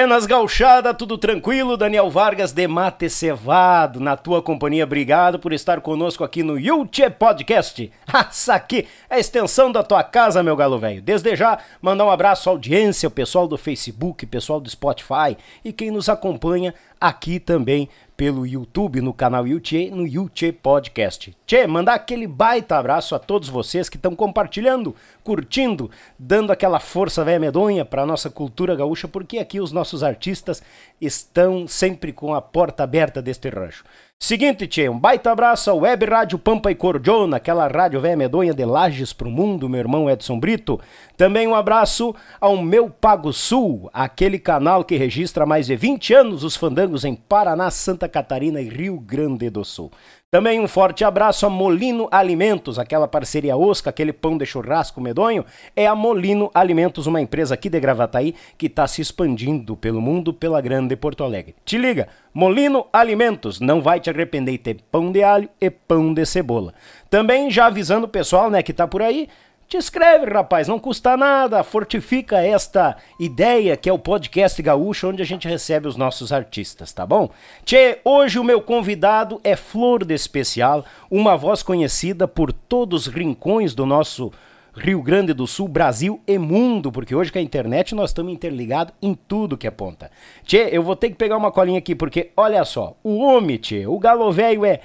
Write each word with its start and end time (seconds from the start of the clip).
Buenas 0.00 0.24
gauchada, 0.24 0.94
tudo 0.94 1.18
tranquilo? 1.18 1.76
Daniel 1.76 2.08
Vargas 2.08 2.52
de 2.52 2.66
Mate 2.66 3.10
Cevado, 3.10 4.00
na 4.00 4.16
tua 4.16 4.40
companhia. 4.40 4.84
Obrigado 4.84 5.38
por 5.38 5.52
estar 5.52 5.82
conosco 5.82 6.24
aqui 6.24 6.42
no 6.42 6.58
Yuchê 6.58 7.10
Podcast. 7.10 7.92
Essa 8.10 8.54
aqui 8.54 8.88
é 9.10 9.16
a 9.16 9.18
extensão 9.18 9.70
da 9.70 9.82
tua 9.82 10.02
casa, 10.02 10.42
meu 10.42 10.56
galo 10.56 10.78
velho. 10.78 11.02
Desde 11.02 11.36
já, 11.36 11.58
mandar 11.82 12.06
um 12.06 12.10
abraço 12.10 12.48
à 12.48 12.52
audiência, 12.52 13.08
o 13.08 13.10
pessoal 13.10 13.46
do 13.46 13.58
Facebook, 13.58 14.24
pessoal 14.24 14.58
do 14.58 14.70
Spotify 14.70 15.36
e 15.62 15.70
quem 15.70 15.90
nos 15.90 16.08
acompanha 16.08 16.74
aqui 17.00 17.40
também 17.40 17.88
pelo 18.16 18.46
YouTube, 18.46 19.00
no 19.00 19.14
canal 19.14 19.46
Yuchê, 19.46 19.90
no 19.90 20.06
Yuchê 20.06 20.52
Podcast. 20.52 21.34
Tchê, 21.46 21.66
mandar 21.66 21.94
aquele 21.94 22.26
baita 22.26 22.76
abraço 22.76 23.14
a 23.14 23.18
todos 23.18 23.48
vocês 23.48 23.88
que 23.88 23.96
estão 23.96 24.14
compartilhando, 24.14 24.94
curtindo, 25.24 25.90
dando 26.18 26.52
aquela 26.52 26.78
força 26.78 27.24
velha 27.24 27.40
medonha 27.40 27.82
para 27.82 28.04
nossa 28.04 28.28
cultura 28.28 28.76
gaúcha, 28.76 29.08
porque 29.08 29.38
aqui 29.38 29.58
os 29.58 29.72
nossos 29.72 30.02
artistas 30.02 30.62
estão 31.00 31.66
sempre 31.66 32.12
com 32.12 32.34
a 32.34 32.42
porta 32.42 32.82
aberta 32.82 33.22
deste 33.22 33.48
rancho. 33.48 33.84
Seguinte, 34.22 34.66
tchê, 34.66 34.86
um 34.86 34.98
baita 34.98 35.32
abraço 35.32 35.70
ao 35.70 35.78
Web 35.78 36.04
Rádio 36.04 36.38
Pampa 36.38 36.70
e 36.70 36.74
Cordiona, 36.74 37.38
aquela 37.38 37.66
rádio 37.66 38.02
velha 38.02 38.18
medonha 38.18 38.52
de 38.52 38.66
Lages 38.66 39.14
pro 39.14 39.30
mundo, 39.30 39.66
meu 39.66 39.80
irmão 39.80 40.10
Edson 40.10 40.38
Brito. 40.38 40.78
Também 41.16 41.48
um 41.48 41.54
abraço 41.54 42.14
ao 42.38 42.62
Meu 42.62 42.90
Pago 42.90 43.32
Sul, 43.32 43.88
aquele 43.94 44.38
canal 44.38 44.84
que 44.84 44.94
registra 44.94 45.46
mais 45.46 45.66
de 45.66 45.74
20 45.74 46.12
anos 46.12 46.44
os 46.44 46.54
fandangos 46.54 47.02
em 47.06 47.14
Paraná, 47.14 47.70
Santa 47.70 48.06
Catarina 48.10 48.60
e 48.60 48.68
Rio 48.68 49.00
Grande 49.00 49.48
do 49.48 49.64
Sul. 49.64 49.90
Também 50.32 50.60
um 50.60 50.68
forte 50.68 51.04
abraço 51.04 51.44
a 51.44 51.50
Molino 51.50 52.06
Alimentos, 52.08 52.78
aquela 52.78 53.08
parceria 53.08 53.56
osca, 53.56 53.90
aquele 53.90 54.12
pão 54.12 54.38
de 54.38 54.46
churrasco 54.46 55.00
medonho. 55.00 55.44
É 55.74 55.88
a 55.88 55.94
Molino 55.96 56.48
Alimentos, 56.54 57.08
uma 57.08 57.20
empresa 57.20 57.54
aqui 57.54 57.68
de 57.68 57.80
Gravataí 57.80 58.36
que 58.56 58.66
está 58.66 58.86
se 58.86 59.02
expandindo 59.02 59.76
pelo 59.76 60.00
mundo, 60.00 60.32
pela 60.32 60.60
grande 60.60 60.94
Porto 60.94 61.24
Alegre. 61.24 61.56
Te 61.64 61.76
liga, 61.76 62.06
Molino 62.32 62.86
Alimentos, 62.92 63.58
não 63.58 63.82
vai 63.82 63.98
te 63.98 64.08
arrepender 64.08 64.52
de 64.52 64.58
ter 64.58 64.76
pão 64.88 65.10
de 65.10 65.20
alho 65.20 65.48
e 65.60 65.68
pão 65.68 66.14
de 66.14 66.24
cebola. 66.24 66.74
Também 67.10 67.50
já 67.50 67.66
avisando 67.66 68.06
o 68.06 68.08
pessoal, 68.08 68.48
né, 68.48 68.62
que 68.62 68.72
tá 68.72 68.86
por 68.86 69.02
aí, 69.02 69.28
te 69.70 69.76
inscreve, 69.76 70.26
rapaz, 70.26 70.66
não 70.66 70.80
custa 70.80 71.16
nada, 71.16 71.62
fortifica 71.62 72.44
esta 72.44 72.96
ideia 73.20 73.76
que 73.76 73.88
é 73.88 73.92
o 73.92 74.00
podcast 74.00 74.60
gaúcho 74.60 75.08
onde 75.08 75.22
a 75.22 75.24
gente 75.24 75.46
recebe 75.46 75.86
os 75.86 75.96
nossos 75.96 76.32
artistas, 76.32 76.92
tá 76.92 77.06
bom? 77.06 77.30
Tchê, 77.64 78.00
hoje 78.04 78.40
o 78.40 78.42
meu 78.42 78.60
convidado 78.60 79.40
é 79.44 79.54
Flor 79.54 80.04
de 80.04 80.12
Especial, 80.12 80.84
uma 81.08 81.36
voz 81.36 81.62
conhecida 81.62 82.26
por 82.26 82.52
todos 82.52 83.06
os 83.06 83.14
rincões 83.14 83.72
do 83.72 83.86
nosso 83.86 84.32
Rio 84.74 85.00
Grande 85.00 85.32
do 85.32 85.46
Sul, 85.46 85.68
Brasil 85.68 86.20
e 86.26 86.36
mundo, 86.36 86.90
porque 86.90 87.14
hoje 87.14 87.30
com 87.30 87.38
a 87.38 87.42
internet 87.42 87.94
nós 87.94 88.10
estamos 88.10 88.32
interligados 88.32 88.92
em 89.00 89.14
tudo 89.14 89.56
que 89.56 89.68
é 89.68 89.70
ponta. 89.70 90.10
Tchê, 90.42 90.68
eu 90.72 90.82
vou 90.82 90.96
ter 90.96 91.10
que 91.10 91.16
pegar 91.16 91.36
uma 91.36 91.52
colinha 91.52 91.78
aqui, 91.78 91.94
porque 91.94 92.32
olha 92.36 92.64
só, 92.64 92.96
o 93.04 93.18
homem, 93.18 93.56
tchê, 93.56 93.86
o 93.86 94.00
galo 94.00 94.32
velho 94.32 94.64
é 94.64 94.80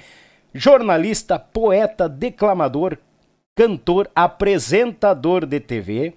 jornalista, 0.53 1.39
poeta, 1.39 2.08
declamador, 2.08 2.99
cantor, 3.56 4.11
apresentador 4.14 5.45
de 5.45 5.61
TV, 5.61 6.14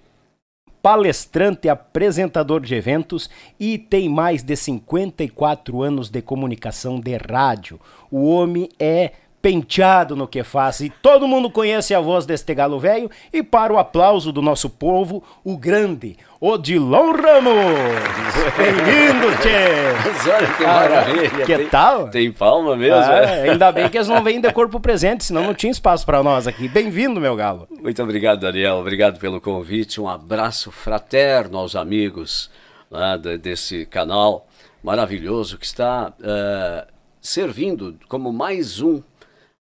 palestrante, 0.81 1.69
apresentador 1.69 2.61
de 2.61 2.75
eventos 2.75 3.29
e 3.57 3.77
tem 3.77 4.09
mais 4.09 4.43
de 4.43 4.55
54 4.55 5.81
anos 5.81 6.09
de 6.09 6.21
comunicação 6.21 6.99
de 6.99 7.15
rádio. 7.15 7.79
O 8.11 8.29
homem 8.29 8.69
é 8.77 9.13
penteado 9.41 10.15
no 10.15 10.27
que 10.27 10.43
faz 10.43 10.81
e 10.81 10.89
todo 10.89 11.27
mundo 11.27 11.49
conhece 11.49 11.93
a 11.95 11.99
voz 11.99 12.25
deste 12.25 12.53
galo 12.53 12.77
velho 12.79 13.09
e 13.31 13.41
para 13.41 13.71
o 13.73 13.77
aplauso 13.77 14.31
do 14.33 14.41
nosso 14.41 14.69
povo, 14.69 15.23
o 15.43 15.57
grande 15.57 16.17
Odilon 16.41 17.11
Ramos! 17.13 17.53
Bem-vindo, 18.57 19.27
Tchê! 19.41 19.93
Mas 20.05 20.27
olha 20.27 20.53
que 20.53 20.63
maravilha! 20.63 21.45
que 21.45 21.57
tem, 21.57 21.67
tal? 21.69 22.09
Tem 22.09 22.31
palma 22.31 22.75
mesmo, 22.75 22.95
Ah, 22.95 23.13
é? 23.15 23.49
ainda 23.51 23.71
bem 23.71 23.89
que 23.89 23.97
eles 23.97 24.07
não 24.07 24.23
vêm 24.23 24.41
de 24.41 24.51
corpo 24.51 24.79
presente, 24.79 25.23
senão 25.23 25.43
não 25.43 25.53
tinha 25.53 25.71
espaço 25.71 26.05
para 26.05 26.21
nós 26.23 26.47
aqui. 26.47 26.67
Bem-vindo, 26.67 27.19
meu 27.21 27.35
galo! 27.35 27.67
Muito 27.81 28.01
obrigado, 28.03 28.39
Daniel. 28.41 28.75
Obrigado 28.77 29.19
pelo 29.19 29.39
convite. 29.41 29.99
Um 30.01 30.07
abraço 30.07 30.71
fraterno 30.71 31.57
aos 31.57 31.75
amigos 31.75 32.49
né, 32.91 33.17
de- 33.21 33.37
desse 33.37 33.85
canal 33.85 34.47
maravilhoso 34.83 35.57
que 35.57 35.65
está 35.65 36.13
eh, 36.23 36.87
servindo 37.19 37.95
como 38.07 38.31
mais 38.31 38.79
um, 38.81 39.01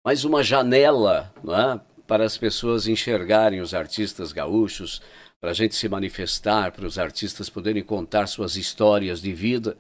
mais 0.04 0.26
uma 0.26 0.44
janela 0.44 1.32
é? 1.48 1.80
para 2.08 2.26
as 2.26 2.38
pessoas 2.38 2.88
enxergarem 2.88 3.62
os 3.62 3.74
artistas 3.74 4.32
gaúchos, 4.34 5.02
para 5.40 5.52
a 5.52 5.54
gente 5.54 5.76
se 5.76 5.88
manifestar, 5.88 6.72
para 6.72 6.86
os 6.86 6.98
artistas 7.00 7.50
poderem 7.50 7.84
contar 7.84 8.28
suas 8.28 8.56
histórias 8.56 9.22
de 9.22 9.32
vida. 9.34 9.78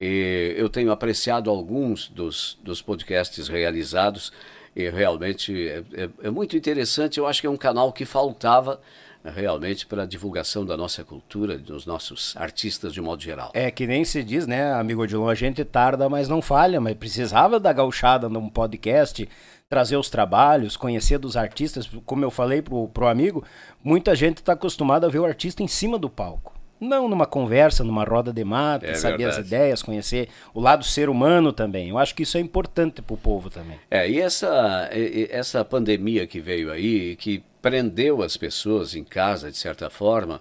E 0.00 0.54
eu 0.56 0.68
tenho 0.68 0.90
apreciado 0.90 1.48
alguns 1.50 2.08
dos, 2.08 2.58
dos 2.62 2.82
podcasts 2.82 3.48
realizados 3.48 4.32
e 4.74 4.88
realmente 4.90 5.68
é, 5.68 5.82
é- 5.94 6.10
é 6.24 6.30
muito 6.30 6.56
interessante. 6.56 7.18
Eu 7.18 7.26
acho 7.26 7.40
que 7.40 7.46
é 7.46 7.50
um 7.50 7.56
canal 7.56 7.92
que 7.92 8.04
faltava 8.04 8.80
eh, 9.24 9.30
realmente 9.30 9.84
para 9.86 10.04
a 10.04 10.06
divulgação 10.06 10.64
da 10.64 10.76
nossa 10.76 11.02
cultura, 11.04 11.58
dos 11.58 11.86
nossos 11.86 12.34
artistas 12.36 12.92
de 12.92 13.00
modo 13.00 13.22
geral. 13.22 13.50
É 13.54 13.70
que 13.70 13.86
nem 13.86 14.04
se 14.04 14.22
diz, 14.22 14.46
né, 14.46 14.72
amigo 14.72 15.02
Odilon, 15.02 15.28
a 15.28 15.34
gente 15.34 15.64
tarda, 15.64 16.08
mas 16.08 16.28
não 16.28 16.40
falha, 16.40 16.80
mas 16.80 16.94
precisava 16.94 17.58
da 17.60 17.72
gauchada 17.72 18.28
num 18.28 18.48
podcast, 18.48 19.28
trazer 19.70 19.96
os 19.96 20.10
trabalhos, 20.10 20.76
conhecer 20.76 21.16
dos 21.16 21.36
artistas, 21.36 21.88
como 22.04 22.24
eu 22.24 22.30
falei 22.30 22.60
pro, 22.60 22.88
pro 22.88 23.06
amigo, 23.06 23.44
muita 23.84 24.16
gente 24.16 24.38
está 24.38 24.54
acostumada 24.54 25.06
a 25.06 25.10
ver 25.10 25.20
o 25.20 25.24
artista 25.24 25.62
em 25.62 25.68
cima 25.68 25.96
do 25.96 26.10
palco. 26.10 26.52
Não 26.80 27.08
numa 27.08 27.24
conversa, 27.26 27.84
numa 27.84 28.02
roda 28.02 28.32
de 28.32 28.42
mata, 28.42 28.84
É 28.86 28.94
saber 28.94 29.26
as 29.26 29.36
verdade. 29.36 29.46
ideias, 29.46 29.80
conhecer 29.82 30.28
o 30.52 30.60
lado 30.60 30.82
ser 30.84 31.08
humano 31.08 31.52
também. 31.52 31.90
Eu 31.90 31.98
acho 31.98 32.14
que 32.16 32.24
isso 32.24 32.36
é 32.36 32.40
importante 32.40 33.00
pro 33.00 33.16
povo 33.16 33.48
também. 33.48 33.78
É, 33.88 34.10
e 34.10 34.18
essa, 34.20 34.90
essa 35.30 35.64
pandemia 35.64 36.26
que 36.26 36.40
veio 36.40 36.72
aí, 36.72 37.14
que 37.14 37.44
prendeu 37.62 38.22
as 38.22 38.36
pessoas 38.36 38.96
em 38.96 39.04
casa, 39.04 39.52
de 39.52 39.56
certa 39.58 39.88
forma, 39.88 40.40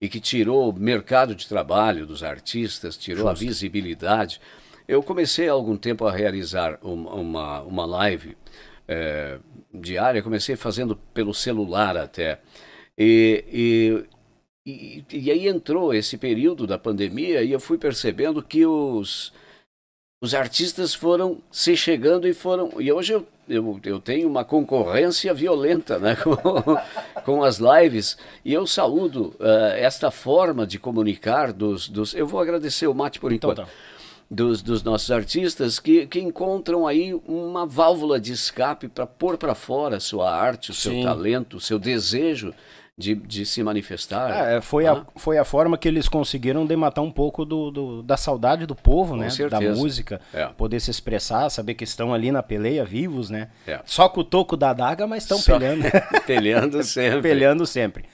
e 0.00 0.08
que 0.08 0.20
tirou 0.20 0.70
o 0.70 0.72
mercado 0.72 1.34
de 1.34 1.46
trabalho 1.46 2.06
dos 2.06 2.22
artistas, 2.22 2.96
tirou 2.96 3.28
a 3.28 3.34
visibilidade. 3.34 4.40
Eu 4.88 5.02
comecei 5.02 5.48
há 5.48 5.52
algum 5.52 5.76
tempo 5.76 6.06
a 6.06 6.12
realizar 6.12 6.78
um- 6.82 7.06
uma, 7.08 7.60
uma 7.62 7.84
live 7.84 8.36
eh, 8.90 9.38
diária, 9.72 10.20
comecei 10.20 10.56
fazendo 10.56 10.96
pelo 11.14 11.32
celular 11.32 11.96
até. 11.96 12.40
E, 12.98 14.04
e, 14.66 14.66
e, 14.66 15.04
e 15.12 15.30
aí 15.30 15.46
entrou 15.46 15.94
esse 15.94 16.18
período 16.18 16.66
da 16.66 16.76
pandemia 16.76 17.40
e 17.42 17.52
eu 17.52 17.60
fui 17.60 17.78
percebendo 17.78 18.42
que 18.42 18.66
os, 18.66 19.32
os 20.20 20.34
artistas 20.34 20.92
foram 20.92 21.40
se 21.52 21.76
chegando 21.76 22.26
e 22.26 22.34
foram. 22.34 22.80
E 22.80 22.92
hoje 22.92 23.12
eu, 23.12 23.26
eu, 23.48 23.80
eu 23.84 24.00
tenho 24.00 24.28
uma 24.28 24.44
concorrência 24.44 25.32
violenta 25.32 26.00
né, 26.00 26.16
com, 26.20 27.22
com 27.24 27.44
as 27.44 27.58
lives. 27.58 28.18
E 28.44 28.52
eu 28.52 28.66
saúdo 28.66 29.36
eh, 29.38 29.78
esta 29.82 30.10
forma 30.10 30.66
de 30.66 30.80
comunicar 30.80 31.52
dos, 31.52 31.88
dos. 31.88 32.12
Eu 32.12 32.26
vou 32.26 32.40
agradecer 32.40 32.88
o 32.88 32.94
Mate 32.94 33.20
por 33.20 33.32
Então 33.32 33.52
enquanto. 33.52 33.68
tá. 33.68 33.72
Dos, 34.32 34.62
dos 34.62 34.82
nossos 34.84 35.10
artistas 35.10 35.80
que, 35.80 36.06
que 36.06 36.20
encontram 36.20 36.86
aí 36.86 37.12
uma 37.26 37.66
válvula 37.66 38.20
de 38.20 38.32
escape 38.32 38.86
para 38.86 39.04
pôr 39.04 39.36
para 39.36 39.56
fora 39.56 39.96
a 39.96 40.00
sua 40.00 40.30
arte, 40.32 40.70
o 40.70 40.74
seu 40.74 40.92
Sim. 40.92 41.02
talento, 41.02 41.56
o 41.56 41.60
seu 41.60 41.80
desejo 41.80 42.54
de, 42.96 43.16
de 43.16 43.44
se 43.44 43.60
manifestar. 43.60 44.30
É, 44.52 44.60
foi, 44.60 44.86
Ah. 44.86 45.04
a, 45.16 45.18
foi 45.18 45.36
a 45.36 45.44
forma 45.44 45.76
que 45.76 45.88
eles 45.88 46.08
conseguiram 46.08 46.64
de 46.64 46.76
matar 46.76 47.00
um 47.02 47.10
pouco 47.10 47.44
do, 47.44 47.72
do- 47.72 48.02
da 48.04 48.16
saudade 48.16 48.66
do 48.66 48.74
povo, 48.76 49.16
né? 49.16 49.24
Da 49.24 49.30
certeza. 49.32 49.74
música, 49.76 50.20
É. 50.32 50.46
poder 50.46 50.78
se 50.78 50.92
expressar, 50.92 51.50
saber 51.50 51.74
que 51.74 51.82
estão 51.82 52.14
ali 52.14 52.30
na 52.30 52.40
peleia, 52.42 52.84
vivos, 52.84 53.30
né? 53.30 53.48
É. 53.66 53.80
Só 53.84 54.08
com 54.08 54.20
o 54.20 54.24
toco 54.24 54.56
da 54.56 54.70
adaga, 54.70 55.08
mas 55.08 55.24
estão 55.24 55.38
Só- 55.38 55.58
peleando. 55.58 55.82
Peleando 56.24 56.82
sempre. 56.84 57.22
peleando 57.22 57.66
sempre. 57.66 58.04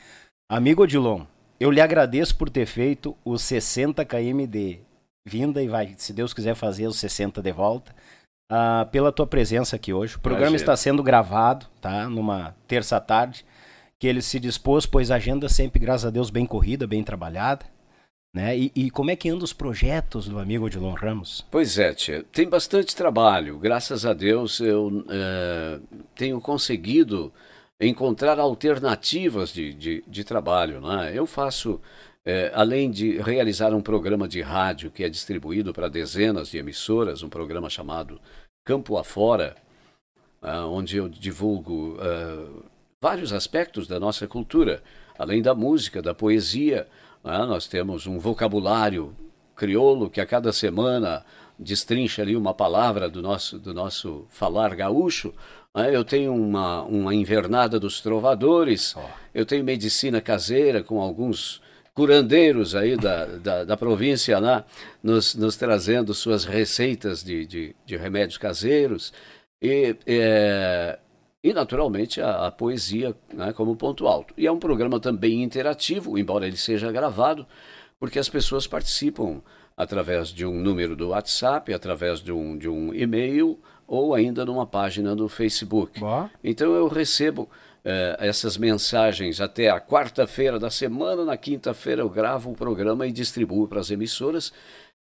Amigo 0.49 0.83
Odilon, 0.85 1.25
eu 1.61 1.71
lhe 1.71 1.81
agradeço 1.83 2.35
por 2.37 2.49
ter 2.49 2.65
feito 2.65 3.15
os 3.23 3.43
60 3.43 4.03
km 4.03 4.47
de 4.49 4.79
vinda 5.27 5.61
e 5.63 5.69
vai, 5.69 5.95
se 5.99 6.13
Deus 6.13 6.33
quiser 6.33 6.55
fazer 6.55 6.87
os 6.87 6.97
60 6.97 7.43
de 7.43 7.53
volta. 7.53 7.93
ah, 8.49 8.87
pela 8.93 9.11
tua 9.11 9.27
presença 9.27 9.75
aqui 9.75 9.93
hoje. 9.93 10.15
O 10.15 10.21
programa 10.21 10.51
Imagina. 10.53 10.63
está 10.63 10.77
sendo 10.77 11.03
gravado, 11.03 11.67
tá? 11.81 12.09
Numa 12.09 12.55
terça 12.69 13.01
tarde, 13.01 13.45
que 13.99 14.07
ele 14.07 14.23
se 14.23 14.39
dispôs, 14.39 14.87
pois 14.87 15.11
a 15.11 15.17
agenda 15.17 15.49
sempre, 15.49 15.81
graças 15.81 16.07
a 16.07 16.11
Deus, 16.11 16.31
bem 16.31 16.47
corrida, 16.47 16.87
bem 16.87 17.03
trabalhada. 17.03 17.67
Né? 18.33 18.57
E, 18.57 18.73
e 18.75 18.91
como 18.91 19.11
é 19.11 19.17
que 19.17 19.29
andam 19.31 19.43
os 19.45 19.55
projetos 19.55 20.29
do 20.29 20.39
amigo 20.39 20.67
Odilon 20.67 20.93
Ramos? 20.93 21.45
Pois 21.51 21.79
é, 21.79 21.95
tia. 21.95 22.23
tem 22.31 22.47
bastante 22.49 22.95
trabalho. 22.95 23.59
Graças 23.59 24.05
a 24.05 24.13
Deus 24.13 24.61
eu 24.61 25.05
eh, 25.09 25.81
tenho 26.15 26.39
conseguido 26.39 27.33
encontrar 27.81 28.39
alternativas 28.39 29.51
de, 29.53 29.73
de, 29.73 30.05
de 30.07 30.23
trabalho. 30.23 30.83
Né? 30.83 31.13
Eu 31.15 31.27
faço, 31.27 31.81
eh, 32.27 32.51
além 32.53 32.91
de 32.91 33.19
realizar 33.19 33.73
um 33.73 33.81
programa 33.81 34.27
de 34.27 34.43
rádio 34.43 34.91
que 34.91 35.05
é 35.05 35.09
distribuído 35.09 35.73
para 35.73 35.89
dezenas 35.89 36.49
de 36.49 36.59
emissoras, 36.59 37.23
um 37.23 37.29
programa 37.29 37.71
chamado 37.71 38.21
Campo 38.65 38.99
Afora, 38.99 39.55
ah, 40.43 40.67
onde 40.67 40.97
eu 40.97 41.09
divulgo 41.09 41.97
ah, 42.01 42.63
vários 43.01 43.33
aspectos 43.33 43.87
da 43.87 44.01
nossa 44.01 44.27
cultura, 44.27 44.83
além 45.17 45.41
da 45.41 45.55
música, 45.55 46.03
da 46.03 46.13
poesia. 46.13 46.89
né? 47.23 47.39
Nós 47.47 47.69
temos 47.69 48.09
um 48.09 48.19
vocabulário 48.19 49.15
crioulo 49.55 50.11
que 50.11 50.21
a 50.21 50.27
cada 50.27 50.53
semana 50.53 51.25
destrincha 51.57 52.23
ali 52.23 52.37
uma 52.37 52.53
palavra 52.53 53.09
do 53.09 53.23
nosso, 53.23 53.57
do 53.57 53.73
nosso 53.73 54.27
falar 54.31 54.75
gaúcho. 54.75 55.33
Eu 55.93 56.05
tenho 56.05 56.35
uma, 56.35 56.83
uma 56.83 57.15
invernada 57.15 57.79
dos 57.79 58.01
trovadores, 58.01 58.97
oh. 58.97 59.01
eu 59.33 59.47
tenho 59.47 59.63
medicina 59.63 60.21
caseira 60.21 60.83
com 60.83 61.01
alguns 61.01 61.61
curandeiros 61.97 62.75
aí 62.75 62.95
da, 62.95 63.25
da, 63.25 63.65
da 63.65 63.77
província 63.77 64.39
lá, 64.39 64.67
nos, 65.03 65.35
nos, 65.35 65.57
trazendo 65.57 66.13
suas 66.13 66.45
receitas 66.45 67.25
de, 67.25 67.47
de, 67.47 67.77
de 67.87 67.97
remédios 67.97 68.37
caseiros. 68.37 69.15
E, 69.63 69.97
é, 70.07 70.99
e 71.43 71.55
naturalmente, 71.55 72.21
a, 72.21 72.49
a 72.49 72.51
poesia 72.53 73.17
né, 73.33 73.51
como 73.55 73.75
ponto 73.75 74.07
alto. 74.07 74.35
E 74.37 74.47
é 74.47 74.53
um 74.53 74.59
programa 74.59 75.01
também 75.01 75.43
interativo, 75.43 76.19
embora 76.19 76.47
ele 76.47 76.59
seja 76.59 76.93
gravado, 76.93 77.47
porque 77.99 78.19
as 78.19 78.29
pessoas 78.29 78.67
participam 78.67 79.41
através 79.75 80.29
de 80.29 80.45
um 80.45 80.61
número 80.61 80.95
do 80.95 81.09
WhatsApp, 81.09 81.73
através 81.73 82.21
de 82.21 82.31
um, 82.31 82.59
de 82.59 82.69
um 82.69 82.93
e-mail 82.93 83.59
ou 83.87 84.15
ainda 84.15 84.45
numa 84.45 84.67
página 84.67 85.17
do 85.17 85.31
Facebook. 85.31 85.99
Boa. 85.99 86.31
Então 86.45 86.75
eu 86.75 86.89
recebo 86.89 87.49
eh, 87.89 88.17
essas 88.19 88.57
mensagens 88.57 89.41
até 89.41 89.71
a 89.71 89.81
quarta-feira 89.81 90.59
da 90.59 90.69
semana. 90.69 91.25
Na 91.25 91.37
quinta-feira 91.37 92.03
eu 92.03 92.11
gravo 92.11 92.51
o 92.51 92.55
programa 92.55 93.07
e 93.07 93.13
distribuo 93.13 93.69
para 93.69 93.79
as 93.79 93.93
emissoras. 93.93 94.53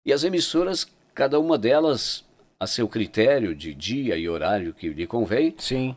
E 0.05 0.11
as 0.11 0.25
emissoras, 0.25 0.85
cada 1.15 1.39
uma 1.39 1.57
delas, 1.57 2.25
a 2.59 2.67
seu 2.67 2.85
critério 2.89 3.55
de 3.55 3.73
dia 3.73 4.17
e 4.17 4.27
horário 4.27 4.73
que 4.73 4.89
lhe 4.89 5.07
convém, 5.07 5.55
Sim. 5.57 5.95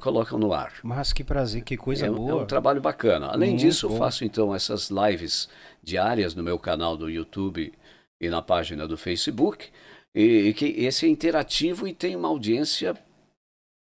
colocam 0.00 0.36
no 0.36 0.52
ar. 0.52 0.72
Mas 0.82 1.12
que 1.12 1.22
prazer, 1.22 1.62
que 1.62 1.76
coisa 1.76 2.06
é, 2.06 2.10
boa. 2.10 2.32
É 2.32 2.34
um 2.34 2.46
trabalho 2.46 2.80
bacana. 2.80 3.28
Além 3.28 3.50
Muito 3.50 3.60
disso, 3.60 3.88
bom. 3.88 3.96
faço 3.96 4.24
então 4.24 4.52
essas 4.52 4.90
lives 4.90 5.48
diárias 5.84 6.34
no 6.34 6.42
meu 6.42 6.58
canal 6.58 6.96
do 6.96 7.08
YouTube 7.08 7.72
e 8.20 8.28
na 8.28 8.42
página 8.42 8.88
do 8.88 8.96
Facebook. 8.96 9.68
E, 10.12 10.48
e 10.48 10.52
que 10.52 10.66
esse 10.66 11.06
é 11.06 11.08
interativo 11.08 11.86
e 11.86 11.94
tem 11.94 12.16
uma 12.16 12.26
audiência 12.26 12.96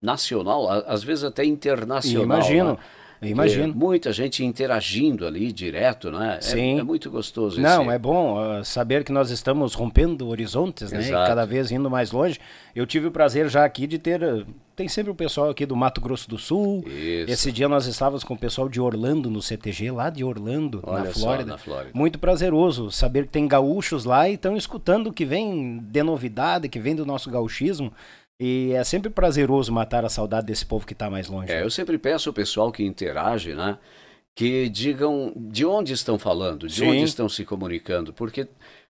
nacional, 0.01 0.69
às 0.87 1.03
vezes 1.03 1.23
até 1.23 1.43
internacional. 1.43 2.23
Imagino. 2.23 2.73
Né? 2.73 2.77
Imagino. 3.21 3.73
muita 3.75 4.13
gente 4.13 4.45
interagindo 4.45 5.27
ali 5.27 5.51
direto, 5.51 6.09
né? 6.09 6.37
É, 6.37 6.41
Sim. 6.41 6.79
É, 6.79 6.83
muito 6.83 7.11
gostoso. 7.11 7.59
Não, 7.59 7.83
esse... 7.83 7.91
é 7.91 7.99
bom 7.99 8.37
uh, 8.37 8.63
saber 8.63 9.03
que 9.03 9.11
nós 9.11 9.29
estamos 9.29 9.73
rompendo 9.73 10.29
horizontes, 10.29 10.91
né? 10.91 10.99
Exato. 10.99 11.27
Cada 11.27 11.45
vez 11.45 11.69
indo 11.69 11.89
mais 11.89 12.11
longe. 12.11 12.39
Eu 12.73 12.85
tive 12.85 13.07
o 13.07 13.11
prazer 13.11 13.49
já 13.49 13.65
aqui 13.65 13.85
de 13.87 13.99
ter. 13.99 14.23
Uh, 14.23 14.45
tem 14.73 14.87
sempre 14.87 15.11
o 15.11 15.15
pessoal 15.15 15.49
aqui 15.49 15.65
do 15.65 15.75
Mato 15.75 15.99
Grosso 15.99 16.29
do 16.29 16.37
Sul. 16.37 16.85
Isso. 16.87 17.29
Esse 17.29 17.51
dia 17.51 17.67
nós 17.67 17.85
estávamos 17.85 18.23
com 18.23 18.35
o 18.35 18.37
pessoal 18.37 18.69
de 18.69 18.79
Orlando 18.79 19.29
no 19.29 19.41
CTG, 19.41 19.91
lá 19.91 20.09
de 20.09 20.23
Orlando, 20.23 20.81
na 20.87 21.03
Flórida. 21.03 21.51
Na 21.51 21.57
Flórida. 21.57 21.91
Muito 21.93 22.17
prazeroso 22.17 22.89
saber 22.89 23.25
que 23.25 23.33
tem 23.33 23.45
gaúchos 23.45 24.05
lá 24.05 24.29
e 24.29 24.35
estão 24.35 24.55
escutando 24.55 25.07
o 25.07 25.13
que 25.13 25.25
vem 25.25 25.79
de 25.79 26.01
novidade, 26.01 26.69
que 26.69 26.79
vem 26.79 26.95
do 26.95 27.05
nosso 27.05 27.29
gauchismo. 27.29 27.91
E 28.39 28.71
é 28.71 28.83
sempre 28.83 29.09
prazeroso 29.09 29.71
matar 29.71 30.05
a 30.05 30.09
saudade 30.09 30.47
desse 30.47 30.65
povo 30.65 30.87
que 30.87 30.93
está 30.93 31.09
mais 31.09 31.27
longe. 31.27 31.51
É, 31.51 31.61
eu 31.61 31.69
sempre 31.69 31.97
peço 31.97 32.29
ao 32.29 32.33
pessoal 32.33 32.71
que 32.71 32.83
interage, 32.83 33.53
né? 33.53 33.77
Que 34.33 34.69
digam 34.69 35.33
de 35.35 35.65
onde 35.65 35.91
estão 35.91 36.17
falando, 36.17 36.67
de 36.67 36.75
Sim. 36.75 36.87
onde 36.87 37.03
estão 37.03 37.27
se 37.27 37.43
comunicando, 37.43 38.13
porque 38.13 38.47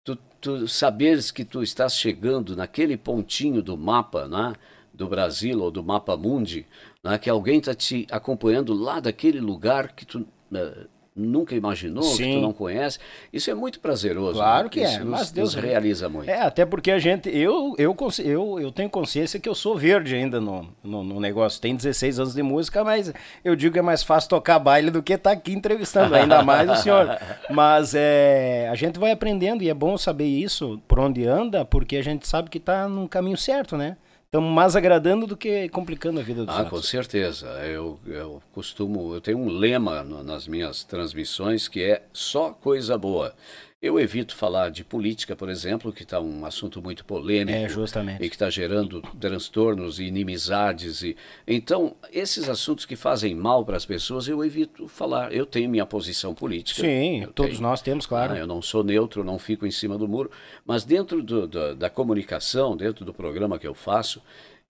tu, 0.03 0.15
tu 0.39 0.67
saberes 0.67 1.31
que 1.31 1.43
tu 1.43 1.63
estás 1.63 1.95
chegando 1.95 2.55
naquele 2.55 2.95
pontinho 2.95 3.63
do 3.63 3.75
mapa, 3.75 4.27
né? 4.27 4.53
Do 4.93 5.07
Brasil 5.07 5.59
ou 5.59 5.71
do 5.71 5.83
mapa 5.83 6.15
mundi, 6.15 6.67
né, 7.03 7.17
que 7.17 7.29
alguém 7.29 7.57
está 7.57 7.73
te 7.73 8.05
acompanhando 8.11 8.73
lá 8.73 8.99
daquele 8.99 9.39
lugar 9.39 9.95
que 9.95 10.05
tu 10.05 10.19
uh, 10.19 10.87
nunca 11.15 11.53
imaginou, 11.53 12.03
Sim. 12.03 12.23
que 12.23 12.33
tu 12.35 12.41
não 12.41 12.53
conhece. 12.53 12.97
Isso 13.31 13.51
é 13.51 13.53
muito 13.53 13.79
prazeroso. 13.79 14.39
Claro 14.39 14.63
né? 14.65 14.69
que 14.69 14.81
Isso 14.81 14.99
é, 14.99 15.03
mas 15.03 15.21
nos, 15.21 15.31
Deus 15.31 15.55
nos 15.55 15.63
realiza 15.63 16.07
muito. 16.07 16.29
É, 16.29 16.41
até 16.41 16.65
porque 16.65 16.89
a 16.89 16.99
gente, 16.99 17.29
eu, 17.29 17.75
eu, 17.77 17.95
eu, 18.23 18.59
eu 18.59 18.71
tenho 18.71 18.89
consciência 18.89 19.39
que 19.39 19.47
eu 19.47 19.55
sou 19.55 19.77
verde 19.77 20.15
ainda 20.15 20.39
no, 20.39 20.67
no, 20.83 21.03
no 21.03 21.19
negócio. 21.19 21.61
Tem 21.61 21.75
16 21.75 22.19
anos 22.19 22.33
de 22.33 22.41
música, 22.41 22.83
mas 22.83 23.13
eu 23.43 23.55
digo 23.55 23.73
que 23.73 23.79
é 23.79 23.83
mais 23.83 24.03
fácil 24.03 24.29
tocar 24.29 24.57
baile 24.59 24.89
do 24.89 25.03
que 25.03 25.13
estar 25.13 25.31
tá 25.31 25.35
aqui 25.35 25.53
entrevistando, 25.53 26.15
ainda 26.15 26.41
mais 26.43 26.69
o 26.69 26.75
senhor. 26.75 27.17
Mas 27.49 27.93
é, 27.93 28.69
a 28.71 28.75
gente 28.75 28.97
vai 28.97 29.11
aprendendo 29.11 29.63
e 29.63 29.69
é 29.69 29.73
bom 29.73 29.97
saber 29.97 30.25
isso, 30.25 30.81
por 30.87 30.99
onde 30.99 31.25
anda, 31.25 31.65
porque 31.65 31.97
a 31.97 32.03
gente 32.03 32.27
sabe 32.27 32.49
que 32.49 32.57
está 32.57 32.87
no 32.87 33.07
caminho 33.07 33.37
certo, 33.37 33.75
né? 33.75 33.97
Estamos 34.31 34.49
mais 34.49 34.77
agradando 34.77 35.27
do 35.27 35.35
que 35.35 35.67
complicando 35.67 36.21
a 36.21 36.23
vida 36.23 36.45
dos 36.45 36.55
ah, 36.55 36.59
outros. 36.59 36.79
Com 36.79 36.87
certeza. 36.87 37.47
Eu, 37.65 37.99
eu 38.07 38.41
costumo, 38.53 39.13
eu 39.13 39.19
tenho 39.19 39.37
um 39.37 39.49
lema 39.49 40.03
no, 40.03 40.23
nas 40.23 40.47
minhas 40.47 40.85
transmissões 40.85 41.67
que 41.67 41.83
é 41.83 42.03
só 42.13 42.51
coisa 42.51 42.97
boa. 42.97 43.35
Eu 43.81 43.99
evito 43.99 44.35
falar 44.35 44.69
de 44.69 44.83
política, 44.83 45.35
por 45.35 45.49
exemplo, 45.49 45.91
que 45.91 46.03
está 46.03 46.21
um 46.21 46.45
assunto 46.45 46.79
muito 46.79 47.03
polêmico. 47.03 47.57
É, 47.57 47.67
justamente. 47.67 48.23
E 48.23 48.29
que 48.29 48.35
está 48.35 48.47
gerando 48.47 49.01
transtornos 49.19 49.99
e 49.99 50.03
inimizades. 50.03 51.01
E... 51.01 51.17
Então, 51.47 51.95
esses 52.13 52.47
assuntos 52.47 52.85
que 52.85 52.95
fazem 52.95 53.33
mal 53.33 53.65
para 53.65 53.75
as 53.75 53.83
pessoas, 53.83 54.27
eu 54.27 54.45
evito 54.45 54.87
falar. 54.87 55.33
Eu 55.33 55.47
tenho 55.47 55.67
minha 55.67 55.83
posição 55.83 56.35
política. 56.35 56.79
Sim, 56.79 57.27
todos 57.33 57.53
tenho. 57.53 57.63
nós 57.63 57.81
temos, 57.81 58.05
claro. 58.05 58.33
Ah, 58.33 58.37
eu 58.37 58.45
não 58.45 58.61
sou 58.61 58.83
neutro, 58.83 59.23
não 59.23 59.39
fico 59.39 59.65
em 59.65 59.71
cima 59.71 59.97
do 59.97 60.07
muro. 60.07 60.29
Mas 60.63 60.83
dentro 60.83 61.23
do, 61.23 61.47
do, 61.47 61.75
da 61.75 61.89
comunicação, 61.89 62.77
dentro 62.77 63.03
do 63.03 63.11
programa 63.11 63.57
que 63.57 63.65
eu 63.65 63.73
faço, 63.73 64.21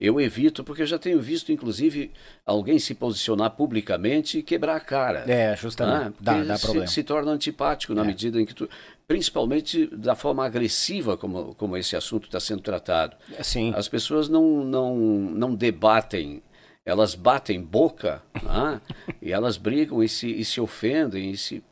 eu 0.02 0.20
evito, 0.20 0.64
porque 0.64 0.82
eu 0.82 0.86
já 0.86 0.98
tenho 0.98 1.20
visto, 1.20 1.52
inclusive, 1.52 2.10
alguém 2.44 2.76
se 2.80 2.92
posicionar 2.92 3.50
publicamente 3.50 4.38
e 4.38 4.42
quebrar 4.42 4.74
a 4.74 4.80
cara. 4.80 5.24
É, 5.30 5.54
justamente. 5.54 6.06
Né? 6.06 6.12
Dá, 6.20 6.42
dá 6.42 6.56
se, 6.56 6.64
problema. 6.64 6.86
Se 6.88 7.02
torna 7.04 7.30
antipático 7.30 7.94
na 7.94 8.02
é. 8.02 8.06
medida 8.06 8.40
em 8.40 8.44
que 8.44 8.52
tu. 8.52 8.68
Principalmente 9.06 9.86
da 9.86 10.16
forma 10.16 10.44
agressiva 10.44 11.16
como, 11.16 11.54
como 11.54 11.76
esse 11.76 11.94
assunto 11.94 12.24
está 12.24 12.40
sendo 12.40 12.62
tratado. 12.62 13.16
Sim. 13.42 13.72
As 13.76 13.86
pessoas 13.86 14.28
não, 14.28 14.64
não, 14.64 14.96
não 14.96 15.54
debatem 15.54 16.42
elas 16.84 17.14
batem 17.14 17.62
boca 17.62 18.22
né? 18.42 18.80
e 19.22 19.32
elas 19.32 19.56
brigam 19.56 20.02
e 20.02 20.08
se, 20.08 20.28
e 20.28 20.44
se 20.44 20.60
ofendem 20.60 21.30
e, 21.30 21.36
se, 21.36 21.62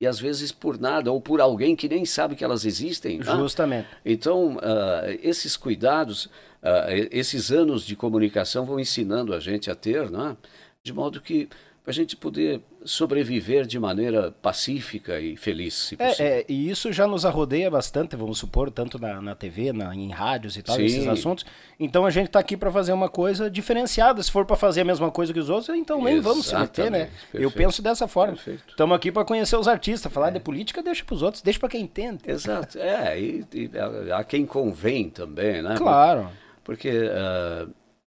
e 0.00 0.06
às 0.06 0.20
vezes 0.20 0.52
por 0.52 0.78
nada 0.78 1.10
ou 1.10 1.20
por 1.20 1.40
alguém 1.40 1.74
que 1.74 1.88
nem 1.88 2.04
sabe 2.04 2.36
que 2.36 2.44
elas 2.44 2.64
existem. 2.64 3.18
Né? 3.18 3.24
Justamente. 3.36 3.88
Então, 4.04 4.56
uh, 4.56 5.18
esses 5.22 5.56
cuidados 5.56 6.28
uh, 6.62 7.08
esses 7.10 7.50
anos 7.50 7.84
de 7.84 7.96
comunicação 7.96 8.64
vão 8.64 8.80
ensinando 8.80 9.34
a 9.34 9.40
gente 9.40 9.70
a 9.70 9.74
ter, 9.74 10.10
né? 10.10 10.36
de 10.82 10.92
modo 10.92 11.20
que 11.20 11.48
para 11.86 11.92
a 11.92 11.94
gente 11.94 12.16
poder 12.16 12.60
sobreviver 12.84 13.64
de 13.64 13.78
maneira 13.78 14.32
pacífica 14.42 15.20
e 15.20 15.36
feliz, 15.36 15.72
se 15.72 15.96
possível. 15.96 16.26
É, 16.26 16.40
é, 16.40 16.44
e 16.48 16.68
isso 16.68 16.92
já 16.92 17.06
nos 17.06 17.24
arrodeia 17.24 17.70
bastante, 17.70 18.16
vamos 18.16 18.38
supor, 18.38 18.72
tanto 18.72 18.98
na, 18.98 19.22
na 19.22 19.36
TV, 19.36 19.72
na, 19.72 19.94
em 19.94 20.10
rádios 20.10 20.56
e 20.56 20.62
tal, 20.62 20.74
Sim. 20.74 20.84
esses 20.84 21.06
assuntos. 21.06 21.46
Então 21.78 22.04
a 22.04 22.10
gente 22.10 22.26
está 22.26 22.40
aqui 22.40 22.56
para 22.56 22.72
fazer 22.72 22.92
uma 22.92 23.08
coisa 23.08 23.48
diferenciada. 23.48 24.20
Se 24.20 24.32
for 24.32 24.44
para 24.44 24.56
fazer 24.56 24.80
a 24.80 24.84
mesma 24.84 25.12
coisa 25.12 25.32
que 25.32 25.38
os 25.38 25.48
outros, 25.48 25.68
então 25.76 26.02
nem 26.02 26.14
Exatamente. 26.14 26.24
vamos 26.24 26.46
se 26.46 26.58
meter, 26.58 26.90
né? 26.90 27.04
Perfeito. 27.04 27.44
Eu 27.44 27.52
penso 27.52 27.80
dessa 27.80 28.08
forma. 28.08 28.36
Estamos 28.68 28.96
aqui 28.96 29.12
para 29.12 29.24
conhecer 29.24 29.54
os 29.54 29.68
artistas, 29.68 30.12
falar 30.12 30.30
é. 30.30 30.32
de 30.32 30.40
política, 30.40 30.82
deixa 30.82 31.04
para 31.04 31.14
os 31.14 31.22
outros, 31.22 31.40
deixa 31.40 31.60
para 31.60 31.68
quem 31.68 31.82
entende. 31.82 32.18
Exato. 32.26 32.80
É, 32.80 33.16
e, 33.16 33.44
e 33.54 33.70
a, 34.10 34.18
a 34.18 34.24
quem 34.24 34.44
convém 34.44 35.08
também, 35.08 35.62
né? 35.62 35.76
Claro 35.78 36.30
porque 36.66 36.90
uh, 36.90 37.72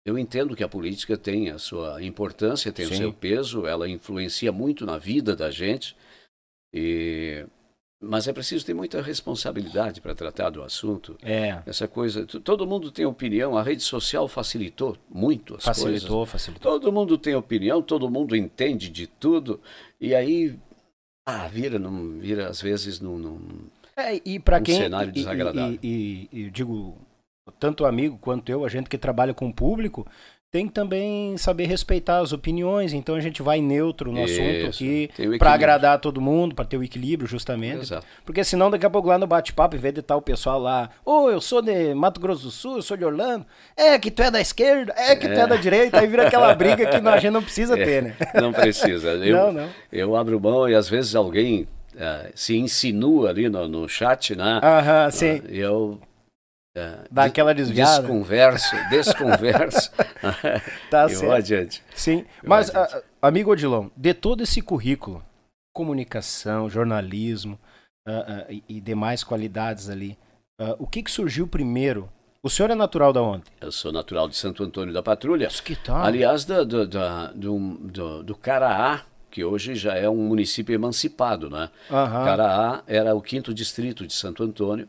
eu 0.10 0.18
entendo 0.18 0.56
que 0.56 0.64
a 0.64 0.68
política 0.68 1.18
tem 1.18 1.50
a 1.50 1.58
sua 1.58 2.04
importância, 2.04 2.72
tem 2.72 2.88
Sim. 2.88 2.94
o 2.94 2.98
seu 2.98 3.14
peso, 3.14 3.66
ela 3.66 3.88
influencia 3.88 4.52
muito 4.52 4.86
na 4.86 4.98
vida 4.98 5.36
da 5.36 5.52
gente, 5.52 5.96
e... 6.74 7.46
mas 8.02 8.28
é 8.28 8.34
preciso 8.34 8.66
ter 8.66 8.74
muita 8.74 9.02
responsabilidade 9.02 10.02
para 10.02 10.16
tratar 10.16 10.50
do 10.50 10.64
assunto. 10.64 11.18
É. 11.22 11.62
Essa 11.66 11.88
coisa, 11.88 12.26
todo 12.26 12.68
mundo 12.68 12.92
tem 12.92 13.06
opinião, 13.06 13.58
a 13.58 13.64
rede 13.64 13.84
social 13.84 14.28
facilitou 14.28 14.98
muito 15.10 15.56
as 15.56 15.64
facilitou, 15.64 15.92
coisas. 15.92 16.02
Facilitou, 16.02 16.26
facilitou. 16.26 16.72
Todo 16.72 16.92
mundo 16.92 17.18
tem 17.18 17.36
opinião, 17.36 17.82
todo 17.82 18.10
mundo 18.10 18.36
entende 18.36 18.90
de 18.90 19.06
tudo, 19.06 19.62
e 20.02 20.16
aí 20.16 20.58
ah, 21.26 21.48
vira, 21.48 21.78
não, 21.78 22.18
vira 22.20 22.50
às 22.50 22.60
vezes 22.60 23.00
num, 23.00 23.18
num 23.18 23.70
é, 23.96 24.22
e 24.26 24.40
para 24.40 24.60
um 24.60 24.64
quem 24.64 24.78
cenário 24.78 25.12
desagradável. 25.12 25.78
E, 25.84 26.28
e, 26.32 26.40
e, 26.46 26.50
digo 26.50 26.98
tanto 27.60 27.86
amigo 27.86 28.18
quanto 28.20 28.50
eu, 28.50 28.66
a 28.66 28.70
gente 28.70 28.90
que 28.90 28.98
trabalha 28.98 29.34
com 29.34 29.48
o 29.48 29.54
público, 29.54 30.06
tem 30.52 30.68
que 30.68 30.74
também 30.74 31.38
saber 31.38 31.68
respeitar 31.68 32.20
as 32.20 32.34
opiniões, 32.34 32.92
então 32.92 33.14
a 33.14 33.20
gente 33.20 33.40
vai 33.42 33.62
neutro 33.62 34.12
no 34.12 34.24
Isso, 34.24 34.42
assunto 34.42 34.66
aqui 34.68 35.38
para 35.38 35.54
agradar 35.54 36.00
todo 36.00 36.20
mundo, 36.20 36.56
para 36.56 36.66
ter 36.66 36.76
o 36.76 36.84
equilíbrio 36.84 37.30
justamente. 37.30 37.82
Exato. 37.82 38.06
Porque 38.26 38.44
senão 38.44 38.72
daqui 38.72 38.84
a 38.84 38.90
pouco 38.90 39.08
lá 39.08 39.20
no 39.20 39.28
bate-papo, 39.28 39.76
em 39.76 39.80
vez 39.80 39.94
de 39.94 40.00
estar 40.00 40.16
o 40.16 40.22
pessoal 40.22 40.60
lá, 40.60 40.90
ô, 41.06 41.26
oh, 41.26 41.30
eu 41.30 41.40
sou 41.40 41.62
de 41.62 41.94
Mato 41.94 42.20
Grosso 42.20 42.46
do 42.46 42.52
Sul, 42.52 42.78
eu 42.78 42.82
sou 42.82 42.98
de 42.98 43.06
Orlando, 43.06 43.46
é 43.78 44.00
que 44.00 44.10
tu 44.10 44.24
é 44.24 44.32
da 44.32 44.42
esquerda, 44.42 44.92
é 44.98 45.16
que 45.16 45.28
é. 45.28 45.34
tu 45.34 45.40
é 45.40 45.46
da 45.46 45.56
direita, 45.56 46.00
aí 46.00 46.08
vira 46.08 46.26
aquela 46.26 46.54
briga 46.56 46.84
que 46.88 46.96
a 46.96 47.18
gente 47.20 47.32
não 47.32 47.44
precisa 47.44 47.80
é, 47.80 47.86
ter, 47.86 48.04
né? 48.04 48.16
Não 48.34 48.52
precisa. 48.52 49.10
Eu, 49.24 49.38
não, 49.38 49.52
não. 49.52 49.70
Eu 49.92 50.16
abro 50.16 50.40
mão 50.40 50.68
e 50.68 50.74
às 50.74 50.90
vezes 50.90 51.14
alguém 51.16 51.68
uh, 51.94 52.32
se 52.34 52.58
insinua 52.58 53.30
ali 53.30 53.48
no, 53.50 53.68
no 53.68 53.88
chat, 53.88 54.36
né? 54.36 54.60
Aham, 54.64 55.12
sim. 55.12 55.36
Uh, 55.36 55.52
eu 55.52 56.00
é, 56.80 57.08
Dá 57.12 57.26
aquela 57.26 57.54
desviada. 57.54 58.02
Desconverso, 58.02 58.76
desconverso. 58.90 59.92
tá 60.90 61.06
e 61.08 61.16
certo. 61.16 61.32
adiante. 61.32 61.84
Sim, 61.94 62.26
mas, 62.44 62.74
a, 62.74 63.02
amigo 63.22 63.52
Odilon, 63.52 63.90
de 63.96 64.14
todo 64.14 64.44
esse 64.44 64.62
currículo, 64.62 65.24
comunicação, 65.74 66.70
jornalismo, 66.70 67.60
uh, 68.08 68.52
uh, 68.52 68.64
e 68.68 68.82
demais 68.82 69.24
qualidades 69.24 69.90
ali. 69.90 70.18
O 70.78 70.86
que, 70.86 71.02
que 71.02 71.10
surgiu 71.10 71.48
primeiro? 71.48 72.10
O 72.44 72.50
senhor 72.50 72.70
é 72.70 72.76
natural 72.76 73.14
da 73.14 73.22
onde? 73.22 73.44
Eu 73.62 73.72
sou 73.72 73.94
natural 73.94 74.28
de 74.28 74.36
Santo 74.36 74.64
Antônio 74.64 74.94
da 74.94 75.02
Patrulha. 75.02 75.48
Que 75.48 75.76
tal? 75.76 76.04
Aliás, 76.04 76.44
do, 76.44 76.66
do, 76.66 76.88
do, 76.88 77.60
do, 77.80 78.24
do 78.24 78.36
Caraá, 78.36 79.02
que 79.30 79.44
hoje 79.44 79.76
já 79.76 79.96
é 79.96 80.10
um 80.10 80.16
município 80.16 80.74
emancipado, 80.74 81.50
né? 81.50 81.70
Aham. 81.92 82.26
Caraá 82.26 82.84
era 82.88 83.16
o 83.16 83.22
quinto 83.22 83.54
distrito 83.54 84.08
de 84.08 84.14
Santo 84.14 84.44
Antônio, 84.44 84.88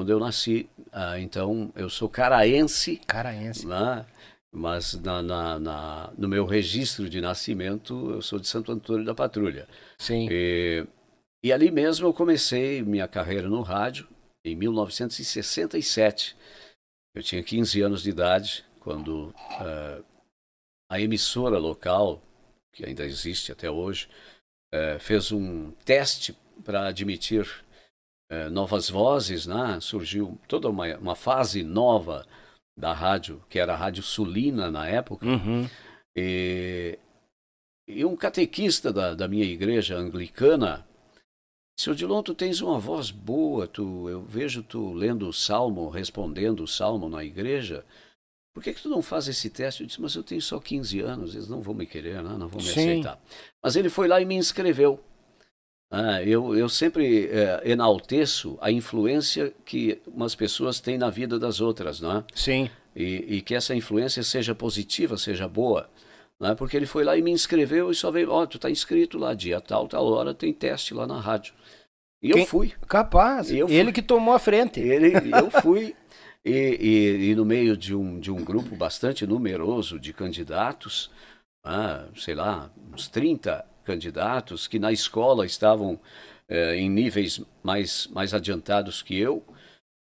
quando 0.00 0.10
eu 0.10 0.18
nasci. 0.18 0.66
Ah, 0.90 1.20
então, 1.20 1.70
eu 1.76 1.90
sou 1.90 2.08
caraense, 2.08 2.96
Caraense. 3.06 3.66
né? 3.66 4.06
mas 4.52 4.94
na, 4.94 5.22
na, 5.22 5.58
na- 5.60 6.12
no 6.18 6.26
meu 6.26 6.44
registro 6.46 7.08
de 7.08 7.20
nascimento, 7.20 8.10
eu 8.12 8.22
sou 8.22 8.38
de 8.40 8.48
Santo 8.48 8.72
Antônio 8.72 9.04
da 9.04 9.14
Patrulha. 9.14 9.68
Sim. 9.98 10.26
E, 10.30 10.84
e 11.44 11.52
ali 11.52 11.70
mesmo 11.70 12.06
eu 12.08 12.12
comecei 12.14 12.82
minha 12.82 13.06
carreira 13.06 13.46
no 13.48 13.60
rádio, 13.60 14.08
em 14.44 14.56
1967. 14.56 16.34
Eu 17.14 17.22
tinha 17.22 17.42
15 17.42 17.80
anos 17.82 18.02
de 18.02 18.10
idade, 18.10 18.64
quando 18.80 19.32
eh, 19.60 20.02
a 20.90 21.00
emissora 21.00 21.58
local, 21.58 22.20
que 22.72 22.84
ainda 22.86 23.04
existe 23.04 23.52
até 23.52 23.70
hoje, 23.70 24.08
eh, 24.72 24.98
fez 24.98 25.30
um 25.30 25.70
teste 25.84 26.36
para 26.64 26.86
admitir 26.88 27.46
eh, 28.30 28.48
novas 28.48 28.88
vozes, 28.88 29.46
né? 29.46 29.78
surgiu 29.80 30.38
toda 30.48 30.68
uma, 30.70 30.86
uma 30.96 31.14
fase 31.16 31.62
nova 31.62 32.24
da 32.78 32.92
rádio, 32.92 33.42
que 33.50 33.58
era 33.58 33.74
a 33.74 33.76
Rádio 33.76 34.02
Sulina 34.02 34.70
na 34.70 34.86
época, 34.86 35.26
Uhum. 35.26 35.68
e, 36.16 36.98
e 37.86 38.04
um 38.04 38.16
catequista 38.16 38.92
da, 38.92 39.14
da 39.14 39.28
minha 39.28 39.44
igreja 39.44 39.96
anglicana 39.96 40.86
disse, 41.76 41.90
Odilon, 41.90 42.22
tu 42.22 42.34
tens 42.34 42.60
uma 42.60 42.78
voz 42.78 43.10
boa, 43.10 43.66
tu, 43.66 44.08
eu 44.08 44.22
vejo 44.22 44.62
tu 44.62 44.92
lendo 44.92 45.28
o 45.28 45.32
salmo, 45.32 45.88
respondendo 45.88 46.62
o 46.62 46.68
salmo 46.68 47.08
na 47.08 47.24
igreja, 47.24 47.84
por 48.54 48.62
que, 48.62 48.72
que 48.74 48.82
tu 48.82 48.88
não 48.88 49.00
faz 49.02 49.28
esse 49.28 49.48
teste? 49.48 49.82
Eu 49.82 49.86
disse, 49.86 50.00
mas 50.00 50.14
eu 50.14 50.22
tenho 50.22 50.42
só 50.42 50.58
15 50.58 51.00
anos, 51.00 51.34
eles 51.34 51.48
não 51.48 51.60
vão 51.62 51.74
me 51.74 51.86
querer, 51.86 52.22
né? 52.22 52.36
não 52.38 52.48
vão 52.48 52.60
me 52.60 52.68
Sim. 52.68 52.80
aceitar. 52.80 53.20
Mas 53.62 53.76
ele 53.76 53.88
foi 53.88 54.08
lá 54.08 54.20
e 54.20 54.24
me 54.24 54.34
inscreveu. 54.34 55.00
Ah, 55.90 56.22
eu, 56.22 56.54
eu 56.56 56.68
sempre 56.68 57.26
eh, 57.26 57.62
enalteço 57.64 58.56
a 58.60 58.70
influência 58.70 59.52
que 59.64 60.00
umas 60.06 60.36
pessoas 60.36 60.78
têm 60.78 60.96
na 60.96 61.10
vida 61.10 61.36
das 61.38 61.60
outras, 61.60 62.00
não 62.00 62.18
é? 62.18 62.24
Sim. 62.34 62.70
e, 62.94 63.36
e 63.36 63.42
que 63.42 63.54
essa 63.56 63.74
influência 63.74 64.22
seja 64.22 64.54
positiva, 64.54 65.18
seja 65.18 65.48
boa. 65.48 65.90
Né? 66.38 66.54
Porque 66.54 66.76
ele 66.76 66.86
foi 66.86 67.02
lá 67.02 67.16
e 67.16 67.22
me 67.22 67.32
inscreveu 67.32 67.90
e 67.90 67.94
só 67.94 68.10
veio, 68.10 68.30
ó, 68.30 68.46
tu 68.46 68.58
tá 68.58 68.70
inscrito 68.70 69.18
lá, 69.18 69.34
dia 69.34 69.60
tal, 69.60 69.88
tal 69.88 70.06
hora, 70.06 70.32
tem 70.32 70.52
teste 70.52 70.94
lá 70.94 71.06
na 71.08 71.18
rádio. 71.20 71.54
E 72.22 72.30
Quem- 72.32 72.42
eu 72.42 72.46
fui. 72.46 72.72
Capaz. 72.86 73.50
Eu 73.50 73.66
fui. 73.66 73.76
Ele 73.76 73.92
que 73.92 74.02
tomou 74.02 74.32
a 74.34 74.38
frente. 74.38 74.78
Ele, 74.78 75.12
eu 75.34 75.50
fui. 75.60 75.96
E, 76.44 76.52
e, 77.20 77.30
e 77.30 77.34
no 77.34 77.44
meio 77.44 77.76
de 77.76 77.94
um, 77.94 78.18
de 78.20 78.30
um 78.30 78.42
grupo 78.44 78.74
bastante 78.76 79.26
numeroso 79.26 79.98
de 79.98 80.12
candidatos, 80.12 81.10
ah, 81.64 82.06
sei 82.16 82.34
lá, 82.34 82.70
uns 82.94 83.08
30 83.08 83.64
candidatos 83.94 84.68
que 84.68 84.78
na 84.78 84.92
escola 84.92 85.44
estavam 85.44 85.98
eh, 86.48 86.76
em 86.76 86.88
níveis 86.88 87.40
mais, 87.62 88.06
mais 88.08 88.32
adiantados 88.34 89.02
que 89.02 89.16
eu, 89.18 89.42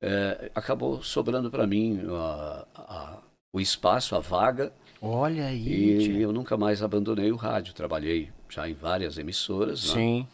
eh, 0.01 0.51
acabou 0.55 1.01
sobrando 1.03 1.49
para 1.51 1.65
mim 1.67 2.01
a- 2.09 2.65
a- 2.75 3.21
o 3.53 3.59
espaço, 3.61 4.15
a 4.15 4.19
vaga, 4.19 4.73
Olha 5.01 5.47
aí. 5.47 5.67
e 5.67 5.99
tia. 5.99 6.19
eu 6.19 6.31
nunca 6.33 6.57
mais 6.57 6.81
abandonei 6.81 7.31
o 7.31 7.35
rádio. 7.37 7.73
Trabalhei 7.73 8.31
já 8.49 8.67
em 8.69 8.73
várias 8.73 9.17
emissoras. 9.17 9.87
né? 9.89 9.93
Sim. 9.93 10.27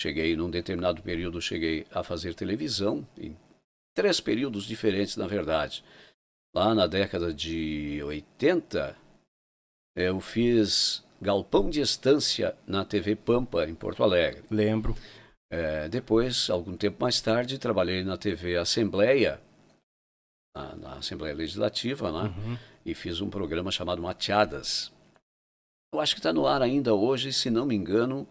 Cheguei, 0.00 0.36
num 0.36 0.50
determinado 0.50 1.02
período, 1.02 1.40
cheguei 1.42 1.84
a 1.92 2.02
fazer 2.04 2.34
televisão, 2.34 3.04
em 3.16 3.36
três 3.96 4.20
períodos 4.20 4.64
diferentes, 4.64 5.16
na 5.16 5.26
verdade. 5.26 5.82
Lá 6.54 6.72
na 6.74 6.86
década 6.86 7.32
de 7.34 8.00
80, 8.04 8.96
eu 9.96 10.20
fiz 10.20 11.04
galpão 11.20 11.68
de 11.70 11.80
estância 11.80 12.56
na 12.66 12.84
TV 12.84 13.16
Pampa, 13.16 13.64
em 13.68 13.74
Porto 13.74 14.02
Alegre. 14.02 14.42
Lembro. 14.50 14.94
É, 15.50 15.88
depois, 15.88 16.50
algum 16.50 16.76
tempo 16.76 16.98
mais 17.00 17.20
tarde, 17.20 17.58
trabalhei 17.58 18.04
na 18.04 18.18
TV 18.18 18.56
Assembleia, 18.58 19.40
na, 20.54 20.76
na 20.76 20.92
Assembleia 20.96 21.34
Legislativa, 21.34 22.12
né? 22.12 22.28
Uhum. 22.36 22.58
e 22.84 22.94
fiz 22.94 23.20
um 23.20 23.30
programa 23.30 23.70
chamado 23.70 24.02
Mateadas. 24.02 24.92
Eu 25.92 26.00
acho 26.00 26.14
que 26.14 26.18
está 26.18 26.32
no 26.34 26.46
ar 26.46 26.60
ainda 26.60 26.94
hoje, 26.94 27.32
se 27.32 27.48
não 27.48 27.64
me 27.64 27.74
engano. 27.74 28.28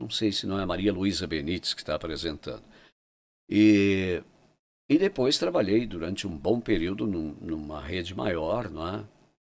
Não 0.00 0.08
sei 0.08 0.32
se 0.32 0.46
não 0.46 0.58
é 0.58 0.62
a 0.62 0.66
Maria 0.66 0.92
Luísa 0.92 1.26
Benites 1.26 1.74
que 1.74 1.80
está 1.82 1.94
apresentando. 1.96 2.62
E, 3.50 4.22
e 4.88 4.96
depois 4.98 5.36
trabalhei 5.38 5.86
durante 5.86 6.26
um 6.26 6.34
bom 6.36 6.60
período 6.60 7.06
num- 7.06 7.34
numa 7.40 7.80
rede 7.82 8.14
maior, 8.14 8.70
não 8.70 8.88
é? 8.88 9.04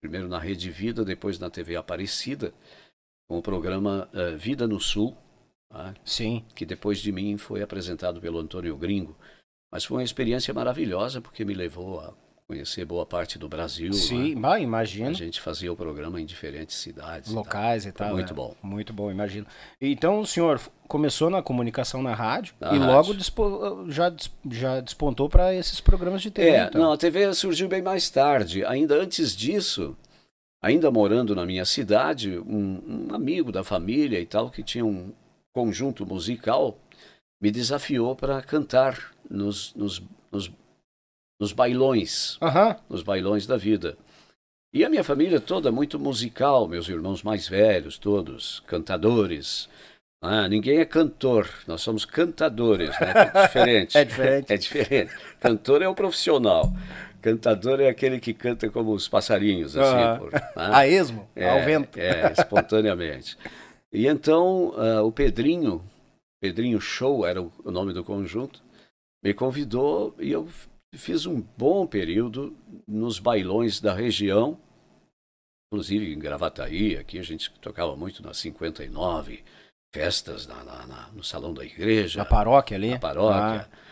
Primeiro 0.02 0.26
na 0.26 0.38
Rede 0.38 0.68
Vida, 0.68 1.04
depois 1.04 1.38
na 1.38 1.48
TV 1.48 1.76
Aparecida, 1.76 2.52
com 3.28 3.38
o 3.38 3.42
programa 3.42 4.08
eh, 4.12 4.34
Vida 4.34 4.66
no 4.66 4.80
Sul, 4.80 5.16
tá? 5.68 5.94
Sim. 6.04 6.44
que 6.56 6.66
depois 6.66 6.98
de 6.98 7.12
mim 7.12 7.36
foi 7.38 7.62
apresentado 7.62 8.20
pelo 8.20 8.40
Antônio 8.40 8.76
Gringo. 8.76 9.16
Mas 9.70 9.84
foi 9.84 9.98
uma 9.98 10.02
experiência 10.02 10.52
maravilhosa, 10.52 11.20
porque 11.20 11.44
me 11.44 11.54
levou 11.54 12.00
a 12.00 12.12
conhecer 12.52 12.84
boa 12.84 13.06
parte 13.06 13.38
do 13.38 13.48
Brasil. 13.48 13.88
né? 13.88 13.94
Sim. 13.94 14.34
A 14.44 14.60
imagino. 14.60 15.14
gente 15.14 15.40
fazia 15.40 15.72
o 15.72 15.76
programa 15.76 16.20
em 16.20 16.26
diferentes 16.26 16.76
cidades. 16.76 17.30
e 17.30 17.34
Locais 17.34 17.84
e 17.84 17.92
Foi 17.92 17.92
tal. 18.06 18.12
muito 18.14 18.32
é. 18.32 18.36
bom. 18.36 18.54
Muito 18.62 18.92
bom, 18.92 19.10
imagino. 19.10 19.46
Então 19.80 20.20
o 20.20 20.26
senhor 20.26 20.60
começou 20.86 21.30
na 21.30 21.42
comunicação 21.42 22.02
na 22.02 22.14
rádio 22.14 22.54
Na 22.60 22.74
e 22.74 22.78
rádio. 22.78 22.86
logo 22.86 23.90
já, 23.90 24.14
já 24.50 24.80
despontou 24.80 25.28
para 25.28 25.54
esses 25.54 25.80
programas 25.80 26.20
de 26.20 26.30
TV. 26.30 26.50
É, 26.50 26.64
então. 26.66 26.80
não, 26.80 26.92
a 26.92 26.96
TV 26.98 27.32
surgiu 27.32 27.68
bem 27.68 27.80
mais 27.80 28.10
tarde. 28.10 28.64
Ainda 28.66 28.94
antes 28.96 29.34
disso, 29.34 29.96
ainda 30.62 30.90
morando 30.90 31.34
na 31.34 31.46
minha 31.46 31.64
cidade, 31.64 32.38
um, 32.38 33.08
um 33.10 33.14
amigo 33.14 33.50
da 33.50 33.64
família 33.64 34.20
e 34.20 34.26
tal, 34.26 34.50
que 34.50 34.62
tinha 34.62 34.84
um 34.84 35.10
conjunto 35.54 36.04
musical, 36.04 36.78
me 37.40 37.50
desafiou 37.50 38.14
para 38.14 38.42
cantar 38.42 39.12
nos, 39.28 39.74
nos, 39.74 40.02
nos, 40.30 40.50
nos 41.42 41.52
bailões. 41.52 42.38
Aham. 42.40 42.76
nos 42.88 43.02
bailões 43.02 43.48
da 43.48 43.56
vida. 43.56 43.98
E 44.72 44.84
a 44.84 44.88
minha 44.88 45.02
família 45.02 45.40
toda 45.40 45.72
muito 45.72 45.98
musical, 45.98 46.68
meus 46.68 46.88
irmãos 46.88 47.20
mais 47.24 47.48
velhos, 47.48 47.98
todos 47.98 48.62
cantadores. 48.64 49.68
Ah, 50.22 50.48
ninguém 50.48 50.78
é 50.78 50.84
cantor, 50.84 51.48
nós 51.66 51.80
somos 51.82 52.04
cantadores, 52.04 52.90
né? 53.00 53.12
É 53.34 53.42
diferente. 53.46 53.98
É 53.98 54.04
diferente. 54.04 54.52
É 54.52 54.56
diferente. 54.56 55.12
Cantor 55.40 55.82
é 55.82 55.88
o 55.88 55.94
profissional. 55.96 56.72
Cantador 57.20 57.80
é 57.80 57.88
aquele 57.88 58.20
que 58.20 58.32
canta 58.32 58.70
como 58.70 58.92
os 58.92 59.08
passarinhos, 59.08 59.76
assim. 59.76 60.00
Aham. 60.00 60.18
por- 60.18 60.32
né? 60.32 60.40
A 60.54 60.86
esmo, 60.86 61.28
É, 61.34 61.50
ao 61.50 61.64
vento. 61.64 61.98
É, 61.98 62.32
espontaneamente. 62.38 63.36
E 63.92 64.06
então 64.06 64.72
ah, 64.76 65.02
o 65.02 65.10
Pedrinho, 65.10 65.82
Pedrinho 66.40 66.80
Show 66.80 67.26
era 67.26 67.42
o, 67.42 67.52
nome 67.64 67.92
do 67.92 68.04
conjunto, 68.04 68.62
me 69.24 69.34
convidou 69.34 70.14
e 70.20 70.30
eu 70.30 70.46
fiz 70.94 71.26
um 71.26 71.40
bom 71.56 71.86
período 71.86 72.56
nos 72.86 73.18
bailões 73.18 73.80
da 73.80 73.94
região, 73.94 74.58
inclusive 75.72 76.12
em 76.12 76.18
Gravataí, 76.18 76.96
aqui 76.96 77.18
a 77.18 77.22
gente 77.22 77.50
tocava 77.60 77.96
muito 77.96 78.22
na 78.22 78.34
59, 78.34 79.42
festas 79.94 80.46
na, 80.46 80.62
na- 80.64 80.86
na- 80.86 81.08
no 81.08 81.24
salão 81.24 81.52
da 81.54 81.64
igreja 81.64 82.18
Na 82.18 82.24
paróquia 82.24 82.76
ali. 82.76 82.90
na 82.90 82.98
paróquia. 82.98 83.68
Ah, 83.70 83.82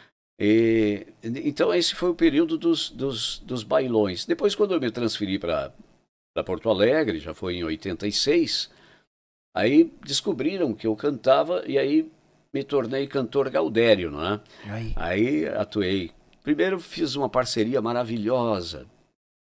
E, 0.43 1.07
então, 1.23 1.73
esse 1.75 1.95
foi 1.95 2.09
o 2.11 2.15
período 2.15 2.57
dos, 2.57 2.89
dos, 2.91 3.39
dos 3.41 3.63
bailões. 3.63 4.25
Depois, 4.25 4.55
quando 4.55 4.73
eu 4.73 4.81
me 4.81 4.91
transferi 4.91 5.39
para 5.39 5.71
Porto 6.47 6.71
Alegre, 6.71 7.19
já 7.19 7.35
foi 7.35 7.57
em 7.57 7.65
86, 7.65 8.71
aí 9.55 9.93
descobriram 10.03 10.73
que 10.73 10.87
eu 10.87 10.97
cantava 10.97 11.63
e 11.67 11.77
aí 11.79 12.11
me 12.55 12.65
tornei 12.65 13.07
cantor 13.07 13.51
gaudério, 13.51 14.11
não 14.11 14.25
é? 14.35 14.41
aí. 14.65 14.93
Aí 14.97 15.47
atuei. 15.49 16.11
Primeiro 16.43 16.81
fiz 16.81 17.15
uma 17.15 17.29
parceria 17.29 17.83
maravilhosa 17.83 18.87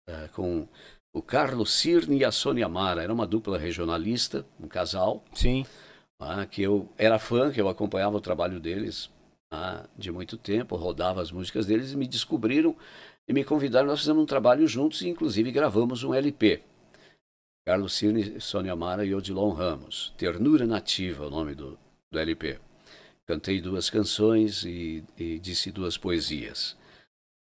eh, 0.09 0.29
com 0.33 0.69
o 1.13 1.21
Carlos 1.21 1.73
Cirne 1.73 2.19
e 2.19 2.25
a 2.25 2.31
Sônia 2.31 2.69
Mara. 2.69 3.03
Era 3.03 3.13
uma 3.13 3.27
dupla 3.27 3.59
regionalista, 3.59 4.47
um 4.61 4.69
casal 4.69 5.25
Sim. 5.35 5.67
ah, 6.21 6.47
que 6.47 6.63
eu 6.63 6.89
era 6.97 7.19
fã, 7.19 7.51
que 7.51 7.61
eu 7.61 7.69
acompanhava 7.69 8.17
o 8.17 8.21
trabalho 8.21 8.61
deles 8.61 9.11
ah, 9.51 9.87
de 9.97 10.11
muito 10.13 10.37
tempo, 10.37 10.77
rodava 10.77 11.21
as 11.21 11.31
músicas 11.31 11.67
deles 11.67 11.93
e 11.93 11.97
me 11.97 12.07
descobriram 12.07 12.77
e 13.27 13.33
me 13.33 13.45
convidaram. 13.45 13.89
Nós 13.89 14.01
fizemos 14.01 14.23
um 14.23 14.27
trabalho 14.27 14.67
juntos 14.67 15.03
e, 15.03 15.09
inclusive, 15.09 15.51
gravamos 15.51 16.05
um 16.05 16.15
LP. 16.15 16.63
Carlos 17.67 17.95
Cirne, 17.95 18.41
Sônia 18.41 18.77
Mara 18.77 19.05
e 19.05 19.15
Odilon 19.15 19.51
Ramos. 19.51 20.13
Ternura 20.19 20.67
Nativa, 20.67 21.25
é 21.25 21.27
o 21.27 21.31
nome 21.31 21.55
do, 21.55 21.79
do 22.13 22.19
LP. 22.19 22.59
Cantei 23.27 23.61
duas 23.61 23.89
canções 23.89 24.65
e, 24.65 25.03
e 25.17 25.39
disse 25.39 25.71
duas 25.71 25.97
poesias. 25.97 26.77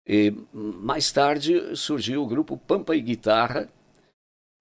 E 0.06 0.32
mais 0.52 1.10
tarde 1.10 1.76
surgiu 1.76 2.22
o 2.22 2.26
grupo 2.26 2.56
Pampa 2.56 2.94
e 2.94 3.00
Guitarra, 3.00 3.68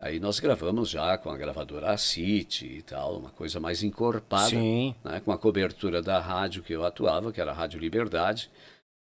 Aí 0.01 0.19
nós 0.19 0.39
gravamos 0.39 0.89
já 0.89 1.17
com 1.17 1.29
a 1.29 1.37
gravadora 1.37 1.97
City 1.97 2.65
e 2.65 2.81
tal, 2.81 3.17
uma 3.17 3.29
coisa 3.29 3.59
mais 3.61 3.81
encorpada, 3.81 4.49
Sim. 4.49 4.93
né, 5.03 5.21
com 5.23 5.31
a 5.31 5.37
cobertura 5.37 6.01
da 6.01 6.19
rádio 6.19 6.61
que 6.61 6.73
eu 6.73 6.85
atuava, 6.85 7.31
que 7.31 7.39
era 7.39 7.51
a 7.51 7.53
Rádio 7.53 7.79
Liberdade, 7.79 8.51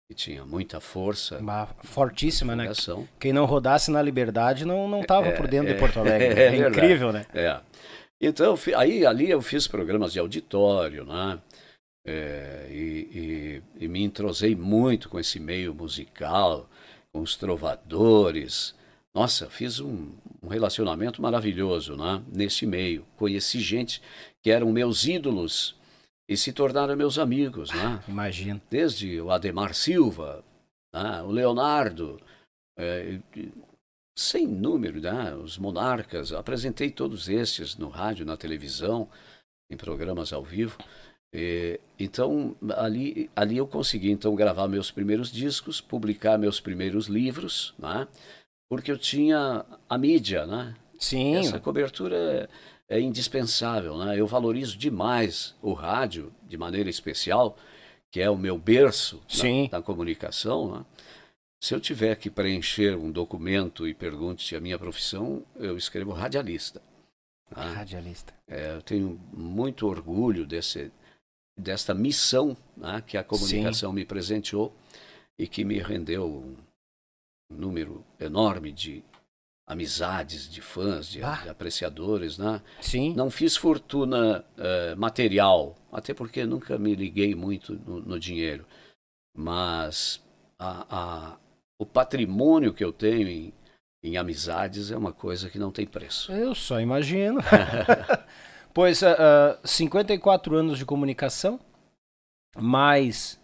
que 0.08 0.16
tinha 0.16 0.44
muita 0.44 0.80
força. 0.80 1.37
Uma 1.38 1.66
fortíssima, 1.84 2.56
né? 2.56 2.72
Quem 3.20 3.32
não 3.32 3.44
rodasse 3.44 3.90
na 3.90 4.00
Liberdade 4.00 4.64
não, 4.64 4.88
não 4.88 5.02
tava 5.04 5.32
por 5.32 5.46
dentro 5.46 5.70
é, 5.70 5.75
de 5.75 5.78
Porto 5.78 6.00
Alegre. 6.00 6.28
é 6.28 6.46
É, 6.46 6.50
verdade. 6.50 6.76
incrível, 6.78 7.12
né? 7.12 7.26
É. 7.34 7.60
Então, 8.20 8.58
aí 8.76 9.04
ali 9.04 9.30
eu 9.30 9.40
fiz 9.42 9.68
programas 9.68 10.12
de 10.14 10.18
auditório, 10.18 11.04
né? 11.04 11.38
É, 12.04 12.66
e, 12.71 13.62
e- 13.78 13.85
e 13.85 13.88
me 13.88 14.02
entrosei 14.02 14.54
muito 14.57 15.09
com 15.09 15.19
esse 15.21 15.38
meio 15.38 15.75
musical, 15.75 16.69
com 17.12 17.21
os 17.21 17.37
trovadores. 17.37 18.75
Nossa, 19.14 19.50
fiz 19.50 19.80
um, 19.80 20.12
um 20.42 20.49
relacionamento 20.49 21.21
maravilhoso, 21.21 21.97
né? 21.97 22.23
Nesse 22.33 22.64
meio. 22.66 23.04
Conheci 23.16 23.61
gente 23.61 24.00
que 24.42 24.50
eram 24.50 24.73
meus 24.73 25.04
ídolos 25.07 25.76
e 26.28 26.37
se 26.37 26.52
tornaram 26.52 26.97
meus 26.97 27.19
amigos, 27.19 27.71
né? 27.73 28.02
Imagino. 28.09 28.61
desde 28.71 29.21
o 29.21 29.30
Ademar 29.30 29.75
Silva, 29.75 30.45
né, 30.95 31.23
o 31.23 31.30
Leonardo, 31.30 32.21
é, 32.78 33.19
sem 34.16 34.47
número, 34.47 35.00
né, 35.00 35.35
os 35.35 35.59
monarcas, 35.59 36.33
apresentei 36.33 36.90
todos 36.90 37.28
estes 37.28 37.76
no 37.76 37.88
rádio, 37.88 38.25
na 38.25 38.37
televisão, 38.37 39.09
em 39.71 39.76
programas 39.76 40.33
ao 40.33 40.42
vivo. 40.45 40.78
E, 41.32 41.78
então, 41.99 42.56
ali, 42.76 43.30
ali 43.37 43.56
eu 43.56 43.66
consegui 43.66 44.10
então 44.10 44.34
gravar 44.34 44.66
meus 44.66 44.90
primeiros 44.90 45.30
discos, 45.30 45.80
publicar 45.80 46.38
meus 46.38 46.60
primeiros 46.60 47.06
livros, 47.06 47.75
né, 47.78 48.08
porque 48.68 48.90
eu 48.90 48.99
tinha 48.99 49.64
a 49.88 49.99
mídia, 49.99 50.46
né, 50.46 50.75
Sim. 50.99 51.37
essa 51.37 51.58
cobertura 51.58 52.49
é, 52.88 52.96
é 52.96 53.00
indispensável, 53.00 53.96
né? 53.96 54.18
Eu 54.18 54.26
valorizo 54.26 54.76
demais 54.76 55.54
o 55.62 55.72
rádio, 55.72 56.32
de 56.46 56.58
maneira 56.58 56.90
especial, 56.90 57.56
que 58.10 58.20
é 58.20 58.28
o 58.28 58.37
meu 58.37 58.58
berço 58.58 59.22
Sim. 59.28 59.68
na, 59.70 59.78
na 59.78 59.82
comunicação. 59.82 60.72
Né? 60.72 60.84
Se 61.62 61.75
eu 61.75 61.80
tiver 61.80 62.16
que 62.16 62.28
preencher 62.28 62.96
um 62.96 63.12
documento 63.12 63.87
e 63.87 63.94
pergunte 63.94 64.56
a 64.56 64.60
minha 64.60 64.78
profissão, 64.78 65.44
eu 65.56 65.76
escrevo 65.76 66.12
radialista. 66.12 66.82
né? 67.56 67.72
Radialista. 67.75 68.34
É, 68.49 68.75
eu 68.75 68.82
tenho 68.82 69.20
muito 69.32 69.87
orgulho 69.87 70.44
desse, 70.44 70.90
desta 71.61 71.95
missão 71.95 72.57
né, 72.76 73.02
que 73.07 73.17
a 73.17 73.25
comunicação 73.25 73.93
me 73.93 74.05
presenteou 74.05 74.75
e 75.38 75.47
que 75.47 75.64
me 75.64 75.79
rendeu 75.79 76.26
um 76.26 76.57
número 77.57 78.05
enorme 78.19 78.73
de 78.73 79.02
amizades, 79.67 80.50
de 80.50 80.61
fãs, 80.61 81.07
de, 81.09 81.23
Ah. 81.23 81.40
de 81.43 81.49
apreciadores. 81.49 82.37
Né? 82.38 82.61
Sim. 82.81 83.14
Não 83.14 83.31
fiz 83.31 83.57
fortuna 83.57 84.45
eh, 84.59 84.95
material, 84.97 85.76
até 85.93 86.12
porque 86.12 86.45
nunca 86.45 86.76
me 86.79 86.95
liguei 86.95 87.35
muito 87.35 87.75
no, 87.87 88.00
no 88.00 88.19
dinheiro. 88.19 88.67
Mas 89.37 90.21
a- 90.59 90.87
a- 90.90 91.37
o 91.81 91.87
patrimônio 91.87 92.75
que 92.75 92.85
eu 92.85 92.93
tenho 92.93 93.29
em, 93.29 93.52
em 94.02 94.17
amizades 94.17 94.90
é 94.90 94.97
uma 94.97 95.12
coisa 95.12 95.49
que 95.49 95.59
não 95.59 95.71
tem 95.71 95.87
preço. 95.87 96.33
Eu 96.33 96.55
só 96.55 96.81
imagino. 96.81 97.38
pois, 98.75 99.03
ah, 99.03 99.17
ah, 99.62 99.67
54 99.67 100.57
anos 100.57 100.79
de 100.79 100.85
comunicação, 100.85 101.59
mais 102.57 103.41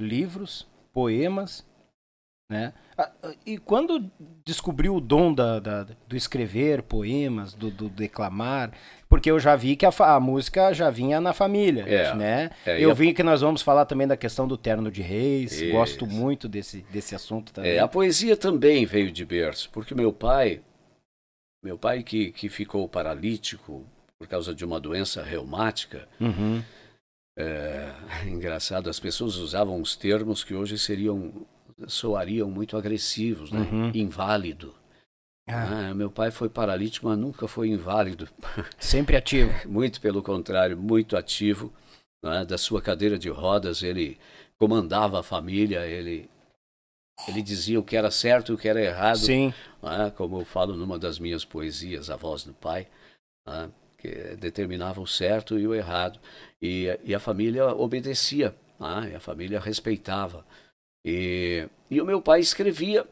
livros, 0.00 0.66
poemas, 0.92 1.64
né? 2.50 2.72
Ah, 2.96 3.10
E 3.44 3.58
quando 3.58 4.10
descobriu 4.44 4.94
o 4.96 5.00
dom 5.00 5.34
da, 5.34 5.58
da- 5.58 5.82
do 6.08 6.16
escrever 6.16 6.82
poemas, 6.82 7.52
do, 7.54 7.70
do 7.70 7.88
declamar, 7.90 8.72
porque 9.08 9.30
eu 9.30 9.38
já 9.38 9.54
vi 9.56 9.76
que 9.76 9.84
a, 9.84 9.90
a 9.98 10.20
música 10.20 10.72
já 10.72 10.88
vinha 10.88 11.20
na 11.20 11.32
família, 11.34 11.84
É, 11.86 12.14
né? 12.14 12.50
é, 12.64 12.80
eu 12.82 12.90
a- 12.90 12.94
vi 12.94 13.12
que 13.12 13.22
nós 13.22 13.40
vamos 13.42 13.60
falar 13.62 13.84
também 13.84 14.06
da 14.06 14.16
questão 14.16 14.46
do 14.48 14.56
terno 14.56 14.90
de 14.90 15.02
reis, 15.02 15.52
Isso. 15.60 15.70
gosto 15.72 16.06
muito 16.06 16.48
desse, 16.48 16.82
desse 16.82 17.14
assunto 17.14 17.52
também. 17.52 17.72
É, 17.72 17.78
a 17.80 17.88
poesia 17.88 18.36
também 18.36 18.86
veio 18.86 19.10
de 19.12 19.24
berço, 19.24 19.68
porque 19.70 19.94
meu 19.94 20.12
pai, 20.12 20.62
meu 21.62 21.76
pai 21.76 22.02
que, 22.02 22.30
que 22.32 22.48
ficou 22.48 22.88
paralítico 22.88 23.84
por 24.18 24.26
causa 24.28 24.54
de 24.54 24.64
uma 24.64 24.80
doença 24.80 25.22
reumática, 25.22 26.08
Uhum. 26.20 26.62
é, 27.38 27.92
engraçado, 28.26 28.88
as 28.88 28.98
pessoas 29.00 29.36
usavam 29.36 29.78
uns 29.80 29.94
termos 29.96 30.42
que 30.42 30.54
hoje 30.54 30.78
seriam 30.78 31.32
soariam 31.86 32.50
muito 32.50 32.74
agressivos, 32.76 33.52
né? 33.52 33.60
Uhum. 33.60 33.90
Inválido. 33.94 34.74
Ah, 35.46 35.88
Ah, 35.90 35.94
meu 35.94 36.10
pai 36.10 36.30
foi 36.30 36.48
paralítico, 36.48 37.06
mas 37.06 37.18
nunca 37.18 37.46
foi 37.46 37.68
inválido. 37.68 38.26
sempre 38.80 39.14
ativo. 39.16 39.52
Muito 39.68 40.00
pelo 40.00 40.22
contrário, 40.22 40.76
muito 40.76 41.16
ativo. 41.16 41.70
né? 42.24 42.46
Da 42.46 42.56
sua 42.56 42.80
cadeira 42.80 43.18
de 43.18 43.28
rodas, 43.28 43.82
ele 43.82 44.18
comandava 44.58 45.20
a 45.20 45.22
família, 45.22 45.86
ele, 45.86 46.30
ele 47.28 47.42
dizia 47.42 47.78
o 47.78 47.82
que 47.84 47.94
era 47.94 48.10
certo 48.10 48.52
e 48.52 48.54
o 48.54 48.58
que 48.58 48.68
era 48.68 48.80
errado. 48.82 49.18
Sim. 49.18 49.52
né? 49.82 50.10
Como 50.16 50.40
eu 50.40 50.44
falo 50.46 50.74
numa 50.74 50.98
das 50.98 51.18
minhas 51.18 51.44
poesias, 51.44 52.08
A 52.08 52.16
Voz 52.16 52.42
do 52.42 52.54
Pai, 52.54 52.88
né? 53.46 53.68
Que 54.06 54.36
determinava 54.36 55.00
o 55.00 55.06
certo 55.06 55.58
e 55.58 55.66
o 55.66 55.74
errado. 55.74 56.20
E, 56.62 56.86
e 57.02 57.14
a 57.14 57.20
família 57.20 57.66
obedecia, 57.74 58.54
né? 58.78 59.14
a 59.16 59.20
família 59.20 59.58
respeitava. 59.58 60.46
E, 61.04 61.68
e 61.90 62.00
o 62.00 62.06
meu 62.06 62.22
pai 62.22 62.40
escrevia 62.40 63.06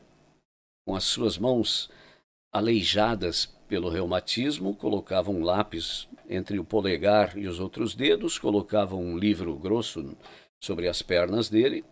com 0.86 0.94
as 0.94 1.04
suas 1.04 1.36
mãos 1.38 1.90
aleijadas 2.52 3.46
pelo 3.66 3.88
reumatismo, 3.88 4.76
colocava 4.76 5.30
um 5.30 5.42
lápis 5.42 6.08
entre 6.28 6.58
o 6.58 6.64
polegar 6.64 7.36
e 7.36 7.48
os 7.48 7.58
outros 7.58 7.94
dedos, 7.94 8.38
colocava 8.38 8.94
um 8.94 9.18
livro 9.18 9.56
grosso 9.56 10.16
sobre 10.62 10.86
as 10.86 11.02
pernas 11.02 11.48
dele 11.48 11.84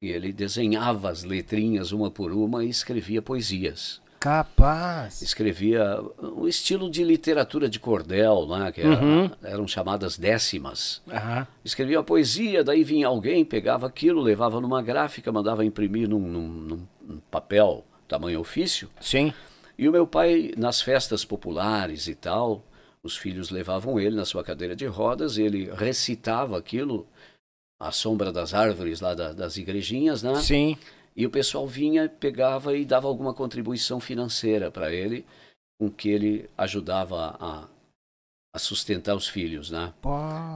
e 0.00 0.10
ele 0.10 0.32
desenhava 0.32 1.10
as 1.10 1.24
letrinhas 1.24 1.90
uma 1.92 2.10
por 2.10 2.32
uma 2.32 2.64
e 2.64 2.68
escrevia 2.68 3.20
poesias. 3.20 4.00
Capaz. 4.20 5.22
Escrevia 5.22 6.00
um 6.20 6.46
estilo 6.48 6.90
de 6.90 7.04
literatura 7.04 7.68
de 7.68 7.78
cordel, 7.78 8.46
né, 8.48 8.72
que 8.72 8.80
era- 8.80 9.00
Uhum. 9.02 9.30
eram 9.42 9.68
chamadas 9.68 10.18
décimas. 10.18 11.00
Aham. 11.10 11.46
Escrevia 11.64 12.02
poesia, 12.02 12.64
daí 12.64 12.82
vinha 12.82 13.06
alguém, 13.06 13.44
pegava 13.44 13.86
aquilo, 13.86 14.20
levava 14.20 14.60
numa 14.60 14.82
gráfica, 14.82 15.30
mandava 15.30 15.64
imprimir 15.64 16.08
num, 16.08 16.18
num- 16.18 16.48
num- 16.48 16.86
num 17.06 17.20
papel 17.30 17.84
tamanho 18.08 18.40
ofício. 18.40 18.88
Sim. 19.00 19.32
E 19.78 19.88
o 19.88 19.92
meu 19.92 20.06
pai, 20.06 20.52
nas 20.56 20.80
festas 20.82 21.24
populares 21.24 22.08
e 22.08 22.14
tal, 22.14 22.64
os 23.02 23.16
filhos 23.16 23.50
levavam 23.50 24.00
ele 24.00 24.16
na 24.16 24.24
sua 24.24 24.42
cadeira 24.42 24.74
de 24.74 24.86
rodas, 24.86 25.38
ele 25.38 25.70
recitava 25.72 26.58
aquilo 26.58 27.06
à 27.78 27.92
sombra 27.92 28.32
das 28.32 28.52
árvores 28.54 29.00
lá 29.00 29.14
da- 29.14 29.32
das 29.32 29.56
igrejinhas, 29.56 30.22
né? 30.24 30.34
Sim. 30.40 30.76
E 31.18 31.26
o 31.26 31.30
pessoal 31.30 31.66
vinha, 31.66 32.08
pegava 32.08 32.76
e 32.76 32.84
dava 32.84 33.08
alguma 33.08 33.34
contribuição 33.34 33.98
financeira 33.98 34.70
para 34.70 34.94
ele, 34.94 35.26
com 35.76 35.90
que 35.90 36.08
ele 36.08 36.48
ajudava 36.56 37.36
a, 37.40 37.68
a 38.54 38.58
sustentar 38.60 39.16
os 39.16 39.26
filhos, 39.26 39.68
né? 39.68 39.92
Pô. 40.00 40.10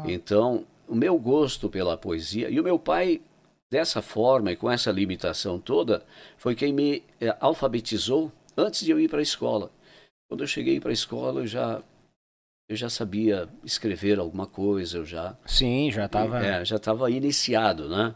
Então, 0.07 0.65
o 0.87 0.95
meu 0.95 1.19
gosto 1.19 1.69
pela 1.69 1.99
poesia, 1.99 2.49
e 2.49 2.61
o 2.61 2.63
meu 2.63 2.79
pai, 2.79 3.21
dessa 3.69 4.01
forma 4.01 4.53
e 4.53 4.57
com 4.57 4.71
essa 4.71 4.93
limitação 4.93 5.59
toda, 5.59 6.07
foi 6.37 6.55
quem 6.55 6.73
me 6.73 7.03
eh, 7.21 7.37
alfabetizou 7.41 8.31
antes 8.57 8.85
de 8.85 8.93
eu 8.93 9.01
ir 9.01 9.09
para 9.09 9.19
a 9.19 9.23
escola. 9.23 9.69
Quando 10.29 10.45
eu 10.45 10.47
cheguei 10.47 10.79
para 10.79 10.91
a 10.91 10.93
escola, 10.93 11.41
eu 11.41 11.47
já, 11.49 11.83
eu 12.69 12.77
já 12.77 12.89
sabia 12.89 13.49
escrever 13.65 14.21
alguma 14.21 14.47
coisa, 14.47 14.99
eu 14.99 15.05
já 15.05 15.37
Sim, 15.45 15.91
já 15.91 16.09
tava. 16.09 16.39
é, 16.39 16.65
já 16.65 16.77
estava 16.77 17.11
iniciado, 17.11 17.89
né? 17.89 18.15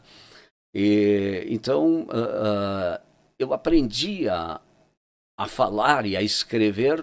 E, 0.79 1.47
então, 1.49 2.07
ah, 2.11 2.99
ah, 2.99 3.01
eu 3.39 3.55
aprendi 3.55 4.29
a, 4.29 4.61
a 5.39 5.47
falar 5.47 6.05
e 6.05 6.15
a 6.15 6.21
escrever 6.21 7.03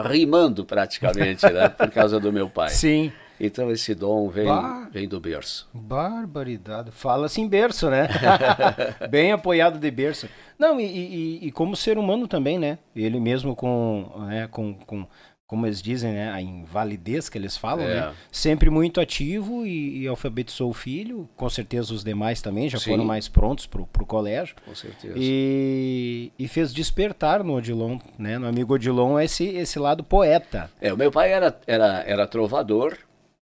rimando 0.00 0.64
praticamente, 0.64 1.44
né? 1.52 1.68
Por 1.76 1.90
causa 1.90 2.18
do 2.18 2.32
meu 2.32 2.48
pai. 2.48 2.70
Sim. 2.70 3.12
Então 3.38 3.70
esse 3.70 3.94
dom 3.94 4.28
vem, 4.30 4.46
Bah. 4.46 4.88
vem 4.90 5.06
do 5.06 5.20
berço. 5.20 5.68
Barbaridade. 5.74 6.90
Fala-se 6.92 7.40
em 7.42 7.48
berço, 7.48 7.90
né? 7.90 8.08
Bem 9.10 9.32
apoiado 9.32 9.78
de 9.78 9.90
berço. 9.90 10.28
Não, 10.58 10.80
e, 10.80 10.84
e- 10.86 11.46
e 11.48 11.52
como 11.52 11.74
ser 11.76 11.98
humano 11.98 12.26
também, 12.28 12.58
né? 12.58 12.78
Ele 12.96 13.18
mesmo 13.20 13.54
com, 13.56 14.10
né, 14.28 14.46
com, 14.50 14.74
com 14.74 15.06
como 15.52 15.66
eles 15.66 15.82
dizem, 15.82 16.12
né? 16.14 16.32
A 16.32 16.40
invalidez 16.40 17.28
que 17.28 17.36
eles 17.36 17.58
falam, 17.58 17.84
É. 17.84 17.94
né? 18.06 18.12
Sempre 18.32 18.70
muito 18.70 19.02
ativo 19.02 19.66
e, 19.66 20.00
e 20.02 20.08
alfabetizou 20.08 20.70
o 20.70 20.72
filho. 20.72 21.28
Com 21.36 21.50
certeza 21.50 21.92
os 21.92 22.02
demais 22.02 22.40
também 22.40 22.70
já 22.70 22.78
Sim. 22.78 22.92
foram 22.92 23.04
mais 23.04 23.28
prontos 23.28 23.66
pro, 23.66 23.84
pro 23.86 24.06
colégio. 24.06 24.56
Com 24.64 24.74
certeza. 24.74 25.12
E, 25.16 26.32
e 26.38 26.48
fez 26.48 26.72
despertar 26.72 27.44
no 27.44 27.52
Odilon, 27.52 27.98
né? 28.18 28.38
No 28.38 28.46
amigo 28.48 28.72
Odilon 28.72 29.20
esse, 29.20 29.44
esse 29.44 29.78
lado 29.78 30.02
poeta. 30.02 30.70
É, 30.80 30.90
o 30.90 30.96
meu 30.96 31.12
pai 31.12 31.30
era, 31.30 31.54
era, 31.66 32.02
era 32.06 32.26
trovador. 32.26 32.96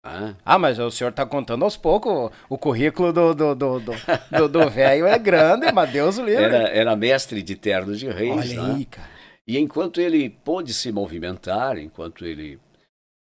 né? 0.04 0.34
Ah, 0.44 0.58
mas 0.58 0.80
o 0.80 0.90
senhor 0.90 1.12
tá 1.12 1.24
contando 1.24 1.64
aos 1.64 1.76
poucos. 1.76 2.12
O, 2.12 2.54
o 2.54 2.58
currículo 2.58 3.12
do 3.12 3.32
do 3.32 3.54
do 3.54 3.78
do- 3.78 4.48
do- 4.48 4.70
velho 4.70 5.06
é 5.06 5.16
grande, 5.20 5.70
mas 5.70 5.88
Deus 5.92 6.18
o 6.18 6.24
livre. 6.24 6.42
Era, 6.42 6.68
era 6.68 6.96
mestre 6.96 7.40
de 7.44 7.54
ternos 7.54 8.00
de 8.00 8.08
reis. 8.10 8.50
Olha 8.50 8.62
né? 8.64 8.74
aí, 8.74 8.84
cara. 8.86 9.11
E 9.46 9.58
enquanto 9.58 10.00
ele 10.00 10.30
pôde 10.30 10.72
se 10.72 10.92
movimentar, 10.92 11.78
enquanto 11.78 12.24
ele 12.24 12.58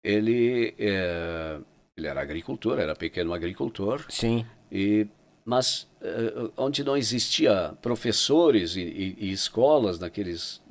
ele 0.04 0.74
é, 0.78 1.60
ele 1.95 2.08
era 2.08 2.22
agricultor, 2.22 2.80
era 2.80 2.95
pequeno 2.95 3.34
agricultor. 3.34 4.06
Sim. 4.10 4.45
E 4.72 5.08
mas 5.45 5.88
uh, 6.02 6.52
onde 6.56 6.84
não 6.84 6.95
existia 6.95 7.74
professores 7.82 8.76
e, 8.76 8.82
e, 8.82 9.15
e, 9.19 9.32
escolas 9.32 9.98
naqueles 9.98 10.62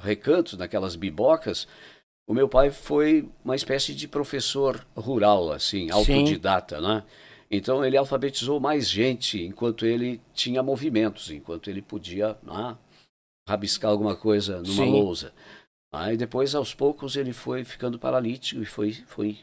recantos, 0.00 0.56
naquelas 0.56 0.94
bibocas, 0.94 1.66
o 2.24 2.32
meu 2.32 2.48
pai 2.48 2.70
foi 2.70 3.28
uma 3.44 3.56
espécie 3.56 3.92
de 3.92 4.06
professor 4.06 4.86
rural, 4.96 5.50
assim, 5.50 5.90
autodidata, 5.90 6.76
Sim. 6.76 6.82
né? 6.82 7.04
Então 7.50 7.84
ele 7.84 7.96
alfabetizou 7.96 8.60
mais 8.60 8.88
gente 8.88 9.42
enquanto 9.42 9.86
ele 9.86 10.20
tinha 10.34 10.62
movimentos, 10.62 11.30
enquanto 11.30 11.68
ele 11.68 11.82
podia 11.82 12.36
né, 12.42 12.76
rabiscar 13.48 13.90
alguma 13.90 14.14
coisa 14.14 14.58
numa 14.58 14.84
Sim. 14.84 14.90
lousa. 14.90 15.32
Aí 15.90 16.16
depois, 16.16 16.54
aos 16.54 16.74
poucos, 16.74 17.16
ele 17.16 17.32
foi 17.32 17.64
ficando 17.64 17.98
paralítico 17.98 18.60
e 18.60 18.66
foi, 18.66 18.92
foi 19.06 19.38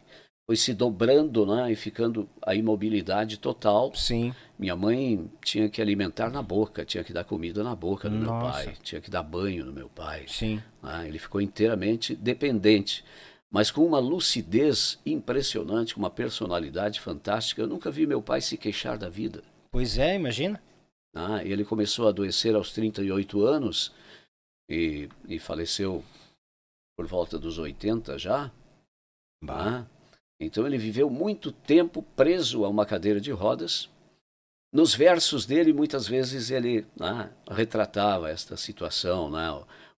foi 0.47 0.55
se 0.55 0.75
dobrando, 0.75 1.43
né, 1.43 1.71
e 1.71 1.75
ficando 1.75 2.29
a 2.39 2.53
imobilidade 2.53 3.39
total. 3.39 3.91
Sim. 3.95 4.31
Minha 4.59 4.75
mãe 4.75 5.27
tinha 5.43 5.67
que 5.67 5.81
alimentar 5.81 6.29
na 6.29 6.41
boca, 6.41 6.85
tinha 6.85 7.03
que 7.03 7.11
dar 7.11 7.23
comida 7.23 7.63
na 7.63 7.75
boca 7.75 8.07
do 8.07 8.15
Nossa. 8.17 8.31
meu 8.31 8.51
pai, 8.51 8.73
tinha 8.83 9.01
que 9.01 9.09
dar 9.09 9.23
banho 9.23 9.65
no 9.65 9.73
meu 9.73 9.89
pai. 9.89 10.25
Sim. 10.27 10.61
Né, 10.83 11.07
ele 11.07 11.17
ficou 11.17 11.41
inteiramente 11.41 12.15
dependente, 12.15 13.03
mas 13.51 13.71
com 13.71 13.83
uma 13.83 13.97
lucidez 13.97 14.99
impressionante, 15.03 15.95
com 15.95 15.99
uma 15.99 16.11
personalidade 16.11 17.01
fantástica. 17.01 17.63
Eu 17.63 17.67
nunca 17.67 17.89
vi 17.89 18.05
meu 18.05 18.21
pai 18.21 18.39
se 18.39 18.55
queixar 18.55 18.99
da 18.99 19.09
vida. 19.09 19.43
Pois 19.71 19.97
é, 19.97 20.15
imagina. 20.15 20.61
Ah, 21.15 21.41
ele 21.43 21.63
começou 21.63 22.07
a 22.07 22.09
adoecer 22.09 22.53
aos 22.55 22.73
38 22.73 23.41
anos 23.45 23.93
e, 24.69 25.07
e 25.29 25.39
faleceu 25.39 26.03
por 26.97 27.07
volta 27.07 27.39
dos 27.39 27.57
80 27.57 28.19
já. 28.19 28.51
Bah. 29.41 29.85
Ah, 29.87 29.95
então 30.39 30.67
ele 30.67 30.77
viveu 30.77 31.09
muito 31.09 31.51
tempo 31.51 32.01
preso 32.01 32.65
a 32.65 32.69
uma 32.69 32.85
cadeira 32.85 33.21
de 33.21 33.31
rodas. 33.31 33.89
Nos 34.73 34.93
versos 34.93 35.45
dele, 35.45 35.71
muitas 35.71 36.05
vezes 36.05 36.51
ele 36.51 36.85
né, 36.99 37.31
retratava 37.49 38.29
esta 38.29 38.57
situação, 38.57 39.31
né, 39.31 39.47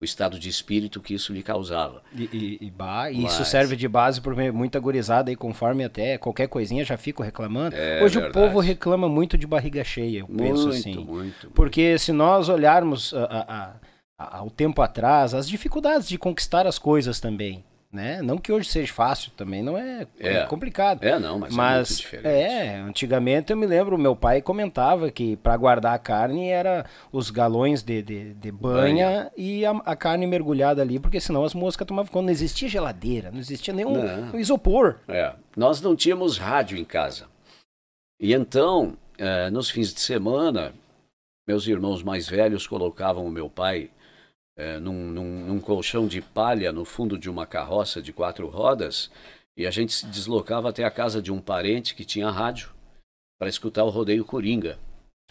o, 0.02 0.06
estado 0.06 0.40
de 0.40 0.50
espírito 0.50 1.02
que 1.02 1.14
isso 1.14 1.34
lhe 1.34 1.42
causava. 1.42 2.02
E, 2.14 2.24
e, 2.32 2.68
e 2.68 2.72
bah, 2.72 3.10
Mas... 3.12 3.18
isso 3.18 3.46
serve 3.46 3.76
de 3.76 3.88
base 3.88 4.22
para 4.22 4.52
muita 4.52 4.80
gurizada 4.80 5.30
aí, 5.30 5.36
conforme 5.36 5.84
até 5.84 6.18
qualquer 6.18 6.48
coisinha 6.48 6.84
já 6.84 6.98
fico 6.98 7.24
reclamando. 7.24 7.76
É 7.76 8.04
Hoje 8.04 8.20
verdade. 8.20 8.38
o 8.38 8.42
povo 8.42 8.60
reclama 8.60 9.08
muito 9.08 9.38
de 9.38 9.48
barriga 9.48 9.84
cheia, 9.84 10.20
eu 10.20 10.28
muito, 10.28 10.44
penso 10.44 10.70
assim. 10.70 10.96
Muito, 10.96 11.12
muito. 11.12 11.52
Porque 11.52 11.98
se 11.98 12.12
nós 12.12 12.50
olharmos 12.50 13.14
a, 13.14 13.26
a, 13.26 13.76
a, 14.18 14.38
ao 14.40 14.50
tempo 14.50 14.82
atrás, 14.82 15.34
as 15.34 15.48
dificuldades 15.48 16.08
de 16.08 16.18
conquistar 16.18 16.68
as 16.68 16.78
coisas 16.78 17.20
também 17.20 17.64
né? 17.92 18.22
Não 18.22 18.38
que 18.38 18.52
hoje 18.52 18.70
seja 18.70 18.92
fácil, 18.92 19.32
também 19.38 19.64
não 19.64 19.78
é, 19.78 20.06
é, 20.20 20.34
é 20.34 20.46
complicado. 20.46 21.04
É, 21.04 21.18
não, 21.18 21.40
mas, 21.40 21.54
mas 21.54 21.74
é 21.74 21.78
muito 21.78 21.98
diferente. 21.98 22.28
É, 22.28 22.76
antigamente 22.82 23.52
eu 23.52 23.58
me 23.58 23.66
lembro, 23.66 23.98
meu 23.98 24.16
pai 24.16 24.42
comentava 24.42 25.10
que 25.10 25.38
para 25.38 25.56
guardar 25.56 25.94
a 25.94 26.00
carne 26.00 26.50
era 26.50 26.86
os 27.12 27.30
galões 27.30 27.82
de, 27.82 28.02
de, 28.02 28.34
de 28.34 28.52
banha, 28.52 29.08
banha, 29.08 29.32
e 29.38 29.66
a, 29.66 29.72
a, 29.72 29.96
carne 29.96 30.28
mergulhada 30.28 30.82
ali, 30.82 31.00
porque 31.00 31.20
senão 31.20 31.44
as 31.44 31.54
moscas 31.54 31.88
tomavam 31.88 32.12
conta. 32.12 32.26
Não 32.26 32.32
existia 32.32 32.68
geladeira, 32.68 33.32
não 33.32 33.40
existia 33.40 33.74
nenhum 33.74 34.04
não. 34.04 34.40
isopor. 34.40 34.98
É, 35.08 35.34
nós 35.56 35.82
não 35.82 35.96
tínhamos 35.96 36.38
rádio 36.38 36.78
em 36.78 36.84
casa. 36.84 37.28
E 38.20 38.34
então, 38.34 38.98
é, 39.18 39.50
nos 39.50 39.70
fins 39.70 39.94
de 39.94 40.00
semana, 40.00 40.74
meus 41.48 41.68
irmãos 41.68 42.04
mais 42.04 42.28
velhos 42.28 42.68
colocavam 42.68 43.26
o 43.26 43.32
meu 43.32 43.50
pai 43.50 43.90
é, 44.58 44.80
num, 44.80 45.12
num, 45.12 45.46
num, 45.46 45.60
colchão 45.60 46.08
de 46.08 46.22
palha 46.22 46.72
no 46.72 46.86
fundo 46.86 47.18
de 47.18 47.30
uma 47.30 47.46
carroça 47.46 48.02
de 48.02 48.14
quatro 48.14 48.48
rodas 48.48 49.12
e 49.58 49.66
a 49.66 49.72
gente 49.72 49.94
se 49.94 50.06
deslocava 50.08 50.70
até 50.70 50.84
a 50.84 50.92
casa 50.92 51.22
de 51.22 51.32
um 51.32 51.40
parente 51.40 51.94
que 51.96 52.06
tinha 52.06 52.30
rádio 52.30 52.70
para 53.38 53.50
escutar 53.50 53.84
o 53.84 53.90
rodeio 53.90 54.24
coringa. 54.24 54.78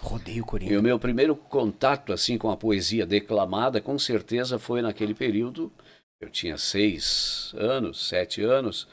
Rodeio 0.00 0.44
coringa. 0.44 0.72
E 0.72 0.76
o 0.76 0.82
meu 0.82 0.98
primeiro 0.98 1.34
contato 1.34 2.12
assim 2.12 2.37
com 2.37 2.50
a 2.50 2.56
poesia 2.56 3.06
declamada, 3.06 3.80
com 3.80 3.98
certeza, 3.98 4.58
foi 4.58 4.82
naquele 4.82 5.14
período. 5.14 5.72
Eu 6.20 6.30
tinha 6.30 6.56
seis 6.56 7.54
anos, 7.56 8.08
sete 8.08 8.42
anos. 8.42 8.88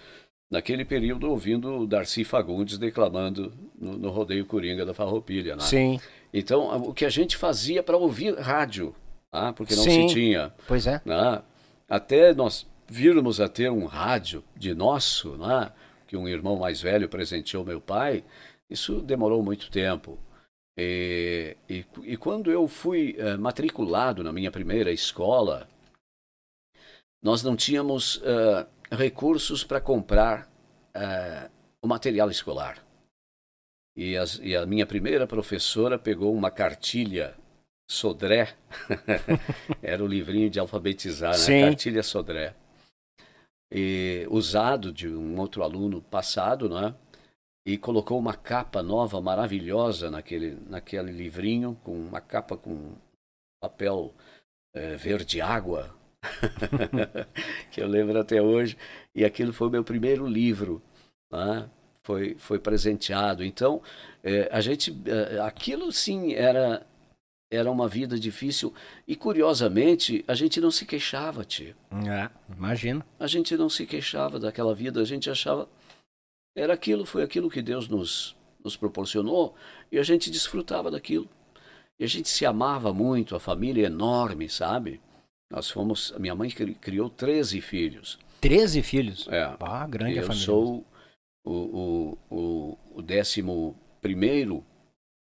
Naquele 0.49 0.83
período, 0.83 1.29
ouvindo 1.29 1.79
o 1.79 1.87
Darcy 1.87 2.25
Fagundes 2.25 2.77
declamando 2.77 3.53
no, 3.79 3.97
no 3.97 4.09
Rodeio 4.09 4.45
Coringa 4.45 4.85
da 4.85 4.93
Farroupilha. 4.93 5.55
Né? 5.55 5.61
Sim. 5.61 5.99
Então, 6.33 6.75
o 6.83 6.93
que 6.93 7.05
a 7.05 7.09
gente 7.09 7.37
fazia 7.37 7.81
para 7.81 7.95
ouvir 7.95 8.37
rádio, 8.37 8.93
ah, 9.31 9.53
porque 9.53 9.75
não 9.75 9.83
Sim, 9.83 10.07
se 10.07 10.13
tinha. 10.13 10.53
Pois 10.67 10.87
é. 10.87 11.01
Né? 11.05 11.41
Até 11.87 12.33
nós 12.33 12.67
virmos 12.87 13.39
a 13.39 13.47
ter 13.47 13.71
um 13.71 13.85
rádio 13.85 14.43
de 14.55 14.73
nosso, 14.73 15.37
né? 15.37 15.71
que 16.07 16.17
um 16.17 16.27
irmão 16.27 16.57
mais 16.57 16.81
velho 16.81 17.07
presenteou 17.07 17.63
meu 17.63 17.79
pai, 17.79 18.23
isso 18.69 19.01
demorou 19.01 19.41
muito 19.41 19.71
tempo. 19.71 20.19
E, 20.77 21.55
e, 21.69 21.85
e 22.03 22.17
quando 22.17 22.51
eu 22.51 22.67
fui 22.67 23.15
uh, 23.19 23.39
matriculado 23.39 24.23
na 24.23 24.33
minha 24.33 24.51
primeira 24.51 24.91
escola, 24.91 25.69
nós 27.21 27.43
não 27.43 27.55
tínhamos 27.55 28.17
uh, 28.17 28.67
recursos 28.91 29.63
para 29.63 29.79
comprar 29.79 30.49
uh, 30.95 31.51
o 31.81 31.87
material 31.87 32.29
escolar. 32.29 32.83
E, 33.95 34.17
as, 34.17 34.39
e, 34.41 34.55
a 34.55 34.65
minha 34.65 34.85
primeira 34.85 35.27
professora 35.27 35.99
pegou 35.99 36.33
uma 36.33 36.49
cartilha 36.49 37.35
Sodré. 37.91 38.55
Era 39.83 40.01
o 40.01 40.07
livrinho 40.07 40.49
de 40.49 40.61
alfabetizar, 40.61 41.37
né? 41.37 41.61
Cartilha 41.61 42.01
Sodré. 42.01 42.55
E, 43.69 44.25
usado 44.29 44.93
de 44.93 45.09
um 45.09 45.37
outro 45.37 45.61
aluno 45.61 46.01
passado, 46.01 46.69
né? 46.69 46.95
E 47.67 47.77
colocou 47.77 48.17
uma 48.17 48.33
capa 48.33 48.81
nova, 48.81 49.19
maravilhosa 49.19 50.09
naquele, 50.09 50.57
naquele 50.69 51.11
livrinho, 51.11 51.77
com 51.83 51.93
uma 51.93 52.21
capa 52.21 52.55
com 52.55 52.95
papel 53.61 54.13
é, 54.73 54.95
verde 54.95 55.41
água, 55.41 55.93
que 57.71 57.81
eu 57.81 57.87
lembro 57.87 58.17
até 58.17 58.41
hoje. 58.41 58.77
E 59.13 59.25
aquilo 59.25 59.51
foi 59.51 59.67
o 59.67 59.71
meu 59.71 59.83
primeiro 59.83 60.25
livro. 60.25 60.81
Né? 61.29 61.69
Foi, 62.03 62.35
foi 62.39 62.57
presenteado. 62.57 63.43
Então, 63.43 63.81
é, 64.23 64.47
a 64.49 64.61
gente, 64.61 64.97
é, 65.05 65.41
aquilo 65.41 65.91
sim 65.91 66.33
era 66.33 66.89
era 67.51 67.69
uma 67.69 67.87
vida 67.87 68.17
difícil 68.17 68.73
e 69.05 69.15
curiosamente 69.15 70.23
a 70.25 70.33
gente 70.33 70.61
não 70.61 70.71
se 70.71 70.85
queixava, 70.85 71.43
tio. 71.43 71.75
É, 72.07 72.29
imagina. 72.55 73.05
A 73.19 73.27
gente 73.27 73.57
não 73.57 73.69
se 73.69 73.85
queixava 73.85 74.39
daquela 74.39 74.73
vida, 74.73 75.01
a 75.01 75.05
gente 75.05 75.29
achava 75.29 75.67
era 76.55 76.73
aquilo, 76.73 77.05
foi 77.05 77.23
aquilo 77.23 77.49
que 77.49 77.61
Deus 77.61 77.87
nos 77.87 78.35
nos 78.63 78.77
proporcionou 78.77 79.55
e 79.91 79.97
a 79.97 80.03
gente 80.03 80.29
desfrutava 80.29 80.91
daquilo. 80.91 81.27
E 81.99 82.03
a 82.03 82.07
gente 82.07 82.29
se 82.29 82.45
amava 82.45 82.93
muito, 82.93 83.35
a 83.35 83.39
família 83.39 83.83
é 83.83 83.87
enorme, 83.87 84.49
sabe? 84.49 85.01
Nós 85.51 85.69
fomos, 85.69 86.13
a 86.15 86.19
minha 86.19 86.33
mãe 86.33 86.49
criou 86.49 87.09
13 87.09 87.59
filhos. 87.61 88.17
13 88.39 88.81
filhos? 88.81 89.27
É. 89.29 89.55
Ah, 89.59 89.85
grande 89.85 90.17
eu 90.17 90.23
a 90.23 90.27
família. 90.27 90.41
Eu 90.41 90.45
sou 90.45 90.85
o, 91.43 91.51
o, 91.51 92.17
o, 92.29 92.77
o 92.95 93.01
décimo 93.01 93.75
primeiro 94.01 94.63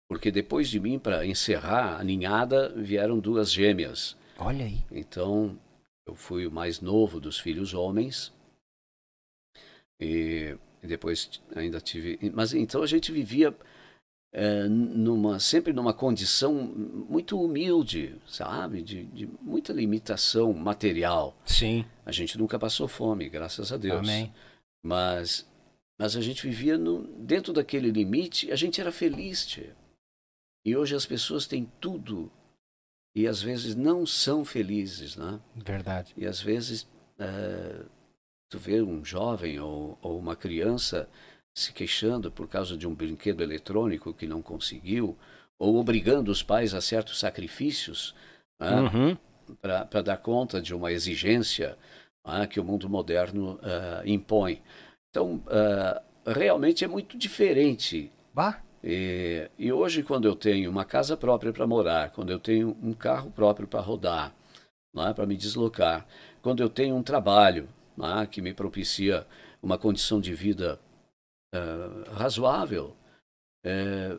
porque 0.09 0.31
depois 0.31 0.69
de 0.69 0.81
mim, 0.81 0.99
para 0.99 1.27
encerrar 1.27 2.01
a 2.01 2.05
ninhada, 2.05 2.71
vieram 2.71 3.19
duas 3.19 3.53
gêmeas. 3.53 4.17
Olha 4.39 4.65
aí. 4.65 4.79
Então, 4.91 5.59
eu 6.07 6.15
fui 6.15 6.47
o 6.47 6.51
mais 6.51 6.81
novo 6.81 7.21
dos 7.21 7.39
filhos 7.39 7.75
homens. 7.75 8.33
E, 10.01 10.57
depois 10.83 11.41
ainda 11.55 11.81
tive. 11.81 12.19
Mas 12.33 12.55
então 12.55 12.83
a 12.83 12.87
gente 12.87 13.13
vivia 13.13 13.55
é, 14.33 14.65
numa, 14.65 15.39
sempre 15.39 15.73
numa 15.73 15.93
condição 15.93 16.55
muito 16.55 17.41
humilde, 17.41 18.17
sabe? 18.27 18.83
De, 18.83 19.05
de, 19.05 19.29
muita 19.43 19.73
limitação 19.73 20.53
material. 20.53 21.37
Sim. 21.45 21.85
A 22.07 22.13
gente 22.13 22.39
nunca 22.39 22.59
passou 22.59 22.89
fome, 22.89 23.29
graças 23.29 23.73
a 23.73 23.77
Deus. 23.77 24.01
Amém. 24.01 24.33
Mas, 24.83 25.47
mas 25.99 26.17
a 26.17 26.21
gente 26.21 26.47
vivia 26.47 26.79
no, 26.79 27.03
dentro 27.19 27.53
daquele 27.53 27.91
limite, 27.91 28.51
a 28.51 28.57
gente 28.57 28.81
era 28.81 28.93
feliz, 28.93 29.45
tia. 29.45 29.77
E 30.65 30.77
hoje 30.77 30.95
as 30.95 31.07
pessoas 31.07 31.47
têm 31.47 31.71
tudo 31.81 32.31
e 33.15 33.27
às 33.27 33.43
vezes 33.43 33.75
não 33.75 34.07
são 34.07 34.45
felizes, 34.45 35.17
né? 35.17 35.41
Verdade. 35.57 36.13
E 36.17 36.27
às 36.27 36.41
vezes 36.41 36.87
é, 37.19 37.85
tu 38.49 38.59
vê 38.59 38.81
um 38.81 39.05
jovem 39.05 39.59
ou, 39.59 39.99
ou 40.01 40.19
uma 40.19 40.37
criança 40.37 41.09
se 41.55 41.73
queixando 41.73 42.31
por 42.31 42.49
causa 42.49 42.77
de 42.77 42.87
um 42.87 42.95
brinquedo 42.95 43.43
eletrônico 43.43 44.15
que 44.15 44.27
não 44.27 44.41
conseguiu, 44.41 45.17
ou 45.59 45.77
obrigando 45.77 46.31
os 46.31 46.43
pais 46.43 46.73
a 46.73 46.81
certos 46.81 47.19
sacrifícios 47.19 48.15
né? 48.61 48.81
uhum. 48.81 49.17
para 49.61 50.03
dar 50.03 50.19
conta 50.19 50.61
de 50.61 50.73
uma 50.73 50.93
exigência 50.93 51.77
né? 52.25 52.47
que 52.47 52.61
o 52.61 52.65
mundo 52.65 52.89
moderno 52.89 53.55
uh, 53.55 54.07
impõe. 54.07 54.63
Então, 55.11 55.43
uh, 55.47 56.31
realmente 56.31 56.85
é 56.85 56.89
muito 56.89 57.19
diferente. 57.19 58.13
Bah. 58.33 58.63
E, 58.83 59.51
e, 59.59 59.73
hoje, 59.73 60.03
quando 60.03 60.27
eu 60.27 60.37
tenho 60.37 60.71
uma 60.71 60.85
casa 60.85 61.17
própria 61.17 61.53
para 61.53 61.67
morar, 61.67 62.11
quando 62.11 62.31
eu 62.31 62.39
tenho 62.39 62.77
um 62.83 62.93
carro 62.93 63.31
próprio 63.31 63.67
para 63.67 63.81
rodar, 63.81 64.35
é? 64.97 65.13
para 65.13 65.27
me 65.27 65.37
deslocar. 65.37 66.07
Quando 66.43 66.63
eu 66.63 66.69
tenho 66.69 66.97
um 66.97 67.03
trabalho 67.03 67.69
é? 68.23 68.27
que 68.27 68.41
me 68.41 68.55
propicia 68.55 69.27
uma 69.63 69.77
condição 69.77 70.21
de 70.21 70.33
vida 70.35 70.81
uh, 71.55 72.13
razoável, 72.15 72.97
é, 73.65 74.17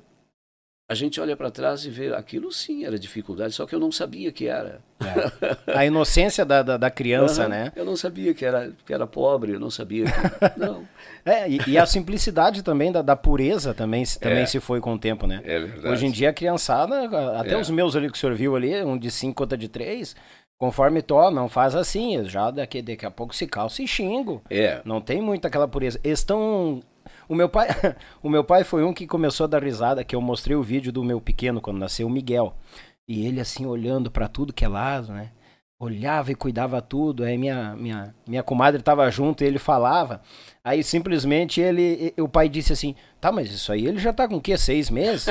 a 0.90 0.96
gente 0.96 1.22
olha 1.22 1.38
para 1.38 1.52
trás 1.52 1.86
e 1.86 1.90
vê 1.92 2.12
aquilo 2.16 2.52
sim 2.52 2.84
era 2.84 2.98
dificuldade, 2.98 3.54
só 3.54 3.68
que 3.68 3.76
eu 3.76 3.80
não 3.80 3.92
sabia 3.92 4.32
que 4.32 4.48
era. 4.48 4.82
É. 5.00 5.78
A 5.78 5.86
inocência 5.86 6.44
da, 6.44 6.64
da, 6.64 6.78
da 6.78 6.90
criança, 6.90 7.44
uhum. 7.44 7.50
né? 7.50 7.72
Eu 7.76 7.86
não 7.86 7.96
sabia 7.96 8.34
que 8.34 8.44
era, 8.44 8.72
que 8.84 8.92
era 8.92 9.06
pobre, 9.06 9.54
eu 9.54 9.60
não 9.60 9.70
sabia 9.70 10.06
que. 10.06 10.12
Não. 10.60 10.84
É, 11.24 11.48
e, 11.48 11.60
e, 11.68 11.78
a 11.78 11.86
simplicidade 11.86 12.64
também 12.64 12.92
da, 12.92 13.04
da 13.04 13.16
pureza 13.16 13.74
também, 13.74 14.04
também 14.20 14.44
é. 14.44 14.46
se 14.48 14.60
foi 14.60 14.82
com 14.82 14.96
o 14.96 15.00
tempo, 15.00 15.28
né? 15.28 15.42
É 15.44 15.60
verdade. 15.60 15.88
Hoje 15.88 16.08
em 16.08 16.12
dia 16.12 16.32
a 16.32 16.34
criançada, 16.34 17.06
até 17.40 17.54
é. 17.54 17.58
os 17.58 17.70
meus 17.70 17.96
ali 17.96 18.10
que 18.10 18.18
o 18.18 18.20
senhor 18.20 18.36
viu 18.36 18.56
ali, 18.56 18.84
um 18.84 18.98
de 18.98 19.12
5, 19.12 19.44
outro 19.44 19.58
de 19.58 19.68
3, 19.68 20.16
conforme 20.58 21.02
to, 21.04 21.30
não 21.30 21.48
faz 21.48 21.76
assim, 21.76 22.24
já 22.26 22.50
daqui, 22.50 22.82
daqui 22.82 23.06
a 23.06 23.12
pouco 23.12 23.36
se 23.36 23.46
calça 23.46 23.84
e 23.84 23.88
xingo. 23.88 24.42
É. 24.50 24.82
Não 24.84 25.00
tem 25.00 25.22
muito 25.22 25.46
aquela 25.46 25.68
pureza. 25.68 26.00
Estão 26.04 26.82
o 27.30 27.36
meu 27.36 27.48
pai, 27.48 27.68
o 28.24 28.30
meu 28.30 28.44
pai 28.44 28.64
foi 28.64 28.84
um 28.84 28.92
que 28.92 29.06
começou 29.06 29.44
a 29.44 29.48
dar 29.48 29.64
risada, 29.64 30.04
que 30.04 30.16
eu 30.16 30.22
mostrei 30.22 30.58
o 30.58 30.64
vídeo 30.64 30.92
do 30.92 31.04
meu 31.04 31.22
pequeno 31.22 31.62
quando 31.62 31.78
nasceu, 31.78 32.08
o 32.08 32.10
Miguel. 32.10 32.56
E 33.08 33.26
ele 33.26 33.40
assim 33.40 33.66
olhando 33.66 34.10
para 34.12 34.28
tudo 34.28 34.52
que 34.52 34.66
é 34.66 34.68
lado, 34.68 35.14
né? 35.14 35.32
Olhava 35.80 36.32
e 36.32 36.36
cuidava 36.36 36.82
tudo. 36.82 37.24
Aí 37.24 37.38
minha 37.38 37.76
minha 37.76 38.14
minha 38.28 38.44
comadre 38.44 38.82
estava 38.82 39.10
junto 39.10 39.44
e 39.44 39.48
ele 39.48 39.60
falava. 39.60 40.22
Aí 40.64 40.84
simplesmente 40.84 41.62
ele, 41.62 42.14
o 42.20 42.28
pai 42.28 42.50
disse 42.50 42.74
assim: 42.74 42.96
"Tá, 43.20 43.32
mas 43.32 43.52
isso 43.52 43.72
aí 43.72 43.86
ele 43.86 44.00
já 44.00 44.14
tá 44.14 44.28
com 44.28 44.36
o 44.36 44.42
quê? 44.42 44.58
Seis 44.58 44.90
meses?" 44.90 45.28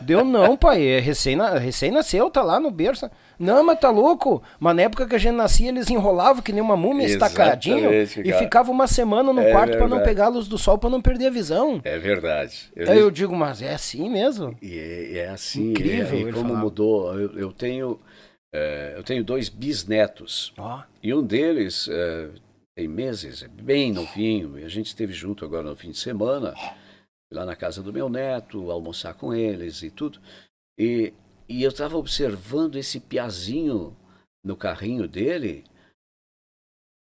Deu 0.00 0.24
não, 0.24 0.56
pai, 0.56 0.84
é 0.84 0.98
recém 0.98 1.36
recém 1.60 1.90
nasceu, 1.90 2.28
tá 2.30 2.42
lá 2.42 2.58
no 2.58 2.70
berço. 2.70 3.08
Não, 3.38 3.62
mas 3.64 3.78
tá 3.78 3.90
louco? 3.90 4.42
Mas 4.58 4.74
na 4.74 4.82
época 4.82 5.06
que 5.06 5.14
a 5.14 5.18
gente 5.18 5.34
nascia, 5.34 5.68
eles 5.68 5.88
enrolavam 5.90 6.42
que 6.42 6.52
nem 6.52 6.62
uma 6.62 6.76
múmia 6.76 7.06
estacadinho 7.06 7.90
e 7.92 8.32
ficava 8.32 8.70
uma 8.70 8.86
semana 8.86 9.32
no 9.32 9.40
é 9.40 9.50
quarto 9.50 9.76
para 9.76 9.88
não 9.88 10.02
pegar 10.02 10.26
a 10.26 10.28
luz 10.28 10.48
do 10.48 10.58
sol, 10.58 10.78
para 10.78 10.90
não 10.90 11.00
perder 11.00 11.26
a 11.26 11.30
visão. 11.30 11.80
É 11.84 11.98
verdade. 11.98 12.70
Eu 12.74 12.90
Aí 12.90 12.98
eu 12.98 13.10
digo, 13.10 13.34
mas 13.34 13.62
é 13.62 13.74
assim 13.74 14.08
mesmo? 14.08 14.56
E 14.62 14.78
é, 14.78 15.18
é 15.18 15.28
assim. 15.28 15.70
Incrível. 15.70 16.18
É, 16.18 16.22
e 16.22 16.32
como 16.32 16.48
falava. 16.48 16.64
mudou. 16.64 17.18
Eu, 17.18 17.38
eu 17.38 17.52
tenho, 17.52 18.00
é, 18.52 18.94
eu 18.96 19.02
tenho 19.02 19.22
dois 19.22 19.48
bisnetos. 19.48 20.52
Oh. 20.58 20.80
E 21.02 21.12
um 21.12 21.22
deles 21.22 21.88
é, 21.90 22.28
tem 22.74 22.88
meses, 22.88 23.42
é 23.42 23.48
bem 23.48 23.92
novinho. 23.92 24.58
E 24.58 24.64
a 24.64 24.68
gente 24.68 24.86
esteve 24.86 25.12
junto 25.12 25.44
agora 25.44 25.68
no 25.68 25.76
fim 25.76 25.90
de 25.90 25.98
semana, 25.98 26.54
lá 27.32 27.44
na 27.44 27.56
casa 27.56 27.82
do 27.82 27.92
meu 27.92 28.08
neto, 28.08 28.70
almoçar 28.70 29.14
com 29.14 29.34
eles 29.34 29.82
e 29.82 29.90
tudo. 29.90 30.20
E 30.78 31.12
e 31.48 31.62
eu 31.62 31.70
estava 31.70 31.96
observando 31.96 32.76
esse 32.76 32.98
piazinho 32.98 33.96
no 34.44 34.56
carrinho 34.56 35.06
dele. 35.06 35.64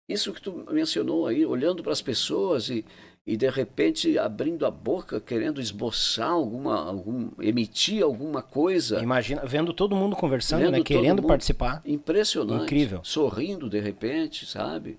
Isso 0.10 0.34
que 0.34 0.42
tu 0.42 0.66
mencionou 0.72 1.28
aí, 1.28 1.46
olhando 1.46 1.84
para 1.84 1.92
as 1.92 2.02
pessoas 2.02 2.70
e, 2.70 2.84
e 3.26 3.38
de 3.38 3.50
repente 3.50 4.18
abrindo 4.18 4.66
a 4.66 4.72
boca, 4.72 5.22
querendo 5.22 5.62
esboçar 5.62 6.32
alguma, 6.32 6.84
algum, 6.84 7.30
emitir 7.40 8.04
alguma 8.04 8.42
coisa. 8.42 9.02
Imagina, 9.02 9.46
vendo 9.46 9.74
todo 9.74 9.96
mundo 9.96 10.16
conversando, 10.16 10.62
vendo 10.62 10.72
né? 10.72 10.84
Querendo 10.84 11.22
mundo, 11.22 11.28
participar. 11.28 11.82
Impressionante. 11.86 12.64
Incrível. 12.64 13.02
Sorrindo 13.04 13.70
de 13.70 13.80
repente, 13.80 14.46
sabe? 14.46 14.98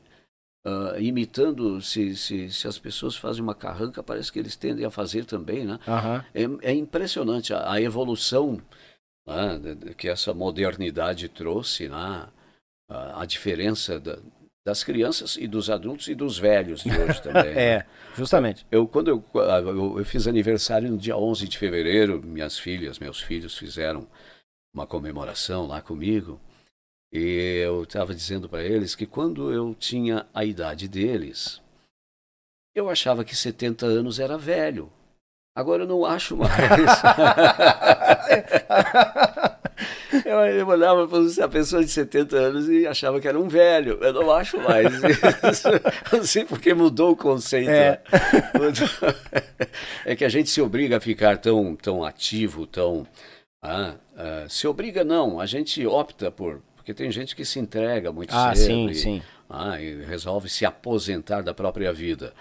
Uh, 0.64 0.96
imitando, 1.00 1.80
se, 1.80 2.16
se, 2.16 2.48
se, 2.48 2.68
as 2.68 2.78
pessoas 2.78 3.16
fazem 3.16 3.42
uma 3.42 3.54
carranca, 3.54 4.00
parece 4.00 4.30
que 4.30 4.38
eles 4.38 4.54
tendem 4.54 4.84
a 4.84 4.90
fazer 4.90 5.24
também, 5.24 5.64
né? 5.64 5.76
Uhum. 5.88 6.60
É, 6.62 6.70
é, 6.70 6.72
impressionante 6.72 7.52
a, 7.52 7.72
a 7.72 7.80
evolução 7.80 8.62
né, 9.26 9.94
que 9.98 10.08
essa 10.08 10.32
modernidade 10.32 11.28
trouxe, 11.28 11.88
né, 11.88 12.28
a, 12.88 13.22
a 13.22 13.26
diferença 13.26 13.98
da, 13.98 14.18
das 14.64 14.84
crianças 14.84 15.36
e 15.36 15.46
dos 15.46 15.68
adultos 15.68 16.08
e 16.08 16.14
dos 16.14 16.38
velhos 16.38 16.82
de 16.82 16.90
hoje 16.90 17.20
também. 17.22 17.52
é, 17.52 17.78
né? 17.78 17.86
justamente. 18.14 18.66
Eu, 18.70 18.86
quando 18.86 19.08
eu, 19.08 19.24
eu, 19.34 19.98
eu, 19.98 20.04
fiz 20.04 20.26
aniversário 20.26 20.90
no 20.90 20.96
dia 20.96 21.16
11 21.16 21.48
de 21.48 21.58
fevereiro, 21.58 22.22
minhas 22.22 22.58
filhas, 22.58 22.98
meus 22.98 23.20
filhos 23.20 23.56
fizeram 23.56 24.06
uma 24.72 24.86
comemoração 24.86 25.66
lá 25.66 25.82
comigo, 25.82 26.40
e 27.12 27.60
eu 27.62 27.82
estava 27.82 28.14
dizendo 28.14 28.48
para 28.48 28.62
eles 28.62 28.94
que 28.94 29.04
quando 29.04 29.52
eu 29.52 29.74
tinha 29.74 30.24
a 30.32 30.44
idade 30.44 30.88
deles, 30.88 31.60
eu 32.74 32.88
achava 32.88 33.24
que 33.24 33.36
70 33.36 33.84
anos 33.84 34.18
era 34.18 34.38
velho. 34.38 34.90
Agora 35.54 35.82
eu 35.82 35.86
não 35.86 36.06
acho 36.06 36.34
mais. 36.34 36.50
eu, 40.24 40.38
eu 40.46 40.66
olhava 40.66 41.06
para 41.06 41.18
a 41.44 41.48
pessoa 41.48 41.84
de 41.84 41.90
70 41.90 42.36
anos 42.36 42.70
e 42.70 42.86
achava 42.86 43.20
que 43.20 43.28
era 43.28 43.38
um 43.38 43.48
velho. 43.48 43.98
Eu 44.00 44.14
não 44.14 44.32
acho 44.32 44.58
mais 44.58 44.90
isso. 44.94 45.68
Não 46.10 46.24
sei 46.24 46.46
porque 46.46 46.72
mudou 46.72 47.12
o 47.12 47.16
conceito. 47.16 47.68
É. 47.68 48.00
é 50.06 50.16
que 50.16 50.24
a 50.24 50.30
gente 50.30 50.48
se 50.48 50.62
obriga 50.62 50.96
a 50.96 51.00
ficar 51.00 51.36
tão, 51.36 51.76
tão 51.76 52.02
ativo, 52.02 52.66
tão. 52.66 53.06
Ah, 53.62 53.96
ah, 54.16 54.46
se 54.48 54.66
obriga, 54.66 55.04
não. 55.04 55.38
A 55.38 55.44
gente 55.44 55.86
opta 55.86 56.30
por. 56.30 56.62
Porque 56.82 56.92
tem 56.92 57.12
gente 57.12 57.36
que 57.36 57.44
se 57.44 57.60
entrega 57.60 58.12
muito 58.12 58.34
ah, 58.34 58.52
cedo. 58.56 58.66
Sim, 58.66 58.90
e, 58.90 58.94
sim. 58.96 59.22
Ah, 59.48 59.80
e 59.80 60.04
resolve 60.04 60.48
se 60.48 60.66
aposentar 60.66 61.40
da 61.40 61.54
própria 61.54 61.92
vida. 61.92 62.34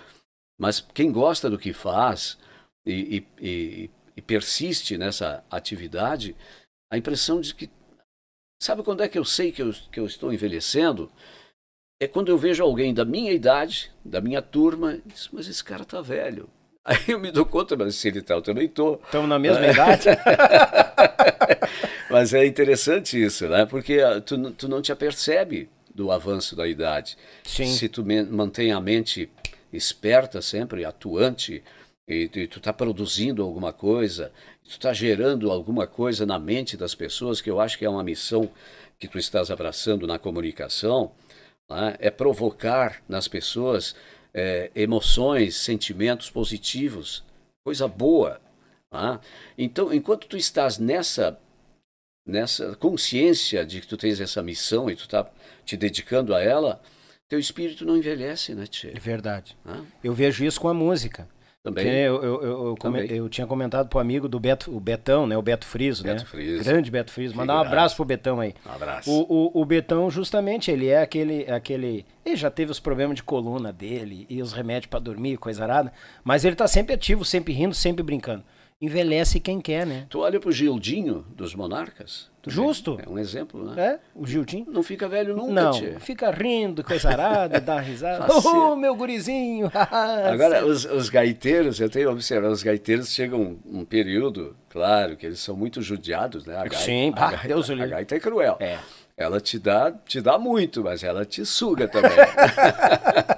Mas 0.59 0.81
quem 0.81 1.11
gosta 1.11 1.47
do 1.47 1.59
que 1.59 1.71
faz 1.71 2.39
e, 2.83 3.23
e, 3.39 3.89
e 4.17 4.21
persiste 4.21 4.97
nessa 4.97 5.43
atividade, 5.49 6.35
a 6.91 6.97
impressão 6.97 7.39
de 7.39 7.53
que. 7.53 7.69
Sabe 8.59 8.81
quando 8.81 9.03
é 9.03 9.07
que 9.07 9.17
eu 9.17 9.25
sei 9.25 9.51
que 9.51 9.61
eu, 9.61 9.71
que 9.91 9.99
eu 9.99 10.07
estou 10.07 10.33
envelhecendo? 10.33 11.11
É 12.01 12.07
quando 12.07 12.29
eu 12.29 12.37
vejo 12.37 12.63
alguém 12.63 12.95
da 12.95 13.05
minha 13.05 13.31
idade, 13.31 13.91
da 14.03 14.19
minha 14.19 14.41
turma, 14.41 14.95
e 14.95 15.01
diz, 15.05 15.29
mas 15.31 15.47
esse 15.47 15.63
cara 15.63 15.85
tá 15.85 16.01
velho. 16.01 16.49
Aí 16.83 16.97
eu 17.09 17.19
me 17.19 17.31
dou 17.31 17.45
conta, 17.45 17.75
mas 17.75 17.95
se 17.95 18.07
ele 18.07 18.21
tá, 18.21 18.33
eu 18.33 18.41
também 18.41 18.67
tô. 18.67 18.95
Estamos 18.95 19.29
na 19.29 19.37
mesma 19.37 19.67
idade? 19.67 20.05
mas 22.09 22.33
é 22.33 22.45
interessante 22.45 23.21
isso, 23.21 23.47
né? 23.47 23.65
Porque 23.65 23.99
tu, 24.25 24.51
tu 24.51 24.67
não 24.67 24.81
te 24.81 24.91
apercebe 24.91 25.69
do 25.93 26.11
avanço 26.11 26.55
da 26.55 26.67
idade. 26.67 27.17
Sim. 27.43 27.67
Se 27.67 27.87
tu 27.87 28.03
mantém 28.29 28.71
a 28.71 28.81
mente 28.81 29.29
esperta 29.71 30.41
sempre, 30.41 30.83
atuante, 30.83 31.63
e, 32.07 32.29
e 32.33 32.47
tu 32.47 32.57
está 32.57 32.73
produzindo 32.73 33.43
alguma 33.43 33.71
coisa, 33.71 34.31
tu 34.63 34.71
está 34.71 34.91
gerando 34.91 35.51
alguma 35.51 35.85
coisa 35.85 36.25
na 36.25 36.39
mente 36.39 36.75
das 36.75 36.95
pessoas, 36.95 37.41
que 37.41 37.49
eu 37.49 37.59
acho 37.59 37.77
que 37.77 37.85
é 37.85 37.89
uma 37.89 38.03
missão 38.03 38.49
que 38.99 39.07
tu 39.07 39.17
estás 39.17 39.51
abraçando 39.51 40.07
na 40.07 40.19
comunicação, 40.19 41.11
né? 41.69 41.95
é 41.99 42.09
provocar 42.09 43.01
nas 43.07 43.27
pessoas 43.27 43.95
é, 44.33 44.71
emoções, 44.75 45.55
sentimentos 45.55 46.29
positivos, 46.29 47.23
coisa 47.63 47.87
boa. 47.87 48.41
Né? 48.91 49.19
Então, 49.57 49.93
enquanto 49.93 50.27
tu 50.27 50.37
estás 50.37 50.77
nessa 50.77 51.39
nessa 52.23 52.75
consciência 52.75 53.65
de 53.65 53.81
que 53.81 53.87
tu 53.87 53.97
tens 53.97 54.21
essa 54.21 54.43
missão 54.43 54.89
e 54.89 54.95
tu 54.95 55.03
está 55.03 55.27
te 55.65 55.75
dedicando 55.75 56.35
a 56.35 56.41
ela, 56.41 56.79
teu 57.27 57.39
espírito 57.39 57.83
não 57.83 57.97
envelhece, 57.97 58.53
né, 58.53 58.67
Tchê? 58.67 58.91
É 58.95 58.99
verdade. 58.99 59.57
Eu 60.03 60.13
vejo 60.13 60.45
isso 60.45 60.61
com 60.61 60.69
a 60.69 60.73
música. 60.73 61.27
Também. 61.63 61.85
Eu, 61.87 62.23
eu, 62.23 62.43
eu, 62.43 62.75
Também. 62.79 63.11
eu, 63.11 63.29
tinha 63.29 63.45
comentado 63.45 63.87
pro 63.87 63.99
amigo 63.99 64.27
do 64.27 64.39
Beto, 64.39 64.75
o 64.75 64.79
Betão, 64.79 65.27
né? 65.27 65.37
O 65.37 65.43
Beto 65.43 65.63
Friso, 65.63 66.01
Beto 66.01 66.23
né? 66.23 66.25
Friso. 66.25 66.63
Grande 66.63 66.89
Beto 66.89 67.11
Friso. 67.11 67.35
Mandar 67.35 67.57
um 67.57 67.59
abraço 67.59 67.95
pro 67.95 68.03
Betão 68.03 68.39
aí. 68.39 68.55
Um 68.65 68.71
abraço. 68.71 69.11
O, 69.11 69.25
o, 69.29 69.61
o, 69.61 69.65
Betão, 69.65 70.09
justamente, 70.09 70.71
ele 70.71 70.87
é 70.87 70.99
aquele, 70.99 71.45
aquele. 71.51 72.03
Ele 72.25 72.35
já 72.35 72.49
teve 72.49 72.71
os 72.71 72.79
problemas 72.79 73.15
de 73.15 73.23
coluna 73.23 73.71
dele 73.71 74.25
e 74.27 74.41
os 74.41 74.53
remédios 74.53 74.87
para 74.87 74.99
dormir, 74.99 75.37
coisa 75.37 75.63
arada. 75.63 75.93
Mas 76.23 76.43
ele 76.43 76.55
tá 76.55 76.67
sempre 76.67 76.95
ativo, 76.95 77.23
sempre 77.23 77.53
rindo, 77.53 77.75
sempre 77.75 78.01
brincando 78.01 78.43
envelhece 78.81 79.39
quem 79.39 79.61
quer, 79.61 79.85
né? 79.85 80.07
Tu 80.09 80.19
olha 80.19 80.39
pro 80.39 80.51
Gildinho 80.51 81.23
dos 81.35 81.53
Monarcas. 81.53 82.31
Justo. 82.47 82.99
É 83.05 83.07
um 83.07 83.19
exemplo, 83.19 83.63
né? 83.63 83.83
É, 83.83 83.99
o 84.15 84.25
Gildinho. 84.25 84.65
Não 84.67 84.81
fica 84.81 85.07
velho 85.07 85.35
nunca, 85.35 85.51
Não, 85.51 85.71
tchê. 85.71 85.99
fica 85.99 86.31
rindo, 86.31 86.83
coisa 86.83 87.09
arada, 87.09 87.61
dá 87.61 87.79
risada. 87.79 88.25
oh, 88.33 88.75
meu 88.75 88.95
gurizinho. 88.95 89.69
Agora, 89.71 90.65
os, 90.65 90.85
os, 90.85 91.09
gaiteiros, 91.09 91.79
eu 91.79 91.89
tenho 91.89 92.09
observado, 92.09 92.51
os 92.51 92.63
gaiteiros 92.63 93.13
chegam 93.13 93.39
um, 93.39 93.81
um 93.81 93.85
período, 93.85 94.55
claro, 94.69 95.15
que 95.15 95.27
eles 95.27 95.39
são 95.39 95.55
muito 95.55 95.83
judiados, 95.83 96.45
né? 96.47 96.55
A 96.55 96.61
gaita, 96.61 96.77
Sim, 96.77 97.13
a, 97.15 97.29
gaita, 97.29 97.47
Deus 97.47 97.69
a, 97.69 97.73
a 97.73 97.85
gaita 97.85 98.15
é 98.15 98.19
cruel. 98.19 98.57
É. 98.59 98.79
Ela 99.15 99.39
te 99.39 99.59
dá, 99.59 99.91
te 99.91 100.19
dá 100.19 100.39
muito, 100.39 100.83
mas 100.83 101.03
ela 101.03 101.23
te 101.23 101.45
suga 101.45 101.87
também. 101.87 102.09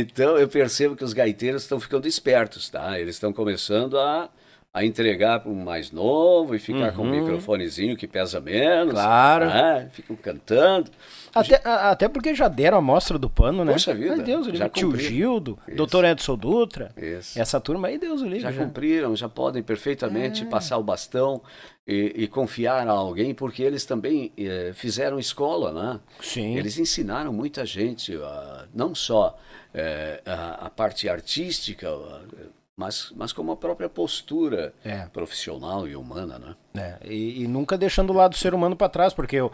Então 0.00 0.36
eu 0.38 0.48
percebo 0.48 0.96
que 0.96 1.04
os 1.04 1.12
gaiteiros 1.12 1.62
estão 1.62 1.78
ficando 1.80 2.06
espertos, 2.08 2.68
tá? 2.68 2.98
Eles 2.98 3.16
estão 3.16 3.32
começando 3.32 3.98
a, 3.98 4.28
a 4.72 4.84
entregar 4.84 5.40
para 5.40 5.50
um 5.50 5.64
mais 5.64 5.90
novo 5.90 6.54
e 6.54 6.58
ficar 6.58 6.92
com 6.92 7.02
um 7.02 7.10
Uhum. 7.10 7.20
microfonezinho 7.24 7.96
que 7.96 8.06
pesa 8.06 8.40
menos. 8.40 8.94
Claro. 8.94 9.46
né? 9.46 9.88
Ficam 9.92 10.14
cantando. 10.16 10.90
Até, 11.34 11.60
a- 11.64 11.90
até 11.90 12.08
porque 12.08 12.34
já 12.34 12.48
deram 12.48 12.78
a 12.78 12.80
mostra 12.80 13.18
do 13.18 13.28
pano, 13.30 13.64
né? 13.64 13.72
Poxa 13.72 13.94
vida, 13.94 14.14
Ai, 14.14 14.22
Deus, 14.22 14.46
já. 14.48 14.68
Tio. 14.68 14.96
Gildo, 14.96 15.58
Isso. 15.66 15.76
doutor 15.76 16.04
Edson 16.04 16.36
Dutra. 16.36 16.92
Isso. 16.96 17.38
Essa 17.40 17.60
turma 17.60 17.88
aí, 17.88 17.98
Deus 17.98 18.20
o 18.20 18.24
livre. 18.24 18.40
Já 18.40 18.50
já. 18.52 18.64
cumpriram, 18.64 19.14
já 19.14 19.28
podem 19.28 19.62
perfeitamente 19.62 20.42
É. 20.42 20.46
passar 20.46 20.76
o 20.78 20.82
bastão 20.82 21.40
e, 21.86 22.12
e 22.16 22.28
confiar 22.28 22.86
a 22.86 22.90
alguém, 22.92 23.34
porque 23.34 23.62
eles 23.62 23.84
também 23.84 24.32
eh, 24.38 24.70
fizeram 24.74 25.18
escola, 25.18 25.72
né? 25.72 26.00
Sim. 26.20 26.56
Eles 26.56 26.78
ensinaram 26.78 27.32
muita 27.32 27.64
gente, 27.66 28.16
ah, 28.22 28.66
não 28.74 28.94
só 28.94 29.36
eh, 29.74 30.20
a, 30.26 30.66
a 30.66 30.70
parte 30.70 31.08
artística, 31.08 31.88
mas, 32.76 33.12
mas 33.14 33.32
como 33.32 33.52
a 33.52 33.56
própria 33.56 33.88
postura 33.88 34.72
É. 34.84 35.06
profissional 35.12 35.86
e 35.86 35.94
humana, 35.94 36.38
né? 36.38 36.54
É, 37.02 37.06
e, 37.12 37.42
e 37.42 37.48
nunca 37.48 37.76
deixando 37.76 38.10
o 38.10 38.16
lado 38.16 38.30
do 38.32 38.38
ser 38.38 38.54
humano 38.54 38.74
para 38.76 38.88
trás, 38.88 39.12
porque 39.12 39.36
eu, 39.36 39.52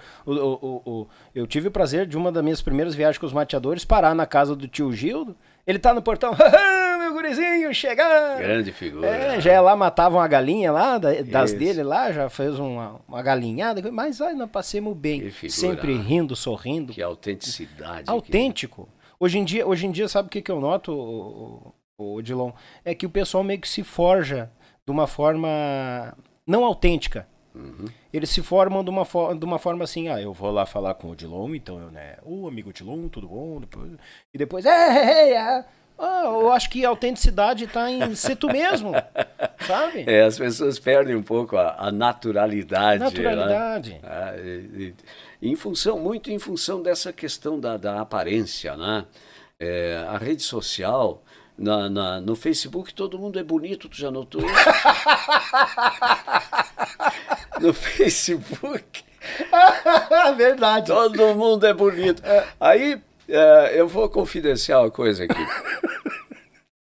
eu 1.35 1.47
tive 1.47 1.69
o 1.69 1.71
prazer 1.71 2.07
de 2.07 2.17
uma 2.17 2.31
das 2.31 2.43
minhas 2.43 2.63
primeiras 2.63 2.95
viagens 2.95 3.19
com 3.19 3.27
os 3.27 3.33
mateadores 3.33 3.85
parar 3.85 4.15
na 4.15 4.27
casa 4.27 4.55
do 4.55 4.69
tio 4.69 4.93
Gildo. 4.93 5.37
Ele 5.67 5.79
tá 5.81 5.93
no 5.93 6.01
portão, 6.01 6.31
"Haha, 6.39 6.99
meu 6.99 7.13
gurizinho, 7.13 7.75
chegar! 7.75 8.39
Grande 8.39 8.71
figura. 8.71 9.09
É, 9.09 9.41
já 9.41 9.53
ia 9.53 9.61
lá, 9.61 9.75
matava 9.75 10.17
uma 10.17 10.29
galinha 10.29 10.71
lá, 10.71 10.97
da- 10.97 11.21
das 11.23 11.51
Isso. 11.51 11.59
dele 11.59 11.83
lá, 11.83 12.13
já 12.13 12.31
fez 12.31 12.57
uma, 12.61 13.01
uma 13.09 13.21
galinhada, 13.21 13.91
mas 13.91 14.21
ai, 14.21 14.35
nós 14.35 14.49
passemos 14.49 14.97
bem. 14.97 15.29
Que 15.31 15.51
Sempre 15.51 15.95
né? 15.97 16.05
rindo, 16.07 16.37
sorrindo. 16.37 16.93
Que 16.93 17.03
autenticidade. 17.03 18.05
que- 18.05 18.11
autêntico. 18.11 18.89
Hoje 19.19 19.39
em 19.39 19.45
dia, 19.45 19.67
hoje 19.67 19.87
em 19.87 19.91
dia 19.91 20.09
sabe 20.09 20.29
o 20.29 20.31
que, 20.31 20.43
que 20.43 20.51
eu 20.51 20.61
noto, 20.61 20.93
o, 20.93 21.73
o, 21.99 22.05
o 22.05 22.15
Odilon? 22.17 22.53
É 22.85 22.95
que 22.95 23.07
o 23.07 23.11
pessoal 23.11 23.43
meio 23.43 23.61
que 23.61 23.69
se 23.69 23.83
forja 23.83 24.51
de 24.85 24.93
uma 24.93 25.07
forma 25.07 25.49
não 26.47 26.65
autêntica. 26.65 27.27
Uhum. 27.55 27.87
Eles 28.13 28.29
se 28.31 28.43
formam 28.43 28.85
de 28.85 28.91
uma, 28.91 29.05
de 29.39 29.45
uma 29.45 29.59
forma 29.59 29.83
assim, 29.85 30.09
ah, 30.09 30.21
eu 30.21 30.33
vou 30.33 30.51
lá 30.51 30.67
falar 30.67 30.93
com 30.95 31.09
o 31.09 31.11
Odilon, 31.13 31.55
então 31.55 31.81
eu, 31.81 31.91
né, 31.91 32.17
ô 32.23 32.47
amigo 32.47 32.69
Odilon, 32.69 33.09
tudo 33.09 33.27
bom? 33.29 33.61
Depois- 33.61 33.93
e 34.35 34.39
depois, 34.39 34.67
é, 34.67 34.71
é, 34.71 35.31
é, 35.31 35.35
é. 35.35 35.65
Ah, 35.99 36.25
eu 36.27 36.53
acho 36.53 36.69
que 36.69 36.85
a 36.85 36.91
autenticidade 36.91 37.67
tá 37.67 37.91
em 37.91 38.15
ser 38.15 38.37
tu 38.37 38.49
mesmo, 38.49 38.93
sabe? 39.67 40.05
É, 40.07 40.25
as 40.25 40.37
pessoas 40.37 40.79
perdem 40.79 41.17
um 41.17 41.23
pouco 41.23 41.57
a, 41.57 41.75
a 41.79 41.91
naturalidade. 41.91 42.99
né? 42.99 43.07
Naturalidade. 43.07 43.99
Ah, 44.05 44.35
e- 44.37 44.69
e- 44.89 44.95
em 45.41 45.55
função, 45.57 45.99
muito 45.99 46.31
em 46.31 46.39
função 46.39 46.83
dessa 46.83 47.13
questão 47.13 47.59
da, 47.61 47.77
da 47.77 48.01
aparência, 48.01 48.77
né? 48.77 49.05
É, 49.59 50.05
a 50.09 50.19
rede 50.19 50.43
social, 50.43 51.23
na, 51.57 51.89
na- 51.89 52.21
no 52.21 52.37
Facebook 52.37 52.93
todo 52.95 53.19
mundo 53.19 53.39
é 53.39 53.43
bonito, 53.43 53.89
tu 53.89 53.97
já 53.97 54.11
notou 54.11 54.43
isso? 54.45 54.55
no 57.61 57.73
Facebook 57.73 59.05
Verdade. 60.37 60.87
todo 60.87 61.35
mundo 61.35 61.67
é 61.67 61.75
bonito. 61.75 62.23
Aí 62.61 63.01
é, 63.29 63.73
eu 63.81 63.89
vou 63.89 64.09
confidenciar 64.09 64.83
uma 64.83 64.91
coisa 64.91 65.25
aqui. 65.25 65.47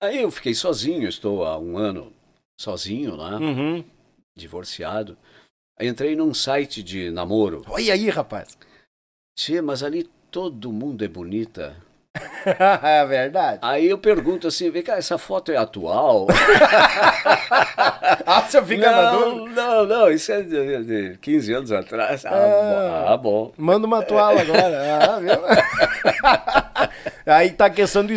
Aí 0.02 0.22
eu 0.22 0.32
fiquei 0.32 0.54
sozinho, 0.54 1.08
estou 1.08 1.46
há 1.46 1.58
um 1.58 1.78
ano 1.78 2.12
sozinho, 2.58 3.16
né? 3.16 3.38
Uhum. 3.38 3.84
Divorciado. 4.36 5.18
Entrei 5.80 6.16
num 6.16 6.34
site 6.34 6.84
de 6.84 7.10
namoro. 7.12 7.64
Olha 7.68 7.94
aí, 7.94 8.10
rapaz. 8.10 8.58
Tchê, 9.38 9.62
mas 9.62 9.82
ali 9.84 10.04
todo 10.30 10.72
mundo 10.72 11.04
é 11.04 11.08
bonita. 11.08 11.76
é 12.84 13.06
verdade. 13.06 13.58
Aí 13.62 13.90
eu 13.90 13.98
pergunto 13.98 14.48
assim, 14.48 14.70
vem 14.70 14.84
cá, 14.84 14.98
essa 14.98 15.18
foto 15.18 15.52
é 15.52 15.58
atual? 15.58 16.28
Ah, 18.26 18.42
você 18.42 18.62
fica 18.64 18.90
na 18.90 19.12
dúvida. 19.12 19.62
não, 19.62 19.86
não, 19.86 19.86
não, 19.86 20.10
isso 20.12 20.32
é 20.32 20.42
de, 20.42 20.84
de 21.12 21.18
15 21.18 21.54
anos 21.54 21.72
atrás. 21.72 22.26
Ah, 22.26 22.30
Ah. 22.32 23.14
ah, 23.14 23.18
bom. 23.18 23.52
Manda 23.58 23.86
uma 23.86 24.02
toalha 24.04 24.42
agora. 24.42 25.04
Ah, 25.04 25.20
viu? 25.20 26.63
Aí 27.26 27.52
tá 27.52 27.66
a 27.66 27.70
questão 27.70 28.06
do 28.06 28.14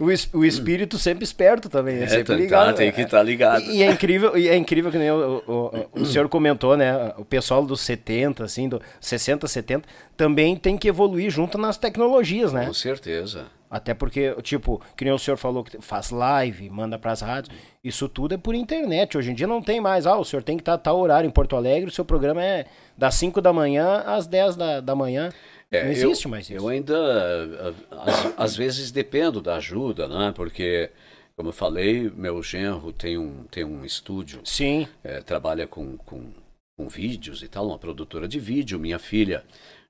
o, 0.00 0.38
o 0.38 0.44
espírito 0.44 0.98
sempre 0.98 1.24
esperto 1.24 1.68
também. 1.68 1.96
É, 1.98 2.04
É, 2.04 2.08
sempre 2.08 2.24
tá- 2.24 2.34
ligado. 2.34 2.76
tem 2.76 2.90
que 2.92 3.00
estar 3.02 3.22
ligado. 3.22 3.62
E, 3.62 3.78
e 3.78 3.82
é 3.82 3.90
incrível, 3.90 4.36
e 4.36 4.48
é 4.48 4.56
incrível 4.56 4.90
que 4.90 4.98
nem 4.98 5.10
o, 5.10 5.42
o, 5.46 5.52
o- 5.52 6.02
o 6.02 6.06
senhor 6.06 6.28
comentou, 6.28 6.76
né? 6.76 7.12
O 7.18 7.24
pessoal 7.24 7.64
dos 7.64 7.80
70, 7.82 8.44
assim, 8.44 8.68
do 8.68 8.80
60, 9.00 9.46
70, 9.46 9.86
também 10.16 10.56
tem 10.56 10.76
que 10.78 10.88
evoluir 10.88 11.30
junto 11.30 11.58
nas 11.58 11.76
tecnologias, 11.76 12.52
né? 12.52 12.66
Com 12.66 12.72
certeza. 12.74 13.44
Até 13.76 13.94
porque, 13.94 14.34
tipo, 14.42 14.80
que 14.96 15.04
nem 15.04 15.12
o 15.12 15.18
senhor 15.18 15.36
falou 15.36 15.62
que 15.64 15.80
faz 15.80 16.10
live, 16.10 16.68
manda 16.70 16.98
pras 16.98 17.20
rádios, 17.20 17.54
isso 17.82 18.08
tudo 18.08 18.34
é 18.34 18.38
por 18.38 18.54
internet. 18.54 19.16
Hoje 19.16 19.30
em 19.30 19.34
dia 19.34 19.46
não 19.46 19.62
tem 19.62 19.80
mais, 19.80 20.06
ah, 20.06 20.16
o 20.18 20.24
senhor 20.24 20.42
tem 20.42 20.56
que 20.56 20.62
estar 20.62 20.78
tal 20.78 20.98
horário 20.98 21.26
em 21.28 21.30
Porto 21.30 21.56
Alegre, 21.56 21.88
o 21.88 21.92
seu 21.92 22.04
programa 22.04 22.42
é 22.42 22.66
das 22.96 23.14
5 23.16 23.40
da 23.40 23.52
manhã 23.52 24.02
às 24.06 24.26
10 24.26 24.56
da, 24.56 24.80
da 24.80 24.94
manhã. 24.94 25.30
É, 25.70 25.82
não 25.84 25.92
eu- 25.92 26.10
existe 26.10 26.28
mais 26.28 26.44
isso. 26.48 26.54
Eu 26.54 26.68
ainda, 26.68 27.74
às, 27.90 28.34
às 28.36 28.56
vezes, 28.56 28.90
dependo 28.90 29.40
da 29.40 29.56
ajuda, 29.56 30.06
né? 30.08 30.32
Porque, 30.34 30.90
como 31.34 31.48
eu 31.48 31.52
falei, 31.52 32.10
meu 32.14 32.42
genro 32.42 32.92
tem 32.92 33.18
um, 33.18 33.44
tem 33.50 33.64
um 33.64 33.84
estúdio 33.84 34.40
Sim, 34.44 34.86
é, 35.02 35.20
trabalha 35.20 35.66
com, 35.66 35.96
com, 35.98 36.30
com 36.78 36.88
vídeos 36.88 37.42
e 37.42 37.48
tal, 37.48 37.66
uma 37.66 37.78
produtora 37.78 38.28
de 38.28 38.38
vídeo. 38.38 38.78
Minha 38.78 38.98
filha, 38.98 39.44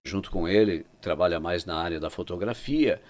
junto 0.05 0.31
com 0.31 0.49
ele, 0.49 0.87
trabalha 1.01 1.38
mais 1.38 1.64
na 1.66 1.77
área 1.77 2.01
da 2.01 2.09
fotografia. 2.09 3.01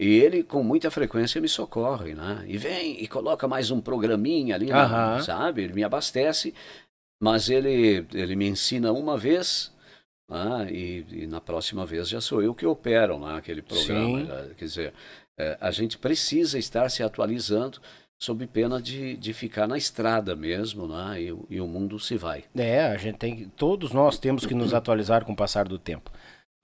E 0.00 0.06
ele, 0.18 0.42
com 0.44 0.62
muita 0.62 0.90
frequência, 0.90 1.40
me 1.40 1.48
socorre, 1.48 2.14
né? 2.14 2.44
E 2.46 2.56
vem 2.56 3.02
e 3.02 3.08
coloca 3.08 3.48
mais 3.48 3.70
um 3.70 3.80
programinha 3.80 4.54
ali, 4.54 4.66
né? 5.16 5.22
Sabe? 5.22 5.62
Ele 5.64 5.72
me 5.74 5.82
abastece, 5.82 6.54
mas 7.20 7.50
ele, 7.50 8.06
ele 8.14 8.36
me 8.36 8.46
ensina 8.48 8.92
uma 8.92 9.18
vez, 9.18 9.72
né? 10.30 10.68
e, 10.70 11.04
e 11.10 11.26
na 11.26 11.40
próxima 11.40 11.84
vez 11.84 12.08
já 12.08 12.20
sou 12.20 12.40
eu 12.40 12.54
que 12.54 12.64
opero 12.64 13.18
né? 13.18 13.36
aquele 13.36 13.60
programa. 13.60 14.20
Sim. 14.20 14.54
Quer 14.56 14.64
dizer, 14.64 14.94
é, 15.36 15.58
a 15.60 15.70
gente 15.72 15.98
precisa 15.98 16.58
estar 16.60 16.88
se 16.90 17.02
atualizando 17.02 17.80
sob 18.20 18.46
pena 18.46 18.80
de, 18.80 19.16
de 19.16 19.32
ficar 19.32 19.66
na 19.66 19.76
estrada 19.76 20.36
mesmo, 20.36 20.86
né? 20.86 21.22
E, 21.22 21.32
o- 21.32 21.44
e 21.50 21.60
o 21.60 21.66
mundo 21.66 21.98
se 21.98 22.16
vai. 22.16 22.44
é, 22.56 22.82
a 22.84 22.96
gente 22.96 23.16
tem 23.18 23.48
todos 23.56 23.90
nós 23.92 24.16
temos 24.16 24.46
que 24.46 24.54
nos 24.54 24.72
atualizar 24.74 25.24
com 25.24 25.32
o 25.32 25.36
passar 25.36 25.66
do 25.66 25.78
tempo. 25.78 26.08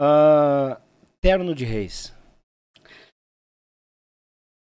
Ah, 0.01 0.81
terno 1.21 1.53
de 1.53 1.65
Reis. 1.65 2.14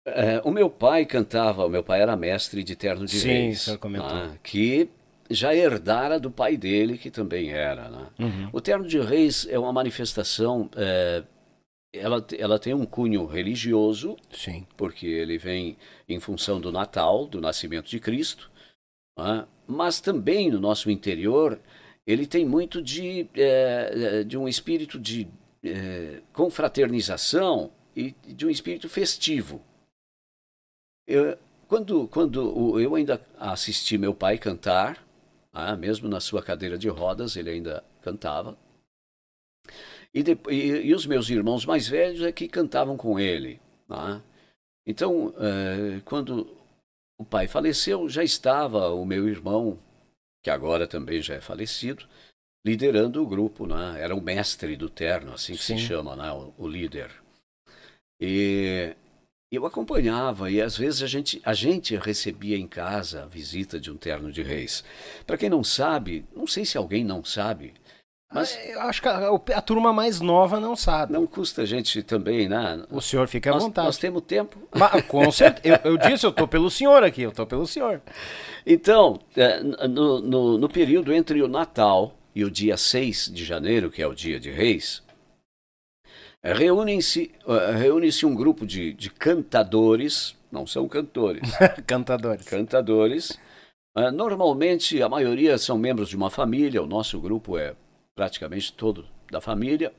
É, 0.06 0.40
o 0.44 0.50
meu 0.50 0.70
pai 0.70 1.04
cantava, 1.04 1.64
o 1.66 1.68
meu 1.68 1.84
pai 1.84 2.00
era 2.00 2.16
mestre 2.16 2.64
de 2.64 2.74
terno 2.74 3.04
de 3.04 3.18
Sim, 3.18 3.28
reis, 3.28 3.62
senhor 3.62 3.78
comentou. 3.78 4.14
né, 4.14 4.38
que 4.42 4.88
já 5.30 5.54
herdara 5.54 6.18
do 6.18 6.30
pai 6.30 6.56
dele, 6.56 6.98
que 6.98 7.10
também 7.10 7.50
era. 7.50 7.88
Né? 7.88 8.06
Uhum. 8.18 8.50
O 8.52 8.60
terno 8.60 8.86
de 8.86 8.98
reis 8.98 9.46
é 9.48 9.58
uma 9.58 9.72
manifestação, 9.72 10.68
é, 10.74 11.22
ela, 11.94 12.24
ela 12.38 12.58
tem 12.58 12.74
um 12.74 12.86
cunho 12.86 13.26
religioso, 13.26 14.16
Sim. 14.32 14.66
porque 14.76 15.06
ele 15.06 15.38
vem 15.38 15.76
em 16.08 16.18
função 16.18 16.60
do 16.60 16.72
Natal, 16.72 17.26
do 17.26 17.40
nascimento 17.40 17.88
de 17.88 18.00
Cristo, 18.00 18.50
né? 19.18 19.46
mas 19.66 20.00
também 20.00 20.50
no 20.50 20.58
nosso 20.58 20.90
interior 20.90 21.60
ele 22.06 22.26
tem 22.26 22.44
muito 22.44 22.82
de, 22.82 23.28
é, 23.36 24.24
de 24.24 24.36
um 24.36 24.48
espírito 24.48 24.98
de 24.98 25.28
confraternização 26.32 27.70
e 27.94 28.14
de 28.26 28.46
um 28.46 28.50
espírito 28.50 28.88
festivo. 28.88 29.60
Eu, 31.10 31.36
quando, 31.66 32.06
quando 32.08 32.78
eu 32.80 32.94
ainda 32.94 33.20
assisti 33.38 33.98
meu 33.98 34.14
pai 34.14 34.38
cantar, 34.38 35.04
ah, 35.52 35.76
mesmo 35.76 36.08
na 36.08 36.20
sua 36.20 36.42
cadeira 36.42 36.78
de 36.78 36.88
rodas, 36.88 37.34
ele 37.36 37.50
ainda 37.50 37.82
cantava. 38.00 38.56
E, 40.14 40.22
depo- 40.22 40.50
e- 40.50 40.86
e 40.86 40.94
os 40.94 41.06
meus 41.06 41.28
irmãos 41.28 41.64
mais 41.66 41.88
velhos 41.88 42.22
é 42.22 42.32
que 42.32 42.48
cantavam 42.48 42.96
com 42.96 43.18
ele. 43.18 43.60
né? 43.88 44.22
Então, 44.86 45.34
eh, 45.38 46.00
quando 46.04 46.56
o 47.18 47.24
pai 47.24 47.48
faleceu, 47.48 48.08
já 48.08 48.22
estava 48.22 48.90
o 48.90 49.04
meu 49.04 49.28
irmão, 49.28 49.78
que 50.44 50.50
agora 50.50 50.86
também 50.86 51.20
já 51.20 51.34
é 51.34 51.40
falecido, 51.40 52.06
liderando 52.64 53.20
o 53.22 53.26
grupo. 53.26 53.66
Né? 53.66 54.00
Era 54.00 54.14
o 54.14 54.20
mestre 54.20 54.76
do 54.76 54.88
terno, 54.88 55.32
assim 55.32 55.54
que 55.54 55.62
Sim. 55.62 55.76
se 55.76 55.86
chama, 55.86 56.14
né? 56.14 56.30
o, 56.32 56.54
o 56.56 56.68
líder. 56.68 57.10
E 58.20 58.94
eu 59.50 59.66
acompanhava 59.66 60.50
e 60.50 60.60
às 60.60 60.76
vezes 60.76 61.02
a 61.02 61.06
gente, 61.06 61.40
a 61.44 61.52
gente 61.54 61.96
recebia 61.96 62.56
em 62.56 62.68
casa 62.68 63.22
a 63.24 63.26
visita 63.26 63.80
de 63.80 63.90
um 63.90 63.96
terno 63.96 64.30
de 64.30 64.42
reis. 64.42 64.84
Para 65.26 65.36
quem 65.36 65.48
não 65.50 65.64
sabe, 65.64 66.24
não 66.34 66.46
sei 66.46 66.64
se 66.64 66.78
alguém 66.78 67.04
não 67.04 67.24
sabe, 67.24 67.74
mas 68.32 68.56
Ah, 68.56 68.64
eu 68.68 68.80
acho 68.82 69.02
que 69.02 69.08
a, 69.08 69.28
a 69.56 69.60
turma 69.60 69.92
mais 69.92 70.20
nova 70.20 70.60
não 70.60 70.76
sabe. 70.76 71.12
não 71.12 71.26
custa 71.26 71.62
a 71.62 71.66
gente 71.66 72.00
também, 72.00 72.48
né? 72.48 72.84
O 72.88 73.00
senhor 73.00 73.26
fica 73.26 73.50
à 73.50 73.54
nós, 73.54 73.64
vontade. 73.64 73.86
nós 73.86 73.98
temos 73.98 74.22
tempo. 74.22 74.56
Mas, 74.72 75.02
com 75.06 75.28
certeza. 75.32 75.80
Eu, 75.84 75.92
eu 75.92 75.98
disse, 75.98 76.24
eu 76.24 76.30
tô 76.30 76.46
pelo 76.46 76.70
senhor 76.70 77.02
aqui, 77.02 77.22
eu 77.22 77.32
tô 77.32 77.44
pelo 77.44 77.66
senhor. 77.66 78.00
Então, 78.64 79.18
é, 79.36 79.60
no, 79.88 80.20
no, 80.20 80.58
no 80.58 80.68
período 80.68 81.12
entre 81.12 81.42
o 81.42 81.48
Natal 81.48 82.14
e 82.32 82.44
o 82.44 82.50
dia 82.52 82.76
6 82.76 83.32
de 83.34 83.44
janeiro, 83.44 83.90
que 83.90 84.00
é 84.00 84.06
o 84.06 84.14
dia 84.14 84.38
de 84.38 84.48
Reis, 84.52 85.02
reúnem-se 86.42 87.32
eh, 87.46 87.72
reúne-se 87.76 88.24
um 88.26 88.34
grupo 88.34 88.66
de, 88.66 88.92
de 88.92 89.10
cantadores, 89.10 90.36
não 90.50 90.66
são 90.66 90.88
cantores, 90.88 91.50
Cantadores. 91.86 92.44
cantadores, 92.46 93.38
Uh, 93.96 94.10
normalmente, 94.12 95.02
a 95.02 95.08
maioria 95.08 95.58
são 95.58 95.76
membros 95.76 96.08
de 96.08 96.16
uma 96.16 96.30
família, 96.30 96.82
o 96.82 96.86
nosso 96.86 97.20
grupo 97.20 97.58
é 97.58 97.74
praticamente 98.14 98.72
todo 98.72 99.06
da 99.30 99.40
família, 99.40 99.92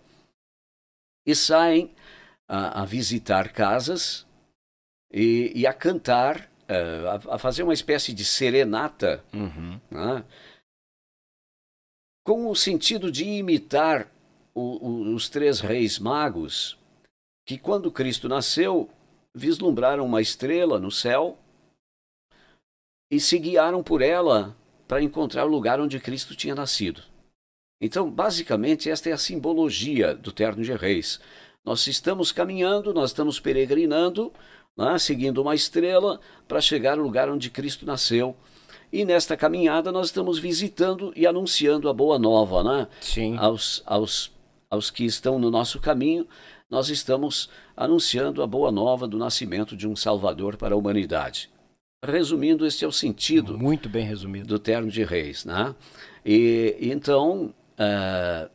e 1.25 1.35
saem 1.35 1.93
a, 2.47 2.81
a 2.81 2.85
visitar 2.85 3.51
casas 3.51 4.25
e, 5.11 5.51
e 5.53 5.67
a 5.67 5.73
cantar, 5.73 6.49
uh, 6.69 7.29
a, 7.29 7.35
a, 7.35 7.37
fazer 7.37 7.63
uma 7.63 7.73
espécie 7.73 8.13
de 8.13 8.23
serenata, 8.23 9.23
uhum. 9.33 9.79
né? 9.89 10.23
com 12.23 12.49
o 12.49 12.55
sentido 12.55 13.11
de 13.11 13.25
imitar 13.25 14.09
o, 14.53 14.87
o, 14.87 15.15
os 15.15 15.29
três 15.29 15.59
reis 15.59 15.99
magos, 15.99 16.77
que 17.45 17.57
quando 17.57 17.91
Cristo 17.91 18.27
nasceu, 18.27 18.89
vislumbraram 19.33 20.05
uma 20.05 20.21
estrela 20.21 20.79
no 20.79 20.91
céu 20.91 21.37
e 23.09 23.19
se 23.19 23.37
guiaram 23.37 23.83
por 23.83 24.01
ela 24.01 24.55
para 24.87 25.01
encontrar 25.01 25.45
o 25.45 25.49
lugar 25.49 25.79
onde 25.79 25.99
Cristo 25.99 26.35
tinha 26.35 26.55
nascido. 26.55 27.01
Então, 27.79 28.09
basicamente, 28.09 28.89
esta 28.89 29.09
é 29.09 29.11
a 29.13 29.17
simbologia 29.17 30.13
do 30.13 30.31
terno 30.31 30.63
de 30.63 30.73
reis. 30.73 31.19
Nós 31.63 31.87
estamos 31.87 32.31
caminhando, 32.31 32.93
nós 32.93 33.09
estamos 33.09 33.39
peregrinando, 33.39 34.31
né, 34.77 34.97
seguindo 34.99 35.41
uma 35.41 35.55
estrela 35.55 36.19
para 36.47 36.61
chegar 36.61 36.97
ao 36.97 37.03
lugar 37.03 37.29
onde 37.29 37.49
Cristo 37.49 37.85
nasceu. 37.85 38.35
E 38.91 39.05
nesta 39.05 39.37
caminhada 39.37 39.91
nós 39.91 40.07
estamos 40.07 40.37
visitando 40.37 41.13
e 41.15 41.25
anunciando 41.25 41.87
a 41.87 41.93
boa 41.93 42.19
nova, 42.19 42.63
né? 42.63 42.87
Sim. 42.99 43.37
Aos, 43.37 43.81
aos, 43.85 44.31
aos 44.71 44.89
que 44.89 45.03
estão 45.03 45.37
no 45.37 45.51
nosso 45.51 45.81
caminho, 45.81 46.25
nós 46.69 46.87
estamos 46.87 47.49
anunciando 47.75 48.41
a 48.41 48.47
boa 48.47 48.71
nova 48.71 49.05
do 49.05 49.17
nascimento 49.17 49.75
de 49.75 49.85
um 49.85 49.95
Salvador 49.95 50.55
para 50.55 50.73
a 50.73 50.77
humanidade. 50.77 51.51
Resumindo, 52.03 52.65
esse 52.65 52.85
é 52.85 52.87
o 52.87 52.91
sentido. 52.91 53.57
Muito 53.57 53.89
bem 53.89 54.05
resumido. 54.05 54.47
Do 54.47 54.57
terno 54.57 54.89
de 54.89 55.03
reis, 55.03 55.43
né? 55.43 55.75
E, 56.25 56.77
então, 56.79 57.53
uh, 57.73 58.49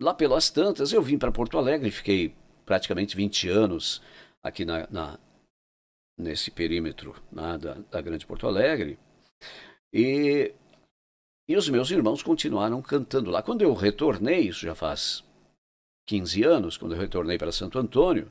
lá 0.00 0.14
pelas 0.14 0.48
tantas, 0.48 0.92
eu 0.92 1.02
vim 1.02 1.18
para 1.18 1.30
Porto 1.30 1.58
Alegre, 1.58 1.90
fiquei 1.90 2.34
praticamente 2.64 3.14
20 3.14 3.48
anos 3.50 4.00
aqui 4.42 4.64
na, 4.64 4.88
na 4.90 5.18
nesse 6.18 6.50
perímetro 6.50 7.14
né, 7.30 7.58
da, 7.58 7.74
da 7.90 8.00
Grande 8.00 8.26
Porto 8.26 8.46
Alegre. 8.46 8.98
E, 9.92 10.54
e 11.48 11.56
os 11.56 11.68
meus 11.68 11.90
irmãos 11.90 12.22
continuaram 12.22 12.80
cantando 12.80 13.30
lá. 13.30 13.42
Quando 13.42 13.62
eu 13.62 13.74
retornei, 13.74 14.48
isso 14.48 14.60
já 14.60 14.74
faz 14.74 15.22
15 16.06 16.42
anos, 16.42 16.76
quando 16.76 16.94
eu 16.94 17.00
retornei 17.00 17.38
para 17.38 17.52
Santo 17.52 17.78
Antônio, 17.78 18.30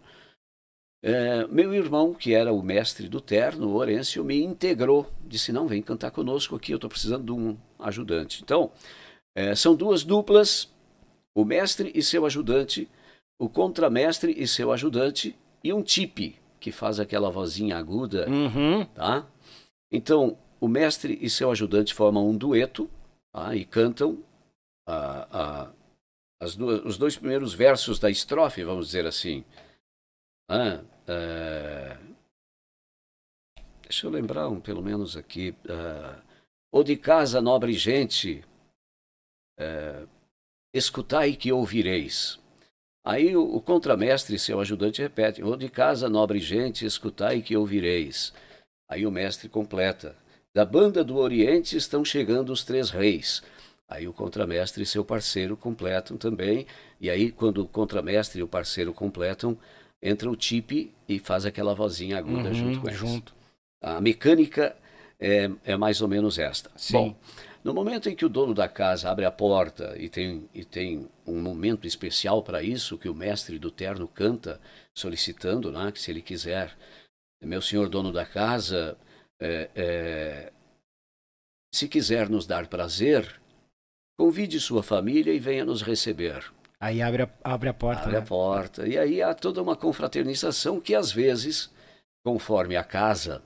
é, 1.04 1.48
meu 1.48 1.74
irmão, 1.74 2.14
que 2.14 2.34
era 2.34 2.54
o 2.54 2.62
mestre 2.62 3.10
do 3.10 3.20
terno, 3.20 3.70
o 3.70 3.76
Orêncio, 3.76 4.24
me 4.24 4.44
integrou. 4.44 5.12
Disse: 5.26 5.52
Não, 5.52 5.68
vem 5.68 5.82
cantar 5.82 6.12
conosco 6.12 6.56
aqui, 6.56 6.72
eu 6.72 6.76
estou 6.76 6.90
precisando 6.90 7.26
de 7.26 7.32
um 7.32 7.58
ajudante. 7.80 8.42
Então, 8.44 8.72
é, 9.36 9.56
são 9.56 9.76
duas 9.76 10.04
duplas: 10.04 10.72
o 11.36 11.44
mestre 11.44 11.92
e 11.96 12.04
seu 12.04 12.26
ajudante, 12.26 12.88
o 13.40 13.50
contramestre 13.50 14.36
e 14.38 14.48
seu 14.48 14.72
ajudante, 14.72 15.36
e 15.64 15.74
um 15.74 15.82
tipe, 15.82 16.36
que 16.60 16.72
faz 16.72 17.00
aquela 17.00 17.32
vozinha 17.32 17.78
aguda. 17.78 18.30
Uhum. 18.30 18.86
Tá? 18.86 19.26
Então, 19.92 20.38
o 20.60 20.68
mestre 20.68 21.18
e 21.20 21.30
seu 21.30 21.50
ajudante 21.50 21.96
formam 21.96 22.30
um 22.30 22.38
dueto 22.38 22.88
tá? 23.34 23.56
e 23.56 23.66
cantam 23.66 24.20
a, 24.88 25.72
duas, 26.56 26.84
os 26.84 26.98
dois 26.98 27.16
primeiros 27.16 27.54
versos 27.54 28.00
da 28.00 28.10
estrofe, 28.10 28.64
vamos 28.64 28.88
dizer 28.88 29.06
assim. 29.06 29.46
Ah, 30.50 30.82
é... 31.08 31.98
Deixa 33.84 34.08
eu 34.08 34.12
lembrar 34.12 34.48
um, 34.48 34.60
pelo 34.60 34.82
menos 34.82 35.18
aqui. 35.18 35.54
Ou 36.72 36.84
de 36.84 36.96
casa, 36.96 37.42
nobre 37.42 37.74
gente, 37.74 38.42
uh, 39.60 40.08
escutai 40.74 41.34
que 41.34 41.52
ouvireis. 41.52 42.39
Aí 43.04 43.36
o, 43.36 43.44
o 43.44 43.62
contramestre, 43.62 44.39
seu 44.39 44.60
ajudante, 44.62 45.02
repete: 45.02 45.44
Ou 45.44 45.58
de 45.58 45.70
casa, 45.70 46.08
nobre 46.08 46.39
gente, 46.39 46.86
escutai 46.86 47.42
que 47.42 47.58
ouvireis. 47.58 48.34
Aí 48.89 49.06
o 49.06 49.12
mestre 49.12 49.50
completa: 49.50 50.16
Da 50.54 50.64
banda 50.64 51.04
do 51.04 51.18
Oriente 51.18 51.76
estão 51.76 52.06
chegando 52.06 52.54
os 52.54 52.64
três 52.64 52.89
reis. 52.89 53.44
Aí 53.92 54.08
o 54.08 54.14
contramestre 54.14 54.84
e 54.84 54.86
seu 54.86 55.04
parceiro 55.04 55.58
completam 55.58 56.16
também. 56.16 56.66
E 57.00 57.10
aí, 57.10 57.30
quando 57.30 57.62
o 57.62 57.68
contramestre 57.68 58.39
e 58.39 58.44
o 58.44 58.48
parceiro 58.48 58.94
completam, 58.94 59.58
entra 60.02 60.32
o 60.32 60.36
tipe 60.36 60.94
e 61.10 61.20
faz 61.20 61.46
aquela 61.46 61.76
vozinha 61.76 62.18
aguda 62.18 62.48
uhum, 62.48 62.54
junto 62.54 62.80
com 62.80 62.88
eles. 62.88 63.00
Junto. 63.00 63.34
A 63.84 64.00
mecânica 64.00 64.74
é, 65.20 65.52
é, 65.66 65.76
mais 65.76 66.02
ou 66.02 66.08
menos 66.08 66.39
esta. 66.39 66.72
Sim. 66.78 66.94
Bom, 66.94 67.16
no 67.66 67.74
momento 67.74 68.08
em 68.08 68.16
que 68.16 68.24
o 68.24 68.30
dono 68.30 68.54
da 68.54 68.70
casa 68.70 69.12
abre 69.12 69.26
a 69.26 69.32
porta 69.32 69.94
e 69.98 70.08
tem, 70.08 70.50
e 70.54 70.64
tem 70.64 71.10
um 71.28 71.42
momento 71.42 71.86
especial 71.86 72.42
para 72.42 72.64
isso, 72.64 72.98
que 72.98 73.10
o 73.10 73.14
mestre 73.14 73.60
do 73.60 73.70
terno 73.70 74.08
canta, 74.08 74.58
solicitando 74.96 75.70
né, 75.70 75.92
que 75.92 76.00
se 76.00 76.10
ele 76.10 76.22
quiser, 76.22 76.78
meu 77.44 77.62
senhor 77.62 77.89
dono 77.89 78.14
da 78.14 78.26
casa, 78.26 78.98
é, 79.38 79.70
é, 79.76 80.54
se 81.74 81.89
quiser 81.89 82.30
nos 82.30 82.48
dar 82.48 82.68
prazer, 82.68 83.41
convide 84.22 84.60
sua 84.60 84.84
família 84.84 85.34
e 85.34 85.40
venha 85.40 85.66
nos 85.66 85.82
receber. 85.82 86.54
Aí 86.80 87.02
abre 87.02 87.24
a, 87.24 87.30
abre 87.44 87.70
a 87.70 87.74
porta. 87.74 88.04
Abre 88.04 88.14
né? 88.14 88.20
a 88.20 88.22
porta. 88.22 88.88
E 88.88 88.96
aí 88.96 89.20
há 89.20 89.34
toda 89.34 89.60
uma 89.64 89.76
confraternização 89.76 90.80
que, 90.80 90.94
às 90.94 91.12
vezes, 91.12 91.74
conforme 92.24 92.76
a 92.76 92.84
casa, 92.84 93.42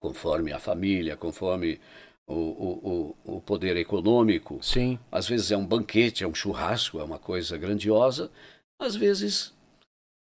conforme 0.00 0.52
a 0.52 0.60
família, 0.60 1.16
conforme 1.16 1.80
o, 2.24 2.34
o, 2.34 3.16
o, 3.24 3.36
o 3.36 3.40
poder 3.40 3.76
econômico, 3.76 4.60
Sim. 4.62 4.96
às 5.10 5.26
vezes 5.26 5.50
é 5.50 5.56
um 5.56 5.66
banquete, 5.66 6.22
é 6.22 6.28
um 6.28 6.34
churrasco, 6.34 7.00
é 7.00 7.02
uma 7.02 7.18
coisa 7.18 7.58
grandiosa, 7.58 8.30
às 8.78 8.94
vezes 8.94 9.52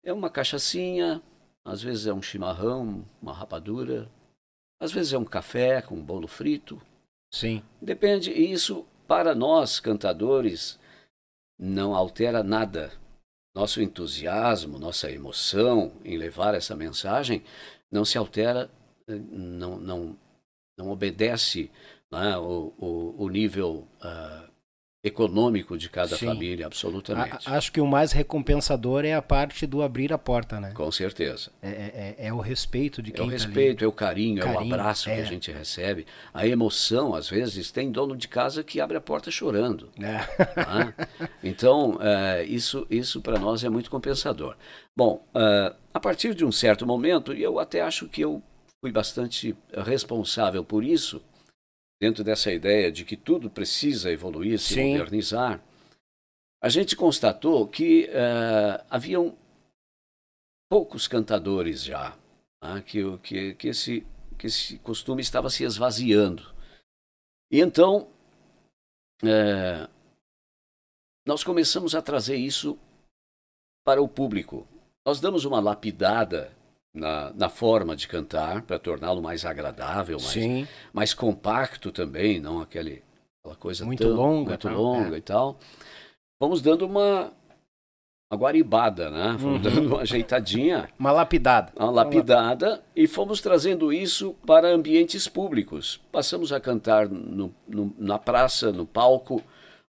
é 0.04 0.12
uma 0.12 0.30
cachaçinha, 0.30 1.20
às 1.64 1.82
vezes 1.82 2.06
é 2.06 2.14
um 2.14 2.22
chimarrão, 2.22 3.04
uma 3.20 3.32
rapadura, 3.32 4.08
às 4.80 4.92
vezes 4.92 5.12
é 5.12 5.18
um 5.18 5.24
café 5.24 5.82
com 5.82 5.96
um 5.96 6.04
bolo 6.04 6.28
frito. 6.28 6.80
Sim. 7.34 7.60
Depende, 7.80 8.30
e 8.30 8.52
isso 8.52 8.86
para 9.12 9.34
nós 9.34 9.78
cantadores 9.78 10.80
não 11.58 11.94
altera 11.94 12.42
nada. 12.42 12.90
Nosso 13.54 13.82
entusiasmo, 13.82 14.78
nossa 14.78 15.12
emoção 15.12 15.92
em 16.02 16.16
levar 16.16 16.54
essa 16.54 16.74
mensagem 16.74 17.44
não 17.90 18.06
se 18.06 18.16
altera, 18.16 18.70
eh, 19.06 19.20
não, 19.30 19.76
não, 19.76 20.16
não 20.78 20.90
obedece 20.90 21.70
né, 22.10 22.38
o, 22.38 22.72
o, 22.78 23.24
o, 23.24 23.28
nível 23.28 23.86
uh, 24.02 24.50
econômico 25.04 25.76
de 25.76 25.88
cada 25.88 26.16
Sim. 26.16 26.26
família, 26.26 26.64
absolutamente. 26.64 27.48
A, 27.48 27.56
acho 27.56 27.72
que 27.72 27.80
o 27.80 27.86
mais 27.86 28.12
recompensador 28.12 29.04
é 29.04 29.12
a 29.12 29.20
parte 29.20 29.66
do 29.66 29.82
abrir 29.82 30.12
a 30.12 30.18
porta, 30.18 30.60
né? 30.60 30.70
Com 30.74 30.92
certeza. 30.92 31.50
É, 31.60 31.68
é, 31.68 32.16
é, 32.18 32.26
é 32.28 32.32
o 32.32 32.38
respeito 32.38 33.02
de 33.02 33.10
quem 33.10 33.24
É 33.24 33.26
o 33.26 33.26
tá 33.26 33.32
respeito, 33.32 33.78
ali. 33.78 33.84
é 33.84 33.88
o 33.88 33.92
carinho, 33.92 34.42
carinho, 34.42 34.60
é 34.60 34.62
o 34.62 34.74
abraço 34.74 35.10
é. 35.10 35.16
que 35.16 35.20
a 35.20 35.24
gente 35.24 35.50
recebe. 35.50 36.06
A 36.32 36.46
emoção, 36.46 37.14
às 37.14 37.28
vezes, 37.28 37.72
tem 37.72 37.90
dono 37.90 38.16
de 38.16 38.28
casa 38.28 38.62
que 38.62 38.80
abre 38.80 38.96
a 38.96 39.00
porta 39.00 39.28
chorando. 39.30 39.90
Né? 39.98 40.24
Então, 41.42 41.96
uh, 41.96 42.44
isso, 42.46 42.86
isso 42.88 43.20
para 43.20 43.38
nós 43.38 43.64
é 43.64 43.68
muito 43.68 43.90
compensador. 43.90 44.56
Bom, 44.96 45.26
uh, 45.34 45.74
a 45.92 45.98
partir 45.98 46.34
de 46.34 46.44
um 46.44 46.52
certo 46.52 46.86
momento, 46.86 47.34
e 47.34 47.42
eu 47.42 47.58
até 47.58 47.80
acho 47.80 48.08
que 48.08 48.20
eu 48.20 48.40
fui 48.80 48.92
bastante 48.92 49.56
responsável 49.84 50.62
por 50.64 50.84
isso, 50.84 51.20
dentro 52.02 52.24
dessa 52.24 52.50
ideia 52.50 52.90
de 52.90 53.04
que 53.04 53.16
tudo 53.16 53.48
precisa 53.48 54.10
evoluir, 54.10 54.58
se 54.58 54.74
Sim. 54.74 54.98
modernizar, 54.98 55.62
a 56.60 56.68
gente 56.68 56.96
constatou 56.96 57.68
que 57.68 58.10
uh, 58.10 58.84
haviam 58.90 59.38
poucos 60.68 61.06
cantadores 61.06 61.84
já, 61.84 62.18
né? 62.60 62.82
que, 62.84 63.18
que, 63.18 63.54
que, 63.54 63.68
esse, 63.68 64.04
que 64.36 64.48
esse 64.48 64.80
costume 64.80 65.22
estava 65.22 65.48
se 65.48 65.62
esvaziando. 65.62 66.52
E 67.48 67.60
então, 67.60 68.08
uh, 69.22 69.88
nós 71.24 71.44
começamos 71.44 71.94
a 71.94 72.02
trazer 72.02 72.34
isso 72.34 72.76
para 73.86 74.02
o 74.02 74.08
público. 74.08 74.66
Nós 75.06 75.20
damos 75.20 75.44
uma 75.44 75.60
lapidada 75.60 76.52
na, 76.94 77.32
na 77.32 77.48
forma 77.48 77.96
de 77.96 78.06
cantar, 78.06 78.62
para 78.62 78.78
torná-lo 78.78 79.22
mais 79.22 79.44
agradável, 79.44 80.18
mais, 80.20 80.68
mais 80.92 81.14
compacto 81.14 81.90
também, 81.90 82.38
não 82.38 82.60
aquele, 82.60 83.02
aquela 83.40 83.56
coisa 83.56 83.84
muito 83.84 84.04
tão, 84.04 84.14
longa, 84.14 84.50
muito 84.50 84.68
tal, 84.68 84.76
longa 84.76 85.14
é. 85.14 85.18
e 85.18 85.22
tal. 85.22 85.58
Vamos 86.40 86.60
dando 86.60 86.84
uma, 86.84 87.32
uma 88.30 88.38
guaribada, 88.38 89.10
né? 89.10 89.36
Fomos 89.38 89.56
uhum. 89.56 89.62
dando 89.62 89.86
uma 89.86 90.00
ajeitadinha. 90.02 90.88
uma 90.98 91.12
lapidada. 91.12 91.72
Uma 91.78 91.90
lapidada 91.90 92.82
e 92.94 93.06
fomos 93.06 93.40
trazendo 93.40 93.92
isso 93.92 94.34
para 94.46 94.68
ambientes 94.68 95.26
públicos. 95.28 96.00
Passamos 96.10 96.52
a 96.52 96.60
cantar 96.60 97.08
no, 97.08 97.54
no, 97.66 97.94
na 97.96 98.18
praça, 98.18 98.70
no 98.70 98.84
palco, 98.84 99.42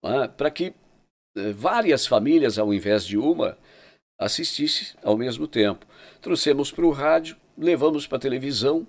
né? 0.03 0.29
para 0.37 0.51
que 0.51 0.75
eh, 1.37 1.53
várias 1.53 2.07
famílias, 2.07 2.59
ao 2.59 2.75
invés 2.75 3.05
de 3.05 3.17
uma, 3.17 3.57
assistisse 4.19 4.95
ao 5.03 5.17
mesmo 5.17 5.47
tempo. 5.47 5.87
Trouxemos 6.21 6.71
para 6.73 6.85
o 6.85 6.91
rádio, 6.91 7.37
levamos 7.57 8.07
para 8.07 8.17
a 8.17 8.21
televisão. 8.21 8.87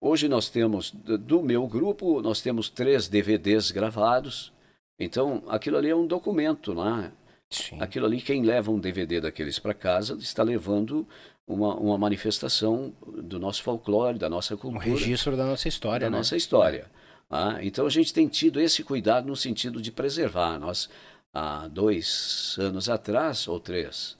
Hoje 0.00 0.28
nós 0.28 0.48
temos, 0.48 0.90
do 0.90 1.42
meu 1.42 1.66
grupo, 1.66 2.20
nós 2.20 2.40
temos 2.40 2.68
três 2.68 3.08
DVDs 3.08 3.70
gravados. 3.70 4.52
Então, 4.98 5.42
aquilo 5.48 5.76
ali 5.76 5.90
é 5.90 5.96
um 5.96 6.06
documento, 6.06 6.74
né? 6.74 7.12
Sim. 7.48 7.80
Aquilo 7.80 8.06
ali, 8.06 8.20
quem 8.20 8.42
leva 8.42 8.70
um 8.70 8.78
DVD 8.78 9.20
daqueles 9.20 9.58
para 9.58 9.72
casa 9.72 10.14
está 10.20 10.42
levando 10.42 11.06
uma, 11.46 11.74
uma 11.76 11.98
manifestação 11.98 12.92
do 13.06 13.38
nosso 13.38 13.62
folclore, 13.62 14.18
da 14.18 14.28
nossa 14.28 14.56
cultura. 14.56 14.84
Um 14.84 14.92
registro 14.92 15.36
da 15.36 15.46
nossa 15.46 15.68
história, 15.68 16.06
Da 16.06 16.10
né? 16.10 16.18
nossa 16.18 16.36
história. 16.36 16.90
Ah, 17.30 17.58
então 17.62 17.86
a 17.86 17.90
gente 17.90 18.12
tem 18.12 18.28
tido 18.28 18.60
esse 18.60 18.82
cuidado 18.82 19.26
no 19.26 19.36
sentido 19.36 19.80
de 19.80 19.90
preservar. 19.90 20.58
Nós, 20.58 20.88
há 21.32 21.68
dois 21.68 22.56
anos 22.58 22.88
atrás, 22.88 23.48
ou 23.48 23.58
três, 23.60 24.16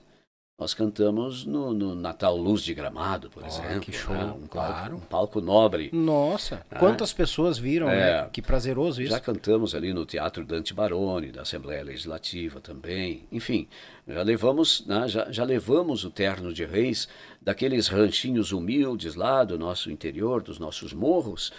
nós 0.57 0.73
cantamos 0.73 1.45
no, 1.45 1.73
no 1.73 1.93
Natal 1.93 2.37
Luz 2.37 2.61
de 2.61 2.73
Gramado, 2.73 3.29
por 3.29 3.43
oh, 3.43 3.45
exemplo. 3.45 3.81
Que 3.81 3.91
show, 3.91 4.13
né? 4.13 4.23
um, 4.23 4.47
claro. 4.47 4.73
palco, 4.73 4.95
um 4.95 4.99
palco 4.99 5.41
nobre. 5.41 5.89
Nossa, 5.91 6.65
ah, 6.71 6.79
quantas 6.79 7.11
pessoas 7.11 7.57
viram, 7.57 7.89
é, 7.89 8.23
né? 8.23 8.29
Que 8.31 8.41
prazeroso 8.41 9.01
isso. 9.01 9.11
Já 9.11 9.19
cantamos 9.19 9.75
ali 9.75 9.93
no 9.93 10.05
Teatro 10.05 10.45
Dante 10.45 10.73
Baroni, 10.73 11.29
da 11.29 11.41
Assembleia 11.41 11.83
Legislativa 11.83 12.61
também. 12.61 13.25
Enfim, 13.33 13.67
já 14.07 14.21
levamos, 14.21 14.85
né, 14.85 15.05
já, 15.09 15.29
já 15.29 15.43
levamos 15.43 16.05
o 16.05 16.09
terno 16.09 16.53
de 16.53 16.63
reis 16.63 17.09
daqueles 17.41 17.89
ranchinhos 17.89 18.53
humildes 18.53 19.15
lá 19.15 19.43
do 19.43 19.59
nosso 19.59 19.91
interior, 19.91 20.41
dos 20.41 20.57
nossos 20.57 20.93
morros, 20.93 21.51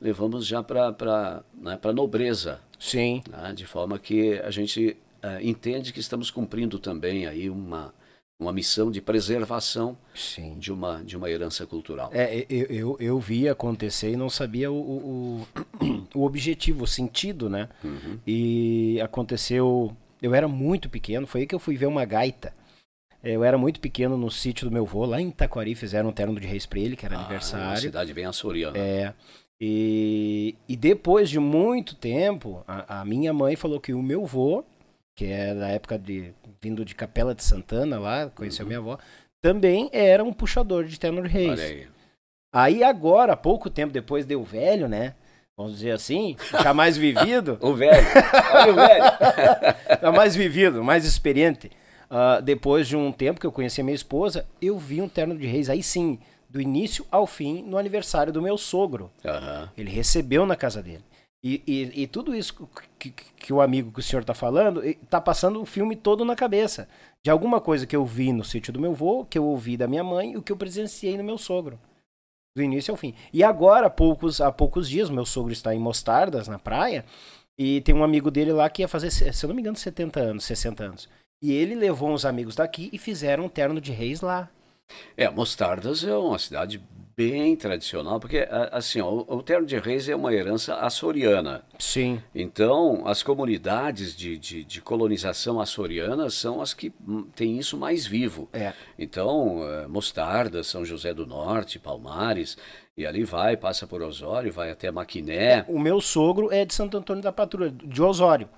levamos 0.00 0.44
já 0.44 0.60
para 0.60 1.44
né, 1.54 1.78
a 1.80 1.92
nobreza. 1.92 2.60
Sim. 2.80 3.22
Né, 3.30 3.52
de 3.54 3.64
forma 3.64 3.96
que 3.96 4.40
a 4.40 4.50
gente 4.50 4.96
uh, 5.22 5.40
entende 5.40 5.92
que 5.92 6.00
estamos 6.00 6.32
cumprindo 6.32 6.80
também 6.80 7.28
aí 7.28 7.48
uma 7.48 7.94
uma 8.40 8.52
missão 8.52 8.90
de 8.90 9.02
preservação 9.02 9.96
Sim. 10.14 10.58
de 10.58 10.72
uma 10.72 11.04
de 11.04 11.16
uma 11.16 11.30
herança 11.30 11.66
cultural. 11.66 12.10
É, 12.12 12.46
eu, 12.48 12.66
eu, 12.66 12.96
eu 12.98 13.20
vi 13.20 13.48
acontecer 13.48 14.12
e 14.12 14.16
não 14.16 14.30
sabia 14.30 14.72
o, 14.72 14.76
o, 14.80 15.46
o 16.18 16.24
objetivo, 16.24 16.84
o 16.84 16.88
sentido, 16.88 17.50
né? 17.50 17.68
Uhum. 17.84 18.18
E 18.26 18.98
aconteceu. 19.02 19.94
Eu 20.22 20.34
era 20.34 20.48
muito 20.48 20.88
pequeno, 20.88 21.26
foi 21.26 21.42
aí 21.42 21.46
que 21.46 21.54
eu 21.54 21.58
fui 21.58 21.76
ver 21.76 21.86
uma 21.86 22.04
gaita. 22.04 22.54
Eu 23.22 23.44
era 23.44 23.58
muito 23.58 23.80
pequeno 23.80 24.16
no 24.16 24.30
sítio 24.30 24.66
do 24.66 24.72
meu 24.72 24.84
avô, 24.84 25.04
lá 25.04 25.20
em 25.20 25.28
Itaquari, 25.28 25.74
fizeram 25.74 26.08
um 26.08 26.12
terno 26.12 26.40
de 26.40 26.46
reis 26.46 26.64
pra 26.64 26.78
ele, 26.78 26.96
que 26.96 27.04
era 27.04 27.16
ah, 27.16 27.20
aniversário. 27.20 27.66
Uma 27.66 27.76
cidade 27.76 28.14
bem 28.14 28.24
açoriana. 28.24 28.78
É. 28.78 29.12
E, 29.60 30.54
e 30.66 30.74
depois 30.74 31.28
de 31.28 31.38
muito 31.38 31.94
tempo, 31.94 32.64
a, 32.66 33.00
a 33.00 33.04
minha 33.04 33.30
mãe 33.32 33.56
falou 33.56 33.78
que 33.78 33.92
o 33.92 34.02
meu 34.02 34.24
avô 34.24 34.64
que 35.20 35.26
é 35.26 35.54
da 35.54 35.68
época 35.68 35.98
de 35.98 36.32
vindo 36.62 36.82
de 36.82 36.94
Capela 36.94 37.34
de 37.34 37.44
Santana 37.44 37.98
lá, 37.98 38.30
conheceu 38.30 38.64
uhum. 38.64 38.68
minha 38.68 38.78
avó, 38.78 38.98
também 39.42 39.90
era 39.92 40.24
um 40.24 40.32
puxador 40.32 40.86
de 40.86 40.98
tenor 40.98 41.26
reis. 41.26 41.60
Aí. 41.60 41.86
aí. 42.50 42.82
agora, 42.82 43.36
pouco 43.36 43.68
tempo 43.68 43.92
depois 43.92 44.24
deu 44.24 44.42
velho, 44.42 44.88
né? 44.88 45.14
Vamos 45.54 45.74
dizer 45.74 45.90
assim, 45.90 46.38
já 46.62 46.72
mais 46.72 46.96
vivido. 46.96 47.58
o 47.60 47.74
velho, 47.74 48.06
olha 48.54 48.72
o 48.72 48.76
velho. 48.76 49.04
já 50.00 50.08
mais 50.16 50.34
vivido, 50.34 50.82
mais 50.82 51.04
experiente. 51.04 51.70
Uh, 52.10 52.40
depois 52.40 52.88
de 52.88 52.96
um 52.96 53.12
tempo 53.12 53.38
que 53.38 53.46
eu 53.46 53.52
conheci 53.52 53.82
a 53.82 53.84
minha 53.84 53.94
esposa, 53.94 54.46
eu 54.58 54.78
vi 54.78 55.02
um 55.02 55.08
terno 55.08 55.36
de 55.36 55.46
reis, 55.46 55.68
aí 55.68 55.82
sim, 55.82 56.18
do 56.48 56.62
início 56.62 57.04
ao 57.10 57.26
fim, 57.26 57.62
no 57.62 57.76
aniversário 57.76 58.32
do 58.32 58.40
meu 58.40 58.56
sogro. 58.56 59.10
Uhum. 59.22 59.68
Ele 59.76 59.90
recebeu 59.90 60.46
na 60.46 60.56
casa 60.56 60.82
dele. 60.82 61.04
E, 61.42 61.62
e, 61.66 62.02
e, 62.02 62.06
tudo 62.06 62.34
isso 62.34 62.68
que, 62.98 63.10
que, 63.10 63.24
que, 63.34 63.52
o 63.52 63.62
amigo 63.62 63.90
que 63.90 64.00
o 64.00 64.02
senhor 64.02 64.20
está 64.20 64.34
falando, 64.34 64.84
está 64.84 65.18
passando 65.18 65.60
o 65.60 65.64
filme 65.64 65.96
todo 65.96 66.22
na 66.22 66.36
cabeça. 66.36 66.86
De 67.24 67.30
alguma 67.30 67.60
coisa 67.60 67.86
que 67.86 67.96
eu 67.96 68.04
vi 68.04 68.30
no 68.30 68.44
sítio 68.44 68.72
do 68.72 68.80
meu 68.80 68.92
avô, 68.92 69.24
que 69.24 69.38
eu 69.38 69.44
ouvi 69.44 69.76
da 69.76 69.88
minha 69.88 70.04
mãe 70.04 70.32
e 70.32 70.36
o 70.36 70.42
que 70.42 70.52
eu 70.52 70.56
presenciei 70.56 71.16
no 71.16 71.24
meu 71.24 71.38
sogro. 71.38 71.80
Do 72.54 72.62
início 72.62 72.92
ao 72.92 72.96
fim. 72.96 73.14
E 73.32 73.42
agora, 73.42 73.86
há 73.86 73.90
poucos, 73.90 74.40
há 74.40 74.52
poucos 74.52 74.88
dias, 74.88 75.08
meu 75.08 75.24
sogro 75.24 75.52
está 75.52 75.74
em 75.74 75.78
Mostardas, 75.78 76.46
na 76.46 76.58
praia, 76.58 77.06
e 77.58 77.80
tem 77.80 77.94
um 77.94 78.04
amigo 78.04 78.30
dele 78.30 78.52
lá 78.52 78.68
que 78.68 78.82
ia 78.82 78.88
fazer, 78.88 79.10
se 79.10 79.44
eu 79.44 79.48
não 79.48 79.54
me 79.54 79.62
engano, 79.62 79.76
70 79.76 80.20
anos, 80.20 80.44
60 80.44 80.84
anos. 80.84 81.08
E 81.42 81.52
ele 81.52 81.74
levou 81.74 82.10
uns 82.10 82.26
amigos 82.26 82.56
daqui 82.56 82.90
e 82.92 82.98
fizeram 82.98 83.44
um 83.44 83.48
terno 83.48 83.80
de 83.80 83.92
reis 83.92 84.20
lá. 84.20 84.50
É, 85.16 85.30
Mostardas 85.30 86.04
é 86.04 86.14
uma 86.14 86.38
cidade 86.38 86.82
bem 87.20 87.54
tradicional, 87.54 88.18
porque 88.18 88.48
assim, 88.72 88.98
ó, 89.02 89.10
o 89.10 89.42
Terno 89.42 89.66
de 89.66 89.78
Reis 89.78 90.08
é 90.08 90.16
uma 90.16 90.32
herança 90.32 90.76
açoriana. 90.76 91.62
Sim. 91.78 92.22
Então, 92.34 93.02
as 93.06 93.22
comunidades 93.22 94.16
de, 94.16 94.38
de, 94.38 94.64
de 94.64 94.80
colonização 94.80 95.60
açoriana 95.60 96.30
são 96.30 96.62
as 96.62 96.72
que 96.72 96.90
hum, 97.06 97.26
têm 97.36 97.58
isso 97.58 97.76
mais 97.76 98.06
vivo. 98.06 98.48
É. 98.54 98.72
Então, 98.98 99.60
é, 99.62 99.86
Mostarda, 99.86 100.62
São 100.62 100.82
José 100.82 101.12
do 101.12 101.26
Norte, 101.26 101.78
Palmares, 101.78 102.56
e 102.96 103.04
ali 103.04 103.22
vai, 103.22 103.54
passa 103.54 103.86
por 103.86 104.00
Osório, 104.00 104.50
vai 104.50 104.70
até 104.70 104.90
Maquiné. 104.90 105.58
É, 105.58 105.64
o 105.68 105.78
meu 105.78 106.00
sogro 106.00 106.50
é 106.50 106.64
de 106.64 106.72
Santo 106.72 106.96
Antônio 106.96 107.22
da 107.22 107.32
Patrulha, 107.32 107.70
de 107.70 108.02
Osório 108.02 108.48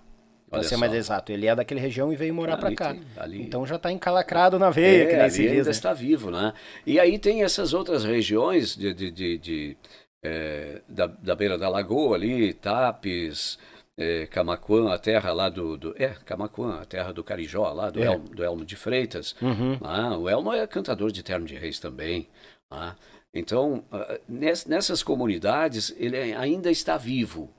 para 0.53 0.62
ser 0.62 0.76
mais 0.76 0.92
exato. 0.92 1.32
Ele 1.32 1.46
é 1.46 1.57
daquele 1.57 1.80
região 1.80 2.12
e 2.12 2.16
veio 2.16 2.34
morar 2.34 2.59
para 2.59 2.74
cá. 2.74 2.92
Tem, 2.92 3.03
ali... 3.16 3.42
Então 3.42 3.66
já 3.66 3.76
está 3.76 3.90
encalacrado 3.90 4.59
na 4.59 4.70
veia, 4.70 5.05
é, 5.05 5.07
que 5.07 5.12
nem 5.16 5.22
ali 5.22 5.48
ainda 5.48 5.64
né? 5.64 5.70
está 5.70 5.94
vivo, 5.94 6.30
né? 6.30 6.53
E 6.86 7.00
aí 7.00 7.18
tem 7.18 7.42
essas 7.42 7.72
outras 7.72 8.05
regiões 8.05 8.76
de, 8.76 8.92
de, 8.92 9.11
de, 9.11 9.38
de 9.38 9.76
é, 10.22 10.82
da, 10.86 11.07
da 11.07 11.34
beira 11.34 11.57
da 11.57 11.68
lagoa 11.68 12.16
ali, 12.16 12.53
Tapes, 12.53 13.59
é, 13.96 14.26
Camacuã, 14.26 14.92
a 14.92 14.98
terra 14.98 15.32
lá 15.32 15.48
do, 15.48 15.76
do, 15.78 15.94
É, 15.98 16.09
Camacuã, 16.24 16.80
a 16.80 16.84
terra 16.84 17.12
do 17.12 17.24
Carijó, 17.24 17.72
lá 17.72 17.88
do, 17.88 18.03
é. 18.03 18.07
Elmo, 18.07 18.28
do 18.28 18.44
Elmo 18.44 18.64
de 18.64 18.76
Freitas. 18.76 19.34
Uhum. 19.40 19.78
Ah, 19.80 20.16
o 20.18 20.28
Elmo 20.28 20.53
é 20.53 20.66
cantador 20.66 21.11
de 21.11 21.22
Terno 21.22 21.46
de 21.46 21.55
Reis 21.55 21.78
também. 21.78 22.28
Ah, 22.70 22.94
então, 23.32 23.82
ah, 23.90 24.18
nessas 24.28 25.03
comunidades, 25.03 25.94
ele 25.98 26.16
ainda 26.16 26.70
está 26.70 26.98
vivo 26.98 27.50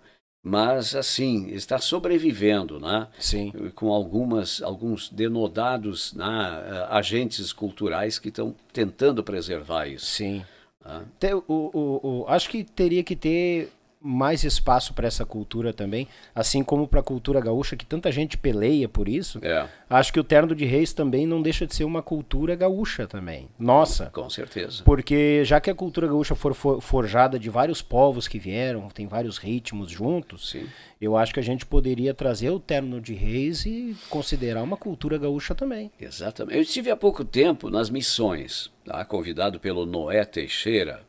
mas 0.44 0.94
assim 0.94 1.48
está 1.52 1.78
sobrevivendo, 1.78 2.78
né? 2.78 3.08
Sim. 3.18 3.54
Com 3.74 3.94
algumas 3.94 4.62
alguns 4.62 5.10
denodados 5.10 6.14
né, 6.14 6.86
agentes 6.90 7.54
culturais 7.54 8.20
que 8.20 8.28
estão 8.28 8.54
tentando 8.74 9.24
preservar 9.24 9.88
isso. 9.88 10.06
Sim. 10.06 10.44
Ah. 10.84 11.04
O, 11.48 11.54
o, 11.54 12.00
o, 12.04 12.26
acho 12.28 12.50
que 12.50 12.66
teria 12.66 13.04
que 13.04 13.16
ter 13.16 13.72
mais 14.04 14.44
espaço 14.44 14.94
para 14.94 15.08
essa 15.08 15.26
cultura 15.26 15.72
também, 15.72 16.08
assim 16.36 16.62
como 16.62 16.86
para 16.86 17.00
a 17.00 17.04
cultura 17.04 17.40
gaúcha, 17.40 17.78
que 17.78 17.86
tanta 17.86 18.12
gente 18.12 18.38
peleia 18.38 18.90
por 18.90 19.08
isso. 19.08 19.40
É. 19.42 19.66
Acho 19.90 20.12
que 20.12 20.20
o 20.20 20.24
Terno 20.24 20.54
de 20.54 20.66
Reis 20.66 20.92
também 20.92 21.26
não 21.26 21.42
deixa 21.42 21.66
de 21.66 21.74
ser 21.74 21.86
uma 21.86 22.02
cultura 22.02 22.54
gaúcha 22.54 23.08
também. 23.08 23.48
Nossa. 23.58 24.08
Com 24.08 24.30
certeza. 24.30 24.84
Porque 24.84 25.46
já 25.46 25.62
que 25.62 25.70
a 25.70 25.76
cultura 25.76 26.08
gaúcha 26.08 26.36
for 26.36 26.54
forjada 26.82 27.40
de 27.40 27.50
vários 27.50 27.82
povos 27.82 28.28
que 28.28 28.38
vieram, 28.38 28.90
tem 28.90 29.08
vários 29.08 29.38
ritmos 29.38 29.90
juntos, 29.90 30.50
Sim. 30.50 30.68
eu 31.00 31.16
acho 31.16 31.34
que 31.34 31.40
a 31.40 31.44
gente 31.44 31.66
poderia 31.66 32.14
trazer 32.14 32.50
o 32.50 32.60
Terno 32.60 33.00
de 33.00 33.14
Reis 33.14 33.66
e 33.66 33.96
considerar 34.10 34.64
uma 34.64 34.76
cultura 34.76 35.18
gaúcha 35.18 35.56
também. 35.56 35.90
Exatamente. 36.00 36.58
Eu 36.58 36.62
estive 36.62 36.92
há 36.92 36.98
pouco 36.98 37.24
tempo 37.24 37.70
nas 37.70 37.90
missões, 37.90 38.70
tá? 38.84 39.06
convidado 39.06 39.60
pelo 39.60 39.86
Noé 39.86 40.26
Teixeira, 40.26 41.02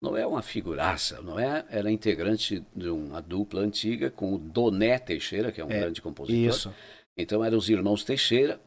não 0.00 0.16
é 0.16 0.26
uma 0.26 0.42
figuraça, 0.42 1.20
não 1.22 1.38
é? 1.38 1.64
Era 1.68 1.90
integrante 1.90 2.64
de 2.74 2.88
uma 2.88 3.20
dupla 3.20 3.60
antiga 3.60 4.10
com 4.10 4.34
o 4.34 4.38
Doné 4.38 4.98
Teixeira, 4.98 5.50
que 5.50 5.60
é 5.60 5.64
um 5.64 5.70
é, 5.70 5.80
grande 5.80 6.00
compositor. 6.00 6.38
Isso. 6.38 6.74
Então 7.16 7.44
eram 7.44 7.58
os 7.58 7.68
irmãos 7.68 8.04
Teixeira, 8.04 8.60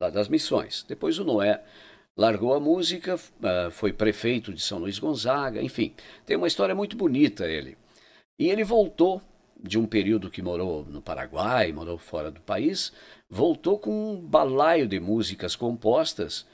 lá 0.00 0.08
das 0.08 0.28
missões. 0.28 0.84
Depois 0.88 1.18
o 1.18 1.24
Noé 1.24 1.62
largou 2.16 2.54
a 2.54 2.60
música, 2.60 3.18
ah, 3.42 3.68
foi 3.70 3.92
prefeito 3.92 4.52
de 4.52 4.62
São 4.62 4.78
Luís 4.78 4.98
Gonzaga, 4.98 5.62
enfim. 5.62 5.94
Tem 6.24 6.36
uma 6.36 6.48
história 6.48 6.74
muito 6.74 6.96
bonita 6.96 7.46
ele. 7.46 7.76
E 8.38 8.48
ele 8.48 8.64
voltou 8.64 9.20
de 9.62 9.78
um 9.78 9.86
período 9.86 10.30
que 10.30 10.40
morou 10.40 10.86
no 10.86 11.02
Paraguai, 11.02 11.72
morou 11.72 11.98
fora 11.98 12.30
do 12.30 12.40
país, 12.40 12.90
voltou 13.28 13.78
com 13.78 14.14
um 14.14 14.16
balaio 14.16 14.88
de 14.88 14.98
músicas 14.98 15.54
compostas. 15.54 16.46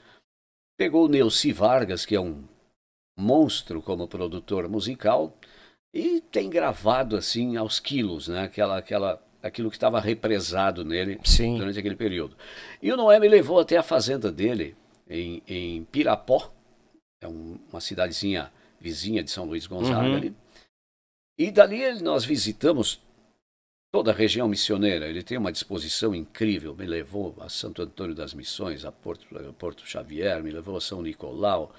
Pegou 0.77 1.05
o 1.05 1.09
Neuci 1.09 1.53
Vargas, 1.53 2.05
que 2.05 2.13
é 2.13 2.19
um 2.19 2.43
monstro 3.17 3.81
como 3.81 4.07
produtor 4.07 4.69
musical 4.69 5.35
e 5.93 6.21
tem 6.21 6.49
gravado 6.49 7.17
assim 7.17 7.57
aos 7.57 7.79
quilos, 7.79 8.27
né? 8.27 8.43
Aquela, 8.43 8.77
aquela, 8.77 9.23
aquilo 9.41 9.69
que 9.69 9.75
estava 9.75 9.99
represado 9.99 10.85
nele 10.85 11.19
Sim. 11.23 11.57
durante 11.57 11.79
aquele 11.79 11.95
período. 11.95 12.37
E 12.81 12.91
o 12.91 12.97
Noé 12.97 13.19
me 13.19 13.27
levou 13.27 13.59
até 13.59 13.77
a 13.77 13.83
fazenda 13.83 14.31
dele 14.31 14.75
em, 15.09 15.41
em 15.47 15.83
Pirapó, 15.85 16.53
é 17.19 17.27
um, 17.27 17.57
uma 17.71 17.81
cidadezinha 17.81 18.51
vizinha 18.79 19.23
de 19.23 19.31
São 19.31 19.45
Luís 19.45 19.65
Gonzaga 19.65 20.07
uhum. 20.07 20.15
ali. 20.15 20.35
E 21.37 21.51
dali 21.51 21.99
nós 22.01 22.23
visitamos 22.23 23.01
toda 23.91 24.11
a 24.11 24.13
região 24.13 24.47
missioneira. 24.47 25.07
Ele 25.07 25.23
tem 25.23 25.37
uma 25.37 25.51
disposição 25.51 26.13
incrível. 26.13 26.75
Me 26.75 26.85
levou 26.85 27.35
a 27.39 27.49
Santo 27.49 27.81
Antônio 27.81 28.13
das 28.13 28.33
Missões, 28.33 28.85
a 28.85 28.91
Porto, 28.91 29.25
a 29.37 29.53
Porto 29.53 29.87
Xavier, 29.87 30.43
me 30.43 30.51
levou 30.51 30.77
a 30.77 30.81
São 30.81 31.01
Nicolau, 31.01 31.73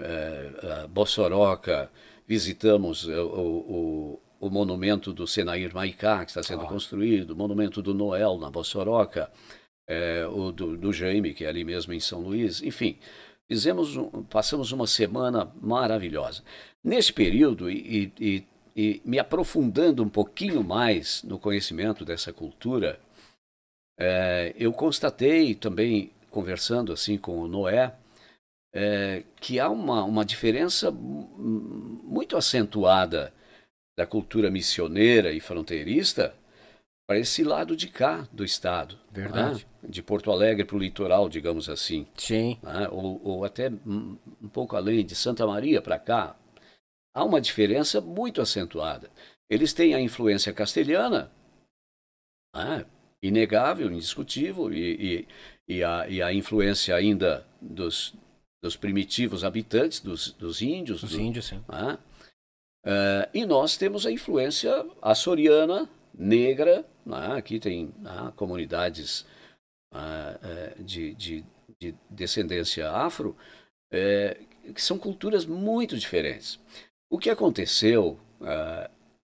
é, 0.00 0.86
Bossoroca, 0.88 1.90
visitamos 2.26 3.06
o, 3.06 3.26
o, 3.26 4.20
o, 4.40 4.50
monumento 4.50 5.12
do 5.12 5.26
Senair 5.26 5.74
Maicá, 5.74 6.24
que 6.24 6.30
está 6.30 6.42
sendo 6.42 6.64
oh. 6.64 6.68
construído, 6.68 7.30
o 7.30 7.36
monumento 7.36 7.82
do 7.82 7.92
Noel, 7.92 8.38
na 8.38 8.50
Bossoroca, 8.50 9.30
é, 9.88 10.24
o 10.26 10.52
do, 10.52 10.76
do 10.76 10.92
Jaime, 10.92 11.34
que 11.34 11.44
é 11.44 11.48
ali 11.48 11.64
mesmo 11.64 11.92
em 11.92 12.00
São 12.00 12.20
Luís, 12.20 12.62
enfim. 12.62 12.98
Fizemos 13.48 13.96
um, 13.96 14.22
passamos 14.24 14.70
uma 14.70 14.86
semana 14.86 15.52
maravilhosa. 15.60 16.44
Nesse 16.84 17.12
período, 17.12 17.68
e, 17.68 18.12
e, 18.20 18.44
e, 18.76 19.02
me 19.04 19.18
aprofundando 19.18 20.04
um 20.04 20.08
pouquinho 20.08 20.62
mais 20.62 21.24
no 21.24 21.36
conhecimento 21.36 22.04
dessa 22.04 22.32
cultura, 22.32 23.00
é, 23.98 24.54
eu 24.56 24.72
constatei 24.72 25.54
também, 25.56 26.12
conversando 26.30 26.92
assim 26.92 27.18
com 27.18 27.40
o 27.40 27.48
Noé, 27.48 27.92
é, 28.72 29.24
que 29.40 29.58
há 29.58 29.68
uma, 29.68 30.04
uma 30.04 30.24
diferença 30.24 30.90
muito 30.90 32.36
acentuada 32.36 33.32
da 33.98 34.06
cultura 34.06 34.50
missioneira 34.50 35.32
e 35.32 35.40
fronteirista 35.40 36.34
para 37.06 37.18
esse 37.18 37.42
lado 37.42 37.74
de 37.74 37.88
cá 37.88 38.28
do 38.32 38.44
estado. 38.44 38.94
Né? 38.94 39.22
Verdade. 39.22 39.66
Né? 39.82 39.88
De 39.90 40.02
Porto 40.02 40.30
Alegre 40.30 40.64
para 40.64 40.76
o 40.76 40.78
litoral, 40.78 41.28
digamos 41.28 41.68
assim. 41.68 42.06
Sim. 42.16 42.56
Né? 42.62 42.88
Ou, 42.90 43.20
ou, 43.24 43.44
até 43.44 43.68
um, 43.68 44.16
um 44.40 44.48
pouco 44.48 44.76
além, 44.76 45.04
de 45.04 45.14
Santa 45.16 45.46
Maria 45.46 45.82
para 45.82 45.98
cá. 45.98 46.36
Há 47.12 47.24
uma 47.24 47.40
diferença 47.40 48.00
muito 48.00 48.40
acentuada. 48.40 49.10
Eles 49.50 49.72
têm 49.72 49.94
a 49.94 50.00
influência 50.00 50.52
castelhana, 50.52 51.32
né? 52.54 52.86
inegável, 53.20 53.90
indiscutível, 53.90 54.72
e, 54.72 55.26
e, 55.68 55.76
e, 55.76 55.84
a, 55.84 56.08
e 56.08 56.22
a 56.22 56.32
influência 56.32 56.94
ainda 56.94 57.44
dos, 57.60 58.14
dos 58.62 58.76
primitivos 58.76 59.44
habitantes, 59.44 60.00
dos, 60.00 60.32
dos 60.32 60.60
índios. 60.60 61.00
Dos 61.00 61.12
do, 61.12 61.20
índios, 61.20 61.46
sim. 61.46 61.64
Né? 61.68 61.98
Uh, 62.84 63.28
e 63.34 63.44
nós 63.44 63.76
temos 63.76 64.06
a 64.06 64.12
influência 64.12 64.86
açoriana, 65.02 65.88
negra, 66.14 66.84
né? 67.04 67.34
aqui 67.36 67.58
tem 67.58 67.92
né, 67.98 68.32
comunidades 68.36 69.26
uh, 69.92 70.82
de, 70.82 71.14
de, 71.14 71.44
de, 71.78 71.94
descendência 72.08 72.90
afro, 72.90 73.36
uh, 73.92 74.72
que 74.72 74.82
são 74.82 74.98
culturas 74.98 75.44
muito 75.44 75.96
diferentes. 75.96 76.58
O 77.10 77.18
que 77.18 77.28
aconteceu, 77.28 78.20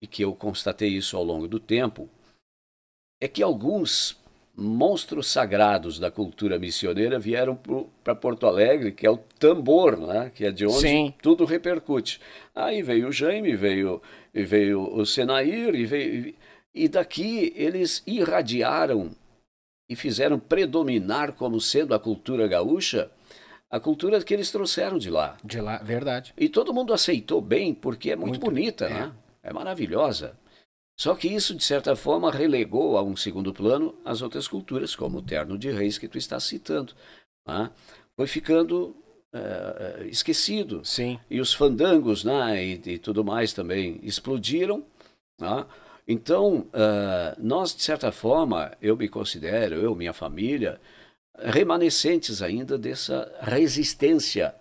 e 0.02 0.06
que 0.06 0.22
eu 0.22 0.36
constatei 0.36 0.90
isso 0.90 1.16
ao 1.16 1.24
longo 1.24 1.48
do 1.48 1.62
tempo, 1.62 2.10
é 3.22 3.28
que 3.28 3.42
alguns 3.42 4.19
monstros 4.60 5.28
sagrados 5.28 5.98
da 5.98 6.12
cultura 6.12 6.60
missioneira 6.60 7.18
vieram 7.18 7.58
para 8.04 8.14
Porto 8.14 8.46
Alegre, 8.46 8.92
que 8.92 9.08
é 9.08 9.10
o 9.10 9.18
tambor, 9.18 9.98
né? 9.98 10.32
que 10.34 10.46
é 10.46 10.52
de 10.52 10.66
onde 10.66 10.80
Sim. 10.80 11.14
tudo 11.22 11.46
repercute. 11.46 12.20
Aí 12.54 12.82
veio 12.82 13.08
o 13.08 13.12
Jaime, 13.12 13.56
veio, 13.56 14.02
veio 14.34 14.82
o 14.82 15.06
Senair, 15.06 15.74
e, 15.74 15.86
veio, 15.86 16.36
e 16.74 16.88
daqui 16.88 17.54
eles 17.56 18.04
irradiaram 18.06 19.12
e 19.90 19.96
fizeram 19.96 20.38
predominar 20.38 21.34
como 21.34 21.60
sendo 21.60 21.94
a 21.94 22.00
cultura 22.00 22.48
gaúcha 22.48 23.10
a 23.70 23.80
cultura 23.80 24.22
que 24.24 24.34
eles 24.34 24.52
trouxeram 24.52 24.98
de 24.98 25.10
lá. 25.10 25.38
De 25.44 25.62
lá, 25.62 25.78
verdade. 25.78 26.34
E 26.36 26.50
todo 26.50 26.74
mundo 26.74 26.92
aceitou 26.92 27.40
bem, 27.40 27.74
porque 27.74 28.12
é 28.12 28.16
muito, 28.16 28.30
muito 28.30 28.46
bonita, 28.46 28.86
é. 28.86 28.90
né? 28.90 29.12
É 29.44 29.54
maravilhosa. 29.54 30.34
Só 31.00 31.16
que 31.16 31.30
isso, 31.30 31.56
de 31.56 31.64
certa 31.64 31.96
forma, 31.96 32.30
relegou 32.30 32.98
a 32.98 33.02
um 33.02 33.16
segundo 33.16 33.54
plano 33.54 33.96
as 34.04 34.22
outras 34.22 34.50
culturas, 34.50 34.98
como 34.98 35.20
o 35.20 35.22
terno 35.22 35.58
de 35.58 35.72
reis 35.72 35.98
que 35.98 36.10
tu 36.10 36.18
está 36.18 36.38
citando. 36.42 36.94
Né? 37.48 37.72
Foi 38.18 38.28
ficando 38.28 38.94
uh, 39.34 40.04
esquecido. 40.10 40.84
Sim. 40.84 41.18
E 41.30 41.40
os 41.40 41.54
fandangos 41.54 42.26
né, 42.26 42.62
e, 42.62 42.82
e 42.86 42.98
tudo 42.98 43.24
mais 43.24 43.54
também 43.54 44.02
explodiram. 44.04 44.84
Né? 45.40 45.66
Então, 46.06 46.68
uh, 46.68 47.34
nós, 47.38 47.74
de 47.74 47.82
certa 47.82 48.12
forma, 48.12 48.74
eu 48.82 48.98
me 48.98 49.08
considero, 49.08 49.76
eu, 49.76 49.96
minha 49.96 50.12
família, 50.12 50.82
remanescentes 51.38 52.42
ainda 52.42 52.78
dessa 52.78 53.34
resistência 53.40 54.54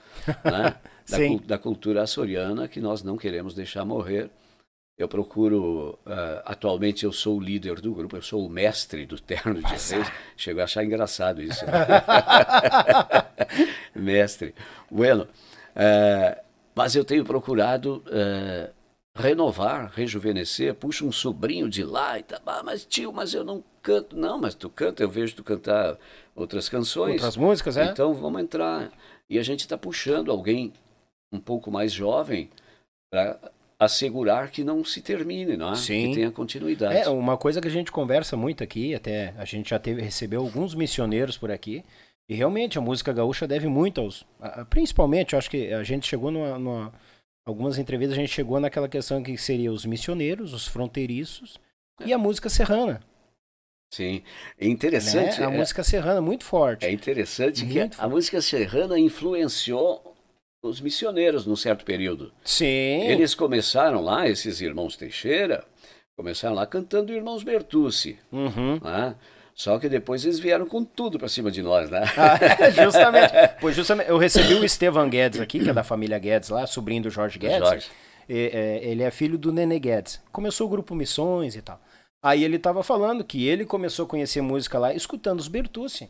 né, 0.44 0.76
da, 1.10 1.18
da 1.44 1.58
cultura 1.58 2.04
açoriana 2.04 2.68
que 2.68 2.80
nós 2.80 3.02
não 3.02 3.16
queremos 3.16 3.54
deixar 3.54 3.84
morrer 3.84 4.30
eu 4.98 5.06
procuro, 5.06 5.96
uh, 6.04 6.42
atualmente 6.44 7.04
eu 7.04 7.12
sou 7.12 7.36
o 7.36 7.40
líder 7.40 7.80
do 7.80 7.94
grupo, 7.94 8.16
eu 8.16 8.22
sou 8.22 8.44
o 8.44 8.50
mestre 8.50 9.06
do 9.06 9.18
terno 9.20 9.54
de 9.54 9.68
reis. 9.68 10.10
Chego 10.36 10.60
a 10.60 10.64
achar 10.64 10.84
engraçado 10.84 11.40
isso. 11.40 11.64
Né? 11.64 11.72
mestre. 13.94 14.56
Bueno, 14.90 15.22
uh, 15.22 16.42
mas 16.74 16.96
eu 16.96 17.04
tenho 17.04 17.24
procurado 17.24 18.02
uh, 18.08 18.74
renovar, 19.14 19.92
rejuvenescer. 19.94 20.74
Puxa 20.74 21.04
um 21.04 21.12
sobrinho 21.12 21.68
de 21.68 21.84
lá 21.84 22.18
e 22.18 22.24
tá, 22.24 22.40
ah, 22.44 22.62
mas 22.64 22.84
tio, 22.84 23.12
mas 23.12 23.32
eu 23.32 23.44
não 23.44 23.62
canto. 23.80 24.16
Não, 24.16 24.36
mas 24.36 24.56
tu 24.56 24.68
canta, 24.68 25.04
eu 25.04 25.08
vejo 25.08 25.36
tu 25.36 25.44
cantar 25.44 25.96
outras 26.34 26.68
canções. 26.68 27.12
Outras 27.12 27.36
músicas, 27.36 27.76
é? 27.76 27.84
Então 27.84 28.12
vamos 28.14 28.42
entrar. 28.42 28.90
E 29.30 29.38
a 29.38 29.44
gente 29.44 29.60
está 29.60 29.78
puxando 29.78 30.32
alguém 30.32 30.72
um 31.32 31.38
pouco 31.38 31.70
mais 31.70 31.92
jovem 31.92 32.50
para 33.12 33.38
assegurar 33.78 34.50
que 34.50 34.64
não 34.64 34.84
se 34.84 35.00
termine, 35.00 35.56
não 35.56 35.72
é? 35.72 35.76
Sim. 35.76 36.08
que 36.08 36.14
tenha 36.16 36.30
continuidade. 36.30 36.96
É, 36.96 37.08
uma 37.08 37.36
coisa 37.36 37.60
que 37.60 37.68
a 37.68 37.70
gente 37.70 37.92
conversa 37.92 38.36
muito 38.36 38.64
aqui, 38.64 38.94
até 38.94 39.32
a 39.38 39.44
gente 39.44 39.70
já 39.70 39.78
teve, 39.78 40.02
recebeu 40.02 40.40
alguns 40.40 40.74
missioneiros 40.74 41.38
por 41.38 41.50
aqui, 41.50 41.84
e 42.28 42.34
realmente 42.34 42.76
a 42.76 42.80
música 42.80 43.12
gaúcha 43.12 43.46
deve 43.46 43.68
muito 43.68 44.00
aos. 44.00 44.26
Principalmente, 44.68 45.32
eu 45.32 45.38
acho 45.38 45.48
que 45.48 45.72
a 45.72 45.82
gente 45.82 46.06
chegou 46.06 46.30
numa, 46.30 46.58
numa. 46.58 46.92
Algumas 47.46 47.78
entrevistas 47.78 48.18
a 48.18 48.20
gente 48.20 48.34
chegou 48.34 48.60
naquela 48.60 48.88
questão 48.88 49.22
que 49.22 49.38
seria 49.38 49.72
os 49.72 49.86
missioneros, 49.86 50.52
os 50.52 50.66
fronteiriços 50.66 51.58
e 52.04 52.12
a 52.12 52.18
música 52.18 52.50
serrana. 52.50 53.00
Sim, 53.90 54.22
é 54.58 54.68
interessante. 54.68 55.40
Né? 55.40 55.46
A 55.46 55.50
é, 55.50 55.56
música 55.56 55.82
serrana, 55.82 56.20
muito 56.20 56.44
forte. 56.44 56.84
É 56.84 56.92
interessante 56.92 57.64
Muito 57.64 57.72
que 57.72 57.80
forte. 57.80 57.96
a 57.98 58.08
música 58.08 58.42
serrana 58.42 58.98
influenciou 58.98 60.07
os 60.62 60.80
missioneros 60.80 61.46
num 61.46 61.56
certo 61.56 61.84
período. 61.84 62.32
Sim. 62.44 63.02
Eles 63.02 63.34
começaram 63.34 64.02
lá, 64.02 64.28
esses 64.28 64.60
irmãos 64.60 64.96
Teixeira, 64.96 65.64
começaram 66.16 66.54
lá 66.54 66.66
cantando 66.66 67.12
Irmãos 67.12 67.42
Bertucci. 67.42 68.18
Uhum. 68.32 68.80
Né? 68.82 69.14
Só 69.54 69.78
que 69.78 69.88
depois 69.88 70.24
eles 70.24 70.38
vieram 70.38 70.66
com 70.66 70.84
tudo 70.84 71.18
para 71.18 71.28
cima 71.28 71.50
de 71.50 71.62
nós, 71.62 71.90
né? 71.90 72.04
Ah, 72.16 72.70
justamente. 72.70 73.32
Pois 73.60 73.74
justamente, 73.74 74.08
eu 74.08 74.16
recebi 74.16 74.54
o 74.54 74.64
Estevam 74.64 75.08
Guedes 75.08 75.40
aqui, 75.40 75.58
que 75.58 75.70
é 75.70 75.72
da 75.72 75.82
família 75.82 76.18
Guedes 76.18 76.48
lá, 76.48 76.66
sobrinho 76.66 77.02
do 77.02 77.10
Jorge 77.10 77.38
Guedes. 77.38 77.68
Jorge. 77.68 77.90
E, 78.28 78.50
é, 78.52 78.80
ele 78.82 79.02
é 79.02 79.10
filho 79.10 79.38
do 79.38 79.52
Nenê 79.52 79.78
Guedes. 79.78 80.20
Começou 80.30 80.66
o 80.66 80.70
grupo 80.70 80.94
Missões 80.94 81.56
e 81.56 81.62
tal. 81.62 81.80
Aí 82.22 82.44
ele 82.44 82.58
tava 82.58 82.82
falando 82.82 83.24
que 83.24 83.46
ele 83.46 83.64
começou 83.64 84.04
a 84.04 84.08
conhecer 84.08 84.40
música 84.40 84.78
lá 84.78 84.92
escutando 84.92 85.40
os 85.40 85.48
Bertucci. 85.48 86.08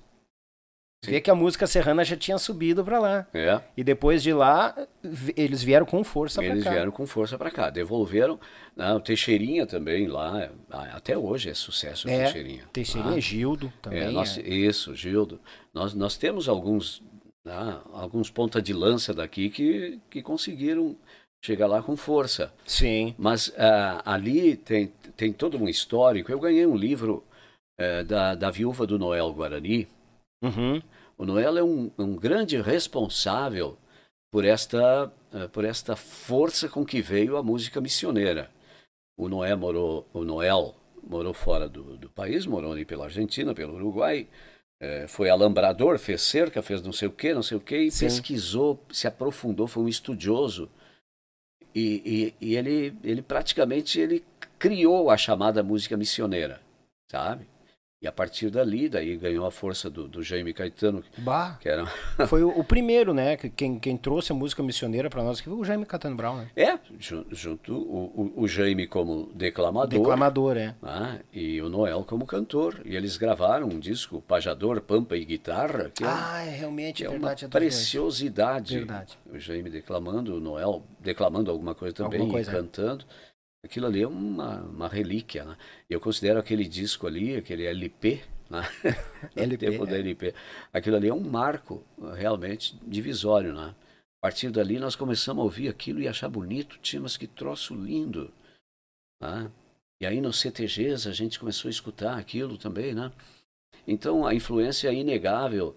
Vê 1.05 1.21
que 1.21 1.31
a 1.31 1.35
música 1.35 1.65
serrana 1.67 2.05
já 2.05 2.17
tinha 2.17 2.37
subido 2.39 2.85
para 2.85 2.99
lá. 2.99 3.27
É. 3.33 3.61
E 3.77 3.85
depois 3.85 4.21
de 4.23 4.33
lá, 4.33 4.75
eles 5.37 5.63
vieram 5.63 5.87
com 5.87 6.03
força 6.03 6.41
para 6.43 6.51
Eles 6.51 6.65
cá. 6.65 6.71
vieram 6.71 6.91
com 6.91 7.07
força 7.07 7.39
para 7.39 7.51
cá. 7.53 7.71
Devolveram. 7.71 8.39
Né, 8.77 8.93
o 8.93 8.99
Teixeirinha 9.01 9.65
também 9.65 10.09
lá. 10.09 10.51
ah, 10.71 10.97
Até 10.97 11.17
hoje 11.17 11.51
é 11.51 11.55
sucesso 11.55 12.09
o 12.09 12.11
É, 12.11 12.25
Teixeirinha. 12.25 12.65
Teixeirinha, 12.73 13.17
Ah, 13.17 13.21
Gildo 13.21 13.73
também. 13.81 14.01
é, 14.01 14.11
nós- 14.11 14.39
é. 14.39 14.43
Isso, 14.43 14.93
Gildo. 14.95 15.41
Nós, 15.73 15.95
nós 15.95 16.17
temos 16.17 16.49
alguns, 16.49 17.01
né, 17.47 17.79
alguns 17.93 18.29
ponta 18.29 18.61
de 18.61 18.73
lança 18.73 19.15
daqui 19.15 19.51
que, 19.51 20.01
que 20.11 20.21
conseguiram 20.21 20.97
chegar 21.45 21.69
lá 21.69 21.81
com 21.81 21.97
força. 21.97 22.53
Sim. 22.67 23.15
Mas 23.17 23.53
ah, 23.57 24.03
ali 24.05 24.57
tem, 24.57 24.89
tem 25.17 25.33
todo 25.33 25.57
um 25.59 25.69
histórico. 25.69 26.33
Eu 26.33 26.41
ganhei 26.41 26.67
um 26.67 26.75
livro 26.77 27.25
eh, 27.79 28.03
da, 28.03 28.35
da 28.35 28.51
viúva 28.51 28.85
do 28.85 28.99
Noel 28.99 29.33
Guarani. 29.33 29.87
Uhum. 30.43 30.81
O 31.17 31.25
Noel 31.25 31.59
é 31.59 31.63
um, 31.63 31.91
um 31.99 32.17
grande 32.17 32.61
responsável 32.61 33.77
por 34.31 34.45
esta, 34.45 35.13
eh, 35.33 35.49
por 35.49 35.65
esta 35.65 35.97
força 35.97 36.69
com 36.69 36.85
que 36.85 37.01
veio 37.01 37.37
a 37.37 37.43
música 37.43 37.81
missioneira. 37.81 38.51
O 39.17 39.29
Noel 39.29 39.59
morou, 39.59 40.09
o 40.13 40.25
Noel 40.25 40.77
morou 41.03 41.35
fora 41.35 41.69
do, 41.69 41.97
do 41.97 42.09
país, 42.09 42.47
morou 42.47 42.73
ali 42.73 42.85
pela 42.85 43.05
Argentina, 43.05 43.55
pelo 43.55 43.75
Uruguai, 43.75 44.29
eh, 44.81 45.07
foi 45.09 45.29
alambrador, 45.29 45.99
fez 45.99 46.23
cerca, 46.23 46.63
fez 46.63 46.83
não 46.83 46.93
sei 46.93 47.09
o 47.09 47.13
que, 47.13 47.35
não 47.35 47.43
sei 47.43 47.57
o 47.57 47.61
que, 47.61 47.77
e 47.77 47.91
Sim. 47.91 48.07
pesquisou, 48.07 48.85
se 48.93 49.09
aprofundou, 49.09 49.67
foi 49.67 49.83
um 49.83 49.89
estudioso. 49.89 50.71
E, 51.75 52.35
e, 52.41 52.49
e 52.49 52.57
ele, 52.57 52.97
ele 53.03 53.23
praticamente 53.23 54.01
ele 54.01 54.25
criou 54.59 55.11
a 55.11 55.17
chamada 55.17 55.63
música 55.63 55.97
missioneira, 55.97 56.61
sabe? 57.11 57.47
E 58.01 58.07
a 58.07 58.13
partir 58.13 58.49
dali, 58.49 58.89
daí 58.89 59.17
ganhou 59.17 59.45
a 59.45 59.51
força 59.51 59.91
do, 59.91 60.07
do 60.07 60.23
Jaime 60.23 60.53
Caetano, 60.53 61.03
Bah, 61.19 61.57
que 61.61 61.69
era 61.69 61.85
foi 62.29 62.45
o, 62.45 62.49
o 62.51 62.63
primeiro, 62.63 63.13
né? 63.13 63.37
que- 63.37 63.51
Quem, 63.51 63.77
quem 63.77 63.97
trouxe 63.97 64.31
a 64.31 64.35
música 64.37 64.63
missioneira 64.63 65.11
para 65.11 65.21
nós 65.25 65.41
aqui 65.41 65.49
foi 65.49 65.59
o 65.59 65.65
Jaime 65.65 65.85
Catano 65.85 66.15
Brown, 66.15 66.37
né? 66.37 66.49
É, 66.55 66.79
ju- 66.97 67.27
junto 67.33 67.75
o, 67.75 68.33
o, 68.37 68.43
o 68.43 68.47
Jaime 68.49 68.87
como 68.87 69.33
declamador, 69.35 69.89
Declamador, 69.99 70.57
é. 70.57 70.77
né, 70.81 71.21
e 71.33 71.61
o 71.61 71.69
Noel 71.69 72.05
como 72.05 72.25
cantor. 72.25 72.81
E 72.85 72.95
eles 72.95 73.17
gravaram 73.17 73.67
um 73.67 73.81
disco, 73.81 74.23
Pajador, 74.23 74.81
Pampa 74.81 75.17
e 75.17 75.25
Guitarra, 75.25 75.91
que 75.93 76.05
é, 76.05 76.07
Ah, 76.09 76.45
é 76.47 76.51
realmente, 76.51 76.99
que 76.99 77.03
é 77.03 77.07
é 77.07 77.11
uma 77.11 77.19
verdade. 77.19 77.47
é 77.47 77.49
dos 77.49 77.61
dois. 77.61 77.75
preciosidade. 77.75 78.75
Verdade. 78.79 79.19
O 79.29 79.37
Jaime 79.41 79.71
declamando, 79.71 80.37
o 80.37 80.41
Noel 80.41 80.85
declamando 81.01 81.51
alguma 81.51 81.75
coisa 81.75 81.97
também, 81.97 82.21
Alguma 82.21 82.35
coisa, 82.35 82.49
e 82.49 82.55
cantando. 82.55 83.05
Aquilo 83.65 83.87
ali 83.87 84.03
é 84.03 84.07
uma, 84.07 84.61
uma 84.63 84.89
relíquia. 84.89 85.45
Né? 85.45 85.57
Eu 85.89 86.01
considero 86.01 86.39
aquele 86.39 86.65
disco 86.65 87.07
ali, 87.07 87.37
aquele 87.37 87.67
LP, 87.67 88.23
Né? 88.49 88.63
LP, 89.37 89.71
tempo 89.71 89.85
é. 89.85 89.87
da 89.87 89.99
LP. 89.99 90.35
Aquilo 90.73 90.97
ali 90.97 91.09
é 91.09 91.15
um 91.15 91.21
marco 91.21 91.85
realmente 92.17 92.79
divisório, 92.83 93.53
né? 93.53 93.75
A 94.21 94.27
partir 94.27 94.51
dali 94.51 94.79
nós 94.81 94.97
começamos 94.97 95.43
a 95.43 95.45
ouvir 95.45 95.69
aquilo 95.69 96.01
e 96.01 96.09
achar 96.09 96.29
bonito, 96.29 96.79
tínhamos 96.81 97.17
que 97.17 97.27
troço 97.27 97.75
lindo. 97.75 98.33
Né? 99.21 99.51
E 100.01 100.07
aí 100.07 100.21
nos 100.21 100.41
CTGs 100.41 101.09
a 101.09 101.13
gente 101.13 101.39
começou 101.39 101.69
a 101.69 101.71
escutar 101.71 102.19
aquilo 102.19 102.59
também, 102.59 102.95
né? 102.95 103.13
Então 103.87 104.27
a 104.27 104.35
influência 104.35 104.89
é 104.89 104.95
inegável 104.95 105.77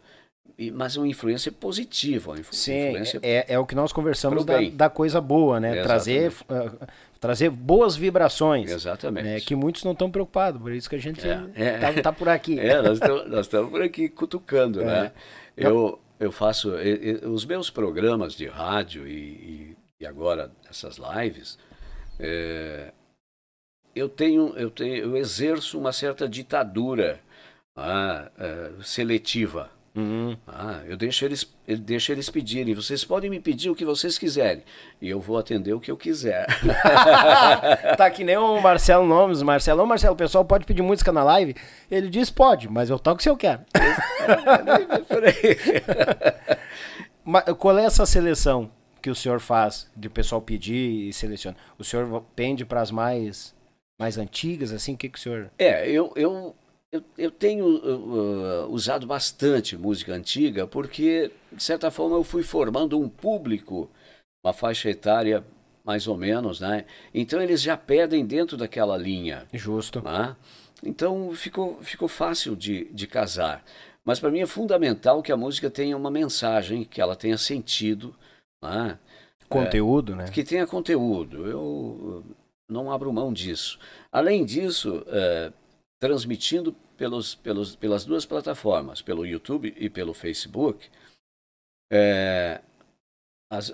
mas 0.73 0.95
uma 0.95 1.07
influência 1.07 1.51
positiva. 1.51 2.31
Uma 2.31 2.43
Sim, 2.51 2.89
influência 2.89 3.19
é, 3.23 3.53
é 3.53 3.59
o 3.59 3.65
que 3.65 3.73
nós 3.73 3.91
conversamos 3.91 4.45
da, 4.45 4.59
da, 4.69 4.89
coisa 4.89 5.21
boa, 5.21 5.59
né? 5.59 5.81
Trazer, 5.81 6.31
uh, 6.31 6.87
trazer 7.21 7.51
boas 7.51 7.95
vibrações. 7.95 8.71
Exatamente. 8.71 9.25
Né? 9.25 9.39
Que 9.39 9.55
muitos 9.55 9.83
não 9.83 9.93
estão 9.93 10.11
preocupados, 10.11 10.59
por 10.59 10.73
isso 10.73 10.89
que 10.89 10.95
a 10.95 10.99
gente 10.99 11.21
é, 11.25 11.39
é. 11.55 12.01
Tá, 12.01 12.11
por 12.11 12.27
aqui. 12.27 12.59
É, 12.59 12.81
nós 12.81 12.99
estamos 13.45 13.69
por 13.69 13.81
aqui 13.81 14.09
cutucando, 14.09 14.83
né? 14.83 15.13
É. 15.55 15.67
Eu, 15.67 16.01
eu 16.19 16.31
faço 16.31 16.71
eu, 16.71 16.95
eu, 16.95 17.31
os 17.31 17.45
meus 17.45 17.69
programas 17.69 18.33
de 18.33 18.47
rádio 18.47 19.07
e, 19.07 19.11
e, 19.11 19.77
e 20.01 20.05
agora 20.05 20.51
essas 20.67 20.97
lives. 20.97 21.59
É, 22.19 22.91
eu 23.95 24.09
tenho, 24.09 24.55
eu 24.57 24.71
tenho, 24.71 24.95
eu 24.95 25.15
exerço 25.15 25.77
uma 25.77 25.93
certa 25.93 26.27
ditadura 26.27 27.19
ah, 27.75 28.31
é, 28.37 28.71
seletiva 28.81 29.69
Uhum. 29.93 30.37
Ah, 30.47 30.81
eu 30.85 30.95
deixo 30.95 31.25
eles, 31.25 31.53
eu 31.67 31.77
deixo 31.77 32.11
eles 32.11 32.29
pedirem. 32.29 32.73
Vocês 32.73 33.03
podem 33.03 33.29
me 33.29 33.41
pedir 33.41 33.69
o 33.69 33.75
que 33.75 33.83
vocês 33.83 34.17
quiserem. 34.17 34.63
E 35.01 35.09
eu 35.09 35.19
vou 35.19 35.37
atender 35.37 35.73
o 35.73 35.81
que 35.81 35.91
eu 35.91 35.97
quiser. 35.97 36.47
tá 37.97 38.09
que 38.09 38.23
nem 38.23 38.37
o 38.37 38.61
Marcelo 38.61 39.05
Nomes. 39.05 39.41
Marcelo, 39.41 39.85
Marcelo, 39.85 40.13
o 40.13 40.17
pessoal 40.17 40.45
pode 40.45 40.65
pedir 40.65 40.81
música 40.81 41.11
na 41.11 41.23
live? 41.23 41.55
Ele 41.89 42.09
diz, 42.09 42.29
pode, 42.29 42.69
mas 42.69 42.89
eu 42.89 42.97
toco 42.97 43.21
se 43.21 43.29
eu 43.29 43.35
quero. 43.35 43.61
mas 47.25 47.43
qual 47.59 47.77
é 47.77 47.83
essa 47.83 48.05
seleção 48.05 48.71
que 49.01 49.09
o 49.09 49.15
senhor 49.15 49.41
faz 49.41 49.91
de 49.95 50.07
o 50.07 50.11
pessoal 50.11 50.41
pedir 50.41 51.09
e 51.09 51.13
seleciona? 51.13 51.57
O 51.77 51.83
senhor 51.83 52.23
pende 52.33 52.63
para 52.63 52.81
as 52.81 52.91
mais 52.91 53.53
mais 53.99 54.17
antigas, 54.17 54.71
assim, 54.71 54.95
o 54.95 54.97
que, 54.97 55.07
que 55.07 55.19
o 55.19 55.21
senhor... 55.21 55.51
É, 55.59 55.87
eu, 55.87 56.11
eu 56.15 56.55
eu, 56.91 57.03
eu 57.17 57.31
tenho 57.31 57.65
uh, 57.65 58.67
usado 58.69 59.07
bastante 59.07 59.77
música 59.77 60.13
antiga 60.13 60.67
porque, 60.67 61.31
de 61.51 61.63
certa 61.63 61.89
forma, 61.89 62.17
eu 62.17 62.23
fui 62.23 62.43
formando 62.43 62.99
um 62.99 63.07
público, 63.07 63.89
uma 64.43 64.53
faixa 64.53 64.89
etária 64.89 65.43
mais 65.83 66.07
ou 66.07 66.17
menos, 66.17 66.59
né? 66.59 66.85
Então 67.13 67.41
eles 67.41 67.61
já 67.61 67.75
pedem 67.77 68.25
dentro 68.25 68.57
daquela 68.57 68.97
linha. 68.97 69.47
Justo. 69.53 70.01
Né? 70.01 70.35
Então 70.83 71.33
ficou, 71.33 71.81
ficou 71.81 72.07
fácil 72.07 72.55
de, 72.55 72.85
de 72.93 73.07
casar. 73.07 73.63
Mas 74.03 74.19
para 74.19 74.29
mim 74.29 74.41
é 74.41 74.45
fundamental 74.47 75.21
que 75.23 75.31
a 75.31 75.37
música 75.37 75.69
tenha 75.69 75.95
uma 75.95 76.11
mensagem, 76.11 76.83
que 76.83 77.01
ela 77.01 77.15
tenha 77.15 77.37
sentido. 77.37 78.15
Né? 78.61 78.97
Conteúdo, 79.47 80.13
é, 80.13 80.15
né? 80.17 80.25
Que 80.25 80.43
tenha 80.43 80.67
conteúdo. 80.67 81.47
Eu 81.47 82.23
não 82.69 82.91
abro 82.91 83.11
mão 83.11 83.33
disso. 83.33 83.79
Além 84.11 84.45
disso, 84.45 85.03
é, 85.07 85.51
transmitindo 86.01 86.75
pelos, 86.97 87.35
pelos, 87.35 87.75
pelas 87.75 88.03
duas 88.03 88.25
plataformas, 88.25 89.03
pelo 89.03 89.25
YouTube 89.25 89.73
e 89.77 89.87
pelo 89.87 90.15
Facebook, 90.15 90.89
é, 91.93 92.59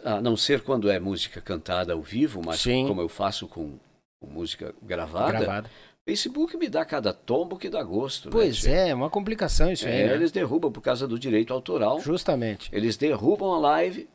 a 0.03 0.19
não 0.19 0.35
ser 0.35 0.61
quando 0.61 0.91
é 0.91 0.99
música 0.99 1.39
cantada 1.39 1.93
ao 1.93 2.01
vivo, 2.01 2.41
mas 2.45 2.59
Sim. 2.59 2.85
como 2.85 2.99
eu 2.99 3.07
faço 3.07 3.47
com, 3.47 3.79
com 4.19 4.29
música 4.29 4.75
gravada, 4.83 5.39
gravada, 5.39 5.71
Facebook 6.05 6.57
me 6.57 6.67
dá 6.67 6.83
cada 6.83 7.13
tombo 7.13 7.57
que 7.57 7.69
dá 7.69 7.81
gosto. 7.81 8.25
Né, 8.25 8.31
pois 8.33 8.65
né, 8.65 8.89
é, 8.89 8.93
uma 8.93 9.09
complicação 9.09 9.71
isso 9.71 9.87
é, 9.87 9.91
aí. 9.91 10.07
Né? 10.07 10.13
Eles 10.15 10.31
derrubam 10.31 10.71
por 10.71 10.81
causa 10.81 11.07
do 11.07 11.17
direito 11.17 11.53
autoral. 11.53 12.01
Justamente. 12.01 12.69
Eles 12.73 12.97
derrubam 12.97 13.53
a 13.53 13.59
live 13.59 14.09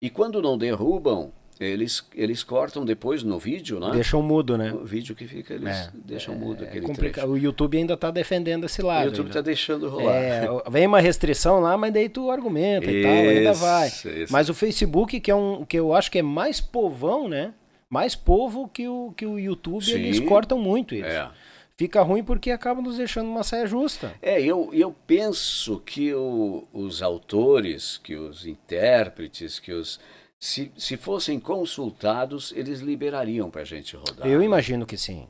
e 0.00 0.08
quando 0.08 0.40
não 0.40 0.56
derrubam, 0.56 1.32
eles, 1.58 2.06
eles 2.14 2.42
cortam 2.42 2.84
depois 2.84 3.22
no 3.22 3.38
vídeo, 3.38 3.80
né? 3.80 3.90
Deixam 3.92 4.20
mudo, 4.20 4.58
né? 4.58 4.72
O 4.72 4.84
vídeo 4.84 5.14
que 5.14 5.26
fica, 5.26 5.54
eles 5.54 5.74
é, 5.74 5.90
deixam 5.94 6.34
é, 6.34 6.36
mudo 6.36 6.64
aquele 6.64 6.86
é 6.86 7.24
O 7.24 7.36
YouTube 7.36 7.78
ainda 7.78 7.94
está 7.94 8.10
defendendo 8.10 8.64
esse 8.64 8.82
lado. 8.82 9.04
O 9.04 9.06
YouTube 9.06 9.28
está 9.28 9.40
deixando 9.40 9.88
rolar. 9.88 10.16
É, 10.16 10.46
vem 10.68 10.86
uma 10.86 11.00
restrição 11.00 11.60
lá, 11.60 11.76
mas 11.78 11.94
daí 11.94 12.10
tu 12.10 12.30
argumenta 12.30 12.90
e 12.90 13.02
tal, 13.02 13.12
ainda 13.12 13.52
vai. 13.54 13.88
Isso. 13.88 14.26
Mas 14.30 14.50
o 14.50 14.54
Facebook, 14.54 15.18
que 15.18 15.30
é 15.30 15.34
um 15.34 15.64
que 15.64 15.78
eu 15.78 15.94
acho 15.94 16.10
que 16.10 16.18
é 16.18 16.22
mais 16.22 16.60
povão, 16.60 17.26
né? 17.26 17.54
Mais 17.88 18.14
povo 18.14 18.68
que 18.68 18.86
o, 18.86 19.14
que 19.16 19.24
o 19.24 19.38
YouTube, 19.38 19.82
Sim, 19.82 19.92
eles 19.92 20.20
cortam 20.20 20.58
muito 20.58 20.94
isso. 20.94 21.06
É. 21.06 21.30
Fica 21.78 22.02
ruim 22.02 22.24
porque 22.24 22.50
acabam 22.50 22.82
nos 22.82 22.96
deixando 22.96 23.28
uma 23.28 23.42
saia 23.42 23.66
justa. 23.66 24.14
É, 24.20 24.40
eu, 24.42 24.70
eu 24.72 24.94
penso 25.06 25.80
que 25.80 26.12
o, 26.12 26.66
os 26.72 27.02
autores, 27.02 27.98
que 28.02 28.16
os 28.16 28.46
intérpretes, 28.46 29.58
que 29.58 29.72
os 29.72 30.00
se, 30.38 30.70
se 30.76 30.96
fossem 30.96 31.40
consultados, 31.40 32.52
eles 32.54 32.80
liberariam 32.80 33.50
para 33.50 33.62
a 33.62 33.64
gente 33.64 33.96
rodar. 33.96 34.26
Eu 34.26 34.42
imagino 34.42 34.86
que 34.86 34.96
sim. 34.96 35.26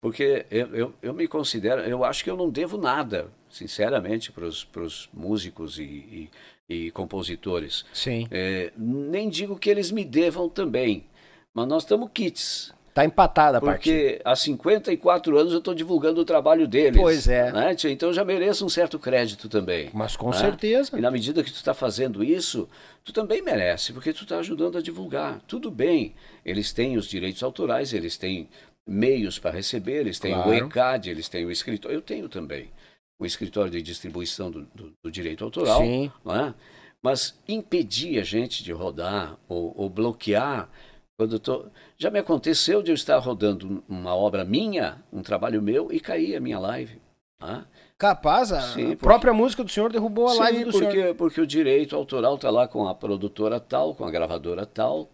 Porque 0.00 0.46
eu, 0.50 0.66
eu, 0.74 0.94
eu, 1.02 1.14
me 1.14 1.26
considero, 1.26 1.82
eu 1.82 2.04
acho 2.04 2.22
que 2.22 2.30
eu 2.30 2.36
não 2.36 2.48
devo 2.48 2.78
nada, 2.78 3.30
sinceramente, 3.50 4.30
para 4.30 4.44
os 4.44 5.08
músicos 5.12 5.78
e, 5.78 5.82
e, 5.82 6.30
e, 6.68 6.90
compositores. 6.92 7.84
Sim. 7.92 8.28
É, 8.30 8.72
nem 8.76 9.28
digo 9.28 9.58
que 9.58 9.68
eles 9.68 9.90
me 9.90 10.04
devam 10.04 10.48
também, 10.48 11.06
mas 11.52 11.66
nós 11.66 11.82
estamos 11.82 12.10
kits. 12.14 12.72
Tá 12.98 13.04
empatada 13.04 13.58
a 13.58 13.60
Porque 13.60 14.20
há 14.24 14.34
54 14.34 15.38
anos 15.38 15.52
eu 15.52 15.60
estou 15.60 15.72
divulgando 15.72 16.20
o 16.20 16.24
trabalho 16.24 16.66
deles. 16.66 17.00
Pois 17.00 17.28
é. 17.28 17.52
Né? 17.52 17.76
Então 17.84 18.12
já 18.12 18.24
mereço 18.24 18.66
um 18.66 18.68
certo 18.68 18.98
crédito 18.98 19.48
também. 19.48 19.88
Mas 19.94 20.16
com 20.16 20.30
né? 20.30 20.36
certeza. 20.36 20.98
E 20.98 21.00
na 21.00 21.08
medida 21.08 21.44
que 21.44 21.52
tu 21.52 21.54
está 21.54 21.72
fazendo 21.72 22.24
isso, 22.24 22.68
tu 23.04 23.12
também 23.12 23.40
merece, 23.40 23.92
porque 23.92 24.12
tu 24.12 24.24
está 24.24 24.38
ajudando 24.40 24.78
a 24.78 24.82
divulgar. 24.82 25.40
Tudo 25.46 25.70
bem, 25.70 26.12
eles 26.44 26.72
têm 26.72 26.96
os 26.96 27.06
direitos 27.06 27.40
autorais, 27.44 27.92
eles 27.92 28.16
têm 28.16 28.48
meios 28.84 29.38
para 29.38 29.52
receber, 29.52 30.00
eles 30.00 30.18
têm 30.18 30.34
claro. 30.34 30.50
o 30.50 30.54
ECAD, 30.54 31.08
eles 31.08 31.28
têm 31.28 31.46
o 31.46 31.52
escritório. 31.52 31.96
Eu 31.96 32.02
tenho 32.02 32.28
também 32.28 32.68
o 33.16 33.24
escritório 33.24 33.70
de 33.70 33.80
distribuição 33.80 34.50
do, 34.50 34.62
do, 34.74 34.92
do 35.04 35.08
direito 35.08 35.44
autoral. 35.44 35.82
Sim. 35.82 36.10
Né? 36.24 36.52
Mas 37.00 37.38
impedir 37.46 38.18
a 38.18 38.24
gente 38.24 38.64
de 38.64 38.72
rodar 38.72 39.38
ou, 39.48 39.72
ou 39.76 39.88
bloquear 39.88 40.68
quando 41.16 41.38
tô... 41.38 41.66
Já 42.00 42.10
me 42.10 42.20
aconteceu 42.20 42.80
de 42.80 42.92
eu 42.92 42.94
estar 42.94 43.18
rodando 43.18 43.82
uma 43.88 44.14
obra 44.14 44.44
minha, 44.44 45.02
um 45.12 45.20
trabalho 45.20 45.60
meu, 45.60 45.92
e 45.92 45.98
cair 45.98 46.36
a 46.36 46.40
minha 46.40 46.58
live. 46.58 47.00
Ah? 47.40 47.64
Capaz, 47.96 48.52
a 48.52 48.60
Sim, 48.60 48.82
porque... 48.90 48.96
própria 48.96 49.32
música 49.32 49.64
do 49.64 49.70
senhor 49.70 49.90
derrubou 49.90 50.28
a 50.28 50.32
Sim, 50.32 50.38
live 50.38 50.64
do 50.64 50.70
porque, 50.70 50.90
senhor. 50.90 51.14
porque 51.16 51.40
o 51.40 51.46
direito 51.46 51.96
autoral 51.96 52.36
está 52.36 52.50
lá 52.50 52.68
com 52.68 52.86
a 52.86 52.94
produtora 52.94 53.58
tal, 53.58 53.96
com 53.96 54.04
a 54.04 54.10
gravadora 54.10 54.64
tal. 54.64 55.10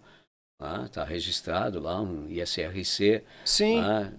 Está 0.85 1.03
ah, 1.03 1.05
registrado 1.05 1.81
lá 1.81 2.01
um 2.01 2.29
ISRC. 2.29 3.23
Sim. 3.45 3.81
Ah, 3.81 4.13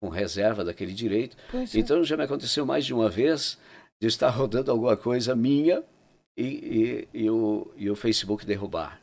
com 0.00 0.08
reserva 0.08 0.62
daquele 0.62 0.92
direito. 0.92 1.36
Pois 1.50 1.74
é. 1.74 1.78
então 1.78 2.00
é. 2.00 2.04
já 2.04 2.16
me 2.16 2.24
aconteceu 2.24 2.66
mais 2.66 2.84
de 2.84 2.92
uma 2.92 3.08
vez 3.08 3.58
de 4.00 4.08
estar 4.08 4.28
rodando 4.30 4.70
alguma 4.70 4.96
coisa 4.96 5.34
minha 5.34 5.82
e, 6.36 7.08
e, 7.14 7.22
e, 7.22 7.30
o, 7.30 7.70
e 7.76 7.90
o 7.90 7.96
Facebook 7.96 8.44
derrubar. 8.44 8.99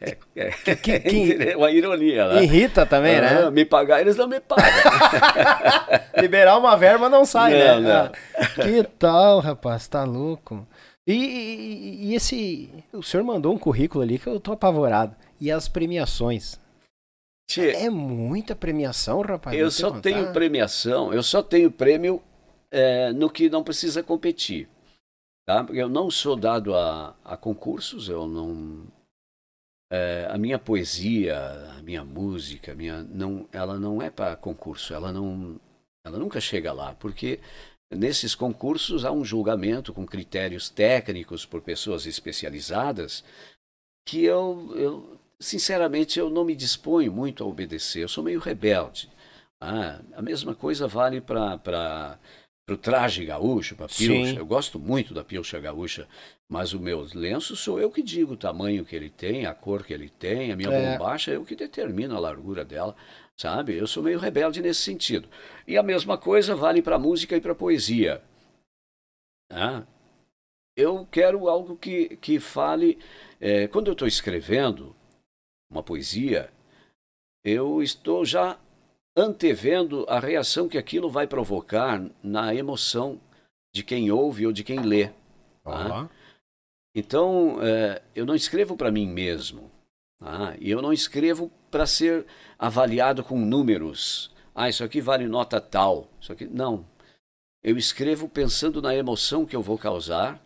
É, 0.00 0.16
é, 0.36 0.50
que, 0.76 1.00
que, 1.00 1.54
uma 1.56 1.70
ironia. 1.70 2.28
Né? 2.28 2.44
Irrita 2.44 2.84
também, 2.84 3.20
né? 3.20 3.50
Me 3.50 3.64
pagar, 3.64 4.00
eles 4.00 4.16
não 4.16 4.28
me 4.28 4.40
pagam. 4.40 4.64
Liberar 6.20 6.58
uma 6.58 6.76
verba 6.76 7.08
não 7.08 7.24
sai, 7.24 7.52
não, 7.52 7.80
né? 7.80 7.88
Não. 7.88 8.12
Ah, 8.36 8.46
que 8.62 8.82
tal, 8.98 9.40
rapaz? 9.40 9.88
Tá 9.88 10.04
louco. 10.04 10.66
E, 11.06 11.14
e, 11.14 12.06
e, 12.06 12.14
esse. 12.14 12.70
O 12.92 13.02
senhor 13.02 13.24
mandou 13.24 13.54
um 13.54 13.58
currículo 13.58 14.02
ali 14.02 14.18
que 14.18 14.26
eu 14.26 14.40
tô 14.40 14.52
apavorado. 14.52 15.14
E 15.40 15.50
as 15.50 15.68
premiações? 15.68 16.60
Tchê, 17.48 17.70
é 17.70 17.88
muita 17.88 18.56
premiação, 18.56 19.20
rapaz. 19.22 19.56
Eu 19.56 19.70
só 19.70 19.92
tenho 19.92 20.32
premiação, 20.32 21.14
eu 21.14 21.22
só 21.22 21.42
tenho 21.42 21.70
prêmio 21.70 22.20
é, 22.70 23.12
no 23.12 23.30
que 23.30 23.48
não 23.48 23.62
precisa 23.62 24.02
competir. 24.02 24.68
Tá? 25.46 25.64
Eu 25.70 25.88
não 25.88 26.10
sou 26.10 26.34
dado 26.34 26.74
a, 26.74 27.14
a 27.24 27.36
concursos, 27.36 28.08
eu 28.08 28.26
não 28.26 28.82
é, 29.90 30.26
a 30.30 30.38
minha 30.38 30.58
poesia, 30.58 31.38
a 31.78 31.82
minha 31.82 32.04
música, 32.04 32.72
a 32.72 32.74
minha, 32.74 33.02
não, 33.02 33.48
ela 33.52 33.78
não 33.78 34.02
é 34.02 34.10
para 34.10 34.36
concurso, 34.36 34.92
ela, 34.94 35.12
não, 35.12 35.60
ela 36.04 36.18
nunca 36.18 36.40
chega 36.40 36.72
lá, 36.72 36.94
porque 36.94 37.40
nesses 37.90 38.34
concursos 38.34 39.04
há 39.04 39.12
um 39.12 39.24
julgamento 39.24 39.92
com 39.92 40.04
critérios 40.06 40.68
técnicos 40.68 41.46
por 41.46 41.62
pessoas 41.62 42.06
especializadas 42.06 43.24
que 44.04 44.24
eu, 44.24 44.72
eu 44.76 45.20
sinceramente, 45.38 46.18
eu 46.18 46.30
não 46.30 46.44
me 46.44 46.54
disponho 46.54 47.12
muito 47.12 47.44
a 47.44 47.46
obedecer, 47.46 48.02
eu 48.02 48.08
sou 48.08 48.24
meio 48.24 48.40
rebelde. 48.40 49.10
Ah, 49.60 50.00
a 50.14 50.22
mesma 50.22 50.54
coisa 50.54 50.86
vale 50.86 51.20
para 51.20 52.18
o 52.74 52.76
traje 52.76 53.24
gaúcho, 53.24 53.76
para 53.76 53.86
a 53.86 53.88
pilcha. 53.88 54.32
Sim. 54.32 54.36
Eu 54.36 54.44
gosto 54.44 54.78
muito 54.78 55.14
da 55.14 55.22
pilcha 55.22 55.60
gaúcha. 55.60 56.08
Mas 56.48 56.72
o 56.72 56.80
meu 56.80 57.06
lenço 57.14 57.54
sou 57.56 57.80
eu 57.80 57.90
que 57.90 58.02
digo 58.02 58.32
o 58.32 58.36
tamanho 58.36 58.84
que 58.84 58.96
ele 58.96 59.08
tem, 59.08 59.46
a 59.46 59.54
cor 59.54 59.84
que 59.84 59.92
ele 59.92 60.08
tem, 60.08 60.50
a 60.50 60.56
minha 60.56 60.70
é. 60.70 60.92
bombacha 60.92 61.30
é 61.30 61.36
eu 61.36 61.44
que 61.44 61.54
determino 61.54 62.16
a 62.16 62.20
largura 62.20 62.64
dela, 62.64 62.96
sabe? 63.36 63.76
Eu 63.76 63.86
sou 63.86 64.02
meio 64.02 64.18
rebelde 64.18 64.60
nesse 64.60 64.80
sentido. 64.80 65.28
E 65.66 65.76
a 65.76 65.82
mesma 65.82 66.18
coisa 66.18 66.56
vale 66.56 66.82
para 66.82 66.98
música 66.98 67.36
e 67.36 67.40
para 67.40 67.54
poesia. 67.54 68.22
Ah, 69.50 69.84
eu 70.76 71.06
quero 71.06 71.48
algo 71.48 71.76
que, 71.76 72.16
que 72.16 72.40
fale. 72.40 72.98
É, 73.40 73.68
quando 73.68 73.88
eu 73.88 73.92
estou 73.92 74.08
escrevendo 74.08 74.94
uma 75.70 75.82
poesia, 75.82 76.50
eu 77.44 77.80
estou 77.80 78.24
já 78.24 78.58
antevendo 79.16 80.04
a 80.08 80.20
reação 80.20 80.68
que 80.68 80.76
aquilo 80.76 81.08
vai 81.08 81.26
provocar 81.26 82.04
na 82.22 82.54
emoção 82.54 83.18
de 83.74 83.82
quem 83.82 84.10
ouve 84.10 84.46
ou 84.46 84.52
de 84.52 84.62
quem 84.62 84.80
lê. 84.80 85.10
Tá? 85.64 86.10
Então, 86.94 87.58
é, 87.62 88.02
eu 88.14 88.26
não 88.26 88.34
escrevo 88.34 88.76
para 88.76 88.92
mim 88.92 89.06
mesmo. 89.06 89.70
Tá? 90.18 90.54
E 90.60 90.70
eu 90.70 90.82
não 90.82 90.92
escrevo 90.92 91.50
para 91.70 91.86
ser 91.86 92.26
avaliado 92.58 93.24
com 93.24 93.38
números. 93.38 94.34
Ah, 94.54 94.68
isso 94.68 94.84
aqui 94.84 95.00
vale 95.00 95.26
nota 95.26 95.60
tal. 95.60 96.08
Isso 96.20 96.32
aqui. 96.32 96.46
Não. 96.46 96.86
Eu 97.62 97.76
escrevo 97.76 98.28
pensando 98.28 98.80
na 98.80 98.94
emoção 98.94 99.44
que 99.44 99.56
eu 99.56 99.62
vou 99.62 99.78
causar. 99.78 100.40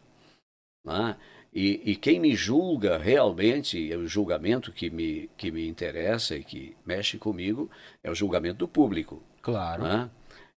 Tá? 0.85 1.17
E, 1.53 1.83
e, 1.85 1.97
quem 1.97 2.21
me 2.21 2.35
julga 2.37 2.97
realmente, 2.97 3.93
é 3.93 3.97
o 3.97 4.07
julgamento 4.07 4.71
que 4.71 4.89
me, 4.89 5.29
que 5.37 5.51
me 5.51 5.67
interessa 5.67 6.37
e 6.37 6.45
que 6.45 6.77
mexe 6.87 7.19
comigo, 7.19 7.69
é 8.05 8.11
o 8.11 8.15
julgamento 8.15 8.59
do 8.59 8.69
público. 8.69 9.21
Claro. 9.43 9.83
Né? 9.83 10.11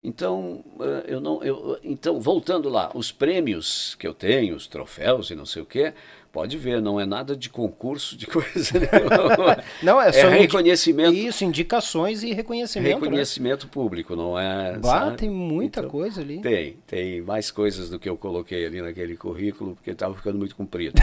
Então, 0.03 0.63
eh, 0.81 1.05
eu 1.07 1.21
não, 1.21 1.41
eu, 1.43 1.79
então, 1.83 2.19
voltando 2.19 2.67
lá, 2.67 2.91
os 2.93 3.11
prêmios 3.11 3.95
que 3.95 4.05
eu 4.05 4.13
tenho, 4.13 4.55
os 4.55 4.67
troféus 4.67 5.29
e 5.29 5.35
não 5.35 5.45
sei 5.45 5.61
o 5.61 5.65
quê, 5.65 5.93
Pode 6.33 6.57
ver, 6.57 6.81
não 6.81 6.99
é 6.99 7.05
nada 7.05 7.35
de 7.35 7.47
concurso, 7.47 8.17
de 8.17 8.25
coisa 8.25 8.79
nenhuma. 8.79 9.63
não, 9.83 10.01
é, 10.01 10.09
é 10.09 10.11
só 10.13 10.29
reconhecimento. 10.29 11.13
Isso, 11.13 11.45
indicações 11.45 12.23
e 12.23 12.33
reconhecimento. 12.33 13.01
Né? 13.01 13.05
Reconhecimento 13.05 13.67
né? 13.67 13.71
público, 13.71 14.15
não 14.15 14.37
é. 14.37 14.75
Bah, 14.79 15.11
tem 15.11 15.29
muita 15.29 15.81
então, 15.81 15.91
coisa 15.91 16.21
ali. 16.21 16.41
Tem, 16.41 16.75
tem 16.87 17.21
mais 17.21 17.51
coisas 17.51 17.87
do 17.87 17.99
que 17.99 18.09
eu 18.09 18.17
coloquei 18.17 18.65
ali 18.65 18.81
naquele 18.81 19.15
currículo, 19.15 19.75
porque 19.75 19.91
estava 19.91 20.15
ficando 20.15 20.39
muito 20.39 20.55
comprido. 20.55 20.95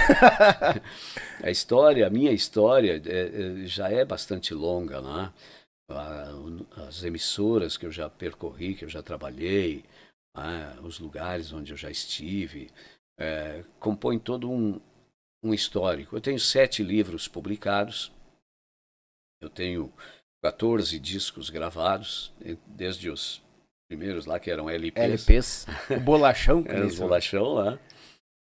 a 1.40 1.48
história, 1.48 2.08
a 2.08 2.10
minha 2.10 2.32
história 2.32 3.00
é, 3.06 3.62
é, 3.62 3.66
já 3.66 3.88
é 3.88 4.04
bastante 4.04 4.52
longa, 4.52 5.00
né? 5.00 5.30
As 6.88 7.02
emissoras 7.02 7.76
que 7.76 7.86
eu 7.86 7.92
já 7.92 8.08
percorri, 8.08 8.74
que 8.74 8.84
eu 8.84 8.88
já 8.88 9.02
trabalhei, 9.02 9.84
os 10.82 10.98
lugares 10.98 11.52
onde 11.52 11.72
eu 11.72 11.76
já 11.76 11.90
estive, 11.90 12.70
é, 13.18 13.64
compõem 13.78 14.18
todo 14.18 14.50
um, 14.50 14.80
um 15.42 15.52
histórico. 15.52 16.16
Eu 16.16 16.20
tenho 16.20 16.38
sete 16.38 16.82
livros 16.82 17.28
publicados, 17.28 18.12
eu 19.42 19.50
tenho 19.50 19.92
14 20.42 20.98
discos 20.98 21.50
gravados, 21.50 22.32
desde 22.66 23.10
os 23.10 23.42
primeiros 23.88 24.26
lá 24.26 24.38
que 24.38 24.50
eram 24.50 24.70
LPs. 24.70 25.04
LPs, 25.04 25.66
o 25.96 26.00
bolachão. 26.00 26.64
é, 26.66 26.80
os 26.80 26.98
bolachão 26.98 27.54
lá. 27.54 27.78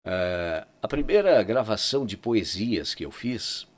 Uh, 0.05 0.66
a 0.83 0.89
primeira 0.89 1.43
gravação 1.45 2.05
de 2.05 2.16
poesias 2.16 2.93
que 2.95 3.05
eu 3.05 3.11
fiz, 3.11 3.68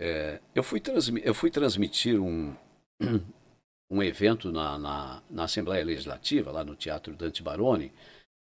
uh, 0.00 0.42
eu, 0.54 0.62
fui 0.62 0.82
eu 1.22 1.34
fui 1.34 1.50
transmitir 1.50 2.20
um, 2.20 2.56
um 3.90 4.02
evento 4.02 4.50
na, 4.50 4.78
na, 4.78 5.22
na 5.30 5.44
Assembleia 5.44 5.84
Legislativa, 5.84 6.50
lá 6.50 6.64
no 6.64 6.74
Teatro 6.74 7.14
Dante 7.14 7.42
Baroni, 7.42 7.90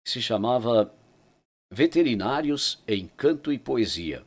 que 0.04 0.10
se 0.10 0.22
chamava 0.22 0.94
veterinários 1.72 2.82
em 2.86 3.06
canto 3.06 3.52
e 3.52 3.58
poesia. 3.58 4.24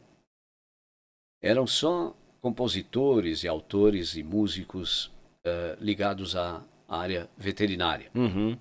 Eram 1.41 1.67
só 1.67 2.15
compositores 2.41 3.43
e 3.43 3.47
autores 3.47 4.15
e 4.15 4.24
músicos 4.24 5.07
uh, 5.45 5.78
ligados 5.80 6.36
à 6.36 6.63
área 6.88 7.30
veterinária. 7.38 8.11
Uhum. 8.13 8.57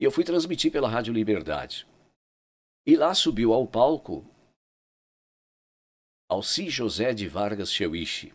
E 0.00 0.04
eu 0.04 0.10
fui 0.10 0.24
transmitir 0.24 0.72
pela 0.72 0.88
Rádio 0.88 1.12
Liberdade. 1.12 1.86
E 2.86 2.96
lá 2.96 3.14
subiu 3.14 3.52
ao 3.52 3.66
palco 3.66 4.24
Alci 6.34 6.68
José 6.68 7.14
de 7.14 7.28
Vargas 7.28 7.72
Cheuiche. 7.72 8.32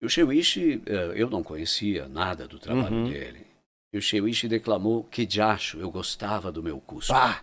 E 0.00 0.06
o 0.06 0.08
Cheuiche, 0.08 0.76
uh, 0.76 1.12
eu 1.14 1.28
não 1.28 1.42
conhecia 1.42 2.08
nada 2.08 2.46
do 2.46 2.58
trabalho 2.58 2.94
uhum. 2.94 3.10
dele. 3.10 3.46
E 3.92 3.98
o 3.98 4.02
Cheuiche 4.02 4.46
declamou 4.46 5.04
que 5.04 5.26
diacho, 5.26 5.78
eu 5.78 5.90
gostava 5.90 6.52
do 6.52 6.62
meu 6.62 6.80
curso. 6.80 7.12
Ah! 7.12 7.42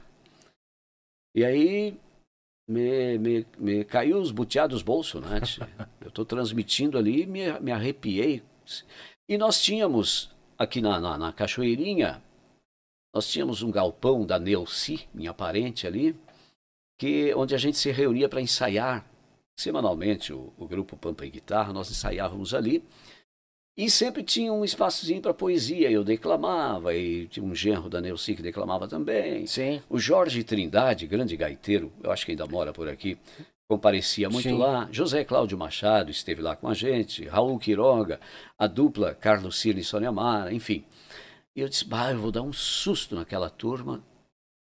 E 1.35 1.43
aí 1.43 1.97
me, 2.69 3.17
me, 3.17 3.47
me 3.57 3.83
caiu 3.83 4.19
os 4.19 4.31
buteados 4.31 4.75
dos 4.75 4.83
bolsos, 4.83 5.21
né? 5.21 5.41
Eu 5.99 6.07
estou 6.07 6.23
transmitindo 6.23 6.97
ali 6.97 7.25
me, 7.25 7.51
me 7.59 7.71
arrepiei. 7.71 8.41
E 9.27 9.37
nós 9.37 9.61
tínhamos 9.61 10.31
aqui 10.57 10.79
na, 10.79 10.99
na, 10.99 11.17
na, 11.17 11.33
Cachoeirinha, 11.33 12.23
nós 13.13 13.29
tínhamos 13.29 13.61
um 13.61 13.71
galpão 13.71 14.25
da 14.25 14.39
Neuci, 14.39 15.07
minha 15.13 15.33
parente 15.33 15.85
ali, 15.85 16.15
que, 17.03 17.33
onde 17.35 17.53
a 17.53 17.57
gente 17.57 17.77
se 17.77 17.91
reunia 17.91 18.29
para 18.29 18.39
ensaiar 18.39 19.05
semanalmente 19.59 20.31
o, 20.31 20.53
o 20.57 20.65
grupo 20.65 20.95
Pampa 20.95 21.25
e 21.25 21.29
Guitarra, 21.29 21.73
nós 21.73 21.91
ensaiávamos 21.91 22.53
ali. 22.53 22.81
E 23.75 23.89
sempre 23.89 24.23
tinha 24.23 24.53
um 24.53 24.63
espaçozinho 24.63 25.21
para 25.21 25.33
poesia. 25.33 25.91
Eu 25.91 26.01
declamava, 26.01 26.95
e 26.95 27.27
tinha 27.27 27.45
um 27.45 27.53
genro 27.53 27.89
da 27.89 27.99
Neuci 27.99 28.35
que 28.35 28.41
declamava 28.41 28.87
também. 28.87 29.45
Sim. 29.45 29.81
O 29.89 29.99
Jorge 29.99 30.45
Trindade, 30.45 31.05
grande 31.05 31.35
gaiteiro, 31.35 31.91
eu 32.01 32.09
acho 32.09 32.25
que 32.25 32.31
ainda 32.31 32.47
mora 32.47 32.71
por 32.71 32.87
aqui, 32.87 33.17
comparecia 33.67 34.29
muito 34.29 34.47
Sim. 34.47 34.57
lá. 34.57 34.87
José 34.89 35.25
Cláudio 35.25 35.57
Machado 35.57 36.09
esteve 36.09 36.41
lá 36.41 36.55
com 36.55 36.69
a 36.69 36.73
gente. 36.73 37.25
Raul 37.25 37.59
Quiroga, 37.59 38.17
a 38.57 38.65
dupla 38.65 39.13
Carlos 39.13 39.59
Ciro 39.59 39.77
e 39.77 39.83
Sônia 39.83 40.11
Mara, 40.13 40.53
enfim. 40.53 40.85
E 41.53 41.59
eu 41.59 41.67
disse, 41.67 41.83
bah, 41.83 42.13
eu 42.13 42.19
vou 42.19 42.31
dar 42.31 42.43
um 42.43 42.53
susto 42.53 43.13
naquela 43.13 43.49
turma 43.49 44.01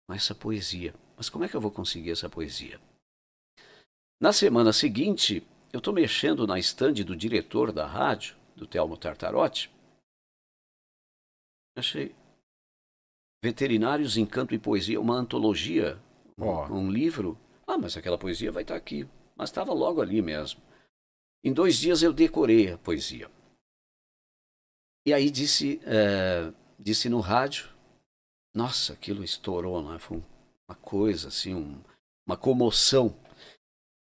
com 0.06 0.14
essa 0.14 0.34
poesia. 0.34 0.92
Mas 1.16 1.28
como 1.28 1.44
é 1.44 1.48
que 1.48 1.56
eu 1.56 1.60
vou 1.60 1.70
conseguir 1.70 2.10
essa 2.10 2.28
poesia? 2.28 2.80
Na 4.20 4.32
semana 4.32 4.72
seguinte, 4.72 5.46
eu 5.72 5.78
estou 5.78 5.92
mexendo 5.92 6.46
na 6.46 6.58
estande 6.58 7.04
do 7.04 7.16
diretor 7.16 7.72
da 7.72 7.86
rádio, 7.86 8.36
do 8.54 8.66
Telmo 8.66 8.96
Tartarotti. 8.96 9.70
Achei 11.76 12.14
Veterinários, 13.42 14.16
Encanto 14.16 14.54
e 14.54 14.58
Poesia, 14.58 15.00
uma 15.00 15.14
antologia, 15.14 16.00
oh. 16.38 16.64
um, 16.64 16.86
um, 16.86 16.90
livro. 16.90 17.38
Ah, 17.66 17.78
mas 17.78 17.96
aquela 17.96 18.18
poesia 18.18 18.50
vai 18.50 18.62
estar 18.62 18.74
aqui. 18.74 19.06
Mas 19.36 19.50
estava 19.50 19.72
logo 19.72 20.00
ali 20.00 20.22
mesmo. 20.22 20.60
Em 21.44 21.52
dois 21.52 21.76
dias 21.76 22.02
eu 22.02 22.12
decorei 22.12 22.72
a 22.72 22.78
poesia. 22.78 23.30
E 25.06 25.12
aí 25.12 25.30
disse, 25.30 25.80
é, 25.84 26.52
disse 26.78 27.08
no 27.08 27.20
rádio, 27.20 27.68
nossa, 28.54 28.94
aquilo 28.94 29.22
estourou, 29.22 29.82
né? 29.82 29.98
Foi 29.98 30.20
uma 30.68 30.76
coisa 30.76 31.28
assim, 31.28 31.54
um, 31.54 31.78
uma 32.26 32.36
comoção. 32.36 33.14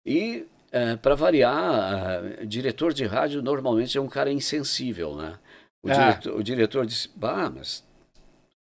E 0.05 0.47
é, 0.73 0.97
para 0.97 1.15
variar, 1.15 2.23
uh, 2.23 2.47
diretor 2.47 2.93
de 2.93 3.05
rádio 3.05 3.43
normalmente 3.43 3.97
é 3.97 4.01
um 4.01 4.09
cara 4.09 4.33
insensível, 4.33 5.15
né? 5.15 5.39
O, 5.83 5.91
ah. 5.91 5.95
diretor, 5.95 6.37
o 6.37 6.43
diretor 6.43 6.87
disse, 6.87 7.11
bah, 7.15 7.51
mas 7.51 7.85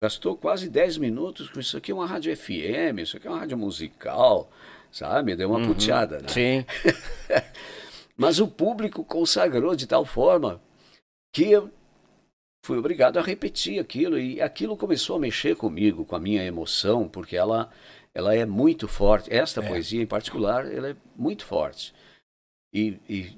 gastou 0.02 0.36
quase 0.36 0.70
10 0.70 0.98
minutos 0.98 1.50
com 1.50 1.60
isso 1.60 1.78
aqui 1.78 1.92
é 1.92 1.96
uma 1.96 2.08
rádio 2.08 2.36
FM, 2.36 3.00
isso 3.00 3.18
aqui 3.18 3.28
é 3.28 3.30
uma 3.30 3.40
rádio 3.40 3.58
musical, 3.58 4.50
sabe? 4.92 5.36
Deu 5.36 5.50
uma 5.50 5.60
uhum. 5.60 5.68
puteada, 5.68 6.20
né? 6.20 6.28
Sim. 6.28 6.66
mas 8.18 8.40
o 8.40 8.48
público 8.48 9.04
consagrou 9.04 9.76
de 9.76 9.86
tal 9.86 10.06
forma 10.06 10.62
que 11.34 11.52
eu 11.52 11.70
fui 12.64 12.78
obrigado 12.78 13.18
a 13.18 13.22
repetir 13.22 13.80
aquilo 13.80 14.20
e 14.20 14.42
aquilo 14.42 14.78
começou 14.78 15.16
a 15.16 15.20
mexer 15.20 15.56
comigo, 15.56 16.06
com 16.06 16.16
a 16.16 16.20
minha 16.20 16.44
emoção, 16.44 17.08
porque 17.08 17.36
ela 17.36 17.72
ela 18.14 18.36
é 18.36 18.46
muito 18.46 18.88
forte. 18.88 19.34
Esta 19.34 19.64
é. 19.64 19.68
poesia 19.68 20.02
em 20.02 20.08
particular, 20.08 20.72
ela 20.72 20.90
é 20.90 20.96
muito 21.16 21.46
forte. 21.46 21.94
E, 22.74 23.00
e, 23.10 23.38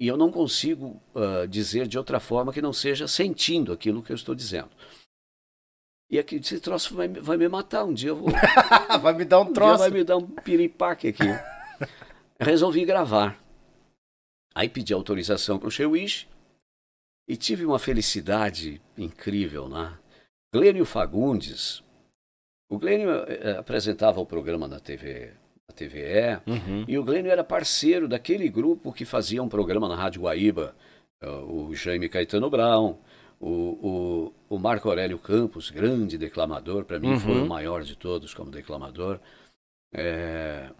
e 0.00 0.06
eu 0.06 0.16
não 0.16 0.30
consigo 0.30 1.00
uh, 1.14 1.46
dizer 1.48 1.86
de 1.86 1.98
outra 1.98 2.20
forma 2.20 2.52
que 2.52 2.62
não 2.62 2.72
seja 2.72 3.08
sentindo 3.08 3.72
aquilo 3.72 4.02
que 4.02 4.12
eu 4.12 4.16
estou 4.16 4.34
dizendo. 4.34 4.70
E 6.10 6.18
aqui, 6.18 6.36
esse 6.36 6.60
troço 6.60 6.94
vai, 6.94 7.08
vai 7.08 7.36
me 7.36 7.48
matar. 7.48 7.84
Um 7.84 7.94
dia 7.94 8.10
eu 8.10 8.16
vou. 8.16 8.28
vai 9.00 9.14
me 9.14 9.24
dar 9.24 9.40
um, 9.40 9.44
um 9.44 9.52
troço. 9.52 9.78
vai 9.78 9.90
me 9.90 10.04
dar 10.04 10.18
um 10.18 10.26
piripaque 10.26 11.08
aqui. 11.08 11.24
Resolvi 12.38 12.84
gravar. 12.84 13.42
Aí 14.54 14.68
pedi 14.68 14.92
autorização 14.92 15.58
para 15.58 15.68
o 15.68 15.70
Shewish 15.70 16.28
e 17.28 17.36
tive 17.36 17.64
uma 17.64 17.78
felicidade 17.78 18.80
incrível, 18.96 19.68
né? 19.68 19.98
Glênio 20.54 20.84
Fagundes, 20.84 21.82
o 22.70 22.78
Glênio 22.78 23.10
eh, 23.10 23.56
apresentava 23.58 24.20
o 24.20 24.26
programa 24.26 24.68
na 24.68 24.78
TV, 24.78 25.32
na 25.68 25.74
TVE, 25.74 26.40
uhum. 26.46 26.84
e 26.86 26.98
o 26.98 27.04
Glênio 27.04 27.30
era 27.30 27.42
parceiro 27.42 28.06
daquele 28.06 28.48
grupo 28.48 28.92
que 28.92 29.04
fazia 29.04 29.42
um 29.42 29.48
programa 29.48 29.88
na 29.88 29.96
Rádio 29.96 30.22
Guaíba, 30.22 30.76
uh, 31.22 31.68
o 31.68 31.74
Jaime 31.74 32.08
Caetano 32.08 32.48
Brown, 32.50 32.98
o, 33.40 33.48
o, 33.50 34.34
o, 34.48 34.58
Marco 34.58 34.88
Aurélio 34.88 35.18
Campos, 35.18 35.70
grande 35.70 36.16
declamador, 36.16 36.84
para 36.84 36.98
mim 36.98 37.12
uhum. 37.12 37.20
foi 37.20 37.42
o 37.42 37.46
maior 37.46 37.82
de 37.82 37.96
todos 37.96 38.32
como 38.32 38.50
declamador. 38.50 39.20
É... 39.92 40.70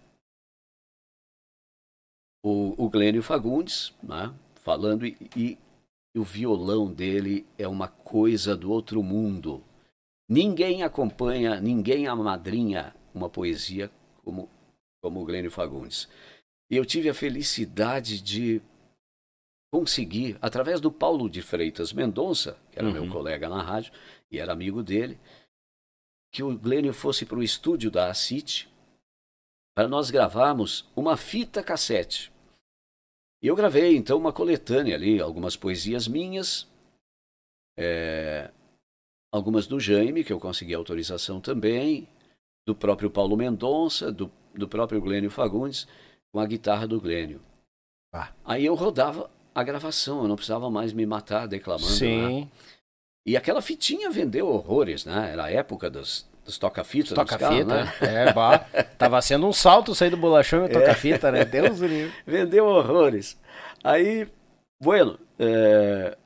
O, 2.42 2.84
o 2.84 2.90
Glênio 2.90 3.22
Fagundes, 3.22 3.94
né, 4.02 4.32
falando, 4.62 5.06
e, 5.06 5.16
e 5.36 5.58
o 6.14 6.22
violão 6.22 6.92
dele 6.92 7.46
é 7.58 7.66
uma 7.66 7.88
coisa 7.88 8.56
do 8.56 8.70
outro 8.70 9.02
mundo 9.02 9.62
Ninguém 10.28 10.82
acompanha, 10.82 11.60
ninguém 11.60 12.06
amadrinha 12.06 12.94
uma 13.14 13.28
poesia 13.28 13.90
como, 14.24 14.48
como 15.02 15.20
o 15.20 15.24
Glênio 15.24 15.50
Fagundes. 15.50 16.08
E 16.70 16.76
eu 16.76 16.84
tive 16.84 17.10
a 17.10 17.14
felicidade 17.14 18.20
de 18.22 18.62
conseguir, 19.70 20.38
através 20.40 20.80
do 20.80 20.90
Paulo 20.90 21.28
de 21.28 21.42
Freitas 21.42 21.92
Mendonça, 21.92 22.56
que 22.70 22.78
era 22.78 22.88
uhum. 22.88 22.92
meu 22.92 23.10
colega 23.10 23.48
na 23.48 23.62
rádio 23.62 23.92
e 24.30 24.38
era 24.38 24.52
amigo 24.52 24.82
dele, 24.82 25.18
que 26.32 26.42
o 26.42 26.56
Glênio 26.56 26.94
fosse 26.94 27.26
para 27.26 27.38
o 27.38 27.42
estúdio 27.42 27.90
da 27.90 28.08
ACIT 28.08 28.68
para 29.76 29.88
nós 29.88 30.10
gravarmos 30.10 30.88
uma 30.96 31.16
fita 31.16 31.62
cassete. 31.62 32.32
E 33.44 33.46
eu 33.46 33.54
gravei 33.54 33.94
então 33.94 34.16
uma 34.16 34.32
coletânea 34.32 34.94
ali, 34.94 35.20
algumas 35.20 35.54
poesias 35.54 36.08
minhas, 36.08 36.66
é, 37.76 38.50
algumas 39.30 39.66
do 39.66 39.78
Jaime, 39.78 40.24
que 40.24 40.32
eu 40.32 40.40
consegui 40.40 40.72
autorização 40.72 41.42
também, 41.42 42.08
do 42.66 42.74
próprio 42.74 43.10
Paulo 43.10 43.36
Mendonça, 43.36 44.10
do, 44.10 44.32
do 44.54 44.66
próprio 44.66 44.98
Glênio 44.98 45.30
Fagundes, 45.30 45.86
com 46.32 46.40
a 46.40 46.46
guitarra 46.46 46.88
do 46.88 46.98
Glênio. 46.98 47.38
Ah. 48.14 48.32
Aí 48.46 48.64
eu 48.64 48.74
rodava 48.74 49.30
a 49.54 49.62
gravação, 49.62 50.22
eu 50.22 50.28
não 50.28 50.36
precisava 50.36 50.70
mais 50.70 50.94
me 50.94 51.04
matar 51.04 51.46
declamando. 51.46 51.84
Sim. 51.84 52.44
Lá. 52.44 52.48
E 53.26 53.36
aquela 53.36 53.60
fitinha 53.60 54.08
vendeu 54.08 54.48
horrores, 54.48 55.04
né? 55.04 55.32
Era 55.32 55.44
a 55.44 55.50
época 55.50 55.90
dos, 55.90 56.26
dos 56.44 56.58
toca-fita. 56.58 57.14
Toca-fita, 57.14 57.84
né? 57.84 57.92
é, 58.00 58.32
bah, 58.32 58.58
Tava 58.98 59.20
sendo 59.22 59.46
um 59.46 59.52
salto 59.52 59.94
sair 59.94 60.10
do 60.10 60.16
bolachão 60.16 60.66
e 60.66 60.68
toca-fita, 60.68 61.28
é. 61.28 61.32
né? 61.32 61.44
Deus 61.44 61.78
livre. 61.78 62.12
Vendeu 62.26 62.66
horrores. 62.66 63.40
Aí, 63.82 64.28
bueno, 64.80 65.18
é, 65.38 66.16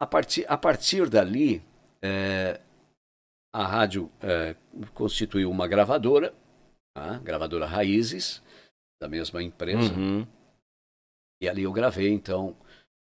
a, 0.00 0.06
partir, 0.06 0.44
a 0.48 0.56
partir 0.56 1.08
dali, 1.08 1.62
é, 2.02 2.60
a 3.54 3.66
rádio 3.66 4.10
é, 4.20 4.54
constituiu 4.92 5.50
uma 5.50 5.66
gravadora, 5.66 6.34
a 6.96 7.18
gravadora 7.18 7.66
Raízes, 7.66 8.42
da 9.00 9.08
mesma 9.08 9.42
empresa. 9.42 9.92
Uhum. 9.94 10.26
E 11.42 11.48
ali 11.48 11.62
eu 11.62 11.72
gravei, 11.72 12.10
então, 12.10 12.56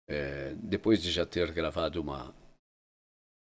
é, 0.09 0.53
depois 0.57 1.01
de 1.01 1.11
já 1.11 1.26
ter 1.26 1.51
gravado 1.51 2.01
uma, 2.01 2.34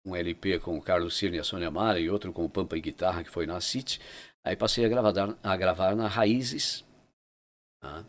um 0.04 0.16
LP 0.16 0.58
com 0.58 0.76
o 0.76 0.82
Carlos 0.82 1.16
Cirne 1.16 1.36
e 1.36 1.40
a 1.40 1.44
Sônia 1.44 1.70
Mara 1.70 2.00
e 2.00 2.10
outro 2.10 2.32
com 2.32 2.44
o 2.44 2.50
Pampa 2.50 2.76
e 2.76 2.80
Guitarra, 2.80 3.22
que 3.22 3.30
foi 3.30 3.46
na 3.46 3.60
City, 3.60 4.00
aí 4.42 4.56
passei 4.56 4.84
a 4.84 4.88
gravar, 4.88 5.36
a 5.42 5.56
gravar 5.56 5.94
na 5.94 6.08
Raízes. 6.08 6.84
Tá? 7.80 8.04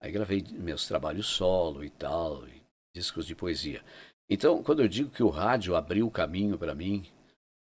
Aí 0.00 0.10
gravei 0.10 0.44
meus 0.52 0.86
trabalhos 0.86 1.26
solo 1.26 1.84
e 1.84 1.90
tal, 1.90 2.46
e 2.48 2.62
discos 2.94 3.26
de 3.26 3.34
poesia. 3.34 3.82
Então, 4.28 4.62
quando 4.62 4.80
eu 4.80 4.88
digo 4.88 5.10
que 5.10 5.22
o 5.22 5.28
rádio 5.28 5.74
abriu 5.74 6.06
o 6.06 6.10
caminho 6.10 6.56
para 6.56 6.74
mim, 6.74 7.04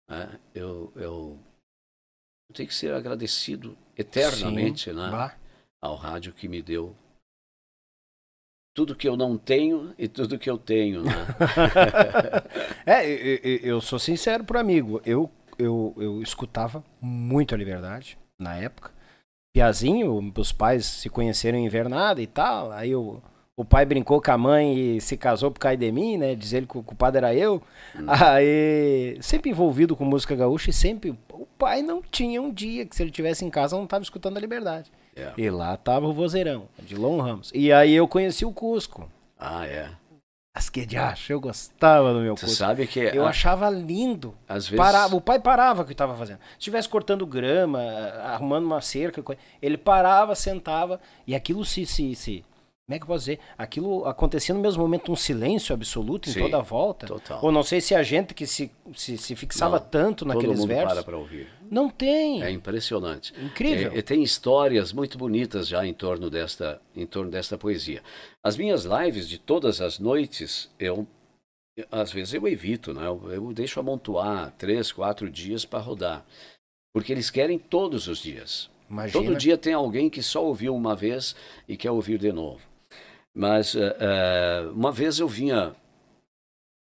né, 0.08 0.40
eu, 0.54 0.92
eu, 0.96 1.40
eu, 2.48 2.54
tenho 2.54 2.70
que 2.70 2.76
ser 2.76 2.94
agradecido 2.94 3.78
eternamente 3.98 4.94
né, 4.94 5.38
ao 5.82 5.96
rádio 5.96 6.32
que 6.32 6.48
me 6.48 6.62
deu 6.62 6.96
tudo 8.80 8.96
que 8.96 9.10
eu 9.10 9.18
não 9.18 9.38
tenho 9.38 9.94
e 9.98 10.08
tudo 10.08 10.40
que 10.40 10.50
eu 10.50 10.58
tenho. 10.58 11.04
Né? 11.04 11.12
é, 12.88 13.06
eu, 13.06 13.58
eu, 13.62 13.82
sou 13.82 14.00
sincero 14.00 14.42
pro 14.46 14.58
amigo. 14.58 15.02
Eu, 15.06 15.30
eu, 15.58 15.94
eu 15.98 16.22
escutava 16.22 16.82
muito 17.02 17.54
a 17.54 17.58
liberdade 17.58 18.18
na 18.40 18.56
época. 18.56 18.92
Piazinho, 19.54 20.32
os 20.34 20.54
pais 20.54 20.86
se 20.86 21.10
conheceram 21.10 21.58
em 21.58 21.66
invernada 21.66 22.22
e 22.22 22.28
tal. 22.28 22.72
Aí 22.72 22.92
eu 22.92 23.22
o 23.58 23.66
pai 23.66 23.86
brincou 23.86 24.22
com 24.22 24.32
a 24.32 24.38
mãe 24.38 24.96
e 24.96 25.02
se 25.02 25.18
casou 25.18 25.52
por 25.52 25.60
causa 25.60 25.76
de 25.76 25.92
mim, 25.92 26.16
né? 26.16 26.34
Diz 26.34 26.54
ele 26.54 26.66
que 26.66 26.78
o 26.78 26.82
culpado 26.82 27.18
era 27.18 27.36
eu. 27.36 27.62
Hum. 27.94 28.06
Aí, 28.08 29.18
sempre 29.22 29.50
envolvido 29.50 29.98
com 29.98 30.06
música 30.06 30.34
gaúcha 30.34 30.70
e 30.70 30.74
sempre. 30.74 31.14
O 31.34 31.46
pai 31.58 31.82
não 31.82 32.02
tinha 32.02 32.42
um 32.42 32.50
dia 32.50 32.86
que 32.86 32.96
se 32.96 33.04
ele 33.04 33.12
tivesse 33.12 33.44
em 33.44 33.50
casa 33.50 33.76
não 33.76 33.84
estava 33.84 34.02
escutando 34.02 34.38
a 34.38 34.40
liberdade. 34.40 34.90
É. 35.20 35.34
E 35.38 35.50
lá 35.50 35.76
tava 35.78 36.08
o 36.08 36.14
vozeirão, 36.14 36.68
de 36.80 36.96
Lon 36.96 37.20
Ramos. 37.20 37.52
E 37.54 37.72
aí 37.72 37.94
eu 37.94 38.08
conheci 38.08 38.46
o 38.46 38.52
Cusco. 38.52 39.10
Ah, 39.38 39.66
é. 39.66 39.90
As 40.54 40.70
que 40.70 40.86
de 40.86 40.98
acho, 40.98 41.32
eu 41.32 41.40
gostava 41.40 42.12
do 42.14 42.20
meu 42.20 42.36
Você 42.36 42.46
Cusco. 42.46 42.58
sabe 42.58 42.88
que. 42.88 43.00
Eu 43.00 43.26
a... 43.26 43.30
achava 43.30 43.70
lindo. 43.70 44.36
Às 44.48 44.68
vezes. 44.68 44.84
Parava, 44.84 45.16
o 45.16 45.22
pai 45.22 45.40
parava 45.40 45.84
o 45.84 45.86
que 45.86 45.92
estava 45.92 46.16
fazendo. 46.16 46.40
Se 46.54 46.60
estivesse 46.60 46.90
cortando 46.90 47.26
grama, 47.26 47.80
arrumando 48.24 48.66
uma 48.66 48.82
cerca, 48.82 49.24
ele 49.62 49.78
parava, 49.78 50.36
sentava 50.36 51.00
e 51.26 51.36
aquilo 51.36 51.64
se, 51.64 51.86
se, 51.86 52.16
se 52.16 52.44
como 52.90 52.96
é 52.96 52.98
que 52.98 53.04
eu 53.04 53.08
posso 53.08 53.20
dizer? 53.20 53.40
Aquilo 53.56 54.04
acontecia 54.06 54.56
no 54.56 54.60
mesmo 54.60 54.82
momento 54.82 55.12
um 55.12 55.16
silêncio 55.16 55.76
absoluto 55.76 56.28
em 56.28 56.34
Sim, 56.34 56.40
toda 56.40 56.58
a 56.58 56.62
volta. 56.62 57.06
Total. 57.06 57.40
Ou 57.40 57.52
não 57.52 57.62
sei 57.62 57.80
se 57.80 57.94
a 57.94 58.02
gente 58.02 58.34
que 58.34 58.48
se, 58.48 58.72
se, 58.96 59.16
se 59.16 59.36
fixava 59.36 59.80
não, 59.80 59.86
tanto 59.86 60.26
naqueles 60.26 60.58
todo 60.58 60.58
mundo 60.58 60.68
versos. 60.70 60.94
para 60.94 61.04
para 61.04 61.16
ouvir. 61.16 61.48
Não 61.70 61.88
tem. 61.88 62.42
É 62.42 62.50
impressionante. 62.50 63.32
Incrível. 63.40 63.92
É, 63.94 64.02
tem 64.02 64.24
histórias 64.24 64.92
muito 64.92 65.20
bonitas 65.20 65.68
já 65.68 65.86
em 65.86 65.94
torno 65.94 66.32
desta 66.32 66.82
em 66.96 67.06
torno 67.06 67.30
desta 67.30 67.60
poesia. 67.60 68.02
As 68.44 68.58
minhas 68.58 68.86
lives 68.86 69.30
de 69.30 69.38
todas 69.38 69.82
as 69.82 70.00
noites, 70.00 70.68
eu 70.80 71.08
às 71.92 72.12
vezes 72.12 72.34
eu 72.34 72.48
evito, 72.48 72.92
né? 72.92 73.06
Eu, 73.06 73.32
eu 73.32 73.54
deixo 73.54 73.80
amontoar 73.80 74.52
três, 74.58 74.92
quatro 74.92 75.30
dias 75.30 75.64
para 75.64 75.78
rodar, 75.78 76.26
porque 76.92 77.12
eles 77.12 77.30
querem 77.30 77.60
todos 77.60 78.08
os 78.08 78.18
dias. 78.18 78.68
Imagina. 78.90 79.24
Todo 79.24 79.38
dia 79.38 79.60
tem 79.60 79.74
alguém 79.74 80.10
que 80.10 80.24
só 80.24 80.44
ouviu 80.44 80.76
uma 80.76 80.96
vez 80.96 81.36
e 81.68 81.78
quer 81.78 81.92
ouvir 81.92 82.18
de 82.18 82.32
novo. 82.32 82.69
Mas 83.36 83.76
uh, 83.76 84.72
uma 84.74 84.92
vez 84.92 85.20
eu 85.20 85.28
vinha 85.28 85.76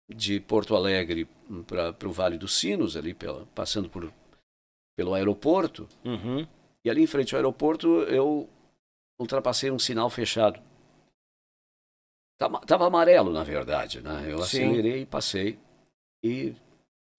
de 0.08 0.40
Porto 0.40 0.74
Alegre 0.76 1.26
para 1.66 2.08
o 2.08 2.12
Vale 2.12 2.36
dos 2.36 2.58
Sinos, 2.58 2.96
ali 2.96 3.14
pela, 3.14 3.46
passando 3.54 3.88
por, 3.88 4.12
pelo 4.96 5.14
aeroporto, 5.14 5.88
uhum. 6.04 6.46
e 6.84 6.90
ali 6.90 7.02
em 7.02 7.06
frente 7.06 7.34
ao 7.34 7.38
aeroporto 7.38 8.02
eu 8.02 8.48
ultrapassei 9.18 9.70
um 9.70 9.78
sinal 9.78 10.10
fechado. 10.10 10.60
Tava, 12.38 12.60
tava 12.60 12.86
amarelo, 12.86 13.32
na 13.32 13.44
verdade, 13.44 14.00
né? 14.00 14.24
Eu 14.26 14.38
Sim. 14.42 14.64
acelerei 14.64 15.02
e 15.02 15.06
passei. 15.06 15.58
E 16.24 16.54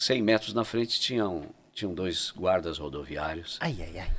100 0.02 0.22
metros 0.22 0.54
na 0.54 0.66
frente 0.66 1.00
tinham, 1.00 1.50
tinham 1.72 1.94
dois 1.94 2.32
guardas 2.32 2.78
rodoviários. 2.78 3.58
Ai, 3.62 3.78
ai, 3.82 4.00
ai. 4.00 4.12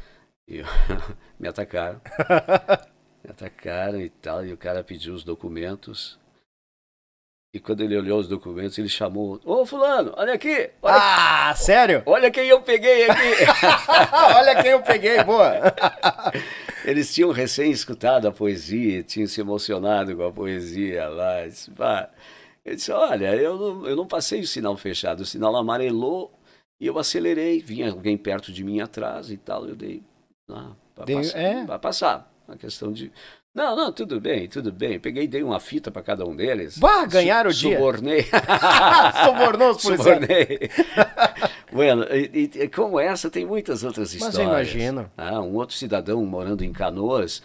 E 0.49 0.63
me 1.39 1.49
atacaram. 1.49 2.01
Me 3.25 3.31
atacaram 3.31 4.01
e 4.01 4.11
tal, 4.11 4.45
e 4.45 4.53
o 4.53 4.57
cara 4.57 4.85
pediu 4.85 5.14
os 5.14 5.25
documentos. 5.25 6.18
E 7.55 7.61
quando 7.61 7.83
ele 7.83 7.97
olhou 7.97 8.18
os 8.18 8.29
documentos, 8.29 8.77
ele 8.77 8.89
chamou: 8.89 9.41
Ô, 9.45 9.64
Fulano, 9.64 10.12
olha 10.16 10.35
aqui! 10.35 10.70
Olha 10.83 10.95
ah, 10.95 11.51
aqui. 11.51 11.61
sério? 11.61 12.03
Olha 12.05 12.31
quem 12.31 12.49
eu 12.49 12.61
peguei 12.61 13.09
aqui! 13.09 13.31
olha 14.37 14.61
quem 14.61 14.72
eu 14.72 14.83
peguei, 14.83 15.22
boa! 15.22 15.55
Eles 16.85 17.14
tinham 17.14 17.31
recém 17.31 17.70
escutado 17.70 18.29
a 18.29 18.33
poesia, 18.33 19.03
tinham 19.03 19.27
se 19.27 19.41
emocionado 19.41 20.14
com 20.14 20.27
a 20.27 20.33
poesia 20.33 21.09
lá. 21.09 21.43
Eu 21.45 21.49
disse, 21.49 21.72
eu 22.64 22.75
disse 22.75 22.93
Olha, 22.93 23.35
eu 23.37 23.57
não, 23.57 23.87
eu 23.87 23.97
não 23.97 24.07
passei 24.07 24.41
o 24.41 24.47
sinal 24.47 24.77
fechado, 24.77 25.20
o 25.20 25.27
sinal 25.27 25.57
amarelou 25.57 26.31
e 26.79 26.87
eu 26.87 26.99
acelerei. 26.99 27.61
Vinha 27.61 27.91
alguém 27.91 28.18
perto 28.18 28.53
de 28.53 28.62
mim 28.64 28.81
atrás 28.81 29.31
e 29.31 29.37
tal, 29.37 29.66
eu 29.66 29.77
dei. 29.77 30.03
Ah, 30.51 30.72
para 30.95 31.07
passar, 31.07 31.39
é. 31.39 31.79
passar. 31.79 32.34
Uma 32.47 32.57
questão 32.57 32.93
de. 32.93 33.11
Não, 33.55 33.77
não, 33.77 33.93
tudo 33.93 34.21
bem, 34.21 34.49
tudo 34.49 34.73
bem. 34.73 34.99
Peguei 34.99 35.25
e 35.25 35.29
dei 35.29 35.43
uma 35.43 35.61
fita 35.61 35.91
para 35.91 36.03
cada 36.03 36.27
um 36.27 36.35
deles. 36.35 36.77
Bah, 36.79 37.07
ganharam 37.07 37.51
o 37.51 37.53
dia. 37.53 37.77
Subornei. 37.77 38.25
Subornou 39.25 39.71
os 39.71 39.83
Subornei. 39.83 40.71
bueno, 41.73 42.05
e, 42.13 42.51
e, 42.55 42.69
como 42.69 42.99
essa, 42.99 43.31
tem 43.31 43.47
muitas 43.47 43.85
outras 43.85 44.13
histórias. 44.13 44.37
Mas 44.37 44.45
eu 44.45 44.51
imagino. 44.51 45.11
Ah, 45.17 45.41
um 45.41 45.55
outro 45.55 45.75
cidadão 45.77 46.25
morando 46.27 46.65
em 46.65 46.73
Canoas 46.73 47.43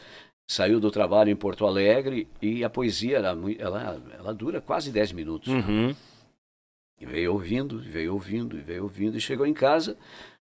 saiu 0.50 0.80
do 0.80 0.90
trabalho 0.90 1.30
em 1.30 1.36
Porto 1.36 1.66
Alegre 1.68 2.28
e 2.42 2.64
a 2.64 2.70
poesia, 2.70 3.18
ela, 3.18 3.38
ela, 3.60 4.02
ela 4.18 4.34
dura 4.34 4.60
quase 4.60 4.92
10 4.92 5.12
minutos. 5.12 5.54
Uhum. 5.54 5.96
E 7.00 7.06
veio 7.06 7.34
ouvindo, 7.34 7.80
veio 7.80 8.14
ouvindo, 8.14 8.58
veio 8.58 8.84
ouvindo, 8.84 9.16
e 9.16 9.22
chegou 9.22 9.46
em 9.46 9.54
casa 9.54 9.96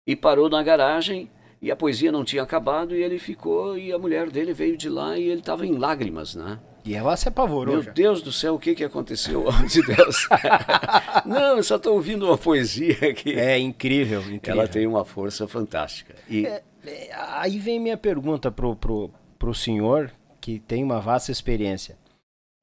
e 0.06 0.16
parou 0.16 0.50
na 0.50 0.62
garagem 0.62 1.30
e 1.62 1.72
a 1.72 1.76
poesia 1.76 2.12
não 2.12 2.24
tinha 2.24 2.44
acabado 2.44 2.96
e 2.96 3.02
ele 3.02 3.18
ficou 3.18 3.78
e 3.78 3.92
a 3.92 3.98
mulher 3.98 4.30
dele 4.30 4.54
veio 4.54 4.78
de 4.78 4.90
lá 4.90 5.18
e 5.18 5.24
ele 5.24 5.40
estava 5.40 5.66
em 5.66 5.78
lágrimas, 5.78 6.36
né? 6.36 6.60
E 6.86 6.96
ela 6.96 7.18
se 7.18 7.28
apavorou. 7.28 7.76
Meu 7.76 7.84
já. 7.84 7.92
Deus 7.92 8.22
do 8.22 8.32
céu, 8.32 8.56
o 8.56 8.60
que, 8.60 8.74
que 8.74 8.84
aconteceu? 8.84 9.46
De 9.68 9.82
Deus. 9.86 10.30
não, 11.26 11.58
eu 11.58 11.64
só 11.64 11.76
estou 11.76 11.96
ouvindo 11.96 12.26
uma 12.26 12.38
poesia 12.38 13.10
aqui. 13.10 13.34
É 13.34 13.60
incrível, 13.60 14.22
incrível. 14.22 14.62
Ela 14.62 14.68
tem 14.70 14.88
uma 14.88 15.04
força 15.04 15.46
fantástica. 15.50 16.16
E... 16.30 16.46
É, 16.46 16.64
é, 16.86 17.10
aí 17.14 17.60
vem 17.60 17.78
minha 17.78 17.98
pergunta 17.98 18.50
pro, 18.50 18.74
pro, 18.74 19.12
pro 19.38 19.54
senhor, 19.54 20.12
que 20.40 20.60
tem 20.60 20.82
uma 20.82 21.02
vasta 21.02 21.30
experiência. 21.30 21.98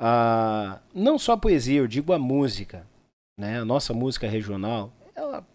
Ah, 0.01 0.79
não 0.95 1.19
só 1.19 1.33
a 1.33 1.37
poesia, 1.37 1.81
eu 1.81 1.87
digo 1.87 2.13
a 2.15 2.19
música. 2.19 2.87
Né? 3.39 3.61
A 3.61 3.65
nossa 3.65 3.93
música 3.93 4.27
regional, 4.27 4.91
ela 5.15 5.47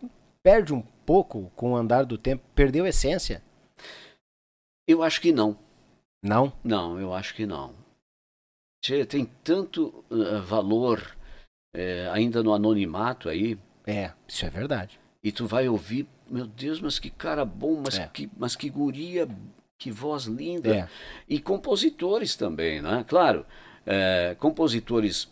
perde 0.44 0.76
um 0.76 0.84
pouco 1.10 1.52
com 1.56 1.72
o 1.72 1.76
andar 1.76 2.06
do 2.06 2.20
tempo? 2.20 2.44
Perdeu 2.54 2.86
a 2.86 2.90
essência? 2.90 3.42
Eu 4.88 5.02
acho 5.02 5.20
que 5.20 5.32
não. 5.32 5.58
Não? 6.22 6.54
Não, 6.64 7.00
eu 7.00 7.12
acho 7.12 7.34
que 7.34 7.48
não. 7.48 7.74
Tem 9.10 9.26
tanto 9.44 10.06
uh, 10.12 10.40
valor 10.44 11.18
uh, 11.76 12.12
ainda 12.14 12.44
no 12.44 12.54
anonimato 12.54 13.28
aí. 13.28 13.58
É, 13.88 14.12
isso 14.28 14.46
é 14.46 14.52
verdade. 14.52 15.00
e 15.24 15.32
tu 15.32 15.48
vai 15.48 15.68
ouvir, 15.68 16.08
meu 16.30 16.46
Deus, 16.46 16.80
mas 16.80 17.00
que 17.00 17.10
cara 17.10 17.44
bom, 17.44 17.82
mas, 17.84 17.98
É. 17.98 18.06
que, 18.14 18.30
mas 18.38 18.56
que 18.56 18.70
guria, 18.70 19.28
que 19.80 19.90
voz 19.90 20.26
linda. 20.26 20.76
É. 20.76 20.90
E 21.28 21.40
compositores 21.40 22.36
também, 22.36 22.84
né? 22.84 23.04
Claro, 23.08 23.48
é, 23.84 24.36
compositores 24.38 25.28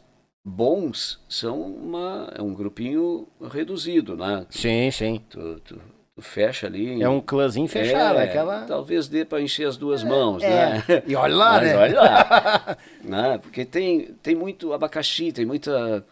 bons 0.48 1.20
são 1.28 1.62
uma, 1.62 2.32
é 2.36 2.41
um 2.41 2.54
grupinho 2.54 3.28
reduzido, 3.52 4.16
né? 4.16 4.45
Sim, 4.50 4.89
sim. 4.91 5.22
Tu, 5.30 5.60
tu- 5.60 5.82
tu 6.16 6.22
fecha 6.22 6.68
ali. 6.68 7.02
É 7.04 7.10
um 7.10 7.20
clãzinho 7.20 7.68
fechado, 7.68 8.18
É, 8.20 8.24
aquela. 8.24 8.62
Talvez 8.66 9.08
dê 9.10 9.26
para 9.26 9.41
encher 9.41 9.68
as 9.68 9.76
duas 9.78 10.04
mãos, 10.04 10.41
É. 10.41 10.50
né? 10.50 10.84
E 11.06 11.16
olha 11.16 11.36
lá, 11.36 11.52
Mas 11.54 11.64
né? 11.68 11.78
olha 11.78 12.02
lá. 12.02 12.78
né? 13.04 13.38
Porque 13.39 13.66
tem, 13.66 14.14
tem 14.24 14.36
muito 14.36 14.72
abacaxi, 14.74 15.32
tem 15.34 15.45
muita. 15.45 16.06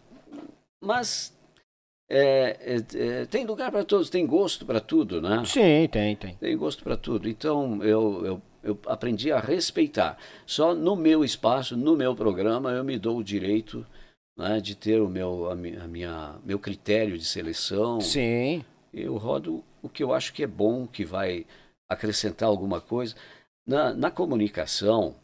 Mas 0.83 1.33
é, 2.09 2.57
é, 2.61 2.97
é, 3.21 3.25
tem 3.25 3.45
lugar 3.45 3.71
para 3.71 3.83
todos, 3.83 4.09
tem 4.09 4.27
gosto 4.27 4.65
para 4.65 4.79
tudo, 4.79 5.21
né? 5.21 5.43
Sim, 5.45 5.87
tem, 5.89 6.15
tem. 6.15 6.35
Tem 6.35 6.57
gosto 6.57 6.83
para 6.83 6.97
tudo. 6.97 7.27
Então 7.29 7.81
eu, 7.83 8.25
eu, 8.25 8.41
eu 8.63 8.79
aprendi 8.87 9.31
a 9.31 9.39
respeitar. 9.39 10.17
Só 10.45 10.75
no 10.75 10.95
meu 10.95 11.23
espaço, 11.23 11.75
no 11.77 11.95
meu 11.95 12.13
programa, 12.15 12.71
eu 12.71 12.83
me 12.83 12.99
dou 12.99 13.17
o 13.17 13.23
direito 13.23 13.85
né, 14.37 14.59
de 14.59 14.75
ter 14.75 15.01
o 15.01 15.07
meu, 15.09 15.49
a 15.49 15.55
mi- 15.55 15.77
a 15.77 15.87
minha, 15.87 16.39
meu 16.43 16.59
critério 16.59 17.17
de 17.17 17.25
seleção. 17.25 18.01
Sim. 18.01 18.63
Eu 18.93 19.17
rodo 19.17 19.63
o 19.81 19.89
que 19.89 20.03
eu 20.03 20.13
acho 20.13 20.33
que 20.33 20.43
é 20.43 20.47
bom, 20.47 20.87
que 20.87 21.03
vai 21.05 21.45
acrescentar 21.89 22.47
alguma 22.49 22.79
coisa. 22.81 23.15
Na, 23.65 23.93
na 23.93 24.11
comunicação, 24.11 25.15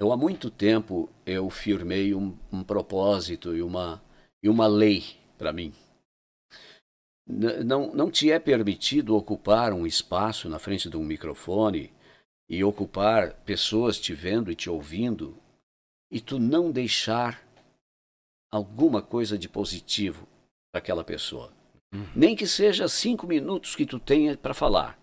eu 0.00 0.12
há 0.12 0.16
muito 0.16 0.50
tempo 0.50 1.08
eu 1.24 1.48
firmei 1.50 2.14
um, 2.14 2.36
um 2.52 2.62
propósito 2.62 3.54
e 3.56 3.62
uma, 3.62 4.02
e 4.42 4.48
uma 4.48 4.66
lei 4.66 5.04
para 5.38 5.52
mim. 5.52 5.72
N- 7.26 7.64
Não, 7.64 7.92
não 7.94 8.10
te 8.10 8.30
é 8.30 8.38
permitido 8.38 9.16
ocupar 9.16 9.72
um 9.72 9.86
espaço 9.86 10.48
na 10.48 10.58
frente 10.58 10.88
de 10.90 10.96
um 10.96 11.04
microfone 11.04 11.92
e 12.48 12.62
ocupar 12.62 13.32
pessoas 13.44 13.98
te 13.98 14.12
vendo 14.12 14.50
e 14.50 14.54
te 14.54 14.68
ouvindo 14.68 15.36
e 16.10 16.20
tu 16.20 16.38
não 16.38 16.70
deixar 16.70 17.43
alguma 18.54 19.02
coisa 19.02 19.36
de 19.36 19.48
positivo 19.48 20.28
para 20.72 20.78
aquela 20.78 21.02
pessoa. 21.02 21.52
Nem 22.14 22.34
que 22.34 22.46
seja 22.46 22.88
cinco 22.88 23.26
minutos 23.26 23.74
que 23.74 23.86
tu 23.86 23.98
tenha 23.98 24.36
para 24.36 24.54
falar. 24.54 24.98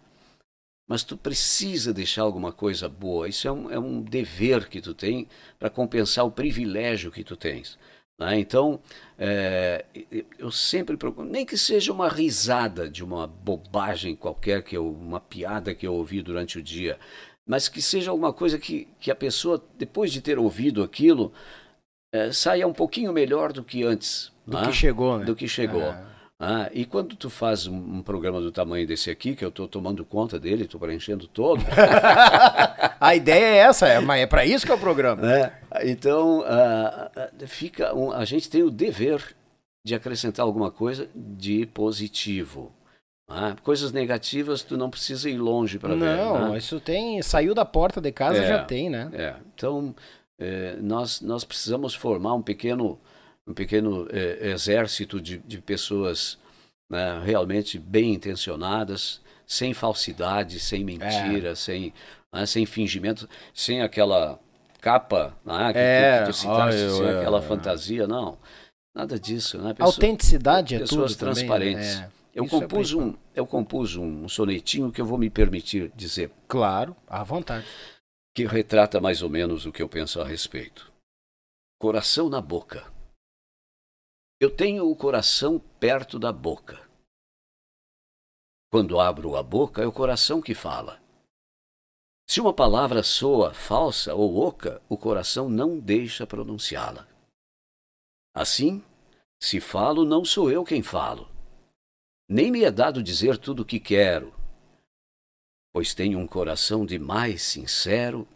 Mas 0.89 1.03
tu 1.03 1.15
precisa 1.15 1.93
deixar 1.93 2.23
alguma 2.23 2.51
coisa 2.51 2.89
boa. 2.89 3.27
Isso 3.29 3.47
é 3.47 3.51
um, 3.51 3.71
é 3.71 3.79
um 3.79 4.01
dever 4.01 4.67
que 4.67 4.81
tu 4.81 4.93
tem 4.93 5.27
para 5.57 5.69
compensar 5.69 6.25
o 6.25 6.31
privilégio 6.31 7.11
que 7.11 7.23
tu 7.23 7.35
tens. 7.35 7.77
né? 8.19 8.39
Então, 8.39 8.81
é, 9.17 9.85
eu 10.37 10.51
sempre 10.51 10.97
procuro, 10.97 11.27
nem 11.27 11.45
que 11.45 11.57
seja 11.57 11.93
uma 11.93 12.09
risada 12.09 12.89
de 12.89 13.03
uma 13.03 13.25
bobagem 13.25 14.15
qualquer, 14.15 14.63
que 14.63 14.75
eu, 14.75 14.89
uma 14.89 15.19
piada 15.19 15.73
que 15.73 15.87
eu 15.87 15.93
ouvi 15.93 16.21
durante 16.21 16.57
o 16.57 16.63
dia, 16.63 16.99
mas 17.47 17.69
que 17.69 17.81
seja 17.81 18.11
alguma 18.11 18.33
coisa 18.33 18.59
que, 18.59 18.87
que 18.99 19.11
a 19.11 19.15
pessoa, 19.15 19.63
depois 19.77 20.11
de 20.11 20.21
ter 20.21 20.37
ouvido 20.37 20.83
aquilo, 20.83 21.31
é, 22.13 22.31
saia 22.31 22.67
um 22.67 22.73
pouquinho 22.73 23.11
melhor 23.13 23.53
do 23.53 23.63
que 23.63 23.83
antes. 23.83 24.31
Do 24.45 24.57
né? 24.57 24.67
que 24.67 24.73
chegou, 24.73 25.19
né? 25.19 25.25
do 25.25 25.35
que 25.35 25.47
chegou. 25.47 25.83
Ah. 25.89 26.07
Ah, 26.43 26.69
e 26.73 26.85
quando 26.85 27.15
tu 27.15 27.29
faz 27.29 27.67
um, 27.67 27.75
um 27.75 28.01
programa 28.01 28.41
do 28.41 28.51
tamanho 28.51 28.87
desse 28.87 29.11
aqui, 29.11 29.35
que 29.35 29.45
eu 29.45 29.49
estou 29.49 29.67
tomando 29.67 30.03
conta 30.03 30.39
dele, 30.39 30.63
estou 30.63 30.79
preenchendo 30.79 31.27
todo, 31.27 31.63
A 32.99 33.15
ideia 33.15 33.45
é 33.45 33.57
essa, 33.57 33.87
é, 33.87 33.99
mas 33.99 34.21
é 34.21 34.25
pra 34.25 34.43
isso 34.45 34.65
que 34.65 34.71
é 34.71 34.75
o 34.75 34.79
programa. 34.79 35.21
né? 35.21 35.53
então 35.83 36.43
ah, 36.47 37.11
ah, 37.15 37.29
fica 37.45 37.93
um- 37.95 38.11
a 38.11 38.25
gente 38.25 38.49
tem 38.49 38.63
o 38.63 38.71
dever 38.71 39.35
de 39.85 39.93
acrescentar 39.95 40.43
alguma 40.45 40.71
coisa 40.71 41.07
de 41.15 41.65
positivo. 41.67 42.71
Ah, 43.29 43.55
coisas 43.63 43.91
negativas 43.91 44.61
tu 44.61 44.75
não 44.77 44.89
precisa 44.89 45.29
ir 45.29 45.37
longe 45.37 45.79
para 45.79 45.95
ver. 45.95 46.17
Não, 46.17 46.51
né? 46.51 46.57
isso 46.57 46.79
tem. 46.79 47.21
Saiu 47.21 47.53
da 47.53 47.63
porta 47.63 48.01
de 48.01 48.11
casa, 48.11 48.39
É. 48.39 48.47
já 48.47 48.63
tem, 48.63 48.89
né? 48.89 49.09
É, 49.13 49.35
então, 49.55 49.95
eh, 50.41 50.75
nós, 50.81 51.21
nós 51.21 51.43
precisamos 51.43 51.93
formar 51.93 52.33
um 52.33 52.41
pequeno, 52.41 52.99
um 53.47 53.53
pequeno 53.53 54.07
eh, 54.11 54.49
exército 54.49 55.21
de, 55.21 55.37
de 55.37 55.61
pessoas 55.61 56.37
né, 56.89 57.21
realmente 57.23 57.77
bem 57.77 58.13
intencionadas, 58.13 59.21
sem 59.45 59.73
falsidade, 59.73 60.59
sem 60.59 60.83
mentira, 60.83 61.55
sem, 61.55 61.93
né, 62.33 62.45
sem 62.45 62.65
fingimento, 62.65 63.29
sem 63.53 63.81
aquela 63.81 64.39
capa 64.81 65.37
né, 65.45 65.71
que, 65.73 65.77
É, 65.79 66.17
tu, 66.17 66.25
que 66.25 66.31
tu 66.31 66.35
citaste, 66.37 66.81
ai, 66.81 66.89
sem 66.89 67.01
eu- 67.05 67.19
aquela 67.19 67.37
é. 67.37 67.41
fantasia, 67.41 68.07
não. 68.07 68.37
Nada 68.95 69.19
disso, 69.19 69.57
né? 69.57 69.73
Pessoa- 69.73 69.93
Autenticidade 69.93 70.75
é 70.75 70.79
pessoas 70.79 71.11
tudo. 71.15 71.19
também, 71.19 71.33
transparentes. 71.35 71.97
né? 71.99 72.09
É. 72.35 72.39
eu, 72.39 72.43
isso 72.45 72.55
é 72.55 72.59
compus 72.59 72.93
um, 72.93 73.13
eu 73.35 73.45
compus 73.45 73.95
um 73.95 74.27
sonetinho 74.27 74.91
que 74.91 74.99
eu 74.99 75.05
vou 75.05 75.17
me 75.17 75.29
permitir 75.29 75.91
dizer 75.95 76.31
Claro, 76.47 76.95
à 77.07 77.23
vontade. 77.23 77.65
Que 78.33 78.45
retrata 78.45 79.01
mais 79.01 79.21
ou 79.21 79.29
menos 79.29 79.65
o 79.65 79.71
que 79.71 79.81
eu 79.81 79.89
penso 79.89 80.21
a 80.21 80.25
respeito. 80.25 80.91
Coração 81.79 82.29
na 82.29 82.39
boca. 82.39 82.91
Eu 84.39 84.55
tenho 84.55 84.89
o 84.89 84.95
coração 84.95 85.59
perto 85.79 86.17
da 86.17 86.31
boca. 86.31 86.89
Quando 88.71 88.99
abro 88.99 89.35
a 89.35 89.43
boca, 89.43 89.83
é 89.83 89.85
o 89.85 89.91
coração 89.91 90.41
que 90.41 90.55
fala. 90.55 91.01
Se 92.27 92.39
uma 92.39 92.53
palavra 92.53 93.03
soa 93.03 93.53
falsa 93.53 94.15
ou 94.15 94.37
oca, 94.37 94.81
o 94.87 94.97
coração 94.97 95.49
não 95.49 95.77
deixa 95.77 96.25
pronunciá-la. 96.25 97.05
Assim, 98.33 98.81
se 99.37 99.59
falo, 99.59 100.05
não 100.05 100.23
sou 100.23 100.49
eu 100.49 100.63
quem 100.63 100.81
falo. 100.81 101.29
Nem 102.29 102.49
me 102.49 102.63
é 102.63 102.71
dado 102.71 103.03
dizer 103.03 103.37
tudo 103.37 103.63
o 103.63 103.65
que 103.65 103.79
quero, 103.79 104.33
pois 105.73 105.93
tenho 105.93 106.19
um 106.19 106.27
coração 106.27 106.85
demais 106.85 107.41
sincero 107.41 108.27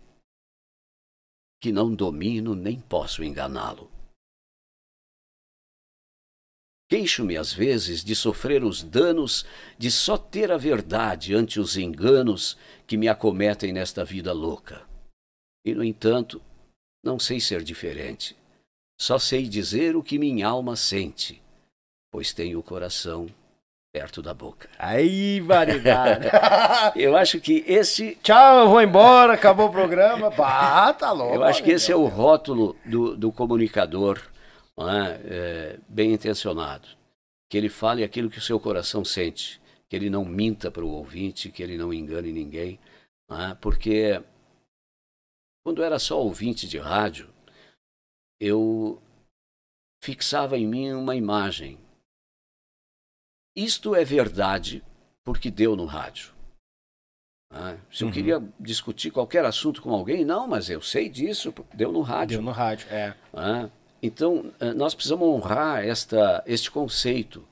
que 1.62 1.72
não 1.72 1.94
domino 1.94 2.56
nem 2.56 2.80
posso 2.80 3.24
enganá-lo. 3.24 3.92
Queixo-me 6.88 7.36
às 7.36 7.52
vezes 7.52 8.04
de 8.04 8.16
sofrer 8.16 8.64
os 8.64 8.84
danos 8.84 9.46
de 9.78 9.90
só 9.90 10.18
ter 10.18 10.52
a 10.52 10.58
verdade 10.58 11.34
ante 11.34 11.60
os 11.60 11.78
enganos 11.78 12.56
que 12.86 12.96
me 12.96 13.08
acometem 13.08 13.74
nesta 13.74 14.06
vida 14.06 14.32
louca. 14.32 14.88
E, 15.66 15.74
no 15.74 15.84
entanto, 15.84 16.40
não 17.04 17.18
sei 17.18 17.40
ser 17.40 17.64
diferente. 17.64 18.38
Só 19.02 19.18
sei 19.18 19.50
dizer 19.50 19.96
o 19.96 20.04
que 20.04 20.20
minha 20.20 20.48
alma 20.48 20.76
sente, 20.76 21.42
pois 22.12 22.32
tenho 22.32 22.60
o 22.60 22.64
coração 22.64 23.28
perto 23.96 24.22
da 24.22 24.34
boca. 24.34 24.68
Aí, 24.78 25.40
variedade. 25.40 26.28
Eu 27.00 27.16
acho 27.16 27.40
que 27.40 27.64
esse 27.66 28.18
Tchau, 28.22 28.64
eu 28.64 28.70
vou 28.70 28.82
embora, 28.82 29.34
acabou 29.34 29.68
o 29.68 29.72
programa. 29.72 30.30
Bah, 30.30 30.92
tá 30.92 31.14
louco. 31.14 31.36
Eu 31.36 31.44
acho 31.46 31.64
que 31.64 31.72
esse 31.72 31.94
é 31.94 31.96
o 31.96 32.06
rótulo 32.06 32.76
do, 32.86 33.16
do 33.16 33.32
comunicador 33.32 34.22
é? 34.78 35.22
É, 35.24 35.80
bem 35.88 36.14
intencionado. 36.14 36.90
Que 37.50 37.58
ele 37.58 37.70
fale 37.70 38.04
aquilo 38.04 38.30
que 38.30 38.38
o 38.38 38.42
seu 38.42 38.60
coração 38.60 39.06
sente, 39.06 39.62
que 39.88 39.96
ele 39.96 40.10
não 40.10 40.26
minta 40.26 40.70
para 40.70 40.84
o 40.84 40.90
ouvinte, 40.90 41.50
que 41.50 41.64
ele 41.64 41.78
não 41.78 41.94
engane 41.94 42.34
ninguém. 42.34 42.78
é? 43.32 43.56
Porque 43.62 44.22
quando 45.64 45.82
eu 45.82 45.86
era 45.86 46.00
só 46.00 46.22
ouvinte 46.22 46.68
de 46.68 46.78
rádio, 46.78 47.30
eu 48.42 49.02
fixava 50.04 50.58
em 50.58 50.68
mim 50.68 50.92
uma 50.92 51.16
imagem. 51.16 51.85
Isto 53.56 53.96
é 53.96 54.04
verdade 54.04 54.84
porque 55.24 55.50
deu 55.50 55.76
no 55.76 55.86
rádio. 55.86 56.34
Ah, 57.52 57.78
se 57.92 58.04
eu 58.04 58.08
Uhum. 58.08 58.14
queria 58.14 58.44
discutir 58.60 59.12
qualquer 59.12 59.46
assunto 59.46 59.82
com 59.82 59.92
alguém, 59.92 60.26
não, 60.26 60.48
mas 60.48 60.70
eu 60.70 60.82
sei 60.82 61.08
disso, 61.08 61.54
deu 61.74 61.92
no 61.92 62.02
rádio. 62.02 62.38
Deu 62.38 62.42
no 62.46 62.52
rádio, 62.52 62.88
é. 62.90 63.14
Ah, 63.34 63.70
então, 64.04 64.52
eh, 64.60 64.74
nós 64.74 64.94
precisamos 64.94 65.26
honrar 65.28 65.84
esta, 65.86 66.44
este 66.46 66.70
conceito 66.70 67.48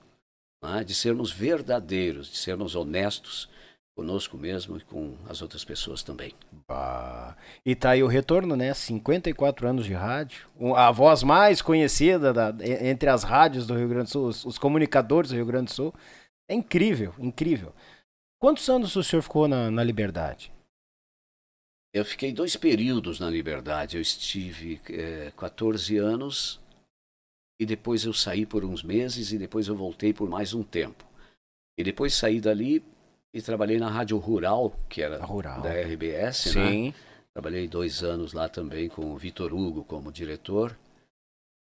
ah, 0.62 0.84
de 0.84 0.94
sermos 0.94 1.32
verdadeiros, 1.32 2.28
de 2.30 2.38
sermos 2.38 2.76
honestos 2.76 3.50
conosco 3.96 4.38
mesmo 4.38 4.78
e 4.78 4.82
com 4.82 5.16
as 5.30 5.42
outras 5.42 5.64
pessoas 5.64 6.02
também. 6.04 6.34
Bah. 6.68 7.36
E 7.66 7.76
tá 7.76 7.92
aí 7.92 8.04
o 8.04 8.08
retorno, 8.08 8.56
né? 8.56 8.74
54 8.74 9.68
anos 9.68 9.86
de 9.86 9.94
rádio. 9.94 10.48
A 10.76 10.92
voz 10.92 11.24
mais 11.24 11.62
conhecida 11.62 12.34
da- 12.34 12.56
entre 12.82 13.10
as 13.10 13.24
rádios 13.24 13.68
do 13.68 13.76
Rio 13.78 13.88
Grande 13.88 14.06
do 14.06 14.10
Sul, 14.12 14.28
os, 14.28 14.46
os 14.46 14.58
comunicadores 14.58 15.30
do 15.30 15.36
Rio 15.36 15.46
Grande 15.46 15.66
do 15.66 15.74
Sul. 15.74 15.94
É 16.50 16.54
incrível, 16.54 17.14
incrível. 17.20 17.74
Quantos 18.42 18.68
anos 18.70 18.96
o 18.96 19.04
senhor 19.04 19.22
ficou 19.22 19.48
na, 19.48 19.70
na 19.72 19.84
Liberdade? 19.84 20.52
Eu 21.94 22.04
fiquei 22.04 22.34
dois 22.34 22.56
períodos 22.58 23.20
na 23.20 23.30
Liberdade. 23.30 23.96
Eu 23.98 24.02
estive 24.02 24.82
eh, 24.90 25.32
14 25.38 25.98
anos 25.98 26.60
e 27.62 27.66
depois 27.66 28.04
eu 28.04 28.14
saí 28.14 28.46
por 28.46 28.66
uns 28.66 28.82
meses 28.82 29.32
e 29.32 29.38
depois 29.38 29.68
eu 29.68 29.76
voltei 29.76 30.12
por 30.12 30.28
mais 30.28 30.54
um 30.54 30.64
tempo. 30.64 31.06
E 31.78 31.84
depois 31.84 32.14
saí 32.16 32.42
dali 32.42 32.84
e 33.34 33.42
trabalhei 33.42 33.80
na 33.80 33.90
Rádio 33.90 34.18
Rural, 34.18 34.74
que 34.88 35.02
era 35.02 35.24
Rural. 35.24 35.62
da 35.62 35.72
RBS, 35.72 36.56
né? 36.56 36.94
Trabalhei 37.34 37.68
dois 37.68 38.04
anos 38.04 38.32
lá 38.32 38.48
também 38.48 38.88
com 38.88 39.12
o 39.12 39.18
Vitor 39.18 39.54
Hugo 39.54 39.84
como 39.84 40.12
diretor. 40.12 40.78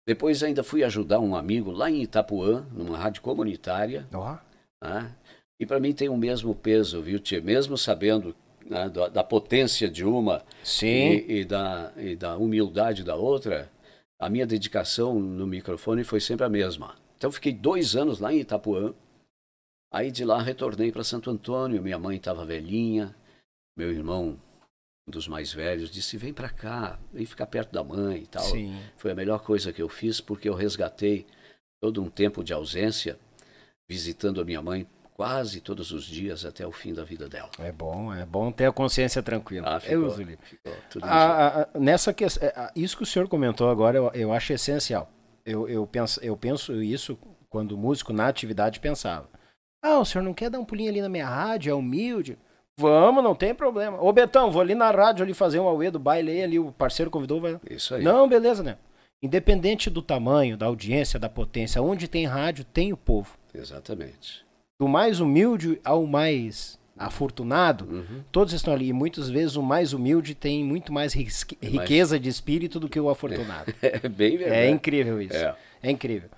Depois 0.07 0.43
ainda 0.43 0.65
fui 0.65 0.83
ajudar 0.83 1.21
um 1.21 1.37
amigo 1.37 1.71
lá 1.71 1.89
em 1.91 2.03
Itapuã, 2.03 2.67
numa 2.73 2.99
rádio 2.99 3.23
comunitária, 3.23 4.07
Ó, 4.13 4.37
Né? 4.83 5.15
E 5.59 5.65
para 5.65 5.79
mim 5.79 5.93
tem 5.93 6.09
o 6.09 6.17
mesmo 6.17 6.55
peso, 6.55 7.01
viu, 7.01 7.21
Tia? 7.21 7.41
Mesmo 7.41 7.79
sabendo 7.79 8.35
né, 8.67 8.89
da, 8.89 9.09
da, 9.09 9.25
potência 9.25 9.89
de 9.89 10.05
uma 10.05 10.43
Sim. 10.65 10.87
E, 10.87 11.41
e, 11.41 11.45
da, 11.45 11.93
e 11.97 12.17
da 12.17 12.37
humildade 12.37 13.05
da 13.05 13.15
outra, 13.15 13.71
a 14.19 14.29
minha 14.29 14.47
dedicação 14.47 15.19
no 15.19 15.47
microfone 15.47 16.03
foi 16.03 16.21
sempre 16.21 16.45
a 16.45 16.49
mesma. 16.49 16.97
Então 17.17 17.31
fiquei 17.31 17.53
dois 17.53 17.95
anos 17.95 18.19
lá 18.19 18.33
em 18.33 18.41
Itapuã. 18.41 18.93
Aí 19.95 20.11
de 20.11 20.25
lá 20.25 20.43
retornei 20.43 20.91
para 20.91 21.05
Santo 21.05 21.31
Antônio. 21.31 21.81
Minha 21.81 21.99
mãe 21.99 22.17
estava 22.17 22.45
velhinha, 22.45 23.15
meu 23.77 23.93
irmão 23.93 24.37
um 25.07 25.11
dos 25.11 25.29
mais 25.29 25.53
velhos, 25.53 25.91
disse: 25.91 26.17
vem 26.17 26.33
para 26.33 26.49
cá, 26.49 26.99
vem 27.13 27.25
ficar 27.25 27.47
perto 27.47 27.73
da 27.73 27.85
mãe 27.85 28.23
e 28.23 28.27
tal. 28.27 28.43
Sim. 28.43 28.77
Foi 28.97 29.13
a 29.13 29.15
melhor 29.15 29.41
coisa 29.41 29.73
que 29.73 29.81
eu 29.81 29.89
fiz 29.89 30.21
porque 30.21 30.49
eu 30.49 30.55
resgatei 30.55 31.27
todo 31.81 32.03
um 32.03 32.11
tempo 32.11 32.43
de 32.43 32.53
ausência, 32.53 33.19
visitando 33.89 34.41
a 34.41 34.45
minha 34.45 34.63
mãe 34.63 34.87
quase 35.13 35.61
todos 35.61 35.93
os 35.93 36.05
dias 36.05 36.45
até 36.45 36.67
o 36.67 36.73
fim 36.73 36.93
da 36.93 37.05
vida 37.05 37.29
dela. 37.29 37.51
É 37.61 37.71
bom, 37.71 38.13
é 38.13 38.27
bom 38.27 38.51
ter 38.51 38.67
a 38.67 38.73
consciência 38.73 39.23
tranquila. 39.23 39.77
Ah, 39.77 39.79
ficou, 39.79 40.05
eu, 40.05 40.11
ficou 40.11 40.75
tudo 40.91 41.05
a, 41.05 41.63
a, 41.63 41.79
nessa 41.79 42.13
questão, 42.13 42.49
é, 42.49 42.73
isso 42.75 42.97
que 42.97 43.05
o 43.05 43.07
senhor 43.07 43.29
comentou 43.29 43.71
agora, 43.71 43.97
eu, 43.97 44.11
eu 44.15 44.33
acho 44.33 44.53
essencial. 44.53 45.09
Eu, 45.47 45.69
eu, 45.69 45.87
penso, 45.87 46.19
eu 46.21 46.37
penso 46.37 46.83
isso 46.83 47.17
quando 47.49 47.73
o 47.73 47.79
músico 47.79 48.13
na 48.13 48.27
atividade 48.27 48.81
pensava. 48.81 49.29
Ah, 49.87 49.99
o 49.99 50.05
senhor 50.05 50.25
não 50.25 50.33
quer 50.33 50.49
dar 50.49 50.59
um 50.59 50.65
pulinho 50.65 50.89
ali 50.89 51.03
na 51.03 51.11
minha 51.11 51.27
rádio, 51.29 51.71
é 51.71 51.75
humilde? 51.75 52.39
Vamos, 52.79 53.23
não 53.23 53.35
tem 53.35 53.55
problema. 53.55 54.03
Ô 54.03 54.11
Betão, 54.13 54.51
vou 54.51 54.63
ali 54.63 54.75
na 54.75 54.91
rádio 54.91 55.23
ali 55.23 55.35
fazer 55.35 55.61
um 55.61 55.69
auê 55.69 55.91
do 55.91 55.99
baile 55.99 56.31
aí, 56.31 56.43
ali 56.43 56.59
o 56.59 56.73
parceiro 56.73 57.11
convidou, 57.11 57.39
vai. 57.39 57.61
Isso 57.71 57.95
aí. 57.95 58.03
Não, 58.03 58.27
beleza, 58.27 58.63
né? 58.63 58.79
Independente 59.23 59.91
do 59.91 60.01
tamanho, 60.01 60.57
da 60.57 60.67
audiência, 60.67 61.19
da 61.21 61.29
potência, 61.29 61.83
onde 61.83 62.09
tem 62.09 62.25
rádio, 62.25 62.65
tem 62.65 62.93
o 62.93 62.97
povo. 62.97 63.37
Exatamente. 63.55 64.43
Do 64.81 64.89
mais 64.89 65.21
humilde 65.21 65.79
ao 65.85 66.07
mais 66.07 66.79
afortunado, 66.97 67.85
Uhum. 67.85 68.23
todos 68.33 68.53
estão 68.55 68.73
ali. 68.73 68.89
E 68.89 68.93
muitas 68.93 69.29
vezes 69.29 69.55
o 69.57 69.63
mais 69.63 69.93
humilde 69.93 70.35
tem 70.35 70.65
muito 70.65 70.93
mais 70.93 71.15
É 71.15 71.67
riqueza 71.67 72.19
de 72.19 72.29
espírito 72.29 72.81
do 72.81 72.89
que 72.89 72.99
o 72.99 73.09
afortunado. 73.11 73.73
É 73.83 74.09
bem 74.09 74.37
verdade. 74.39 74.61
É 74.63 74.71
incrível 74.71 75.21
isso. 75.21 75.37
É. 75.37 75.55
É 75.83 75.91
incrível. 75.91 76.29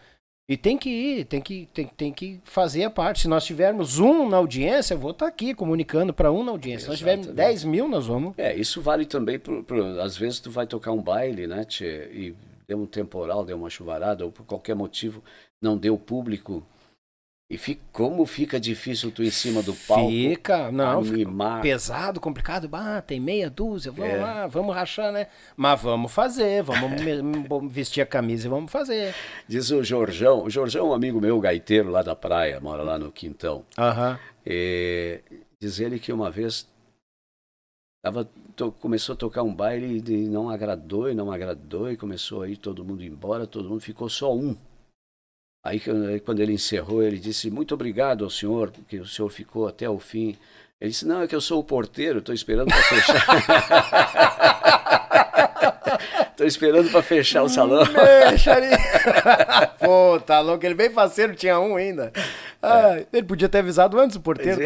E 0.49 0.57
tem 0.57 0.79
que 0.79 0.89
ir, 0.89 1.25
tem 1.25 1.41
que, 1.41 1.69
tem, 1.75 1.87
tem 1.89 2.13
que 2.13 2.41
fazer 2.45 2.85
a 2.85 2.91
parte. 2.91 3.23
Se 3.23 3.29
nós 3.29 3.45
tivermos 3.45 3.99
um 3.99 4.29
na 4.29 4.37
audiência, 4.37 4.95
eu 4.95 4.99
vou 4.99 5.11
estar 5.11 5.27
aqui 5.27 5.53
comunicando 5.53 6.15
para 6.15 6.31
um 6.31 6.45
na 6.45 6.53
audiência. 6.53 6.83
Se 6.85 6.89
nós 6.89 6.99
tivermos 6.99 7.27
Exatamente. 7.27 7.49
10 7.53 7.65
mil, 7.65 7.89
nós 7.89 8.07
vamos. 8.07 8.33
É, 8.39 8.55
isso 8.55 8.81
vale 8.81 9.05
também 9.07 9.41
pro, 9.41 9.65
pro- 9.65 10.01
às 10.01 10.17
vezes 10.17 10.39
tu 10.39 10.49
vai 10.49 10.65
tocar 10.65 10.93
um 10.93 11.03
baile, 11.03 11.49
né, 11.49 11.65
tchê, 11.65 12.09
e 12.13 12.35
deu 12.69 12.79
um 12.79 12.87
temporal, 12.87 13.45
deu 13.45 13.57
uma 13.57 13.69
chuvarada, 13.69 14.25
ou 14.25 14.31
por 14.31 14.45
qualquer 14.47 14.77
motivo 14.77 15.21
não 15.61 15.77
deu 15.77 15.99
público. 15.99 16.65
E 17.49 17.57
fica, 17.57 17.81
como 17.93 18.27
fica 18.27 18.59
difícil 18.59 19.13
tu 19.13 19.23
em 19.23 19.31
cima 19.31 19.63
do 19.63 19.73
palco 19.73 20.11
Fica, 20.11 20.73
não, 20.73 21.05
fica 21.05 21.31
pesado, 21.63 22.19
complicado. 22.21 22.69
Ah, 22.73 23.01
tem 23.01 23.21
meia 23.21 23.49
dúzia, 23.49 23.93
vamos 23.93 24.15
É. 24.15 24.17
lá, 24.21 24.47
vamos 24.49 24.75
rachar, 24.75 25.13
né? 25.13 25.29
Mas 25.57 25.81
vamos 25.81 26.11
fazer, 26.11 26.65
vamos 26.65 27.01
me- 27.01 27.23
vestir 27.71 28.01
a 28.01 28.07
camisa 28.07 28.49
e 28.49 28.51
vamos 28.51 28.73
fazer. 28.73 29.15
Diz 29.47 29.71
o 29.71 29.81
Jorjão, 29.85 30.43
o 30.43 30.51
Jorjão 30.51 30.87
é 30.87 30.89
um 30.91 30.93
amigo 30.93 31.21
meu, 31.21 31.39
gaiteiro 31.39 31.89
lá 31.89 32.03
da 32.03 32.17
praia, 32.17 32.59
mora 32.59 32.83
lá 32.83 32.99
no 32.99 33.13
Quintão. 33.13 33.65
Aham. 33.79 34.19
E 34.45 35.21
diz 35.63 35.79
ele 35.79 36.01
que 36.01 36.13
uma 36.13 36.33
vez 36.33 36.67
tava, 38.05 38.29
to- 38.57 38.73
começou 38.73 39.13
a 39.13 39.17
tocar 39.17 39.45
um 39.45 39.55
baile 39.55 40.03
e 40.05 40.27
não 40.29 40.51
agradou 40.51 41.09
e 41.09 41.15
não 41.15 41.31
agradou 41.31 41.93
e 41.93 41.97
começou 41.97 42.43
aí 42.43 42.57
todo 42.57 42.85
mundo 42.85 43.05
ir 43.05 43.07
embora, 43.07 43.47
todo 43.47 43.69
mundo 43.69 43.81
ficou 43.81 44.09
só 44.09 44.35
um. 44.35 44.57
Aí 45.67 45.81
que- 45.81 46.21
quando 46.25 46.41
ele 46.41 46.53
encerrou, 46.53 47.03
ele 47.03 47.19
disse 47.19 47.51
muito 47.51 47.75
obrigado 47.75 48.25
ao 48.25 48.31
senhor, 48.31 48.71
porque 48.71 48.99
o 48.99 49.07
senhor 49.07 49.29
ficou 49.31 49.67
até 49.67 49.89
o 49.89 49.99
fim. 49.99 50.37
Ele 50.81 50.91
disse, 50.91 51.07
não, 51.07 51.23
é 51.23 51.27
que 51.27 51.35
eu 51.35 51.41
sou 51.41 51.59
o 51.59 51.65
porteiro, 51.65 52.19
estou 52.21 52.35
esperando 52.35 52.69
para 52.69 52.83
fechar. 52.83 53.27
Estou 56.31 56.47
esperando 56.47 56.91
para 56.91 57.03
fechar 57.03 57.43
o 57.43 57.49
salão. 57.49 57.81
Ali. 57.83 58.69
Pô, 59.81 60.21
tá 60.21 60.41
louco, 60.41 60.67
ele 60.67 60.75
bem 60.75 60.91
faceiro, 60.91 61.35
tinha 61.35 61.59
um 61.59 61.77
ainda. 61.77 62.13
Ah, 62.63 62.99
Ele 63.11 63.23
podia 63.23 63.49
ter 63.49 63.59
avisado 63.61 63.99
antes 63.99 64.17
o 64.17 64.21
porteiro. 64.21 64.61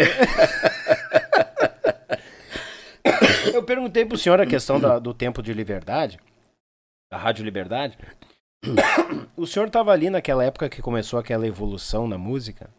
Pois 3.05 3.55
Eu 3.55 3.63
perguntei 3.63 4.05
pro 4.05 4.19
senhor 4.19 4.41
a 4.41 4.47
questão 4.47 4.81
da- 4.81 4.99
do 4.99 5.15
tempo 5.15 5.41
de 5.43 5.53
liberdade, 5.53 6.19
da 7.13 7.19
Rádio 7.19 7.45
Liberdade. 7.45 7.97
O 9.37 9.47
senhor 9.47 9.67
estava 9.67 9.91
ali 9.93 10.11
naquela 10.11 10.45
época 10.45 10.69
que 10.69 10.83
começou 10.83 11.19
aquela 11.19 11.47
evolução 11.47 12.07
na 12.07 12.19
música? 12.19 12.71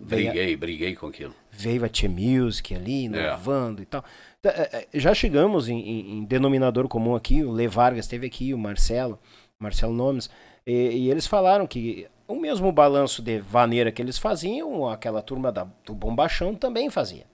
Briguei, 0.00 0.56
briguei 0.56 0.94
com 0.96 1.06
aquilo. 1.06 1.34
veio 1.50 1.84
a 1.84 1.88
T-Music 1.88 2.74
ali, 2.74 3.04
inovando 3.04 3.82
e 3.82 3.86
tal. 3.86 4.02
Tá, 4.42 4.50
é, 4.50 4.88
é, 4.92 4.98
Já 4.98 5.14
chegamos 5.14 5.68
em, 5.68 5.78
em- 5.78 6.18
em 6.18 6.24
denominador 6.24 6.88
comum 6.88 7.14
aqui, 7.14 7.42
o 7.44 7.54
Le 7.54 7.68
Vargas 7.68 8.04
esteve 8.06 8.26
aqui, 8.26 8.52
o 8.52 8.58
Marcelo, 8.58 9.18
Marcelo 9.60 9.92
Nomes, 9.94 10.28
e, 10.66 10.72
e 10.72 11.10
eles 11.10 11.26
falaram 11.26 11.66
que 11.66 12.08
o 12.26 12.34
mesmo 12.34 12.72
balanço 12.72 13.22
de 13.22 13.38
vaneira 13.40 13.92
que 13.92 14.02
eles 14.02 14.18
faziam, 14.18 14.88
aquela 14.88 15.22
turma 15.22 15.52
da- 15.52 15.68
do 15.84 15.94
Bombachão 15.94 16.54
também 16.54 16.90
fazia. 16.90 17.26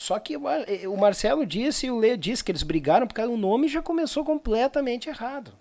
Só 0.00 0.18
que 0.18 0.36
o 0.36 0.96
Marcelo 0.96 1.44
disse 1.46 1.86
e 1.86 1.90
o 1.90 1.98
Lê 1.98 2.16
disse 2.16 2.44
que 2.44 2.52
eles 2.52 2.62
brigaram 2.62 3.06
porque 3.06 3.20
o 3.20 3.36
nome 3.36 3.66
já 3.66 3.80
começou 3.82 4.24
completamente 4.24 5.08
errado. 5.08 5.52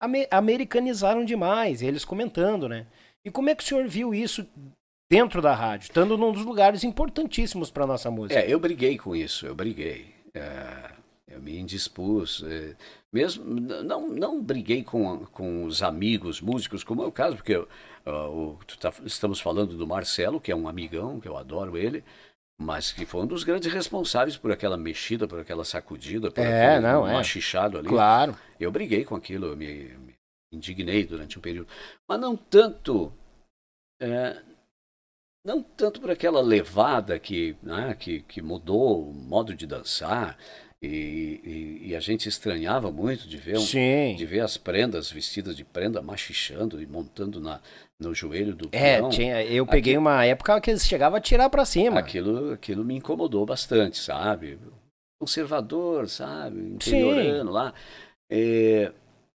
Ame- 0.00 0.28
americanizaram 0.30 1.24
demais, 1.24 1.82
eles 1.82 2.04
comentando, 2.04 2.68
né? 2.68 2.86
E 3.24 3.30
como 3.30 3.48
é 3.50 3.54
que 3.54 3.62
o 3.62 3.66
senhor 3.66 3.86
viu 3.88 4.14
isso 4.14 4.46
dentro 5.10 5.40
da 5.40 5.54
rádio, 5.54 5.84
estando 5.86 6.18
num 6.18 6.32
dos 6.32 6.44
lugares 6.44 6.84
importantíssimos 6.84 7.70
para 7.70 7.86
nossa 7.86 8.10
música? 8.10 8.38
É, 8.38 8.52
eu 8.52 8.58
briguei 8.60 8.98
com 8.98 9.14
isso, 9.16 9.46
eu 9.46 9.54
briguei. 9.54 10.14
É, 10.34 10.90
eu 11.28 11.40
me 11.40 11.58
indispus. 11.58 12.44
é, 12.46 12.74
mesmo, 13.12 13.44
não, 13.44 14.08
não 14.08 14.42
briguei 14.42 14.82
com, 14.84 15.24
com 15.26 15.64
os 15.64 15.82
amigos 15.82 16.40
músicos, 16.40 16.84
como 16.84 17.02
é 17.02 17.06
o 17.06 17.12
caso, 17.12 17.36
porque 17.36 17.54
tá- 18.78 18.92
estamos 19.04 19.40
falando 19.40 19.76
do 19.76 19.86
Marcelo, 19.86 20.40
que 20.40 20.52
é 20.52 20.56
um 20.56 20.68
amigão, 20.68 21.18
que 21.18 21.26
eu 21.28 21.36
adoro 21.36 21.76
ele, 21.76 22.04
mas 22.60 22.92
que 22.92 23.04
foi 23.06 23.22
um 23.22 23.26
dos 23.26 23.44
grandes 23.44 23.72
responsáveis 23.72 24.36
por 24.36 24.52
aquela 24.52 24.76
mexida, 24.76 25.26
por 25.26 25.40
aquela 25.40 25.64
sacudida, 25.64 26.30
por 26.30 26.44
É, 26.44 26.76
aquele 26.76 26.86
não, 26.86 27.06
é. 27.08 27.14
machichado 27.14 27.78
ali. 27.78 27.88
Claro. 27.88 28.36
Eu 28.58 28.70
briguei 28.72 29.04
com 29.04 29.14
aquilo, 29.14 29.46
eu 29.46 29.56
me, 29.56 29.84
me 29.98 30.14
indignei 30.52 31.04
durante 31.04 31.38
um 31.38 31.42
período. 31.42 31.68
Mas 32.08 32.20
não 32.20 32.36
tanto. 32.36 33.12
é, 34.00 34.42
não 35.44 35.62
tanto 35.62 36.00
por 36.00 36.10
aquela 36.10 36.40
levada 36.40 37.18
que, 37.18 37.56
né, 37.62 37.94
que, 37.98 38.20
que 38.22 38.42
mudou 38.42 39.08
o 39.08 39.12
modo 39.14 39.54
de 39.54 39.66
dançar. 39.66 40.36
E, 40.82 41.40
e- 41.82 41.88
e 41.88 41.96
a 41.96 42.00
gente 42.00 42.28
estranhava 42.28 42.92
muito 42.92 43.26
de 43.26 43.38
ver, 43.38 43.56
um- 43.56 43.60
Sim. 43.60 44.14
de 44.14 44.26
ver 44.26 44.40
as 44.40 44.58
prendas 44.58 45.10
vestidas 45.10 45.56
de 45.56 45.64
prenda 45.64 46.02
machichando 46.02 46.82
e 46.82 46.86
montando 46.86 47.40
na, 47.40 47.62
no 47.98 48.14
joelho 48.14 48.54
do 48.54 48.68
É, 48.72 48.96
peão. 48.98 49.08
tinha, 49.08 49.42
eu 49.42 49.66
peguei 49.66 49.96
uma 49.96 50.22
época 50.26 50.60
que 50.60 50.70
eles 50.70 50.86
chegavam 50.86 51.16
a 51.16 51.20
tirar 51.20 51.48
pra 51.48 51.64
cima. 51.64 51.98
Aquilo, 51.98 52.52
aquilo 52.52 52.84
me 52.84 52.94
incomodou 52.94 53.46
bastante, 53.46 53.96
sabe? 53.96 54.58
Conservador, 55.18 56.08
sabe? 56.10 56.60
Interiorano 56.60 57.50
lá. 57.50 57.72
É, 58.30 58.92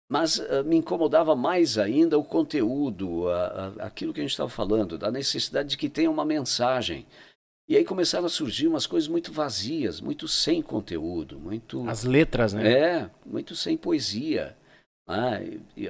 mas 0.09 0.39
ah, 0.39 0.63
me 0.63 0.75
incomodava 0.77 1.35
mais 1.35 1.77
ainda 1.77 2.17
o 2.17 2.23
conteúdo, 2.23 3.27
a- 3.29 3.73
a- 3.79 3.85
aquilo 3.87 4.13
que 4.13 4.19
a 4.19 4.23
gente 4.23 4.31
estava 4.31 4.49
falando, 4.49 4.97
da 4.97 5.09
necessidade 5.11 5.69
de 5.69 5.77
que 5.77 5.89
tenha 5.89 6.11
uma 6.11 6.25
mensagem. 6.25 7.05
E 7.69 7.77
aí 7.77 7.85
começaram 7.85 8.25
a 8.25 8.29
surgir 8.29 8.67
umas 8.67 8.85
coisas 8.85 9.07
muito 9.07 9.31
vazias, 9.31 10.01
muito 10.01 10.27
sem 10.27 10.61
conteúdo, 10.61 11.39
muito. 11.39 11.87
As 11.87 12.03
letras, 12.03 12.51
né? 12.53 12.69
É, 12.69 13.09
muito 13.25 13.55
sem 13.55 13.77
poesia. 13.77 14.57
Ah, 15.07 15.39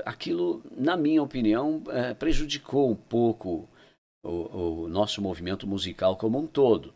aquilo, 0.06 0.62
na 0.78 0.96
minha 0.96 1.22
opinião, 1.24 1.82
eh, 1.90 2.14
prejudicou 2.14 2.92
um 2.92 2.96
pouco 2.96 3.68
o, 4.24 4.84
o 4.84 4.88
nosso 4.88 5.22
movimento 5.22 5.66
musical 5.68 6.16
como 6.16 6.38
um 6.40 6.46
todo. 6.48 6.94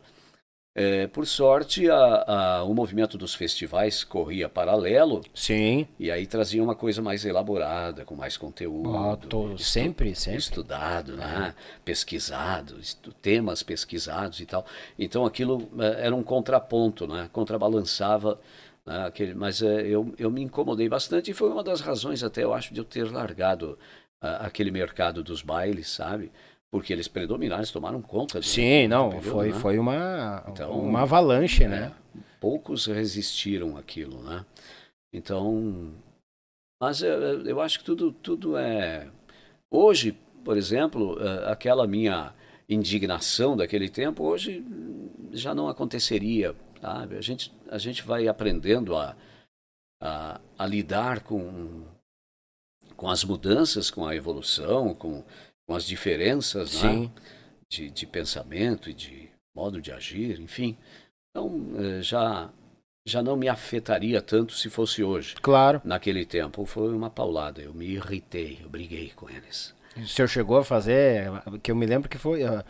Eh, 0.78 1.06
por 1.06 1.26
sorte, 1.26 1.88
a- 1.90 2.24
a- 2.58 2.64
o 2.64 2.74
movimento 2.74 3.16
dos 3.16 3.34
festivais 3.34 4.04
corria 4.04 4.46
paralelo 4.46 5.22
Sim. 5.34 5.86
e 5.98 6.10
aí 6.10 6.26
trazia 6.26 6.62
uma 6.62 6.74
coisa 6.74 7.00
mais 7.00 7.24
elaborada, 7.24 8.04
com 8.04 8.14
mais 8.14 8.36
conteúdo. 8.36 8.90
Ó, 8.94 9.16
tô- 9.16 9.54
estu- 9.54 9.58
sempre, 9.64 10.14
sempre. 10.14 10.38
Estudado, 10.40 11.16
né? 11.16 11.54
pesquisado, 11.82 12.78
estu- 12.78 13.10
temas 13.14 13.62
pesquisados 13.62 14.38
e 14.40 14.44
tal. 14.44 14.66
Então 14.98 15.24
aquilo 15.24 15.66
eh, 15.78 16.04
era 16.06 16.14
um 16.14 16.22
contraponto, 16.22 17.06
né? 17.06 17.30
contrabalançava. 17.32 18.38
né, 18.84 19.06
aquele, 19.06 19.34
mas 19.34 19.62
eh, 19.62 19.86
eu, 19.88 20.14
eu 20.18 20.30
me 20.30 20.42
incomodei 20.42 20.88
bastante 20.88 21.30
e 21.30 21.34
foi 21.34 21.50
uma 21.50 21.64
das 21.64 21.80
razões 21.80 22.22
até, 22.22 22.44
eu 22.44 22.52
acho, 22.54 22.72
de 22.74 22.78
eu 22.80 22.84
ter 22.84 23.10
largado 23.10 23.76
ah, 24.20 24.46
aquele 24.46 24.70
mercado 24.70 25.22
dos 25.24 25.40
bailes, 25.42 25.88
sabe? 25.88 26.30
Porque 26.76 26.92
eles 26.92 27.08
predominaram, 27.08 27.60
eles 27.62 27.70
tomaram 27.70 28.00
conta. 28.02 28.38
do- 28.38 28.44
Sim, 28.44 28.86
não, 28.88 29.08
período, 29.10 29.30
foi, 29.30 29.48
né? 29.48 29.58
foi 29.60 29.78
uma, 29.78 30.44
Então, 30.48 30.78
uma 30.78 31.02
avalanche, 31.02 31.64
É, 31.64 31.68
né? 31.68 31.92
poucos 32.40 32.86
resistiram 32.86 33.76
àquilo, 33.76 34.22
né? 34.22 34.44
Então, 35.12 35.92
mas 36.80 37.02
eh, 37.02 37.16
eu 37.46 37.60
acho 37.60 37.78
que 37.78 37.84
tudo, 37.84 38.12
tudo 38.12 38.56
é. 38.56 39.08
Hoje, 39.70 40.12
por 40.44 40.56
exemplo, 40.56 41.16
eh, 41.20 41.50
aquela 41.50 41.86
minha 41.86 42.34
indignação 42.68 43.56
daquele 43.56 43.88
tempo, 43.88 44.22
hoje 44.24 44.62
já 45.32 45.54
não 45.54 45.68
aconteceria. 45.68 46.54
Sabe? 46.80 47.16
A, 47.16 47.22
gente, 47.22 47.52
a 47.70 47.78
gente 47.78 48.02
vai 48.02 48.28
aprendendo 48.28 48.94
a, 48.94 49.16
a, 50.00 50.40
a 50.58 50.66
lidar 50.66 51.20
com, 51.20 51.84
com 52.96 53.08
as 53.08 53.24
mudanças, 53.24 53.90
com 53.90 54.06
a 54.06 54.14
evolução, 54.14 54.94
com, 54.94 55.24
com 55.66 55.74
as 55.74 55.84
diferenças 55.84 56.82
né? 56.82 57.10
de, 57.70 57.90
de 57.90 58.06
pensamento 58.06 58.88
e 58.88 58.94
de 58.94 59.28
modo 59.54 59.80
de 59.80 59.92
agir, 59.92 60.40
enfim. 60.40 60.76
Então, 61.30 61.60
eh, 61.78 62.02
já 62.02 62.50
já 63.08 63.22
não 63.22 63.36
me 63.36 63.48
afetaria 63.48 64.20
tanto 64.20 64.52
se 64.52 64.68
fosse 64.68 65.02
hoje. 65.04 65.36
Claro. 65.40 65.80
Naquele 65.84 66.26
tempo 66.26 66.66
foi 66.66 66.92
uma 66.92 67.08
paulada, 67.08 67.62
eu 67.62 67.72
me 67.72 67.86
irritei, 67.86 68.58
eu 68.60 68.68
briguei 68.68 69.12
com 69.14 69.30
eles. 69.30 69.72
O 69.96 70.06
senhor 70.06 70.26
chegou 70.26 70.58
a 70.58 70.64
fazer, 70.64 71.30
que 71.62 71.70
eu 71.70 71.76
me 71.76 71.86
lembro 71.86 72.08
que 72.08 72.18
foi 72.18 72.44
uh, 72.44 72.64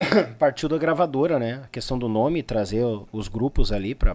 partiu 0.38 0.68
da 0.68 0.78
gravadora, 0.78 1.38
né? 1.38 1.62
A 1.64 1.68
questão 1.68 1.98
do 1.98 2.08
nome, 2.08 2.42
trazer 2.42 2.84
os 3.12 3.28
grupos 3.28 3.72
ali 3.72 3.94
para 3.94 4.14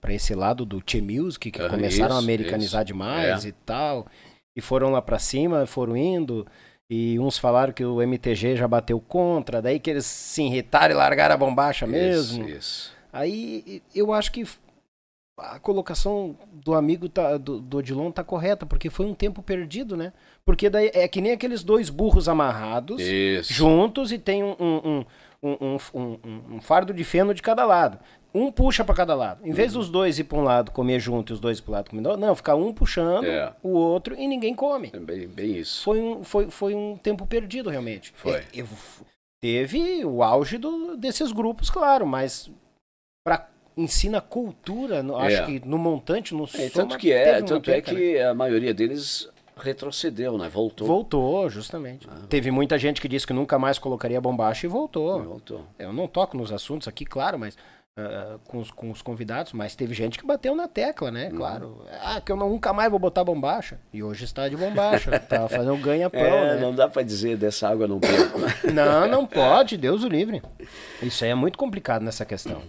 para 0.00 0.14
esse 0.14 0.32
lado 0.32 0.64
do 0.64 0.80
Che 0.84 1.00
Music 1.00 1.50
que 1.50 1.68
começaram 1.68 2.10
isso, 2.10 2.14
a 2.14 2.18
americanizar 2.18 2.82
isso. 2.82 2.86
demais 2.86 3.44
é. 3.44 3.48
e 3.48 3.52
tal. 3.52 4.06
E 4.56 4.60
foram 4.60 4.90
lá 4.90 5.02
para 5.02 5.18
cima, 5.18 5.66
foram 5.66 5.96
indo. 5.96 6.46
E 6.90 7.18
uns 7.18 7.36
falaram 7.36 7.72
que 7.72 7.84
o 7.84 8.00
MTG 8.00 8.56
já 8.56 8.66
bateu 8.66 8.98
contra, 8.98 9.60
daí 9.60 9.78
que 9.78 9.90
eles 9.90 10.06
se 10.06 10.42
irritaram 10.42 10.94
e 10.94 10.96
largaram 10.96 11.34
a 11.34 11.38
bombacha 11.38 11.86
mesmo. 11.86 12.48
Isso, 12.48 12.56
isso. 12.56 12.98
Aí 13.12 13.82
eu 13.94 14.12
acho 14.12 14.32
que 14.32 14.46
a 15.38 15.58
colocação 15.58 16.36
do 16.52 16.74
amigo 16.74 17.08
tá, 17.08 17.36
do, 17.36 17.60
do 17.60 17.76
Odilon 17.76 18.10
tá 18.10 18.24
correta, 18.24 18.66
porque 18.66 18.90
foi 18.90 19.06
um 19.06 19.14
tempo 19.14 19.42
perdido, 19.42 19.96
né? 19.96 20.12
Porque 20.44 20.68
daí 20.68 20.90
é 20.94 21.06
que 21.06 21.20
nem 21.20 21.32
aqueles 21.32 21.62
dois 21.62 21.90
burros 21.90 22.28
amarrados 22.28 23.00
Isso. 23.00 23.52
juntos 23.52 24.10
e 24.10 24.18
tem 24.18 24.42
um, 24.42 24.56
um, 24.58 25.04
um, 25.42 26.18
um, 26.54 26.60
fardo 26.60 26.92
de 26.92 27.04
feno 27.04 27.32
de 27.32 27.42
cada 27.42 27.64
lado. 27.64 27.98
Um 28.34 28.52
puxa 28.52 28.84
para 28.84 28.94
cada 28.94 29.14
lado. 29.14 29.46
Em 29.46 29.52
vez 29.52 29.74
uhum. 29.74 29.80
dos 29.80 29.90
dois 29.90 30.18
ir 30.18 30.24
para 30.24 30.38
um 30.38 30.42
lado 30.42 30.70
comer 30.70 31.00
junto 31.00 31.32
e 31.32 31.34
os 31.34 31.40
dois 31.40 31.60
para 31.60 31.70
o 31.70 31.72
lado 31.72 31.90
comer 31.90 32.16
não, 32.16 32.34
fica 32.34 32.54
um 32.54 32.72
puxando 32.72 33.24
é. 33.24 33.52
o 33.62 33.70
outro 33.70 34.14
e 34.14 34.26
ninguém 34.28 34.54
come. 34.54 34.90
É 34.92 34.98
bem, 34.98 35.26
bem 35.26 35.56
isso. 35.56 35.82
Foi 35.82 36.00
um, 36.00 36.22
foi, 36.22 36.50
foi 36.50 36.74
um 36.74 36.96
tempo 36.96 37.26
perdido, 37.26 37.70
realmente. 37.70 38.12
Foi. 38.14 38.32
É, 38.32 38.64
teve 39.40 40.04
o 40.04 40.22
auge 40.22 40.58
do, 40.58 40.96
desses 40.96 41.32
grupos, 41.32 41.70
claro, 41.70 42.06
mas 42.06 42.50
para 43.24 43.48
ensina 43.76 44.20
cultura, 44.20 45.04
acho 45.18 45.36
é. 45.36 45.46
que 45.46 45.66
no 45.66 45.78
montante, 45.78 46.34
no 46.34 46.44
é, 46.54 46.68
Tanto 46.68 46.98
que 46.98 47.12
é, 47.12 47.40
tanto 47.42 47.70
é 47.70 47.80
que 47.80 48.14
né? 48.14 48.24
a 48.24 48.34
maioria 48.34 48.74
deles 48.74 49.28
retrocedeu, 49.56 50.38
né? 50.38 50.48
Voltou. 50.48 50.86
Voltou, 50.86 51.48
justamente. 51.48 52.08
Ah. 52.10 52.26
Teve 52.28 52.50
muita 52.50 52.78
gente 52.78 53.00
que 53.00 53.08
disse 53.08 53.26
que 53.26 53.32
nunca 53.32 53.58
mais 53.58 53.78
colocaria 53.78 54.20
bombacha 54.20 54.66
e 54.66 54.68
voltou. 54.68 55.22
voltou. 55.22 55.64
Eu 55.78 55.92
não 55.92 56.06
toco 56.06 56.36
nos 56.36 56.52
assuntos 56.52 56.88
aqui, 56.88 57.04
claro, 57.04 57.38
mas 57.38 57.56
uh, 57.98 58.38
com, 58.46 58.58
os, 58.58 58.70
com 58.70 58.90
os 58.90 59.02
convidados, 59.02 59.52
mas 59.52 59.74
teve 59.74 59.92
gente 59.92 60.18
que 60.18 60.26
bateu 60.26 60.54
na 60.54 60.68
tecla, 60.68 61.10
né? 61.10 61.28
Uhum. 61.28 61.36
Claro. 61.36 61.84
Ah, 62.00 62.20
que 62.20 62.30
eu 62.30 62.36
não, 62.36 62.48
nunca 62.48 62.72
mais 62.72 62.90
vou 62.90 62.98
botar 62.98 63.24
bombacha. 63.24 63.78
E 63.92 64.02
hoje 64.02 64.24
está 64.24 64.48
de 64.48 64.56
bombacha. 64.56 65.18
tá 65.20 65.48
fazendo 65.48 65.76
ganha-pão, 65.76 66.20
é, 66.20 66.54
né? 66.54 66.60
Não 66.60 66.74
dá 66.74 66.88
para 66.88 67.02
dizer 67.02 67.36
dessa 67.36 67.68
água 67.68 67.88
não 67.88 67.98
bebo. 67.98 68.38
não, 68.72 69.08
não 69.08 69.26
pode, 69.26 69.76
Deus 69.76 70.04
o 70.04 70.08
livre. 70.08 70.40
Isso 71.02 71.24
aí 71.24 71.30
é 71.30 71.34
muito 71.34 71.58
complicado 71.58 72.02
nessa 72.02 72.24
questão. 72.24 72.62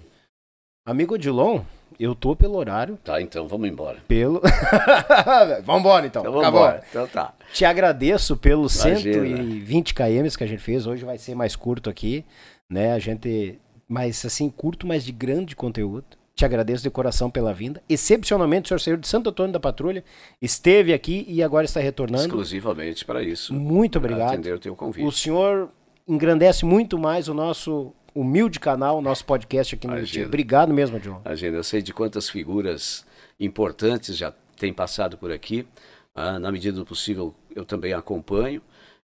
Amigo 0.86 1.14
Odilon, 1.14 1.62
eu 2.00 2.16
tô 2.16 2.36
pelo 2.36 2.56
horário. 2.56 2.98
Tá, 3.04 3.22
então 3.22 3.48
vamos 3.48 3.68
embora. 3.70 3.98
Pelo. 4.08 4.42
vamos 5.64 5.82
embora 5.82 6.08
então. 6.08 6.22
então 6.22 6.34
vamos 6.34 6.48
embora. 6.48 6.84
Então 6.90 7.08
tá. 7.08 7.34
Te 7.54 7.66
agradeço 7.66 8.38
pelos 8.38 8.74
120 8.74 9.94
km 9.94 10.38
que 10.38 10.44
a 10.44 10.48
gente 10.48 10.64
fez. 10.64 10.88
Hoje 10.88 11.04
vai 11.04 11.18
ser 11.18 11.36
mais 11.36 11.56
curto 11.56 11.90
aqui, 11.90 12.26
né? 12.70 12.94
A 12.94 13.00
gente. 13.00 13.60
Mas 13.90 14.24
assim, 14.24 14.50
curto, 14.52 14.86
mas 14.86 15.04
de 15.04 15.12
grande 15.12 15.56
conteúdo. 15.56 16.06
Te 16.36 16.46
agradeço 16.46 16.84
de 16.84 16.90
coração 16.90 17.30
pela 17.30 17.54
vinda. 17.54 17.84
Excepcionalmente, 17.90 18.68
o 18.68 18.68
senhor 18.70 18.80
saiu 18.80 18.98
de 18.98 19.08
Santo 19.08 19.30
Antônio 19.30 19.52
da 19.52 19.60
Patrulha, 19.60 20.06
esteve 20.42 20.94
aqui 20.94 21.26
e 21.28 21.44
agora 21.44 21.66
está 21.66 21.82
retornando. 21.82 22.24
Exclusivamente 22.24 23.04
para 23.04 23.22
isso. 23.22 23.54
Muito 23.54 23.98
obrigado. 23.98 24.36
atender 24.36 24.54
o 24.54 24.60
teu 24.60 24.74
convite. 24.74 25.06
O 25.06 25.12
senhor 25.12 25.70
engrandece 26.08 26.64
muito 26.64 26.98
mais 26.98 27.28
o 27.28 27.34
nosso 27.34 27.94
humilde 28.16 28.60
canal, 28.60 29.02
nosso 29.02 29.26
podcast 29.26 29.76
aqui 29.76 29.86
no 29.86 29.98
YouTube. 29.98 30.26
Obrigado 30.26 30.74
mesmo, 30.74 30.98
John. 31.00 31.22
Agenda, 31.26 31.58
eu 31.58 31.64
sei 31.64 31.82
de 31.82 31.94
quantas 31.94 32.30
figuras 32.30 33.06
importantes 33.38 34.16
já 34.16 34.34
têm 34.58 34.74
passado 34.74 35.18
por 35.18 35.32
aqui. 35.32 35.68
Ah, 36.16 36.40
na 36.40 36.52
medida 36.52 36.78
do 36.78 36.86
possível, 36.86 37.34
eu 37.56 37.66
também 37.66 37.94
acompanho 37.94 38.62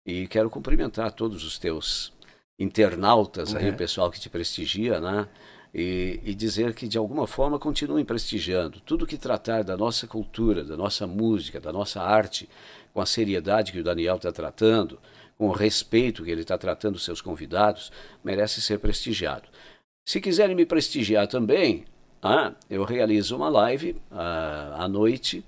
e 0.05 0.27
quero 0.27 0.51
cumprimentar 0.51 1.13
todos 1.13 1.45
os 1.45 1.59
teus 1.59 2.13
internautas, 2.61 3.57
aí, 3.57 3.71
o 3.71 3.77
pessoal 3.77 4.11
que 4.11 4.21
te 4.21 4.29
prestigia, 4.29 5.01
né? 5.01 5.27
E, 5.73 6.21
e, 6.25 6.35
dizer 6.35 6.75
que 6.75 6.87
de 6.87 6.99
alguma 6.99 7.27
forma 7.27 7.59
continuem 7.59 8.05
prestigiando 8.05 8.81
tudo 8.81 9.07
que 9.07 9.17
tratar 9.17 9.63
da 9.63 9.77
nossa 9.77 10.07
cultura, 10.07 10.65
da 10.65 10.77
nossa 10.77 11.07
música, 11.07 11.61
da 11.61 11.73
nossa 11.73 12.03
arte, 12.03 12.49
com 12.93 13.01
a 13.01 13.07
seriedade 13.07 13.73
que 13.73 13.79
o 13.79 13.85
Daniel 13.85 14.17
está 14.17 14.33
tratando, 14.33 14.99
com 15.39 15.49
o 15.49 15.53
respeito 15.53 16.25
que 16.25 16.31
ele 16.31 16.43
está 16.43 16.59
tratando 16.59 16.97
os 16.97 17.05
seus 17.05 17.21
convidados, 17.21 17.93
merece 18.23 18.61
ser 18.61 18.81
prestigiado. 18.81 19.49
Se 20.05 20.21
quiserem 20.21 20.57
me 20.57 20.67
prestigiar 20.67 21.29
também, 21.29 21.85
ah, 22.21 22.53
eu 22.69 22.83
realizo 22.85 23.37
uma 23.37 23.49
live 23.49 23.97
ah, 24.11 24.75
à 24.77 24.89
noite 24.89 25.45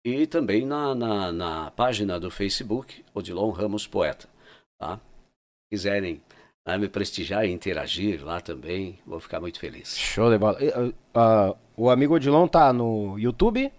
e 0.05 0.27
também 0.27 0.65
na, 0.65 0.95
na, 0.95 1.33
na, 1.33 1.71
página 1.71 2.19
do 2.19 2.31
Facebook 2.31 3.05
Odilon 3.15 3.51
Ramos 3.51 3.87
Poeta. 3.87 4.29
Tá? 4.79 4.99
quiserem 5.71 6.21
ah, 6.67 6.77
me 6.77 6.89
prestigiar 6.89 7.45
e 7.45 7.51
interagir 7.51 8.25
lá 8.25 8.41
também, 8.41 8.99
vou 9.07 9.21
ficar 9.21 9.41
muito 9.41 9.59
feliz. 9.59 9.97
Show 9.97 10.31
de 10.31 10.39
bola. 10.39 10.59
Uh, 10.61 10.89
uh, 10.89 11.57
o 11.77 11.89
amigo 11.89 12.15
Odilon 12.15 12.47
tá 12.49 12.73
no 12.73 13.19
YouTube, 13.19 13.73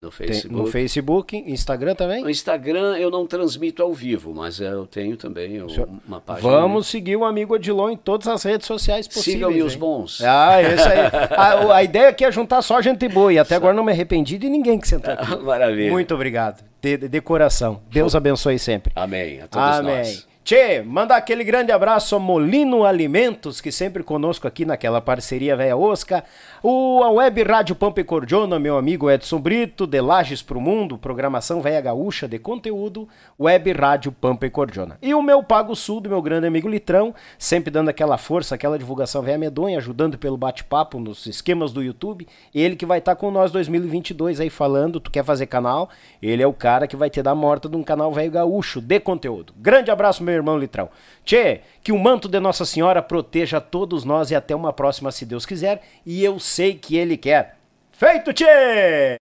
no 0.00 0.12
Facebook. 0.12 0.48
Tem, 0.48 0.56
no 0.56 0.66
Facebook, 0.70 1.36
Instagram 1.36 1.94
também? 1.96 2.22
No 2.22 2.30
Instagram 2.30 2.96
eu 2.98 3.10
não 3.10 3.26
transmito 3.26 3.82
ao 3.82 3.92
vivo, 3.92 4.32
mas 4.32 4.60
eu 4.60 4.86
tenho 4.86 5.16
também 5.16 5.60
uma 6.06 6.20
página. 6.20 6.48
Vamos 6.48 6.86
seguir 6.86 7.16
o 7.16 7.24
amigo 7.24 7.54
Odilon 7.54 7.90
em 7.90 7.96
todas 7.96 8.28
as 8.28 8.44
redes 8.44 8.66
sociais 8.66 9.08
possíveis. 9.08 9.34
Sigam-me 9.34 9.60
os 9.60 9.74
bons. 9.74 10.22
Ah, 10.22 10.62
isso 10.62 10.88
aí. 10.88 10.98
a, 11.36 11.74
a, 11.74 11.82
ideia 11.82 12.10
aqui 12.10 12.24
é 12.24 12.30
juntar 12.30 12.62
só 12.62 12.80
gente 12.80 13.08
boa 13.08 13.32
e 13.32 13.40
até 13.40 13.56
agora 13.56 13.74
não 13.74 13.82
me 13.82 13.90
arrependi 13.90 14.38
de 14.38 14.48
ninguém 14.48 14.78
que 14.78 14.86
sentou 14.86 15.10
aqui. 15.14 15.36
Maravilha. 15.36 15.90
Muito 15.90 16.14
obrigado. 16.14 16.64
De, 16.80 16.96
de 16.96 17.20
coração. 17.20 17.80
Deus 17.90 18.14
abençoe 18.14 18.56
sempre. 18.56 18.92
Amém. 18.94 19.40
A 19.40 19.48
todos 19.48 19.78
Amém. 19.78 19.96
nós. 19.96 20.28
Tchê, 20.48 20.80
manda 20.80 21.14
aquele 21.14 21.44
grande 21.44 21.70
abraço 21.72 22.14
ao 22.14 22.20
Molino 22.22 22.82
Alimentos, 22.82 23.60
que 23.60 23.70
sempre 23.70 24.02
conosco 24.02 24.48
aqui 24.48 24.64
naquela 24.64 24.98
parceria 24.98 25.54
Véia 25.54 25.76
Osca. 25.76 26.24
O, 26.60 27.04
a 27.04 27.10
Web 27.10 27.44
Rádio 27.44 27.76
Pampa 27.76 28.00
e 28.00 28.04
Cordiona, 28.04 28.58
meu 28.58 28.76
amigo 28.76 29.08
Edson 29.08 29.38
Brito, 29.38 29.86
de 29.86 30.00
Lages 30.00 30.42
pro 30.42 30.60
Mundo, 30.60 30.98
programação 30.98 31.60
Véia 31.60 31.80
Gaúcha 31.80 32.26
de 32.26 32.36
conteúdo, 32.36 33.08
Web 33.38 33.72
Rádio 33.74 34.10
Pampa 34.10 34.44
e 34.44 34.50
Cordiona. 34.50 34.98
E 35.00 35.14
o 35.14 35.22
meu 35.22 35.40
Pago 35.40 35.76
Sul, 35.76 36.00
do 36.00 36.08
meu 36.08 36.20
grande 36.20 36.48
amigo 36.48 36.68
Litrão, 36.68 37.14
sempre 37.38 37.70
dando 37.70 37.90
aquela 37.90 38.18
força, 38.18 38.56
aquela 38.56 38.76
divulgação 38.76 39.22
Véia 39.22 39.38
Medonha, 39.38 39.78
ajudando 39.78 40.18
pelo 40.18 40.36
bate-papo 40.36 40.98
nos 40.98 41.26
esquemas 41.26 41.72
do 41.72 41.80
YouTube. 41.80 42.26
Ele 42.52 42.74
que 42.74 42.84
vai 42.84 42.98
estar 42.98 43.14
tá 43.14 43.20
com 43.20 43.30
nós 43.30 43.52
2022 43.52 44.40
aí 44.40 44.50
falando, 44.50 44.98
tu 44.98 45.12
quer 45.12 45.24
fazer 45.24 45.46
canal? 45.46 45.88
Ele 46.20 46.42
é 46.42 46.46
o 46.46 46.52
cara 46.52 46.88
que 46.88 46.96
vai 46.96 47.08
te 47.08 47.22
dar 47.22 47.36
morta 47.36 47.68
de 47.68 47.76
um 47.76 47.84
canal 47.84 48.12
Velho 48.12 48.32
Gaúcho 48.32 48.80
de 48.80 48.98
conteúdo. 48.98 49.52
Grande 49.56 49.92
abraço, 49.92 50.24
meu 50.24 50.34
irmão 50.34 50.58
Litrão. 50.58 50.88
Tchê, 51.28 51.60
que 51.82 51.92
o 51.92 51.98
manto 51.98 52.26
de 52.26 52.40
Nossa 52.40 52.64
Senhora 52.64 53.02
proteja 53.02 53.60
todos 53.60 54.02
nós 54.02 54.30
e 54.30 54.34
até 54.34 54.56
uma 54.56 54.72
próxima, 54.72 55.12
se 55.12 55.26
Deus 55.26 55.44
quiser. 55.44 55.82
E 56.06 56.24
eu 56.24 56.40
sei 56.40 56.74
que 56.74 56.96
Ele 56.96 57.18
quer. 57.18 57.58
Feito, 57.92 58.32
Tchê! 58.32 59.18